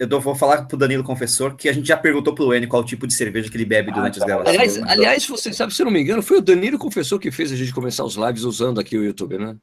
Eu 0.00 0.20
vou 0.20 0.34
falar 0.34 0.62
pro 0.64 0.78
Danilo 0.78 1.04
Confessor 1.04 1.54
que 1.54 1.68
a 1.68 1.72
gente 1.72 1.86
já 1.86 1.96
perguntou 1.96 2.34
pro 2.34 2.54
N 2.54 2.66
qual 2.66 2.82
tipo 2.82 3.06
de 3.06 3.12
cerveja 3.12 3.50
que 3.50 3.56
ele 3.56 3.66
bebe 3.66 3.92
durante 3.92 4.18
ah, 4.18 4.22
as 4.22 4.26
gravações. 4.26 4.56
Aliás, 4.56 4.90
aliás, 4.90 5.26
você 5.26 5.52
sabe, 5.52 5.74
se 5.74 5.84
não 5.84 5.90
me 5.90 6.00
engano, 6.00 6.22
foi 6.22 6.38
o 6.38 6.40
Danilo 6.40 6.78
Confessor 6.78 7.18
que 7.18 7.30
fez 7.30 7.52
a 7.52 7.56
gente 7.56 7.74
começar 7.74 8.04
os 8.04 8.14
lives 8.14 8.44
usando 8.44 8.80
aqui 8.80 8.96
o 8.96 9.04
YouTube, 9.04 9.36
né? 9.36 9.56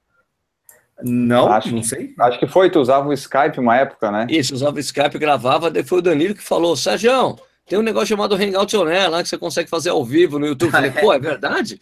Não, 1.03 1.51
acho, 1.51 1.73
não 1.73 1.83
sei. 1.83 2.13
Acho 2.19 2.39
que 2.39 2.47
foi, 2.47 2.69
tu 2.69 2.79
usava 2.79 3.07
o 3.07 3.13
Skype 3.13 3.59
uma 3.59 3.77
época, 3.77 4.11
né? 4.11 4.27
Isso, 4.29 4.53
usava 4.53 4.77
o 4.77 4.79
Skype, 4.79 5.17
gravava, 5.17 5.71
daí 5.71 5.83
foi 5.83 5.99
o 5.99 6.01
Danilo 6.03 6.35
que 6.35 6.43
falou, 6.43 6.75
Sérgio, 6.75 7.37
tem 7.67 7.77
um 7.77 7.83
negócio 7.83 8.07
chamado 8.07 8.35
Hangout 8.35 8.77
On 8.77 8.87
Air 8.87 9.09
lá 9.09 9.23
que 9.23 9.29
você 9.29 9.37
consegue 9.37 9.69
fazer 9.69 9.89
ao 9.89 10.05
vivo 10.05 10.39
no 10.39 10.45
YouTube. 10.45 10.67
Eu 10.67 10.71
falei, 10.71 10.91
pô, 11.01 11.11
é 11.13 11.19
verdade? 11.19 11.79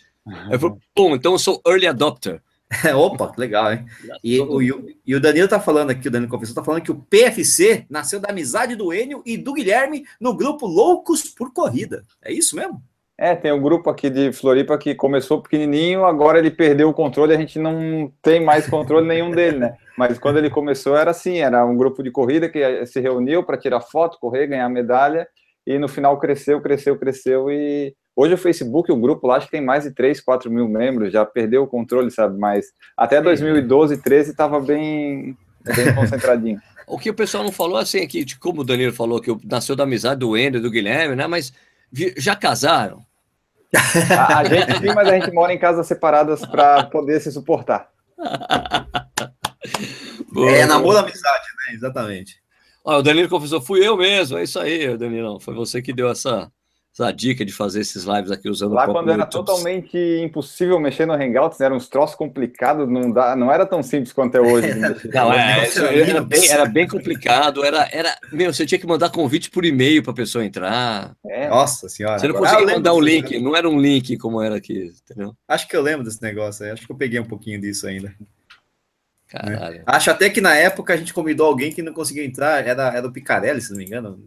Eu 0.50 0.60
falei, 0.60 0.78
pô, 0.94 1.16
então 1.16 1.34
eu 1.34 1.40
sou 1.40 1.62
early 1.68 1.88
adopter. 1.88 2.42
Opa, 2.96 3.32
legal, 3.38 3.74
hein? 3.74 3.86
E 4.24 4.40
o, 4.40 4.62
e 5.06 5.16
o 5.16 5.20
Danilo 5.20 5.48
tá 5.48 5.60
falando 5.60 5.92
aqui, 5.92 6.08
o 6.08 6.12
Danilo 6.12 6.32
Confessor 6.32 6.56
tá 6.56 6.64
falando 6.64 6.82
que 6.82 6.92
o 6.92 7.00
PFC 7.10 7.86
nasceu 7.90 8.20
da 8.20 8.30
amizade 8.30 8.76
do 8.76 8.94
Enio 8.94 9.22
e 9.26 9.38
do 9.38 9.54
Guilherme 9.54 10.04
no 10.20 10.36
grupo 10.36 10.66
Loucos 10.66 11.24
por 11.24 11.54
Corrida. 11.54 12.04
É 12.24 12.34
isso 12.34 12.56
mesmo? 12.56 12.82
É, 13.18 13.34
tem 13.34 13.52
um 13.54 13.62
grupo 13.62 13.90
aqui 13.90 14.10
de 14.10 14.34
Floripa 14.34 14.78
que 14.78 14.94
começou 14.94 15.42
pequenininho, 15.42 16.04
agora 16.04 16.38
ele 16.38 16.52
perdeu 16.52 16.90
o 16.90 16.94
controle, 16.94 17.34
a 17.34 17.38
gente 17.38 17.58
não 17.58 18.12
tem 18.22 18.44
mais 18.44 18.68
controle 18.68 19.08
nenhum 19.08 19.32
dele, 19.32 19.58
né? 19.58 19.78
Mas 19.98 20.20
quando 20.20 20.38
ele 20.38 20.50
começou 20.50 20.98
era 20.98 21.12
assim, 21.12 21.38
era 21.38 21.66
um 21.66 21.78
grupo 21.78 22.04
de 22.04 22.12
corrida 22.12 22.50
que 22.50 22.86
se 22.86 23.00
reuniu 23.00 23.42
para 23.42 23.58
tirar 23.58 23.80
foto, 23.80 24.20
correr, 24.20 24.48
ganhar 24.48 24.68
medalha, 24.68 25.26
e 25.66 25.80
no 25.80 25.88
final 25.88 26.20
cresceu, 26.20 26.62
cresceu, 26.62 26.98
cresceu 26.98 27.52
e 27.52 27.96
Hoje 28.16 28.34
o 28.34 28.38
Facebook, 28.38 28.90
o 28.90 28.96
grupo 28.96 29.28
lá, 29.28 29.36
acho 29.36 29.48
que 29.48 29.52
tem 29.52 29.62
mais 29.62 29.84
de 29.84 29.92
3, 29.92 30.22
4 30.22 30.50
mil 30.50 30.70
membros, 30.70 31.12
já 31.12 31.26
perdeu 31.26 31.64
o 31.64 31.68
controle, 31.68 32.10
sabe? 32.10 32.40
Mas 32.40 32.68
até 32.96 33.22
2012, 33.22 33.98
13 33.98 34.32
estava 34.32 34.58
bem, 34.62 35.38
bem 35.62 35.92
concentradinho. 35.94 36.62
o 36.88 36.98
que 36.98 37.10
o 37.10 37.14
pessoal 37.14 37.44
não 37.44 37.52
falou, 37.52 37.78
assim, 37.78 38.00
é 38.00 38.08
que, 38.08 38.26
como 38.38 38.62
o 38.62 38.64
Danilo 38.64 38.94
falou, 38.94 39.20
que 39.20 39.36
nasceu 39.44 39.76
da 39.76 39.84
amizade 39.84 40.22
do 40.22 40.38
Ender, 40.38 40.62
do 40.62 40.72
Guilherme, 40.72 41.14
né? 41.14 41.28
Mas 41.28 41.52
já 42.16 42.38
casaram? 42.38 43.06
A, 44.18 44.40
a 44.40 44.44
gente 44.46 44.80
sim, 44.80 44.94
mas 44.96 45.10
a 45.10 45.20
gente 45.20 45.34
mora 45.34 45.54
em 45.54 45.60
casas 45.60 45.86
separadas 45.86 46.46
para 46.46 46.86
poder 46.86 47.20
se 47.20 47.30
suportar. 47.34 47.90
é, 50.48 50.66
namoro 50.66 51.00
amizade, 51.00 51.48
né? 51.68 51.74
Exatamente. 51.74 52.45
Olha, 52.86 53.00
o 53.00 53.02
Danilo 53.02 53.28
confessou, 53.28 53.60
fui 53.60 53.86
eu 53.86 53.98
mesmo, 53.98 54.38
é 54.38 54.44
isso 54.44 54.60
aí, 54.60 54.96
Danilo. 54.96 55.40
Foi 55.40 55.56
você 55.56 55.82
que 55.82 55.92
deu 55.92 56.08
essa, 56.08 56.52
essa 56.94 57.12
dica 57.12 57.44
de 57.44 57.52
fazer 57.52 57.82
esses 57.82 58.04
lives 58.04 58.30
aqui 58.30 58.48
usando 58.48 58.74
Lá 58.74 58.86
quando 58.86 59.10
era 59.10 59.24
YouTube. 59.24 59.44
totalmente 59.44 59.98
impossível 60.24 60.80
mexer 60.80 61.08
no 61.08 61.14
Hangouts, 61.14 61.58
né, 61.58 61.66
eram 61.66 61.78
uns 61.78 61.90
troços 61.90 62.16
complicados, 62.16 62.88
não, 62.88 63.12
dá, 63.12 63.36
não 63.36 63.52
era 63.52 63.66
tão 63.66 63.82
simples 63.82 64.14
quanto 64.14 64.36
é 64.36 64.40
hoje. 64.40 64.68
não, 65.12 65.34
é, 65.34 65.68
era, 66.08 66.22
bem, 66.22 66.48
era 66.48 66.66
bem 66.68 66.88
complicado, 66.88 67.66
era, 67.66 67.90
era, 67.92 68.16
meu, 68.32 68.54
você 68.54 68.68
tinha 68.68 68.78
que 68.78 68.86
mandar 68.86 69.10
convite 69.10 69.50
por 69.50 69.66
e-mail 69.66 70.04
para 70.04 70.12
a 70.12 70.16
pessoa 70.16 70.46
entrar. 70.46 71.16
É. 71.28 71.50
Nossa 71.50 71.90
senhora. 71.90 72.20
Você 72.20 72.28
não 72.28 72.36
conseguia 72.36 72.68
ah, 72.68 72.76
mandar 72.76 72.94
um 72.94 73.02
link, 73.02 73.40
não 73.40 73.56
era 73.56 73.68
um 73.68 73.82
link 73.82 74.16
como 74.18 74.40
era 74.44 74.58
aqui, 74.58 74.94
entendeu? 75.04 75.36
Acho 75.48 75.68
que 75.68 75.76
eu 75.76 75.82
lembro 75.82 76.06
desse 76.06 76.22
negócio, 76.22 76.72
acho 76.72 76.86
que 76.86 76.92
eu 76.92 76.98
peguei 76.98 77.20
um 77.20 77.26
pouquinho 77.26 77.60
disso 77.60 77.88
ainda. 77.88 78.14
Caralho. 79.28 79.84
Acho 79.86 80.12
até 80.12 80.30
que 80.30 80.40
na 80.40 80.56
época 80.56 80.94
a 80.94 80.98
gente 80.98 81.14
convidou 81.14 81.48
alguém 81.48 81.72
que 81.72 81.82
não 81.82 81.94
conseguia 81.94 82.24
entrar, 82.24 82.66
era, 82.66 82.96
era 82.96 83.08
o 83.08 83.12
Picarelli, 83.12 83.62
se 83.62 83.72
não 83.72 83.78
me 83.78 83.86
engano, 83.86 84.20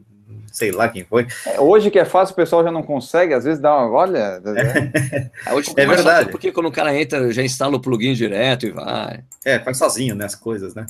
sei 0.53 0.71
lá 0.71 0.89
quem 0.89 1.05
foi. 1.05 1.27
É, 1.47 1.61
hoje 1.61 1.91
que 1.91 1.99
é 1.99 2.05
fácil, 2.05 2.33
o 2.33 2.37
pessoal 2.37 2.65
já 2.65 2.71
não 2.71 2.83
consegue, 2.83 3.35
às 3.35 3.45
vezes 3.45 3.61
dá 3.61 3.75
uma. 3.75 3.91
Olha. 3.91 4.41
É, 5.47 5.53
hoje 5.55 5.73
é 5.77 5.87
verdade. 5.87 6.31
Porque 6.31 6.53
quando 6.53 6.67
o 6.67 6.73
cara 6.73 6.95
entra, 6.95 7.33
já 7.33 7.43
instala 7.43 7.77
o 7.77 7.81
plugin 7.81 8.15
direto 8.15 8.67
e 8.67 8.71
vai. 8.71 9.23
É, 9.45 9.59
faz 9.59 9.79
sozinho, 9.79 10.15
né? 10.15 10.25
As 10.25 10.35
coisas, 10.35 10.75
né? 10.75 10.87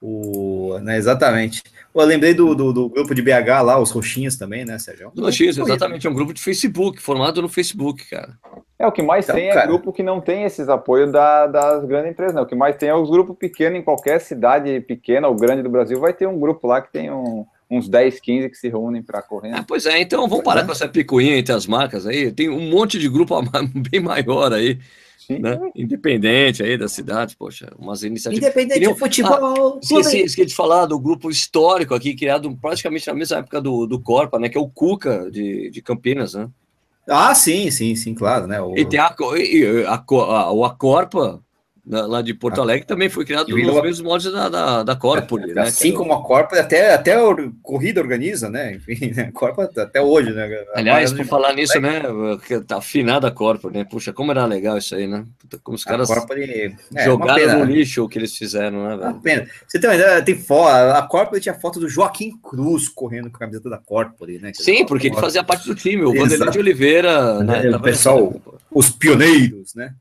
O, 0.00 0.78
né, 0.82 0.96
exatamente. 0.96 1.62
Eu 1.94 2.04
lembrei 2.04 2.34
do, 2.34 2.54
do, 2.54 2.72
do, 2.72 2.88
grupo 2.88 3.14
de 3.14 3.22
BH 3.22 3.62
lá, 3.62 3.78
os 3.78 3.92
Roxinhas 3.92 4.36
também, 4.36 4.64
né, 4.64 4.78
Sérgio? 4.78 5.12
Roxinhas, 5.16 5.56
exatamente, 5.56 6.06
é 6.06 6.10
um 6.10 6.14
grupo 6.14 6.34
de 6.34 6.42
Facebook, 6.42 7.00
formado 7.00 7.40
no 7.40 7.48
Facebook, 7.48 8.04
cara. 8.10 8.36
É, 8.76 8.86
o 8.86 8.90
que 8.90 9.02
mais 9.02 9.24
então, 9.24 9.36
tem 9.36 9.48
é 9.48 9.54
cara... 9.54 9.66
grupo 9.66 9.92
que 9.92 10.02
não 10.02 10.20
tem 10.20 10.42
esses 10.42 10.68
apoios 10.68 11.12
da, 11.12 11.46
das 11.46 11.84
grandes 11.84 12.10
empresas, 12.10 12.34
né? 12.34 12.40
O 12.40 12.46
que 12.46 12.56
mais 12.56 12.76
tem 12.76 12.88
é 12.88 12.94
os 12.94 13.08
grupos 13.08 13.36
pequenos, 13.36 13.78
em 13.78 13.82
qualquer 13.82 14.20
cidade 14.20 14.80
pequena 14.80 15.28
ou 15.28 15.36
grande 15.36 15.62
do 15.62 15.70
Brasil, 15.70 16.00
vai 16.00 16.12
ter 16.12 16.26
um 16.26 16.38
grupo 16.38 16.66
lá 16.66 16.82
que 16.82 16.92
tem 16.92 17.12
um, 17.12 17.46
uns 17.70 17.88
10, 17.88 18.18
15 18.18 18.50
que 18.50 18.56
se 18.56 18.68
reúnem 18.68 19.00
para 19.00 19.22
correr. 19.22 19.52
Ah, 19.52 19.64
pois 19.66 19.86
é, 19.86 20.00
então 20.00 20.28
vamos 20.28 20.44
parar 20.44 20.62
é. 20.62 20.64
com 20.64 20.72
essa 20.72 20.88
picuinha 20.88 21.38
entre 21.38 21.54
as 21.54 21.66
marcas 21.66 22.06
aí. 22.06 22.32
Tem 22.32 22.48
um 22.48 22.68
monte 22.70 22.98
de 22.98 23.08
grupo 23.08 23.34
bem 23.90 24.00
maior 24.00 24.52
aí. 24.52 24.80
Né? 25.30 25.58
Independente 25.74 26.62
aí 26.62 26.76
das 26.76 26.92
cidades, 26.92 27.34
poxa, 27.34 27.72
umas 27.78 28.02
iniciativas. 28.02 28.44
Independente 28.44 28.80
de 28.80 28.98
futebol. 28.98 29.74
Ah, 29.74 29.78
esqueci, 29.82 30.18
esqueci 30.20 30.48
de 30.48 30.54
falar 30.54 30.86
do 30.86 30.98
grupo 30.98 31.30
histórico 31.30 31.94
aqui, 31.94 32.14
criado 32.14 32.54
praticamente 32.60 33.06
na 33.06 33.14
mesma 33.14 33.38
época 33.38 33.60
do, 33.60 33.86
do 33.86 34.00
Corpa, 34.00 34.38
né? 34.38 34.48
Que 34.48 34.58
é 34.58 34.60
o 34.60 34.68
Cuca 34.68 35.30
de, 35.30 35.70
de 35.70 35.82
Campinas, 35.82 36.34
né? 36.34 36.48
Ah, 37.08 37.34
sim, 37.34 37.70
sim, 37.70 37.94
sim, 37.94 38.14
claro, 38.14 38.46
né? 38.46 38.60
O... 38.60 38.76
E 38.76 38.84
tem 38.84 38.98
a, 38.98 39.06
a, 39.06 39.94
a, 39.94 40.40
a, 40.40 40.52
o 40.52 40.64
Lá 41.86 42.22
de 42.22 42.32
Porto. 42.32 42.62
Alegre 42.62 42.86
também 42.86 43.10
foi 43.10 43.26
criado 43.26 43.48
nos 43.48 43.82
mesmos 43.82 44.00
moldes 44.00 44.32
da, 44.32 44.48
da, 44.48 44.82
da 44.82 44.96
Corpore, 44.96 45.52
né? 45.52 45.62
Assim 45.62 45.92
como 45.92 46.14
a 46.14 46.22
Corpore, 46.22 46.58
até, 46.58 46.94
até 46.94 47.14
a 47.14 47.20
corrida 47.62 48.00
organiza, 48.00 48.48
né? 48.48 48.74
Enfim, 48.76 49.12
né? 49.14 49.24
a 49.24 49.32
Corpore 49.32 49.68
até 49.76 50.00
hoje, 50.00 50.32
né? 50.32 50.64
Aliás, 50.74 51.12
por 51.12 51.26
falar 51.26 51.52
nisso, 51.52 51.78
né? 51.78 52.02
Tá 52.66 52.78
afinada 52.78 53.28
a 53.28 53.30
Corpore, 53.30 53.74
né? 53.74 53.84
Puxa, 53.84 54.14
como 54.14 54.30
era 54.30 54.46
legal 54.46 54.78
isso 54.78 54.94
aí, 54.94 55.06
né? 55.06 55.26
Como 55.62 55.76
os 55.76 55.84
caras 55.84 56.08
Corpore, 56.08 56.74
é, 56.94 57.04
jogaram 57.04 57.58
no 57.58 57.64
lixo 57.66 58.02
o 58.02 58.08
que 58.08 58.18
eles 58.18 58.34
fizeram, 58.34 58.88
né, 58.88 58.96
velho? 58.96 59.10
Uma 59.10 59.20
pena. 59.20 59.46
Você 59.68 59.78
tem 59.78 59.90
uma 59.90 59.96
ideia, 59.96 60.22
tem 60.22 60.38
foto, 60.38 60.70
a 60.70 61.02
Corpore 61.02 61.40
tinha 61.40 61.54
foto 61.54 61.78
do 61.78 61.88
Joaquim 61.88 62.32
Cruz 62.42 62.88
correndo 62.88 63.28
com 63.30 63.36
a 63.36 63.40
camiseta 63.40 63.68
da 63.68 63.76
Corpore, 63.76 64.38
né? 64.38 64.52
Sim, 64.54 64.86
porque 64.86 65.08
ele 65.08 65.16
fazia 65.16 65.44
parte 65.44 65.66
do 65.66 65.74
time, 65.74 66.02
o 66.02 66.14
Vanderlei 66.14 66.48
de 66.48 66.58
Oliveira, 66.58 67.44
né? 67.44 67.76
O 67.76 67.80
pessoal, 67.80 68.34
os 68.70 68.88
pioneiros, 68.88 69.74
né? 69.74 69.94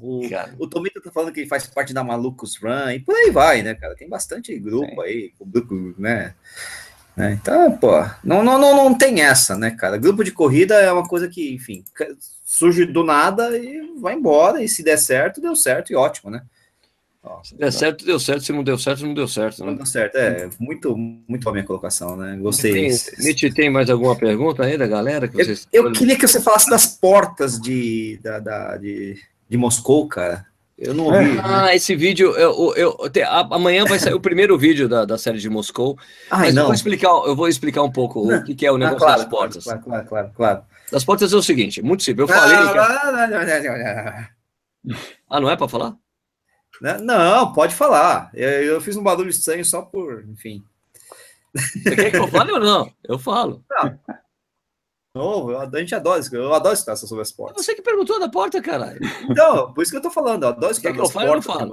O, 0.00 0.20
o 0.58 0.66
Tomito 0.66 1.00
tá 1.00 1.10
falando 1.10 1.32
que 1.32 1.40
ele 1.40 1.48
faz 1.48 1.66
parte 1.66 1.94
da 1.94 2.04
Malucos 2.04 2.56
Run 2.56 2.90
e 2.90 3.00
por 3.00 3.14
aí 3.14 3.30
vai, 3.30 3.62
né, 3.62 3.74
cara? 3.74 3.94
Tem 3.94 4.08
bastante 4.08 4.56
grupo 4.58 4.86
Sim. 4.86 5.00
aí, 5.00 5.32
grupo, 5.40 5.94
né? 5.98 6.34
né? 7.16 7.32
Então, 7.32 7.72
pô, 7.78 7.92
não, 8.22 8.44
não, 8.44 8.58
não, 8.58 8.74
não 8.74 8.94
tem 8.96 9.22
essa, 9.22 9.56
né, 9.56 9.70
cara? 9.70 9.96
Grupo 9.96 10.22
de 10.22 10.32
corrida 10.32 10.74
é 10.74 10.92
uma 10.92 11.08
coisa 11.08 11.28
que, 11.28 11.54
enfim, 11.54 11.82
surge 12.44 12.84
do 12.84 13.02
nada 13.02 13.56
e 13.56 13.94
vai 13.98 14.14
embora. 14.14 14.62
E 14.62 14.68
se 14.68 14.82
der 14.82 14.98
certo, 14.98 15.40
deu 15.40 15.56
certo 15.56 15.92
e 15.92 15.96
ótimo, 15.96 16.30
né? 16.30 16.42
se 17.42 17.56
der 17.56 17.72
certo, 17.72 18.04
deu 18.04 18.20
certo. 18.20 18.44
Se 18.44 18.52
não 18.52 18.62
deu 18.62 18.78
certo, 18.78 19.04
não 19.04 19.14
deu 19.14 19.26
certo. 19.26 19.60
Né? 19.60 19.66
Não 19.66 19.76
deu 19.76 19.86
certo. 19.86 20.16
É, 20.16 20.48
muito, 20.60 20.96
muito 20.96 21.42
boa 21.42 21.52
a 21.52 21.54
minha 21.54 21.66
colocação, 21.66 22.16
né? 22.16 22.36
Gostei. 22.36 22.88
Nietzsche, 23.18 23.52
tem 23.52 23.70
mais 23.70 23.90
alguma 23.90 24.16
pergunta 24.16 24.64
aí 24.64 24.78
da 24.78 24.86
galera? 24.86 25.26
Que 25.26 25.36
vocês... 25.36 25.66
eu, 25.72 25.86
eu 25.86 25.92
queria 25.92 26.16
que 26.16 26.26
você 26.26 26.40
falasse 26.40 26.70
das 26.70 26.86
portas 26.86 27.58
de, 27.60 28.20
da, 28.22 28.38
da 28.38 28.76
de 28.76 29.16
de 29.48 29.56
Moscou, 29.56 30.06
cara. 30.08 30.46
Eu 30.78 30.92
não 30.92 31.04
ouvi. 31.04 31.38
Ah, 31.42 31.74
esse 31.74 31.96
vídeo, 31.96 32.32
eu, 32.36 32.74
eu, 32.76 32.96
eu 33.14 33.26
amanhã 33.50 33.86
vai 33.86 33.98
sair 33.98 34.12
o 34.12 34.20
primeiro 34.20 34.58
vídeo 34.58 34.86
da, 34.88 35.06
da 35.06 35.16
série 35.16 35.38
de 35.38 35.48
Moscou. 35.48 35.98
Ah, 36.30 36.40
mas 36.40 36.54
não. 36.54 36.64
Eu 36.64 36.66
vou 36.66 36.74
explicar, 36.74 37.08
eu 37.08 37.36
vou 37.36 37.48
explicar 37.48 37.82
um 37.82 37.90
pouco 37.90 38.26
não. 38.26 38.38
o 38.38 38.44
que, 38.44 38.54
que, 38.54 38.66
é 38.66 38.70
o 38.70 38.76
negócio 38.76 38.96
ah, 38.96 39.00
claro, 39.00 39.20
das 39.20 39.30
portas. 39.30 39.64
Claro, 39.64 39.82
claro, 39.82 40.06
claro, 40.06 40.30
claro. 40.36 40.62
Das 40.92 41.04
portas 41.04 41.32
é 41.32 41.36
o 41.36 41.42
seguinte, 41.42 41.80
muito 41.80 42.02
simples. 42.02 42.28
Eu 42.28 42.36
falei. 42.36 42.58
Que... 42.58 42.78
Ah, 45.30 45.40
não 45.40 45.50
é 45.50 45.56
para 45.56 45.68
falar? 45.68 45.96
Não, 47.02 47.52
pode 47.54 47.74
falar. 47.74 48.30
Eu, 48.34 48.48
eu, 48.48 48.80
fiz 48.80 48.96
um 48.96 49.02
barulho 49.02 49.30
estranho 49.30 49.64
só 49.64 49.80
por, 49.80 50.24
enfim. 50.28 50.62
Você 51.54 51.96
quer 51.96 52.10
que 52.10 52.18
eu 52.18 52.28
fale 52.28 52.52
ou 52.52 52.60
não? 52.60 52.92
Eu 53.02 53.18
falo. 53.18 53.64
Não. 53.70 53.98
Não, 55.16 55.58
a 55.58 55.78
gente 55.78 55.94
adora 55.94 56.20
isso, 56.20 56.36
eu 56.36 56.52
adoro 56.52 56.74
estar 56.74 56.94
sobre 56.94 57.22
as 57.22 57.32
portas. 57.32 57.64
Você 57.64 57.74
que 57.74 57.80
perguntou 57.80 58.20
da 58.20 58.28
porta, 58.28 58.60
caralho. 58.60 59.00
Então, 59.30 59.72
por 59.72 59.80
isso 59.80 59.90
que 59.90 59.96
eu 59.96 60.02
tô 60.02 60.10
falando, 60.10 60.42
eu 60.42 60.50
adoro 60.50 60.72
estar 60.72 60.92
nas 60.92 61.10
portas. 61.10 61.38
Eu, 61.38 61.42
falo? 61.42 61.72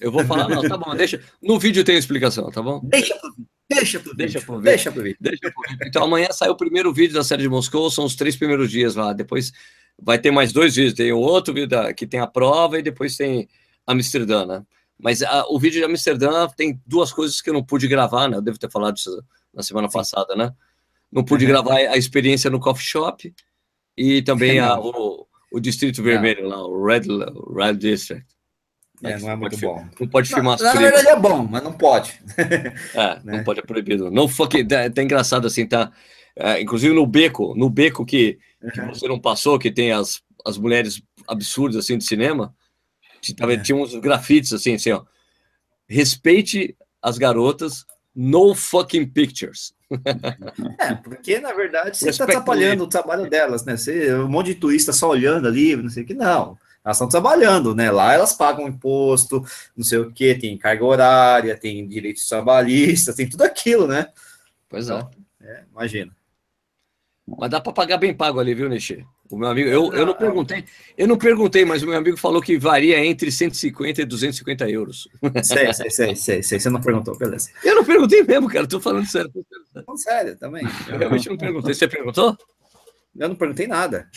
eu 0.00 0.12
vou 0.12 0.24
falar, 0.24 0.48
não, 0.48 0.62
tá 0.62 0.76
bom, 0.76 0.94
deixa. 0.94 1.20
No 1.42 1.58
vídeo 1.58 1.82
tem 1.82 1.98
explicação, 1.98 2.52
tá 2.52 2.62
bom? 2.62 2.80
Deixa 2.84 3.16
pro 3.16 3.30
vídeo. 3.32 3.48
Deixa 3.68 3.98
pro 3.98 4.10
vídeo. 4.10 4.16
Deixa 4.16 4.40
pro 4.40 4.54
vídeo. 4.54 4.64
Deixa 4.64 4.92
pro 4.92 5.02
vídeo. 5.02 5.18
Deixa 5.20 5.50
pro 5.50 5.62
vídeo. 5.68 5.88
Então 5.88 6.04
amanhã 6.04 6.28
sai 6.30 6.50
o 6.50 6.56
primeiro 6.56 6.92
vídeo 6.92 7.14
da 7.14 7.24
série 7.24 7.42
de 7.42 7.48
Moscou, 7.48 7.90
são 7.90 8.04
os 8.04 8.14
três 8.14 8.36
primeiros 8.36 8.70
dias 8.70 8.94
lá. 8.94 9.12
Depois 9.12 9.50
vai 10.00 10.16
ter 10.16 10.30
mais 10.30 10.52
dois 10.52 10.76
vídeos. 10.76 10.94
Tem 10.94 11.12
o 11.12 11.18
outro 11.18 11.52
vídeo 11.52 11.68
da, 11.68 11.92
que 11.92 12.06
tem 12.06 12.20
a 12.20 12.28
prova 12.28 12.78
e 12.78 12.82
depois 12.82 13.16
tem 13.16 13.48
Amsterdã, 13.84 14.46
né? 14.46 14.64
Mas 14.96 15.20
a, 15.20 15.44
o 15.48 15.58
vídeo 15.58 15.80
de 15.80 15.84
Amsterdã 15.84 16.46
tem 16.46 16.80
duas 16.86 17.12
coisas 17.12 17.40
que 17.40 17.50
eu 17.50 17.54
não 17.54 17.64
pude 17.64 17.88
gravar, 17.88 18.28
né? 18.28 18.36
Eu 18.36 18.42
devo 18.42 18.56
ter 18.56 18.70
falado 18.70 18.96
isso 18.96 19.20
na 19.52 19.64
semana 19.64 19.88
Sim. 19.88 19.94
passada, 19.94 20.36
né? 20.36 20.52
Não 21.14 21.24
pude 21.24 21.46
gravar 21.46 21.76
a 21.76 21.96
experiência 21.96 22.50
no 22.50 22.58
coffee 22.58 22.84
shop 22.84 23.32
e 23.96 24.20
também 24.22 24.58
a, 24.58 24.76
o, 24.78 25.26
o 25.52 25.60
Distrito 25.60 26.02
Vermelho 26.02 26.48
lá, 26.48 26.66
o 26.66 26.84
Red, 26.84 27.02
Red 27.54 27.76
District. 27.76 28.26
É, 29.02 29.18
não 29.18 29.30
é 29.30 29.36
muito 29.36 29.56
bom. 29.58 29.86
Não 30.00 30.08
pode 30.08 30.28
filmar 30.28 30.58
Na 30.60 30.72
verdade 30.72 31.06
é 31.08 31.16
bom, 31.16 31.46
mas 31.48 31.62
não 31.62 31.72
pode. 31.72 32.20
é, 32.94 33.20
né? 33.22 33.36
não 33.36 33.44
pode, 33.44 33.60
é 33.60 33.62
proibido. 33.62 34.10
Não 34.10 34.26
fucking, 34.26 34.66
tá, 34.66 34.90
tá 34.90 35.02
engraçado 35.02 35.46
assim, 35.46 35.66
tá? 35.66 35.92
É, 36.36 36.60
inclusive 36.60 36.92
no 36.92 37.06
beco, 37.06 37.54
no 37.54 37.70
beco 37.70 38.04
que, 38.04 38.38
que 38.72 38.80
uhum. 38.80 38.88
você 38.88 39.06
não 39.06 39.20
passou, 39.20 39.58
que 39.58 39.70
tem 39.70 39.92
as, 39.92 40.20
as 40.44 40.58
mulheres 40.58 41.00
absurdas 41.28 41.76
assim 41.76 41.96
de 41.96 42.04
cinema, 42.04 42.54
tava, 43.36 43.54
é. 43.54 43.56
tinha 43.58 43.76
uns 43.76 43.94
grafites 43.96 44.52
assim, 44.52 44.74
assim, 44.74 44.90
ó. 44.90 45.04
Respeite 45.88 46.76
as 47.00 47.18
garotas, 47.18 47.84
no 48.14 48.54
fucking 48.54 49.06
pictures. 49.06 49.73
É, 50.78 50.94
porque 50.94 51.38
na 51.38 51.52
verdade 51.52 51.96
você 51.96 52.10
está 52.10 52.24
atrapalhando 52.24 52.84
o 52.84 52.88
trabalho 52.88 53.28
delas, 53.28 53.64
né? 53.64 53.76
Você, 53.76 54.14
um 54.14 54.28
monte 54.28 54.46
de 54.46 54.54
turista 54.56 54.92
só 54.92 55.08
olhando 55.08 55.46
ali, 55.46 55.76
não 55.76 55.90
sei 55.90 56.02
o 56.02 56.06
que, 56.06 56.14
não. 56.14 56.58
Elas 56.84 56.96
estão 56.96 57.08
trabalhando, 57.08 57.74
né? 57.74 57.90
Lá 57.90 58.12
elas 58.12 58.34
pagam 58.34 58.68
imposto, 58.68 59.44
não 59.76 59.84
sei 59.84 59.98
o 59.98 60.12
que, 60.12 60.34
tem 60.34 60.56
carga 60.58 60.84
horária, 60.84 61.56
tem 61.56 61.86
direitos 61.86 62.28
trabalhistas, 62.28 63.14
tem 63.14 63.28
tudo 63.28 63.42
aquilo, 63.42 63.86
né? 63.86 64.08
Pois 64.68 64.88
é. 64.88 64.94
Então, 64.94 65.10
é 65.42 65.64
imagina. 65.70 66.14
Mas 67.26 67.50
dá 67.50 67.60
para 67.60 67.72
pagar 67.72 67.96
bem 67.96 68.14
pago 68.14 68.38
ali, 68.38 68.54
viu, 68.54 68.68
Nexê? 68.68 69.04
O 69.30 69.38
meu 69.38 69.48
amigo, 69.48 69.68
eu, 69.68 69.92
eu 69.94 70.04
não 70.04 70.14
perguntei, 70.14 70.64
eu 70.98 71.08
não 71.08 71.16
perguntei, 71.16 71.64
mas 71.64 71.82
o 71.82 71.86
meu 71.86 71.96
amigo 71.96 72.16
falou 72.16 72.42
que 72.42 72.58
varia 72.58 73.04
entre 73.04 73.32
150 73.32 74.02
e 74.02 74.04
250 74.04 74.68
euros. 74.68 75.08
Sei, 75.42 75.72
sei, 75.72 75.90
sei, 75.90 76.16
sei, 76.16 76.42
sei. 76.42 76.60
Você 76.60 76.68
não 76.68 76.80
perguntou, 76.80 77.16
beleza. 77.16 77.50
Eu 77.64 77.76
não 77.76 77.84
perguntei 77.84 78.22
mesmo, 78.22 78.48
cara, 78.48 78.66
tô 78.66 78.78
falando 78.80 79.06
sério. 79.06 79.32
Não, 79.86 79.96
sério, 79.96 80.36
também. 80.36 80.64
Eu 80.88 80.98
realmente 80.98 81.28
não 81.28 81.38
perguntei. 81.38 81.74
Você 81.74 81.88
perguntou? 81.88 82.36
Eu 83.16 83.28
não 83.28 83.34
perguntei 83.34 83.66
nada. 83.66 84.08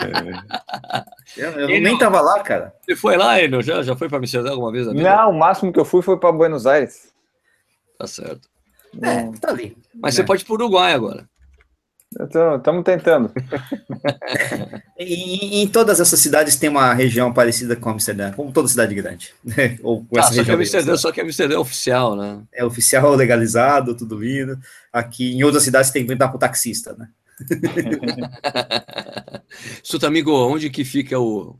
É. 0.00 1.42
Eu, 1.44 1.50
eu 1.52 1.80
nem 1.80 1.98
tava 1.98 2.20
lá, 2.20 2.40
cara. 2.42 2.74
Você 2.84 2.96
foi 2.96 3.16
lá, 3.16 3.42
Enio? 3.42 3.62
Já, 3.62 3.82
já 3.82 3.94
foi 3.94 4.08
para 4.08 4.18
Amsterdã 4.18 4.50
alguma 4.50 4.72
vez? 4.72 4.86
Não, 4.86 5.30
o 5.30 5.38
máximo 5.38 5.72
que 5.72 5.78
eu 5.78 5.84
fui 5.84 6.02
foi 6.02 6.18
para 6.18 6.32
Buenos 6.32 6.66
Aires. 6.66 7.12
Tá 7.98 8.06
certo. 8.06 8.48
É, 9.02 9.30
tá 9.38 9.50
ali. 9.50 9.76
Mas 9.94 10.14
né? 10.14 10.22
você 10.22 10.24
pode 10.24 10.42
ir 10.42 10.46
para 10.46 10.54
Uruguai 10.54 10.92
agora. 10.92 11.28
Estamos 12.24 12.84
tentando. 12.84 13.30
em, 14.98 14.98
em, 15.62 15.68
todas 15.68 16.00
essas 16.00 16.18
cidades 16.18 16.56
tem 16.56 16.68
uma 16.68 16.92
região 16.92 17.32
parecida 17.32 17.76
com 17.76 17.90
Amsterdã, 17.90 18.32
como 18.32 18.52
toda 18.52 18.66
cidade 18.66 18.94
grande. 18.94 19.32
Né? 19.44 19.78
Ou 19.82 20.04
com 20.04 20.16
ah, 20.16 20.20
essa 20.20 20.34
só, 20.34 20.44
que 20.44 20.50
Amsterdã, 20.50 20.96
só 20.96 21.12
que 21.12 21.20
Amsterdã 21.20 21.54
é 21.54 21.58
oficial, 21.58 22.16
né? 22.16 22.42
É 22.52 22.64
oficial, 22.64 23.14
legalizado, 23.14 23.96
tudo 23.96 24.18
lindo. 24.18 24.58
Aqui 24.92 25.32
em 25.32 25.44
outras 25.44 25.62
cidades 25.62 25.90
tem 25.90 26.04
que 26.04 26.12
entrar 26.12 26.34
o 26.34 26.38
taxista, 26.38 26.96
né? 26.98 27.08
Suta, 29.82 30.08
amigo, 30.08 30.32
onde 30.32 30.70
que 30.70 30.84
fica 30.84 31.20
o, 31.20 31.56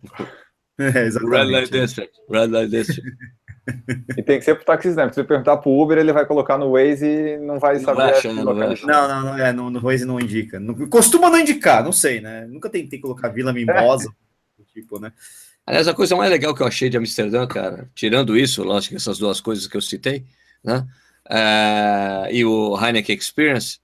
é, 0.76 1.08
o 1.22 1.30
Red 1.30 1.44
Light 1.44 1.70
District? 1.70 2.12
Red 2.28 2.48
Light 2.48 2.70
District. 2.70 3.16
E 4.16 4.22
tem 4.22 4.38
que 4.38 4.44
ser 4.44 4.54
pro 4.54 4.64
taxista, 4.64 5.04
né? 5.04 5.08
Se 5.10 5.16
você 5.16 5.24
perguntar 5.24 5.56
pro 5.58 5.70
Uber, 5.70 5.98
ele 5.98 6.12
vai 6.12 6.24
colocar 6.24 6.56
no 6.56 6.72
Waze 6.72 7.06
e 7.06 7.38
não 7.38 7.58
vai 7.58 7.78
saber. 7.78 8.02
Vai 8.02 8.10
achar, 8.12 8.32
não, 8.32 8.44
não, 8.44 8.54
não, 8.54 9.22
não, 9.22 9.38
é, 9.38 9.52
no, 9.52 9.70
no 9.70 9.80
Waze 9.80 10.04
não 10.04 10.18
indica. 10.18 10.58
Não, 10.58 10.74
costuma 10.88 11.30
não 11.30 11.38
indicar, 11.38 11.84
não 11.84 11.92
sei, 11.92 12.20
né? 12.20 12.46
Nunca 12.46 12.70
tentei 12.70 12.98
colocar 12.98 13.28
Vila 13.28 13.52
Mimosa, 13.52 14.10
é. 14.58 14.62
tipo, 14.72 14.98
né? 14.98 15.12
Aliás, 15.66 15.86
a 15.86 15.94
coisa 15.94 16.16
mais 16.16 16.30
legal 16.30 16.54
que 16.54 16.62
eu 16.62 16.66
achei 16.66 16.88
de 16.88 16.96
Amsterdã, 16.96 17.46
cara, 17.46 17.90
tirando 17.94 18.36
isso, 18.36 18.62
lógico, 18.62 18.96
essas 18.96 19.18
duas 19.18 19.40
coisas 19.40 19.66
que 19.66 19.76
eu 19.76 19.82
citei, 19.82 20.24
né? 20.64 20.86
É, 21.30 22.28
e 22.32 22.44
o 22.44 22.74
Heineken 22.82 23.16
Experience, 23.16 23.78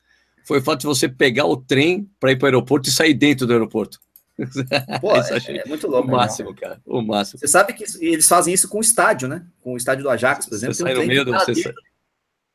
foi 0.45 0.61
o 0.61 0.63
fato 0.63 0.81
de 0.81 0.87
você 0.87 1.09
pegar 1.09 1.45
o 1.45 1.57
trem 1.57 2.09
para 2.19 2.33
ir 2.33 2.37
para 2.37 2.45
o 2.45 2.49
aeroporto 2.49 2.89
e 2.89 2.93
sair 2.93 3.15
dentro 3.15 3.47
do 3.47 3.53
aeroporto. 3.53 3.99
Pô, 5.01 5.15
é, 5.15 5.59
é, 5.59 5.69
muito 5.69 5.87
louco. 5.87 6.09
O 6.09 6.11
máximo, 6.11 6.51
não. 6.51 6.57
cara. 6.57 6.81
O 6.85 7.01
máximo. 7.01 7.39
Você 7.39 7.47
sabe 7.47 7.73
que 7.73 7.85
eles 8.01 8.29
fazem 8.29 8.53
isso 8.53 8.69
com 8.69 8.79
o 8.79 8.81
estádio, 8.81 9.29
né? 9.29 9.47
Com 9.61 9.75
o 9.75 9.77
estádio 9.77 10.03
do 10.03 10.11
Ajax, 10.11 10.47
por 10.47 10.55
exemplo. 10.55 10.75
Você 10.75 10.83
sai 10.83 10.97
um 10.97 11.01
no 11.01 11.07
meio 11.07 11.25
do. 11.25 11.33
Você 11.33 11.55
sai... 11.55 11.73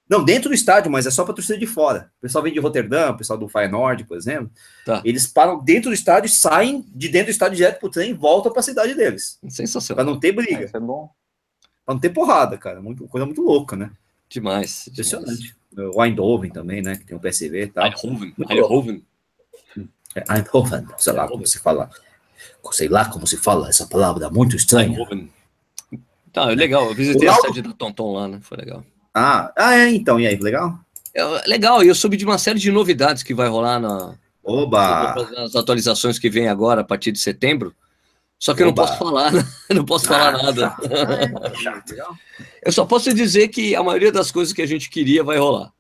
Não, 0.10 0.26
dentro 0.26 0.50
do 0.50 0.56
estádio, 0.56 0.92
mas 0.92 1.06
é 1.06 1.12
só 1.12 1.24
para 1.24 1.36
torcida 1.36 1.58
de 1.58 1.68
fora. 1.68 2.12
O 2.18 2.22
pessoal 2.22 2.44
vem 2.44 2.52
de 2.52 2.60
Roterdã, 2.60 3.12
o 3.12 3.18
pessoal 3.18 3.38
do 3.38 3.48
Feyenoord, 3.48 4.06
por 4.06 4.18
exemplo. 4.18 4.50
Tá. 4.84 5.04
Eles 5.06 5.28
param 5.28 5.64
dentro 5.64 5.92
do 5.92 5.94
estádio, 5.94 6.30
saem 6.32 6.84
de 6.96 7.08
dentro 7.10 7.28
do 7.28 7.32
estádio 7.32 7.58
direto 7.58 7.80
pro 7.80 7.90
trem 7.90 8.10
e 8.10 8.14
voltam 8.14 8.52
para 8.52 8.62
a 8.62 8.64
cidade 8.64 8.96
deles. 8.96 9.40
Sensacional. 9.48 10.04
Para 10.04 10.12
não 10.12 10.20
ter 10.20 10.32
briga. 10.32 10.66
Isso 10.66 10.76
é 10.76 10.80
bom. 10.80 11.12
Para 11.86 11.94
não 11.94 12.02
ter 12.02 12.10
porrada, 12.10 12.58
cara. 12.58 12.82
Muito, 12.82 13.08
coisa 13.08 13.24
muito 13.24 13.44
louca, 13.44 13.76
né? 13.76 13.92
Demais. 14.28 14.88
Impressionante. 14.88 15.56
Demais. 15.72 15.96
O 15.96 16.04
Eindhoven 16.04 16.50
também, 16.50 16.82
né? 16.82 16.96
Que 16.96 17.06
tem 17.06 17.16
o 17.16 17.20
PSV 17.20 17.62
e 17.62 17.68
tal. 17.68 17.86
Eindhoven. 17.86 18.34
Eindhoven. 18.50 19.06
É, 20.28 20.38
Eindhoven, 20.38 20.86
sei 20.98 21.14
lá 21.14 21.28
como 21.28 21.46
se 21.46 21.60
fala. 21.60 21.90
Sei 22.72 22.88
lá 22.88 23.06
como 23.06 23.26
se 23.26 23.38
fala 23.38 23.70
essa 23.70 23.88
palavra 23.88 24.30
muito 24.30 24.56
estranha. 24.56 24.98
Tá, 26.32 26.52
é 26.52 26.56
legal. 26.56 26.88
Eu 26.88 26.96
visitei 26.96 27.28
a 27.28 27.34
sede 27.36 27.62
da 27.62 27.74
Tonton 27.74 28.14
lá, 28.14 28.28
né? 28.28 28.40
Foi 28.42 28.58
legal. 28.58 28.84
Ah, 29.14 29.52
ah, 29.58 29.76
é, 29.76 29.90
então, 29.90 30.20
e 30.20 30.28
aí, 30.28 30.36
legal? 30.38 30.80
É, 31.14 31.24
legal, 31.48 31.84
e 31.84 31.88
eu 31.88 31.96
soube 31.96 32.16
de 32.18 32.26
uma 32.26 32.38
série 32.38 32.60
de 32.60 32.72
novidades 32.72 33.24
que 33.24 33.34
vai 33.34 33.48
rolar 33.48 33.80
na, 33.80 34.16
Oba! 34.44 35.16
nas 35.36 35.56
atualizações 35.56 36.20
que 36.20 36.30
vem 36.30 36.48
agora, 36.48 36.82
a 36.82 36.84
partir 36.84 37.12
de 37.12 37.20
setembro. 37.20 37.74
Só 38.38 38.54
que 38.54 38.64
Oba. 38.64 38.64
eu 38.64 38.68
não 38.68 38.74
posso 38.76 38.98
falar, 38.98 39.32
né? 39.32 39.48
não 39.72 39.86
posso 39.86 40.08
falar 40.08 40.36
ah, 40.36 40.44
nada. 40.44 40.76
Chato. 41.56 41.96
eu 42.64 42.72
só 42.72 42.86
posso 42.86 43.14
dizer 43.14 43.48
que 43.48 43.76
a 43.76 43.84
maioria 43.84 44.12
das 44.12 44.32
coisas 44.32 44.54
que 44.54 44.62
a 44.62 44.68
gente 44.68 44.90
queria 44.90 45.24
vai 45.24 45.38
rolar. 45.38 45.72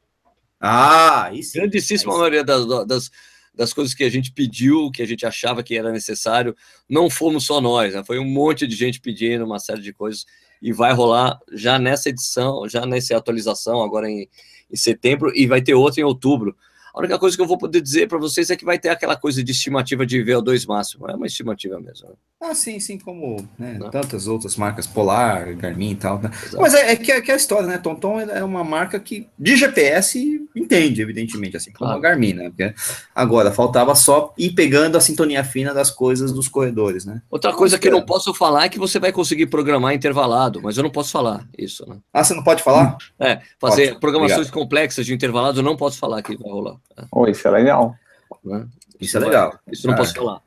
Ah, 0.60 1.30
isso. 1.34 1.54
Grandíssima 1.54 2.18
maioria 2.18 2.44
das, 2.44 2.66
das, 2.86 3.12
das 3.60 3.74
coisas 3.74 3.94
que 3.94 4.06
a 4.06 4.10
gente 4.10 4.32
pediu, 4.32 4.90
que 4.90 5.02
a 5.02 5.06
gente 5.06 5.26
achava 5.26 5.62
que 5.62 5.78
era 5.78 5.92
necessário, 5.92 6.56
não 6.88 7.10
fomos 7.10 7.46
só 7.46 7.60
nós, 7.60 7.94
né? 7.94 8.02
foi 8.06 8.18
um 8.18 8.24
monte 8.24 8.66
de 8.66 8.74
gente 8.74 9.02
pedindo 9.02 9.44
uma 9.44 9.60
série 9.60 9.82
de 9.82 9.92
coisas 9.92 10.26
e 10.62 10.72
vai 10.72 10.94
rolar 10.94 11.38
já 11.52 11.78
nessa 11.78 12.08
edição, 12.08 12.70
já 12.70 12.86
nessa 12.86 13.18
atualização, 13.18 13.82
agora 13.82 14.10
em, 14.10 14.30
em 14.72 14.76
setembro, 14.78 15.34
e 15.36 15.46
vai 15.46 15.62
ter 15.62 15.74
outra 15.74 16.00
em 16.00 16.06
outubro. 16.06 16.56
A 16.94 17.00
única 17.00 17.20
coisa 17.20 17.36
que 17.36 17.42
eu 17.42 17.48
vou 17.48 17.58
poder 17.58 17.82
dizer 17.82 18.08
para 18.08 18.18
vocês 18.18 18.50
é 18.50 18.56
que 18.56 18.66
vai 18.66 18.80
ter 18.80 18.90
aquela 18.90 19.16
coisa 19.16 19.44
de 19.44 19.52
estimativa 19.52 20.06
de 20.06 20.24
VO2 20.24 20.68
máximo. 20.68 21.10
É 21.10 21.16
uma 21.16 21.28
estimativa 21.28 21.80
mesmo. 21.80 22.10
Né? 22.10 22.16
Ah, 22.42 22.56
sim, 22.56 22.80
sim, 22.80 22.98
como 22.98 23.46
né, 23.58 23.78
tantas 23.92 24.26
outras 24.26 24.56
marcas, 24.56 24.88
Polar, 24.88 25.54
Garmin 25.56 25.92
e 25.92 25.96
tal. 25.96 26.20
Né? 26.20 26.32
Mas 26.54 26.74
é, 26.74 26.92
é, 26.92 26.96
que, 26.96 27.12
é 27.12 27.22
que 27.22 27.32
a 27.32 27.36
história, 27.36 27.68
né? 27.68 27.78
Tonton 27.78 28.22
é 28.22 28.42
uma 28.44 28.64
marca 28.64 28.98
que 28.98 29.28
de 29.38 29.58
GPS 29.58 30.48
entende, 30.56 31.02
evidentemente, 31.02 31.58
assim 31.58 31.72
como 31.72 31.90
claro. 31.90 32.00
a 32.00 32.02
Garmin, 32.02 32.34
né? 32.34 32.50
Porque 32.50 32.74
agora 33.14 33.52
faltava 33.52 33.94
só 33.94 34.34
ir 34.38 34.52
pegando 34.52 34.98
a 34.98 35.02
sintonia 35.02 35.44
fina 35.44 35.74
das 35.74 35.92
coisas 35.92 36.32
dos 36.32 36.48
corredores, 36.48 37.04
né? 37.04 37.22
Outra 37.30 37.52
coisa 37.52 37.78
que 37.78 37.90
eu 37.90 37.92
não 37.92 38.06
posso 38.06 38.34
falar 38.34 38.66
é 38.66 38.70
que 38.70 38.80
você 38.80 39.00
vai 39.00 39.12
conseguir 39.12 39.48
programar 39.48 39.94
intervalado, 39.94 40.62
mas 40.64 40.78
eu 40.78 40.84
não 40.84 40.90
posso 40.90 41.12
falar 41.12 41.46
isso, 41.58 41.88
né? 41.90 41.98
Ah, 42.14 42.24
você 42.24 42.34
não 42.34 42.44
pode 42.44 42.64
falar? 42.64 42.98
É, 43.20 43.42
fazer 43.60 43.84
Ótimo. 43.84 44.00
programações 44.00 44.48
Obrigado. 44.48 44.54
complexas 44.54 45.06
de 45.06 45.14
intervalado 45.14 45.60
eu 45.60 45.64
não 45.64 45.76
posso 45.76 45.98
falar 45.98 46.22
que 46.22 46.38
vai 46.38 46.52
rolar. 46.52 46.78
Oh, 47.12 47.28
isso 47.28 47.48
é 47.48 47.52
legal. 47.52 47.96
Né? 48.44 48.68
Isso, 48.90 48.98
isso, 49.00 49.18
é 49.18 49.20
legal. 49.20 49.60
Isso 49.72 49.88
não 49.88 49.94
é. 49.94 49.98
posso 49.98 50.14
falar. 50.14 50.42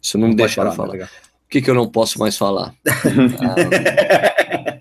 Isso 0.00 0.18
não, 0.18 0.22
não 0.22 0.28
me 0.30 0.36
deixaram 0.36 0.72
falar. 0.72 0.92
falar. 0.92 1.04
O 1.04 1.48
que, 1.48 1.62
que 1.62 1.70
eu 1.70 1.74
não 1.74 1.88
posso 1.88 2.18
mais 2.18 2.36
falar? 2.36 2.74
ah, 2.86 4.80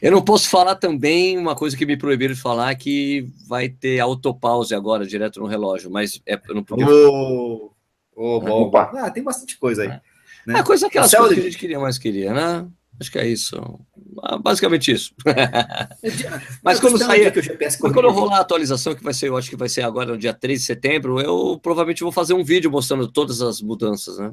eu 0.00 0.10
não 0.12 0.22
posso 0.22 0.48
falar 0.48 0.76
também 0.76 1.36
uma 1.36 1.54
coisa 1.54 1.76
que 1.76 1.84
me 1.84 1.96
proibiram 1.96 2.34
de 2.34 2.40
falar, 2.40 2.74
que 2.74 3.28
vai 3.46 3.68
ter 3.68 4.00
autopause 4.00 4.74
agora, 4.74 5.06
direto 5.06 5.40
no 5.40 5.46
relógio, 5.46 5.90
mas 5.90 6.20
é, 6.26 6.40
eu 6.48 6.54
não 6.54 6.64
podia. 6.64 6.86
Oh, 6.88 7.70
oh, 8.14 8.40
bom. 8.40 8.70
Ah, 8.74 9.10
tem 9.10 9.22
bastante 9.22 9.58
coisa 9.58 9.82
aí. 9.82 9.88
É, 9.88 10.00
né? 10.46 10.60
é 10.60 10.62
coisa 10.62 10.86
aquelas 10.86 11.12
coisas 11.12 11.34
que 11.34 11.40
a 11.40 11.44
gente 11.44 11.58
queria 11.58 11.78
mais 11.78 11.98
queria, 11.98 12.32
né? 12.32 12.66
Acho 13.00 13.10
que 13.10 13.18
é 13.18 13.26
isso. 13.26 13.80
Ah, 14.22 14.36
basicamente 14.36 14.92
isso. 14.92 15.14
mas 16.62 16.78
quando 16.78 16.98
sair, 16.98 17.32
mas 17.58 17.76
quando 17.76 18.04
eu 18.04 18.10
rolar 18.10 18.36
a 18.36 18.40
atualização, 18.40 18.94
que 18.94 19.02
vai 19.02 19.14
ser, 19.14 19.28
eu 19.28 19.38
acho 19.38 19.48
que 19.48 19.56
vai 19.56 19.70
ser 19.70 19.82
agora 19.82 20.12
no 20.12 20.18
dia 20.18 20.34
3 20.34 20.60
de 20.60 20.66
setembro, 20.66 21.18
eu 21.18 21.58
provavelmente 21.62 22.02
vou 22.02 22.12
fazer 22.12 22.34
um 22.34 22.44
vídeo 22.44 22.70
mostrando 22.70 23.08
todas 23.08 23.40
as 23.40 23.62
mudanças, 23.62 24.18
né? 24.18 24.26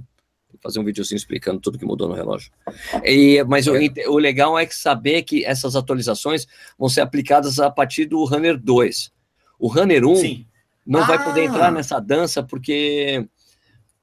Vou 0.51 0.59
fazer 0.61 0.79
um 0.79 0.83
videozinho 0.83 1.15
explicando 1.15 1.61
tudo 1.61 1.79
que 1.79 1.85
mudou 1.85 2.09
no 2.09 2.13
relógio. 2.13 2.51
E, 3.05 3.41
mas 3.45 3.67
o, 3.67 3.73
o 4.07 4.17
legal 4.17 4.59
é 4.59 4.65
que 4.65 4.75
saber 4.75 5.23
que 5.23 5.45
essas 5.45 5.77
atualizações 5.77 6.45
vão 6.77 6.89
ser 6.89 7.01
aplicadas 7.01 7.59
a 7.59 7.71
partir 7.71 8.05
do 8.05 8.25
Runner 8.25 8.59
2. 8.59 9.11
O 9.57 9.69
Runner 9.69 10.05
1 10.05 10.15
Sim. 10.17 10.45
não 10.85 11.03
ah. 11.03 11.05
vai 11.05 11.23
poder 11.23 11.45
entrar 11.45 11.71
nessa 11.71 11.99
dança 11.99 12.43
porque 12.43 13.25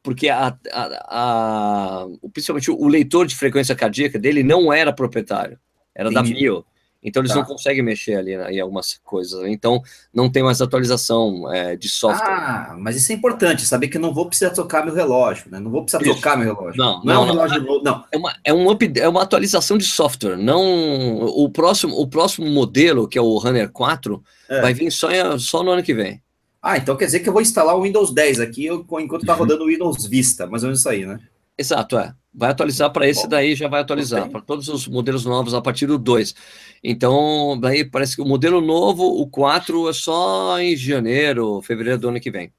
porque 0.05 0.29
a, 0.29 0.55
a, 0.71 0.85
a, 1.09 2.07
principalmente 2.31 2.71
o 2.71 2.87
leitor 2.87 3.27
de 3.27 3.35
frequência 3.35 3.75
cardíaca 3.75 4.19
dele 4.19 4.43
não 4.43 4.71
era 4.71 4.93
proprietário, 4.93 5.59
era 5.95 6.11
Entendi. 6.11 6.35
da 6.35 6.39
Mio. 6.39 6.65
Então 7.03 7.21
eles 7.21 7.33
tá. 7.33 7.39
não 7.39 7.45
conseguem 7.45 7.83
mexer 7.83 8.15
ali 8.17 8.37
né, 8.37 8.51
em 8.53 8.61
algumas 8.61 9.01
coisas. 9.05 9.47
Então 9.47 9.83
não 10.13 10.31
tem 10.31 10.43
mais 10.43 10.61
atualização 10.61 11.51
é, 11.53 11.75
de 11.75 11.89
software. 11.89 12.31
Ah, 12.31 12.77
mas 12.79 12.97
isso 12.97 13.13
é 13.13 13.15
importante, 13.15 13.67
saber 13.67 13.89
que 13.89 13.99
não 13.99 14.13
vou 14.13 14.27
precisar 14.27 14.51
trocar 14.51 14.85
meu 14.85 14.95
relógio, 14.95 15.51
né? 15.51 15.59
Não 15.59 15.71
vou 15.71 15.83
precisar 15.83 16.03
isso. 16.03 16.13
trocar 16.13 16.37
meu 16.37 16.55
relógio. 16.55 16.79
Não, 16.79 17.03
não, 17.03 17.05
não 17.05 17.15
é 17.15 17.19
um 17.19 17.25
relógio 17.27 17.59
não, 17.59 17.67
novo, 17.67 17.85
não. 17.85 18.05
É 18.11 18.17
uma, 18.17 18.37
é, 18.45 18.53
um 18.55 18.71
up, 18.71 18.93
é 18.97 19.09
uma 19.09 19.23
atualização 19.23 19.77
de 19.79 19.85
software. 19.85 20.37
Não 20.37 21.25
o 21.25 21.49
próximo, 21.51 21.99
o 21.99 22.07
próximo 22.07 22.47
modelo, 22.51 23.09
que 23.09 23.19
é 23.19 23.23
o 23.23 23.39
Runner 23.39 23.71
4, 23.71 24.23
é. 24.49 24.61
vai 24.61 24.73
vir 24.73 24.91
só, 24.91 25.09
só 25.39 25.63
no 25.63 25.73
ano 25.73 25.83
que 25.83 25.93
vem. 25.93 26.24
Ah, 26.67 26.79
então 26.79 26.97
quer 26.97 27.05
dizer 27.05 27.21
que 27.21 27.29
eu 27.29 27.33
vou 27.35 27.43
instalar 27.43 27.77
o 27.77 27.83
Windows 27.83 28.11
10 28.11 28.41
aqui 28.41 28.69
enquanto 28.69 29.21
está 29.21 29.35
rodando 29.35 29.65
o 29.65 29.67
Windows 29.67 30.07
Vista, 30.07 30.47
mais 30.47 30.63
ou 30.63 30.69
menos 30.69 30.81
isso 30.81 30.89
aí, 30.89 31.05
né? 31.05 31.21
Exato, 31.59 31.99
é. 31.99 32.15
Vai 32.33 32.51
atualizar 32.51 32.91
para 32.91 33.07
esse 33.07 33.29
daí, 33.29 33.55
já 33.55 33.69
vai 33.69 33.83
atualizar 33.83 34.31
para 34.31 34.41
todos 34.41 34.69
os 34.69 34.89
modelos 34.89 35.27
novos 35.27 35.53
a 35.53 35.61
partir 35.61 35.85
do 35.85 35.99
2. 35.99 36.35
Então, 36.83 37.61
daí 37.61 37.85
parece 37.85 38.17
que 38.17 38.23
o 38.23 38.25
modelo 38.25 38.63
novo, 38.63 39.05
o 39.05 39.27
4, 39.29 39.91
é 39.91 39.93
só 39.93 40.59
em 40.59 40.75
janeiro, 40.75 41.61
fevereiro 41.61 41.99
do 41.99 42.09
ano 42.09 42.19
que 42.19 42.31
vem. 42.31 42.51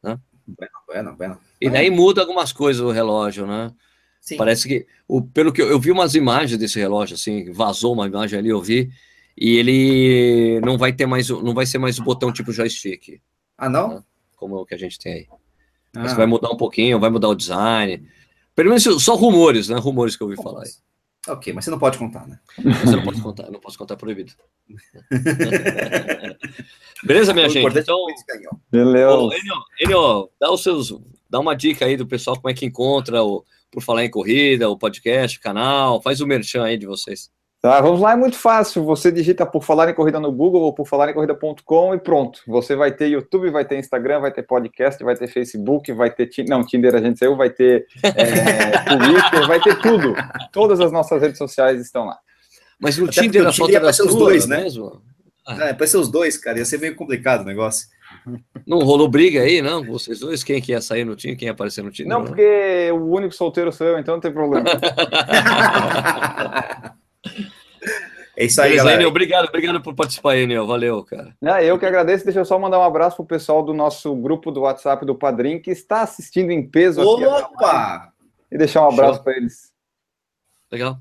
Né? 0.00 0.16
Bueno, 0.46 0.72
bueno, 0.86 1.16
bueno. 1.16 1.38
E 1.60 1.68
daí 1.68 1.90
muda 1.90 2.20
algumas 2.20 2.52
coisas 2.52 2.80
o 2.80 2.92
relógio, 2.92 3.44
né? 3.44 3.72
Sim. 4.20 4.36
Parece 4.36 4.68
que, 4.68 4.86
o, 5.08 5.20
pelo 5.20 5.52
que 5.52 5.60
eu, 5.60 5.68
eu 5.68 5.80
vi 5.80 5.90
umas 5.90 6.14
imagens 6.14 6.56
desse 6.56 6.78
relógio, 6.78 7.16
assim, 7.16 7.50
vazou 7.50 7.92
uma 7.92 8.06
imagem 8.06 8.38
ali, 8.38 8.50
eu 8.50 8.62
vi, 8.62 8.88
e 9.36 9.56
ele 9.56 10.60
não 10.60 10.78
vai 10.78 10.92
ter 10.92 11.06
mais, 11.06 11.28
não 11.28 11.52
vai 11.52 11.66
ser 11.66 11.78
mais 11.78 11.98
o 11.98 12.04
botão 12.04 12.32
tipo 12.32 12.52
joystick. 12.52 13.20
Ah, 13.62 13.68
não? 13.68 13.94
Né? 13.94 14.02
Como 14.34 14.56
o 14.56 14.66
que 14.66 14.74
a 14.74 14.78
gente 14.78 14.98
tem 14.98 15.12
aí. 15.12 15.28
Ah. 15.94 16.00
Mas 16.00 16.14
vai 16.14 16.26
mudar 16.26 16.50
um 16.50 16.56
pouquinho, 16.56 16.98
vai 16.98 17.10
mudar 17.10 17.28
o 17.28 17.34
design. 17.34 18.04
Pelo 18.56 18.70
menos 18.70 18.82
só 19.00 19.14
rumores, 19.14 19.68
né? 19.68 19.78
Rumores 19.78 20.16
que 20.16 20.22
eu 20.24 20.26
ouvi 20.26 20.42
falar 20.42 20.64
aí. 20.64 20.70
Ok, 21.28 21.52
mas 21.52 21.64
você 21.64 21.70
não 21.70 21.78
pode 21.78 21.96
contar, 21.96 22.26
né? 22.26 22.40
Você 22.84 22.96
não 22.96 23.04
pode 23.04 23.22
contar, 23.22 23.48
não 23.52 23.60
posso 23.60 23.78
contar 23.78 23.96
proibido. 23.96 24.32
Beleza, 27.04 27.32
minha 27.32 27.48
gente? 27.48 27.78
Então, 27.78 28.04
Beleza. 28.68 29.38
Enio, 29.38 29.54
Enio, 29.80 30.28
dá 30.40 30.50
os 30.50 30.64
seus, 30.64 30.92
dá 31.30 31.38
uma 31.38 31.54
dica 31.54 31.84
aí 31.84 31.96
do 31.96 32.04
pessoal 32.04 32.34
como 32.34 32.50
é 32.50 32.54
que 32.54 32.66
encontra 32.66 33.22
o 33.22 33.44
Por 33.70 33.80
Falar 33.80 34.04
em 34.04 34.10
Corrida, 34.10 34.68
o 34.68 34.76
podcast, 34.76 35.38
o 35.38 35.40
canal, 35.40 36.02
faz 36.02 36.20
o 36.20 36.26
merchan 36.26 36.64
aí 36.64 36.76
de 36.76 36.86
vocês. 36.86 37.30
Tá, 37.62 37.80
vamos 37.80 38.00
lá, 38.00 38.10
é 38.10 38.16
muito 38.16 38.36
fácil. 38.36 38.82
Você 38.82 39.12
digita 39.12 39.46
por 39.46 39.62
falar 39.62 39.88
em 39.88 39.94
corrida 39.94 40.18
no 40.18 40.32
Google 40.32 40.62
ou 40.62 40.74
por 40.74 40.84
falar 40.84 41.08
em 41.08 41.14
corrida.com 41.14 41.94
e 41.94 41.98
pronto. 42.00 42.40
Você 42.44 42.74
vai 42.74 42.90
ter 42.90 43.06
YouTube, 43.06 43.52
vai 43.52 43.64
ter 43.64 43.78
Instagram, 43.78 44.18
vai 44.18 44.32
ter 44.32 44.42
podcast, 44.42 45.04
vai 45.04 45.14
ter 45.14 45.28
Facebook, 45.28 45.92
vai 45.92 46.10
ter. 46.10 46.28
Não, 46.48 46.66
Tinder 46.66 46.92
a 46.92 47.00
gente 47.00 47.20
saiu, 47.20 47.36
vai 47.36 47.50
ter 47.50 47.86
é, 48.02 48.78
Twitter, 48.98 49.46
vai 49.46 49.60
ter 49.60 49.80
tudo. 49.80 50.12
Todas 50.50 50.80
as 50.80 50.90
nossas 50.90 51.22
redes 51.22 51.38
sociais 51.38 51.80
estão 51.80 52.06
lá. 52.06 52.18
Mas 52.80 52.98
no 52.98 53.04
Até 53.04 53.20
Tinder 53.20 53.46
a 53.46 53.52
foto 53.52 53.72
era 53.72 53.92
ser 53.92 54.02
os 54.02 54.16
dois, 54.16 54.44
né? 54.44 54.64
Mesmo? 54.64 55.00
Ah. 55.46 55.68
É, 55.68 55.72
para 55.72 55.86
ser 55.86 55.98
os 55.98 56.08
dois, 56.08 56.36
cara, 56.36 56.58
ia 56.58 56.64
ser 56.64 56.80
meio 56.80 56.96
complicado 56.96 57.42
o 57.42 57.46
negócio. 57.46 57.86
Não 58.66 58.80
rolou 58.80 59.06
briga 59.06 59.40
aí, 59.40 59.62
não? 59.62 59.84
Vocês 59.84 60.18
dois? 60.18 60.42
Quem 60.42 60.60
que 60.60 60.72
ia 60.72 60.80
sair 60.80 61.04
no 61.04 61.14
time? 61.14 61.36
Quem 61.36 61.46
ia 61.46 61.52
aparecer 61.52 61.84
no 61.84 61.92
time? 61.92 62.08
Não, 62.08 62.18
não, 62.18 62.26
porque 62.26 62.90
o 62.90 63.14
único 63.14 63.32
solteiro 63.32 63.70
sou 63.70 63.86
eu, 63.86 64.00
então 64.00 64.14
não 64.14 64.20
tem 64.20 64.32
problema. 64.32 64.68
É 68.36 68.46
isso 68.46 68.62
aí, 68.62 68.76
galera. 68.76 69.06
obrigado, 69.06 69.46
obrigado 69.46 69.80
por 69.82 69.94
participar, 69.94 70.36
Enio. 70.36 70.66
Valeu, 70.66 71.04
cara. 71.04 71.36
eu 71.62 71.78
que 71.78 71.84
agradeço. 71.84 72.24
Deixa 72.24 72.40
eu 72.40 72.44
só 72.44 72.58
mandar 72.58 72.78
um 72.78 72.82
abraço 72.82 73.16
pro 73.16 73.26
pessoal 73.26 73.62
do 73.62 73.74
nosso 73.74 74.14
grupo 74.16 74.50
do 74.50 74.62
WhatsApp 74.62 75.04
do 75.04 75.14
Padrim, 75.14 75.60
que 75.60 75.70
está 75.70 76.02
assistindo 76.02 76.50
em 76.50 76.66
peso 76.66 77.02
Opa! 77.02 77.94
Aqui, 77.94 78.12
e 78.50 78.58
deixar 78.58 78.82
um 78.82 78.90
abraço 78.90 79.22
para 79.22 79.36
eles. 79.36 79.70
Legal. 80.70 80.98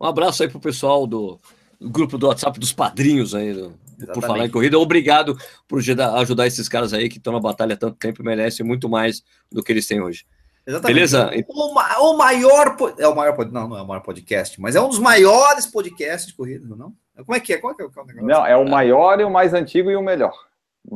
Um 0.00 0.06
abraço 0.06 0.42
aí 0.42 0.48
pro 0.48 0.58
pessoal 0.58 1.06
do, 1.06 1.38
do 1.78 1.90
grupo 1.90 2.16
do 2.16 2.28
WhatsApp 2.28 2.58
dos 2.58 2.72
padrinhos 2.72 3.34
aí, 3.34 3.52
do, 3.52 3.78
por 4.14 4.22
falar 4.22 4.46
em 4.46 4.50
corrida. 4.50 4.78
Obrigado 4.78 5.36
por 5.68 5.80
ajudar 5.80 6.46
esses 6.46 6.68
caras 6.68 6.94
aí 6.94 7.08
que 7.08 7.18
estão 7.18 7.32
na 7.32 7.40
batalha 7.40 7.74
há 7.74 7.76
tanto 7.76 7.96
tempo 7.96 8.22
e 8.22 8.24
merecem 8.24 8.64
muito 8.64 8.88
mais 8.88 9.22
do 9.52 9.62
que 9.62 9.70
eles 9.70 9.86
têm 9.86 10.00
hoje. 10.00 10.24
Exatamente. 10.70 10.94
Beleza? 10.94 11.30
O, 11.48 11.70
o, 12.12 12.16
maior. 12.16 12.76
É 12.98 13.08
o 13.08 13.14
maior. 13.14 13.50
Não, 13.50 13.68
não 13.68 13.76
é 13.76 13.82
o 13.82 13.86
maior 13.86 14.00
podcast, 14.00 14.60
mas 14.60 14.76
é 14.76 14.80
um 14.80 14.88
dos 14.88 14.98
maiores 14.98 15.66
podcasts 15.66 16.28
de 16.28 16.34
corrida, 16.34 16.64
não? 16.76 16.94
Como 17.16 17.34
é 17.34 17.40
que 17.40 17.52
é? 17.52 17.58
Qual 17.58 17.72
é, 17.72 17.82
o 17.82 17.86
negócio? 17.86 18.22
Não, 18.22 18.46
é 18.46 18.56
o 18.56 18.68
maior 18.68 19.20
e 19.20 19.24
o 19.24 19.30
mais 19.30 19.52
antigo 19.52 19.90
e 19.90 19.96
o 19.96 20.02
melhor. 20.02 20.32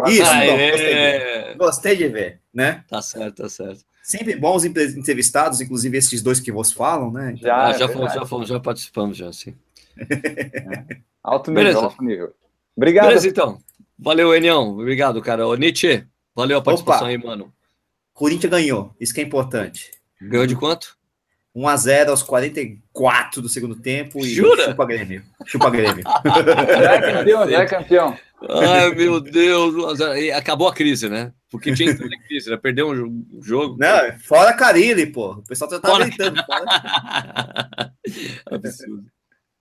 Isso, 0.06 0.22
ah, 0.24 0.44
então, 0.44 0.56
é... 0.56 0.70
gostei, 0.70 0.88
de 0.88 0.94
ver. 0.94 1.56
gostei 1.56 1.96
de 1.96 2.08
ver, 2.08 2.40
né? 2.52 2.84
Tá 2.88 3.02
certo, 3.02 3.42
tá 3.42 3.48
certo. 3.48 3.84
Sempre 4.02 4.36
bons 4.36 4.64
entrevistados, 4.64 5.60
inclusive 5.60 5.96
esses 5.98 6.22
dois 6.22 6.40
que 6.40 6.52
vos 6.52 6.72
falam, 6.72 7.10
né? 7.10 7.34
Já, 7.36 7.66
ah, 7.66 7.72
já, 7.72 7.88
fomos, 7.88 8.12
já 8.12 8.26
fomos, 8.26 8.48
já 8.48 8.60
participamos, 8.60 9.16
já, 9.16 9.32
sim. 9.32 9.54
É. 9.98 10.96
Alto 11.22 11.50
nível, 11.50 11.64
Beleza. 11.64 11.84
alto 11.84 12.04
nível. 12.04 12.34
Obrigado. 12.76 13.06
Beleza, 13.06 13.28
então. 13.28 13.58
Valeu, 13.98 14.34
Enião. 14.34 14.78
Obrigado, 14.78 15.20
cara. 15.22 15.46
Ô, 15.46 15.54
Nietzsche, 15.54 16.04
valeu 16.34 16.58
a 16.58 16.62
participação 16.62 17.06
Opa. 17.06 17.10
aí, 17.10 17.18
mano. 17.18 17.52
Corinthians 18.14 18.50
ganhou. 18.50 18.94
Isso 18.98 19.12
que 19.12 19.20
é 19.20 19.24
importante. 19.24 19.90
Ganhou 20.22 20.46
de 20.46 20.56
quanto? 20.56 20.96
1x0 21.54 22.08
aos 22.08 22.22
44 22.22 23.42
do 23.42 23.48
segundo 23.48 23.76
tempo 23.76 24.18
e 24.20 24.34
Jura? 24.34 24.70
chupa 24.70 24.86
Grêmio. 24.86 25.24
Chupa 25.46 25.70
Grêmio. 25.70 26.02
já 26.24 26.94
é 26.94 27.12
campeão, 27.12 27.50
já 27.50 27.62
é 27.62 27.66
campeão. 27.66 28.18
Ai, 28.48 28.94
meu 28.94 29.20
Deus. 29.20 30.00
Acabou 30.34 30.68
a 30.68 30.74
crise, 30.74 31.08
né? 31.08 31.32
Porque 31.50 31.72
tinha 31.74 31.96
crise, 32.26 32.50
né? 32.50 32.56
Perdeu 32.56 32.90
um 32.90 33.42
jogo. 33.42 33.76
Não, 33.78 34.18
fora 34.20 34.52
Carilli, 34.54 35.06
pô. 35.06 35.32
O 35.32 35.42
pessoal 35.42 35.70
tá 35.70 35.80
fora... 35.80 36.06
gritando. 36.06 36.40
Absurdo. 38.50 39.04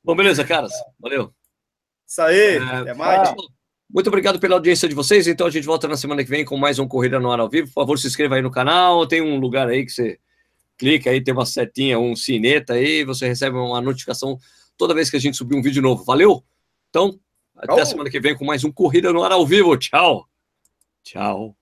Bom, 0.04 0.16
beleza, 0.16 0.44
caras. 0.44 0.74
Valeu. 1.00 1.34
Isso 2.08 2.22
aí. 2.22 2.58
É, 2.58 2.60
até 2.60 2.94
mais. 2.94 3.30
Ah. 3.30 3.36
Muito 3.94 4.08
obrigado 4.08 4.40
pela 4.40 4.56
audiência 4.56 4.90
de 4.90 4.96
vocês. 4.96 5.28
Então 5.28 5.46
a 5.46 5.52
gente 5.52 5.66
volta 5.66 5.88
na 5.88 5.96
semana 5.96 6.24
que 6.24 6.30
vem 6.30 6.44
com 6.44 6.58
mais 6.58 6.80
um 6.80 6.88
Corrida 6.88 7.20
no 7.20 7.32
Ar 7.32 7.40
ao 7.40 7.48
vivo. 7.48 7.68
Por 7.68 7.74
favor, 7.74 8.00
se 8.00 8.08
inscreva 8.08 8.36
aí 8.36 8.42
no 8.42 8.50
canal. 8.50 9.06
Tem 9.06 9.22
um 9.22 9.40
lugar 9.40 9.68
aí 9.70 9.86
que 9.86 9.92
você 9.92 10.20
clica 10.76 11.12
aí, 11.12 11.24
tem 11.24 11.32
uma 11.32 11.46
setinha, 11.46 12.00
um 12.00 12.16
sineta 12.16 12.74
aí, 12.74 13.06
você 13.06 13.28
recebe 13.28 13.56
uma 13.56 13.80
notificação 13.80 14.40
toda 14.76 14.96
vez 14.96 15.12
que 15.12 15.16
a 15.16 15.20
gente 15.20 15.38
subir 15.38 15.56
um 15.56 15.62
vídeo 15.62 15.80
novo. 15.80 16.04
Valeu? 16.04 16.44
Então, 16.90 17.20
até 17.56 17.82
a 17.82 17.86
semana 17.86 18.10
que 18.10 18.20
vem 18.20 18.36
com 18.36 18.44
mais 18.44 18.64
um 18.64 18.72
Corrida 18.72 19.14
no 19.14 19.24
Ar 19.24 19.32
ao 19.32 19.46
vivo. 19.46 19.78
Tchau. 19.78 20.28
Tchau. 21.04 21.56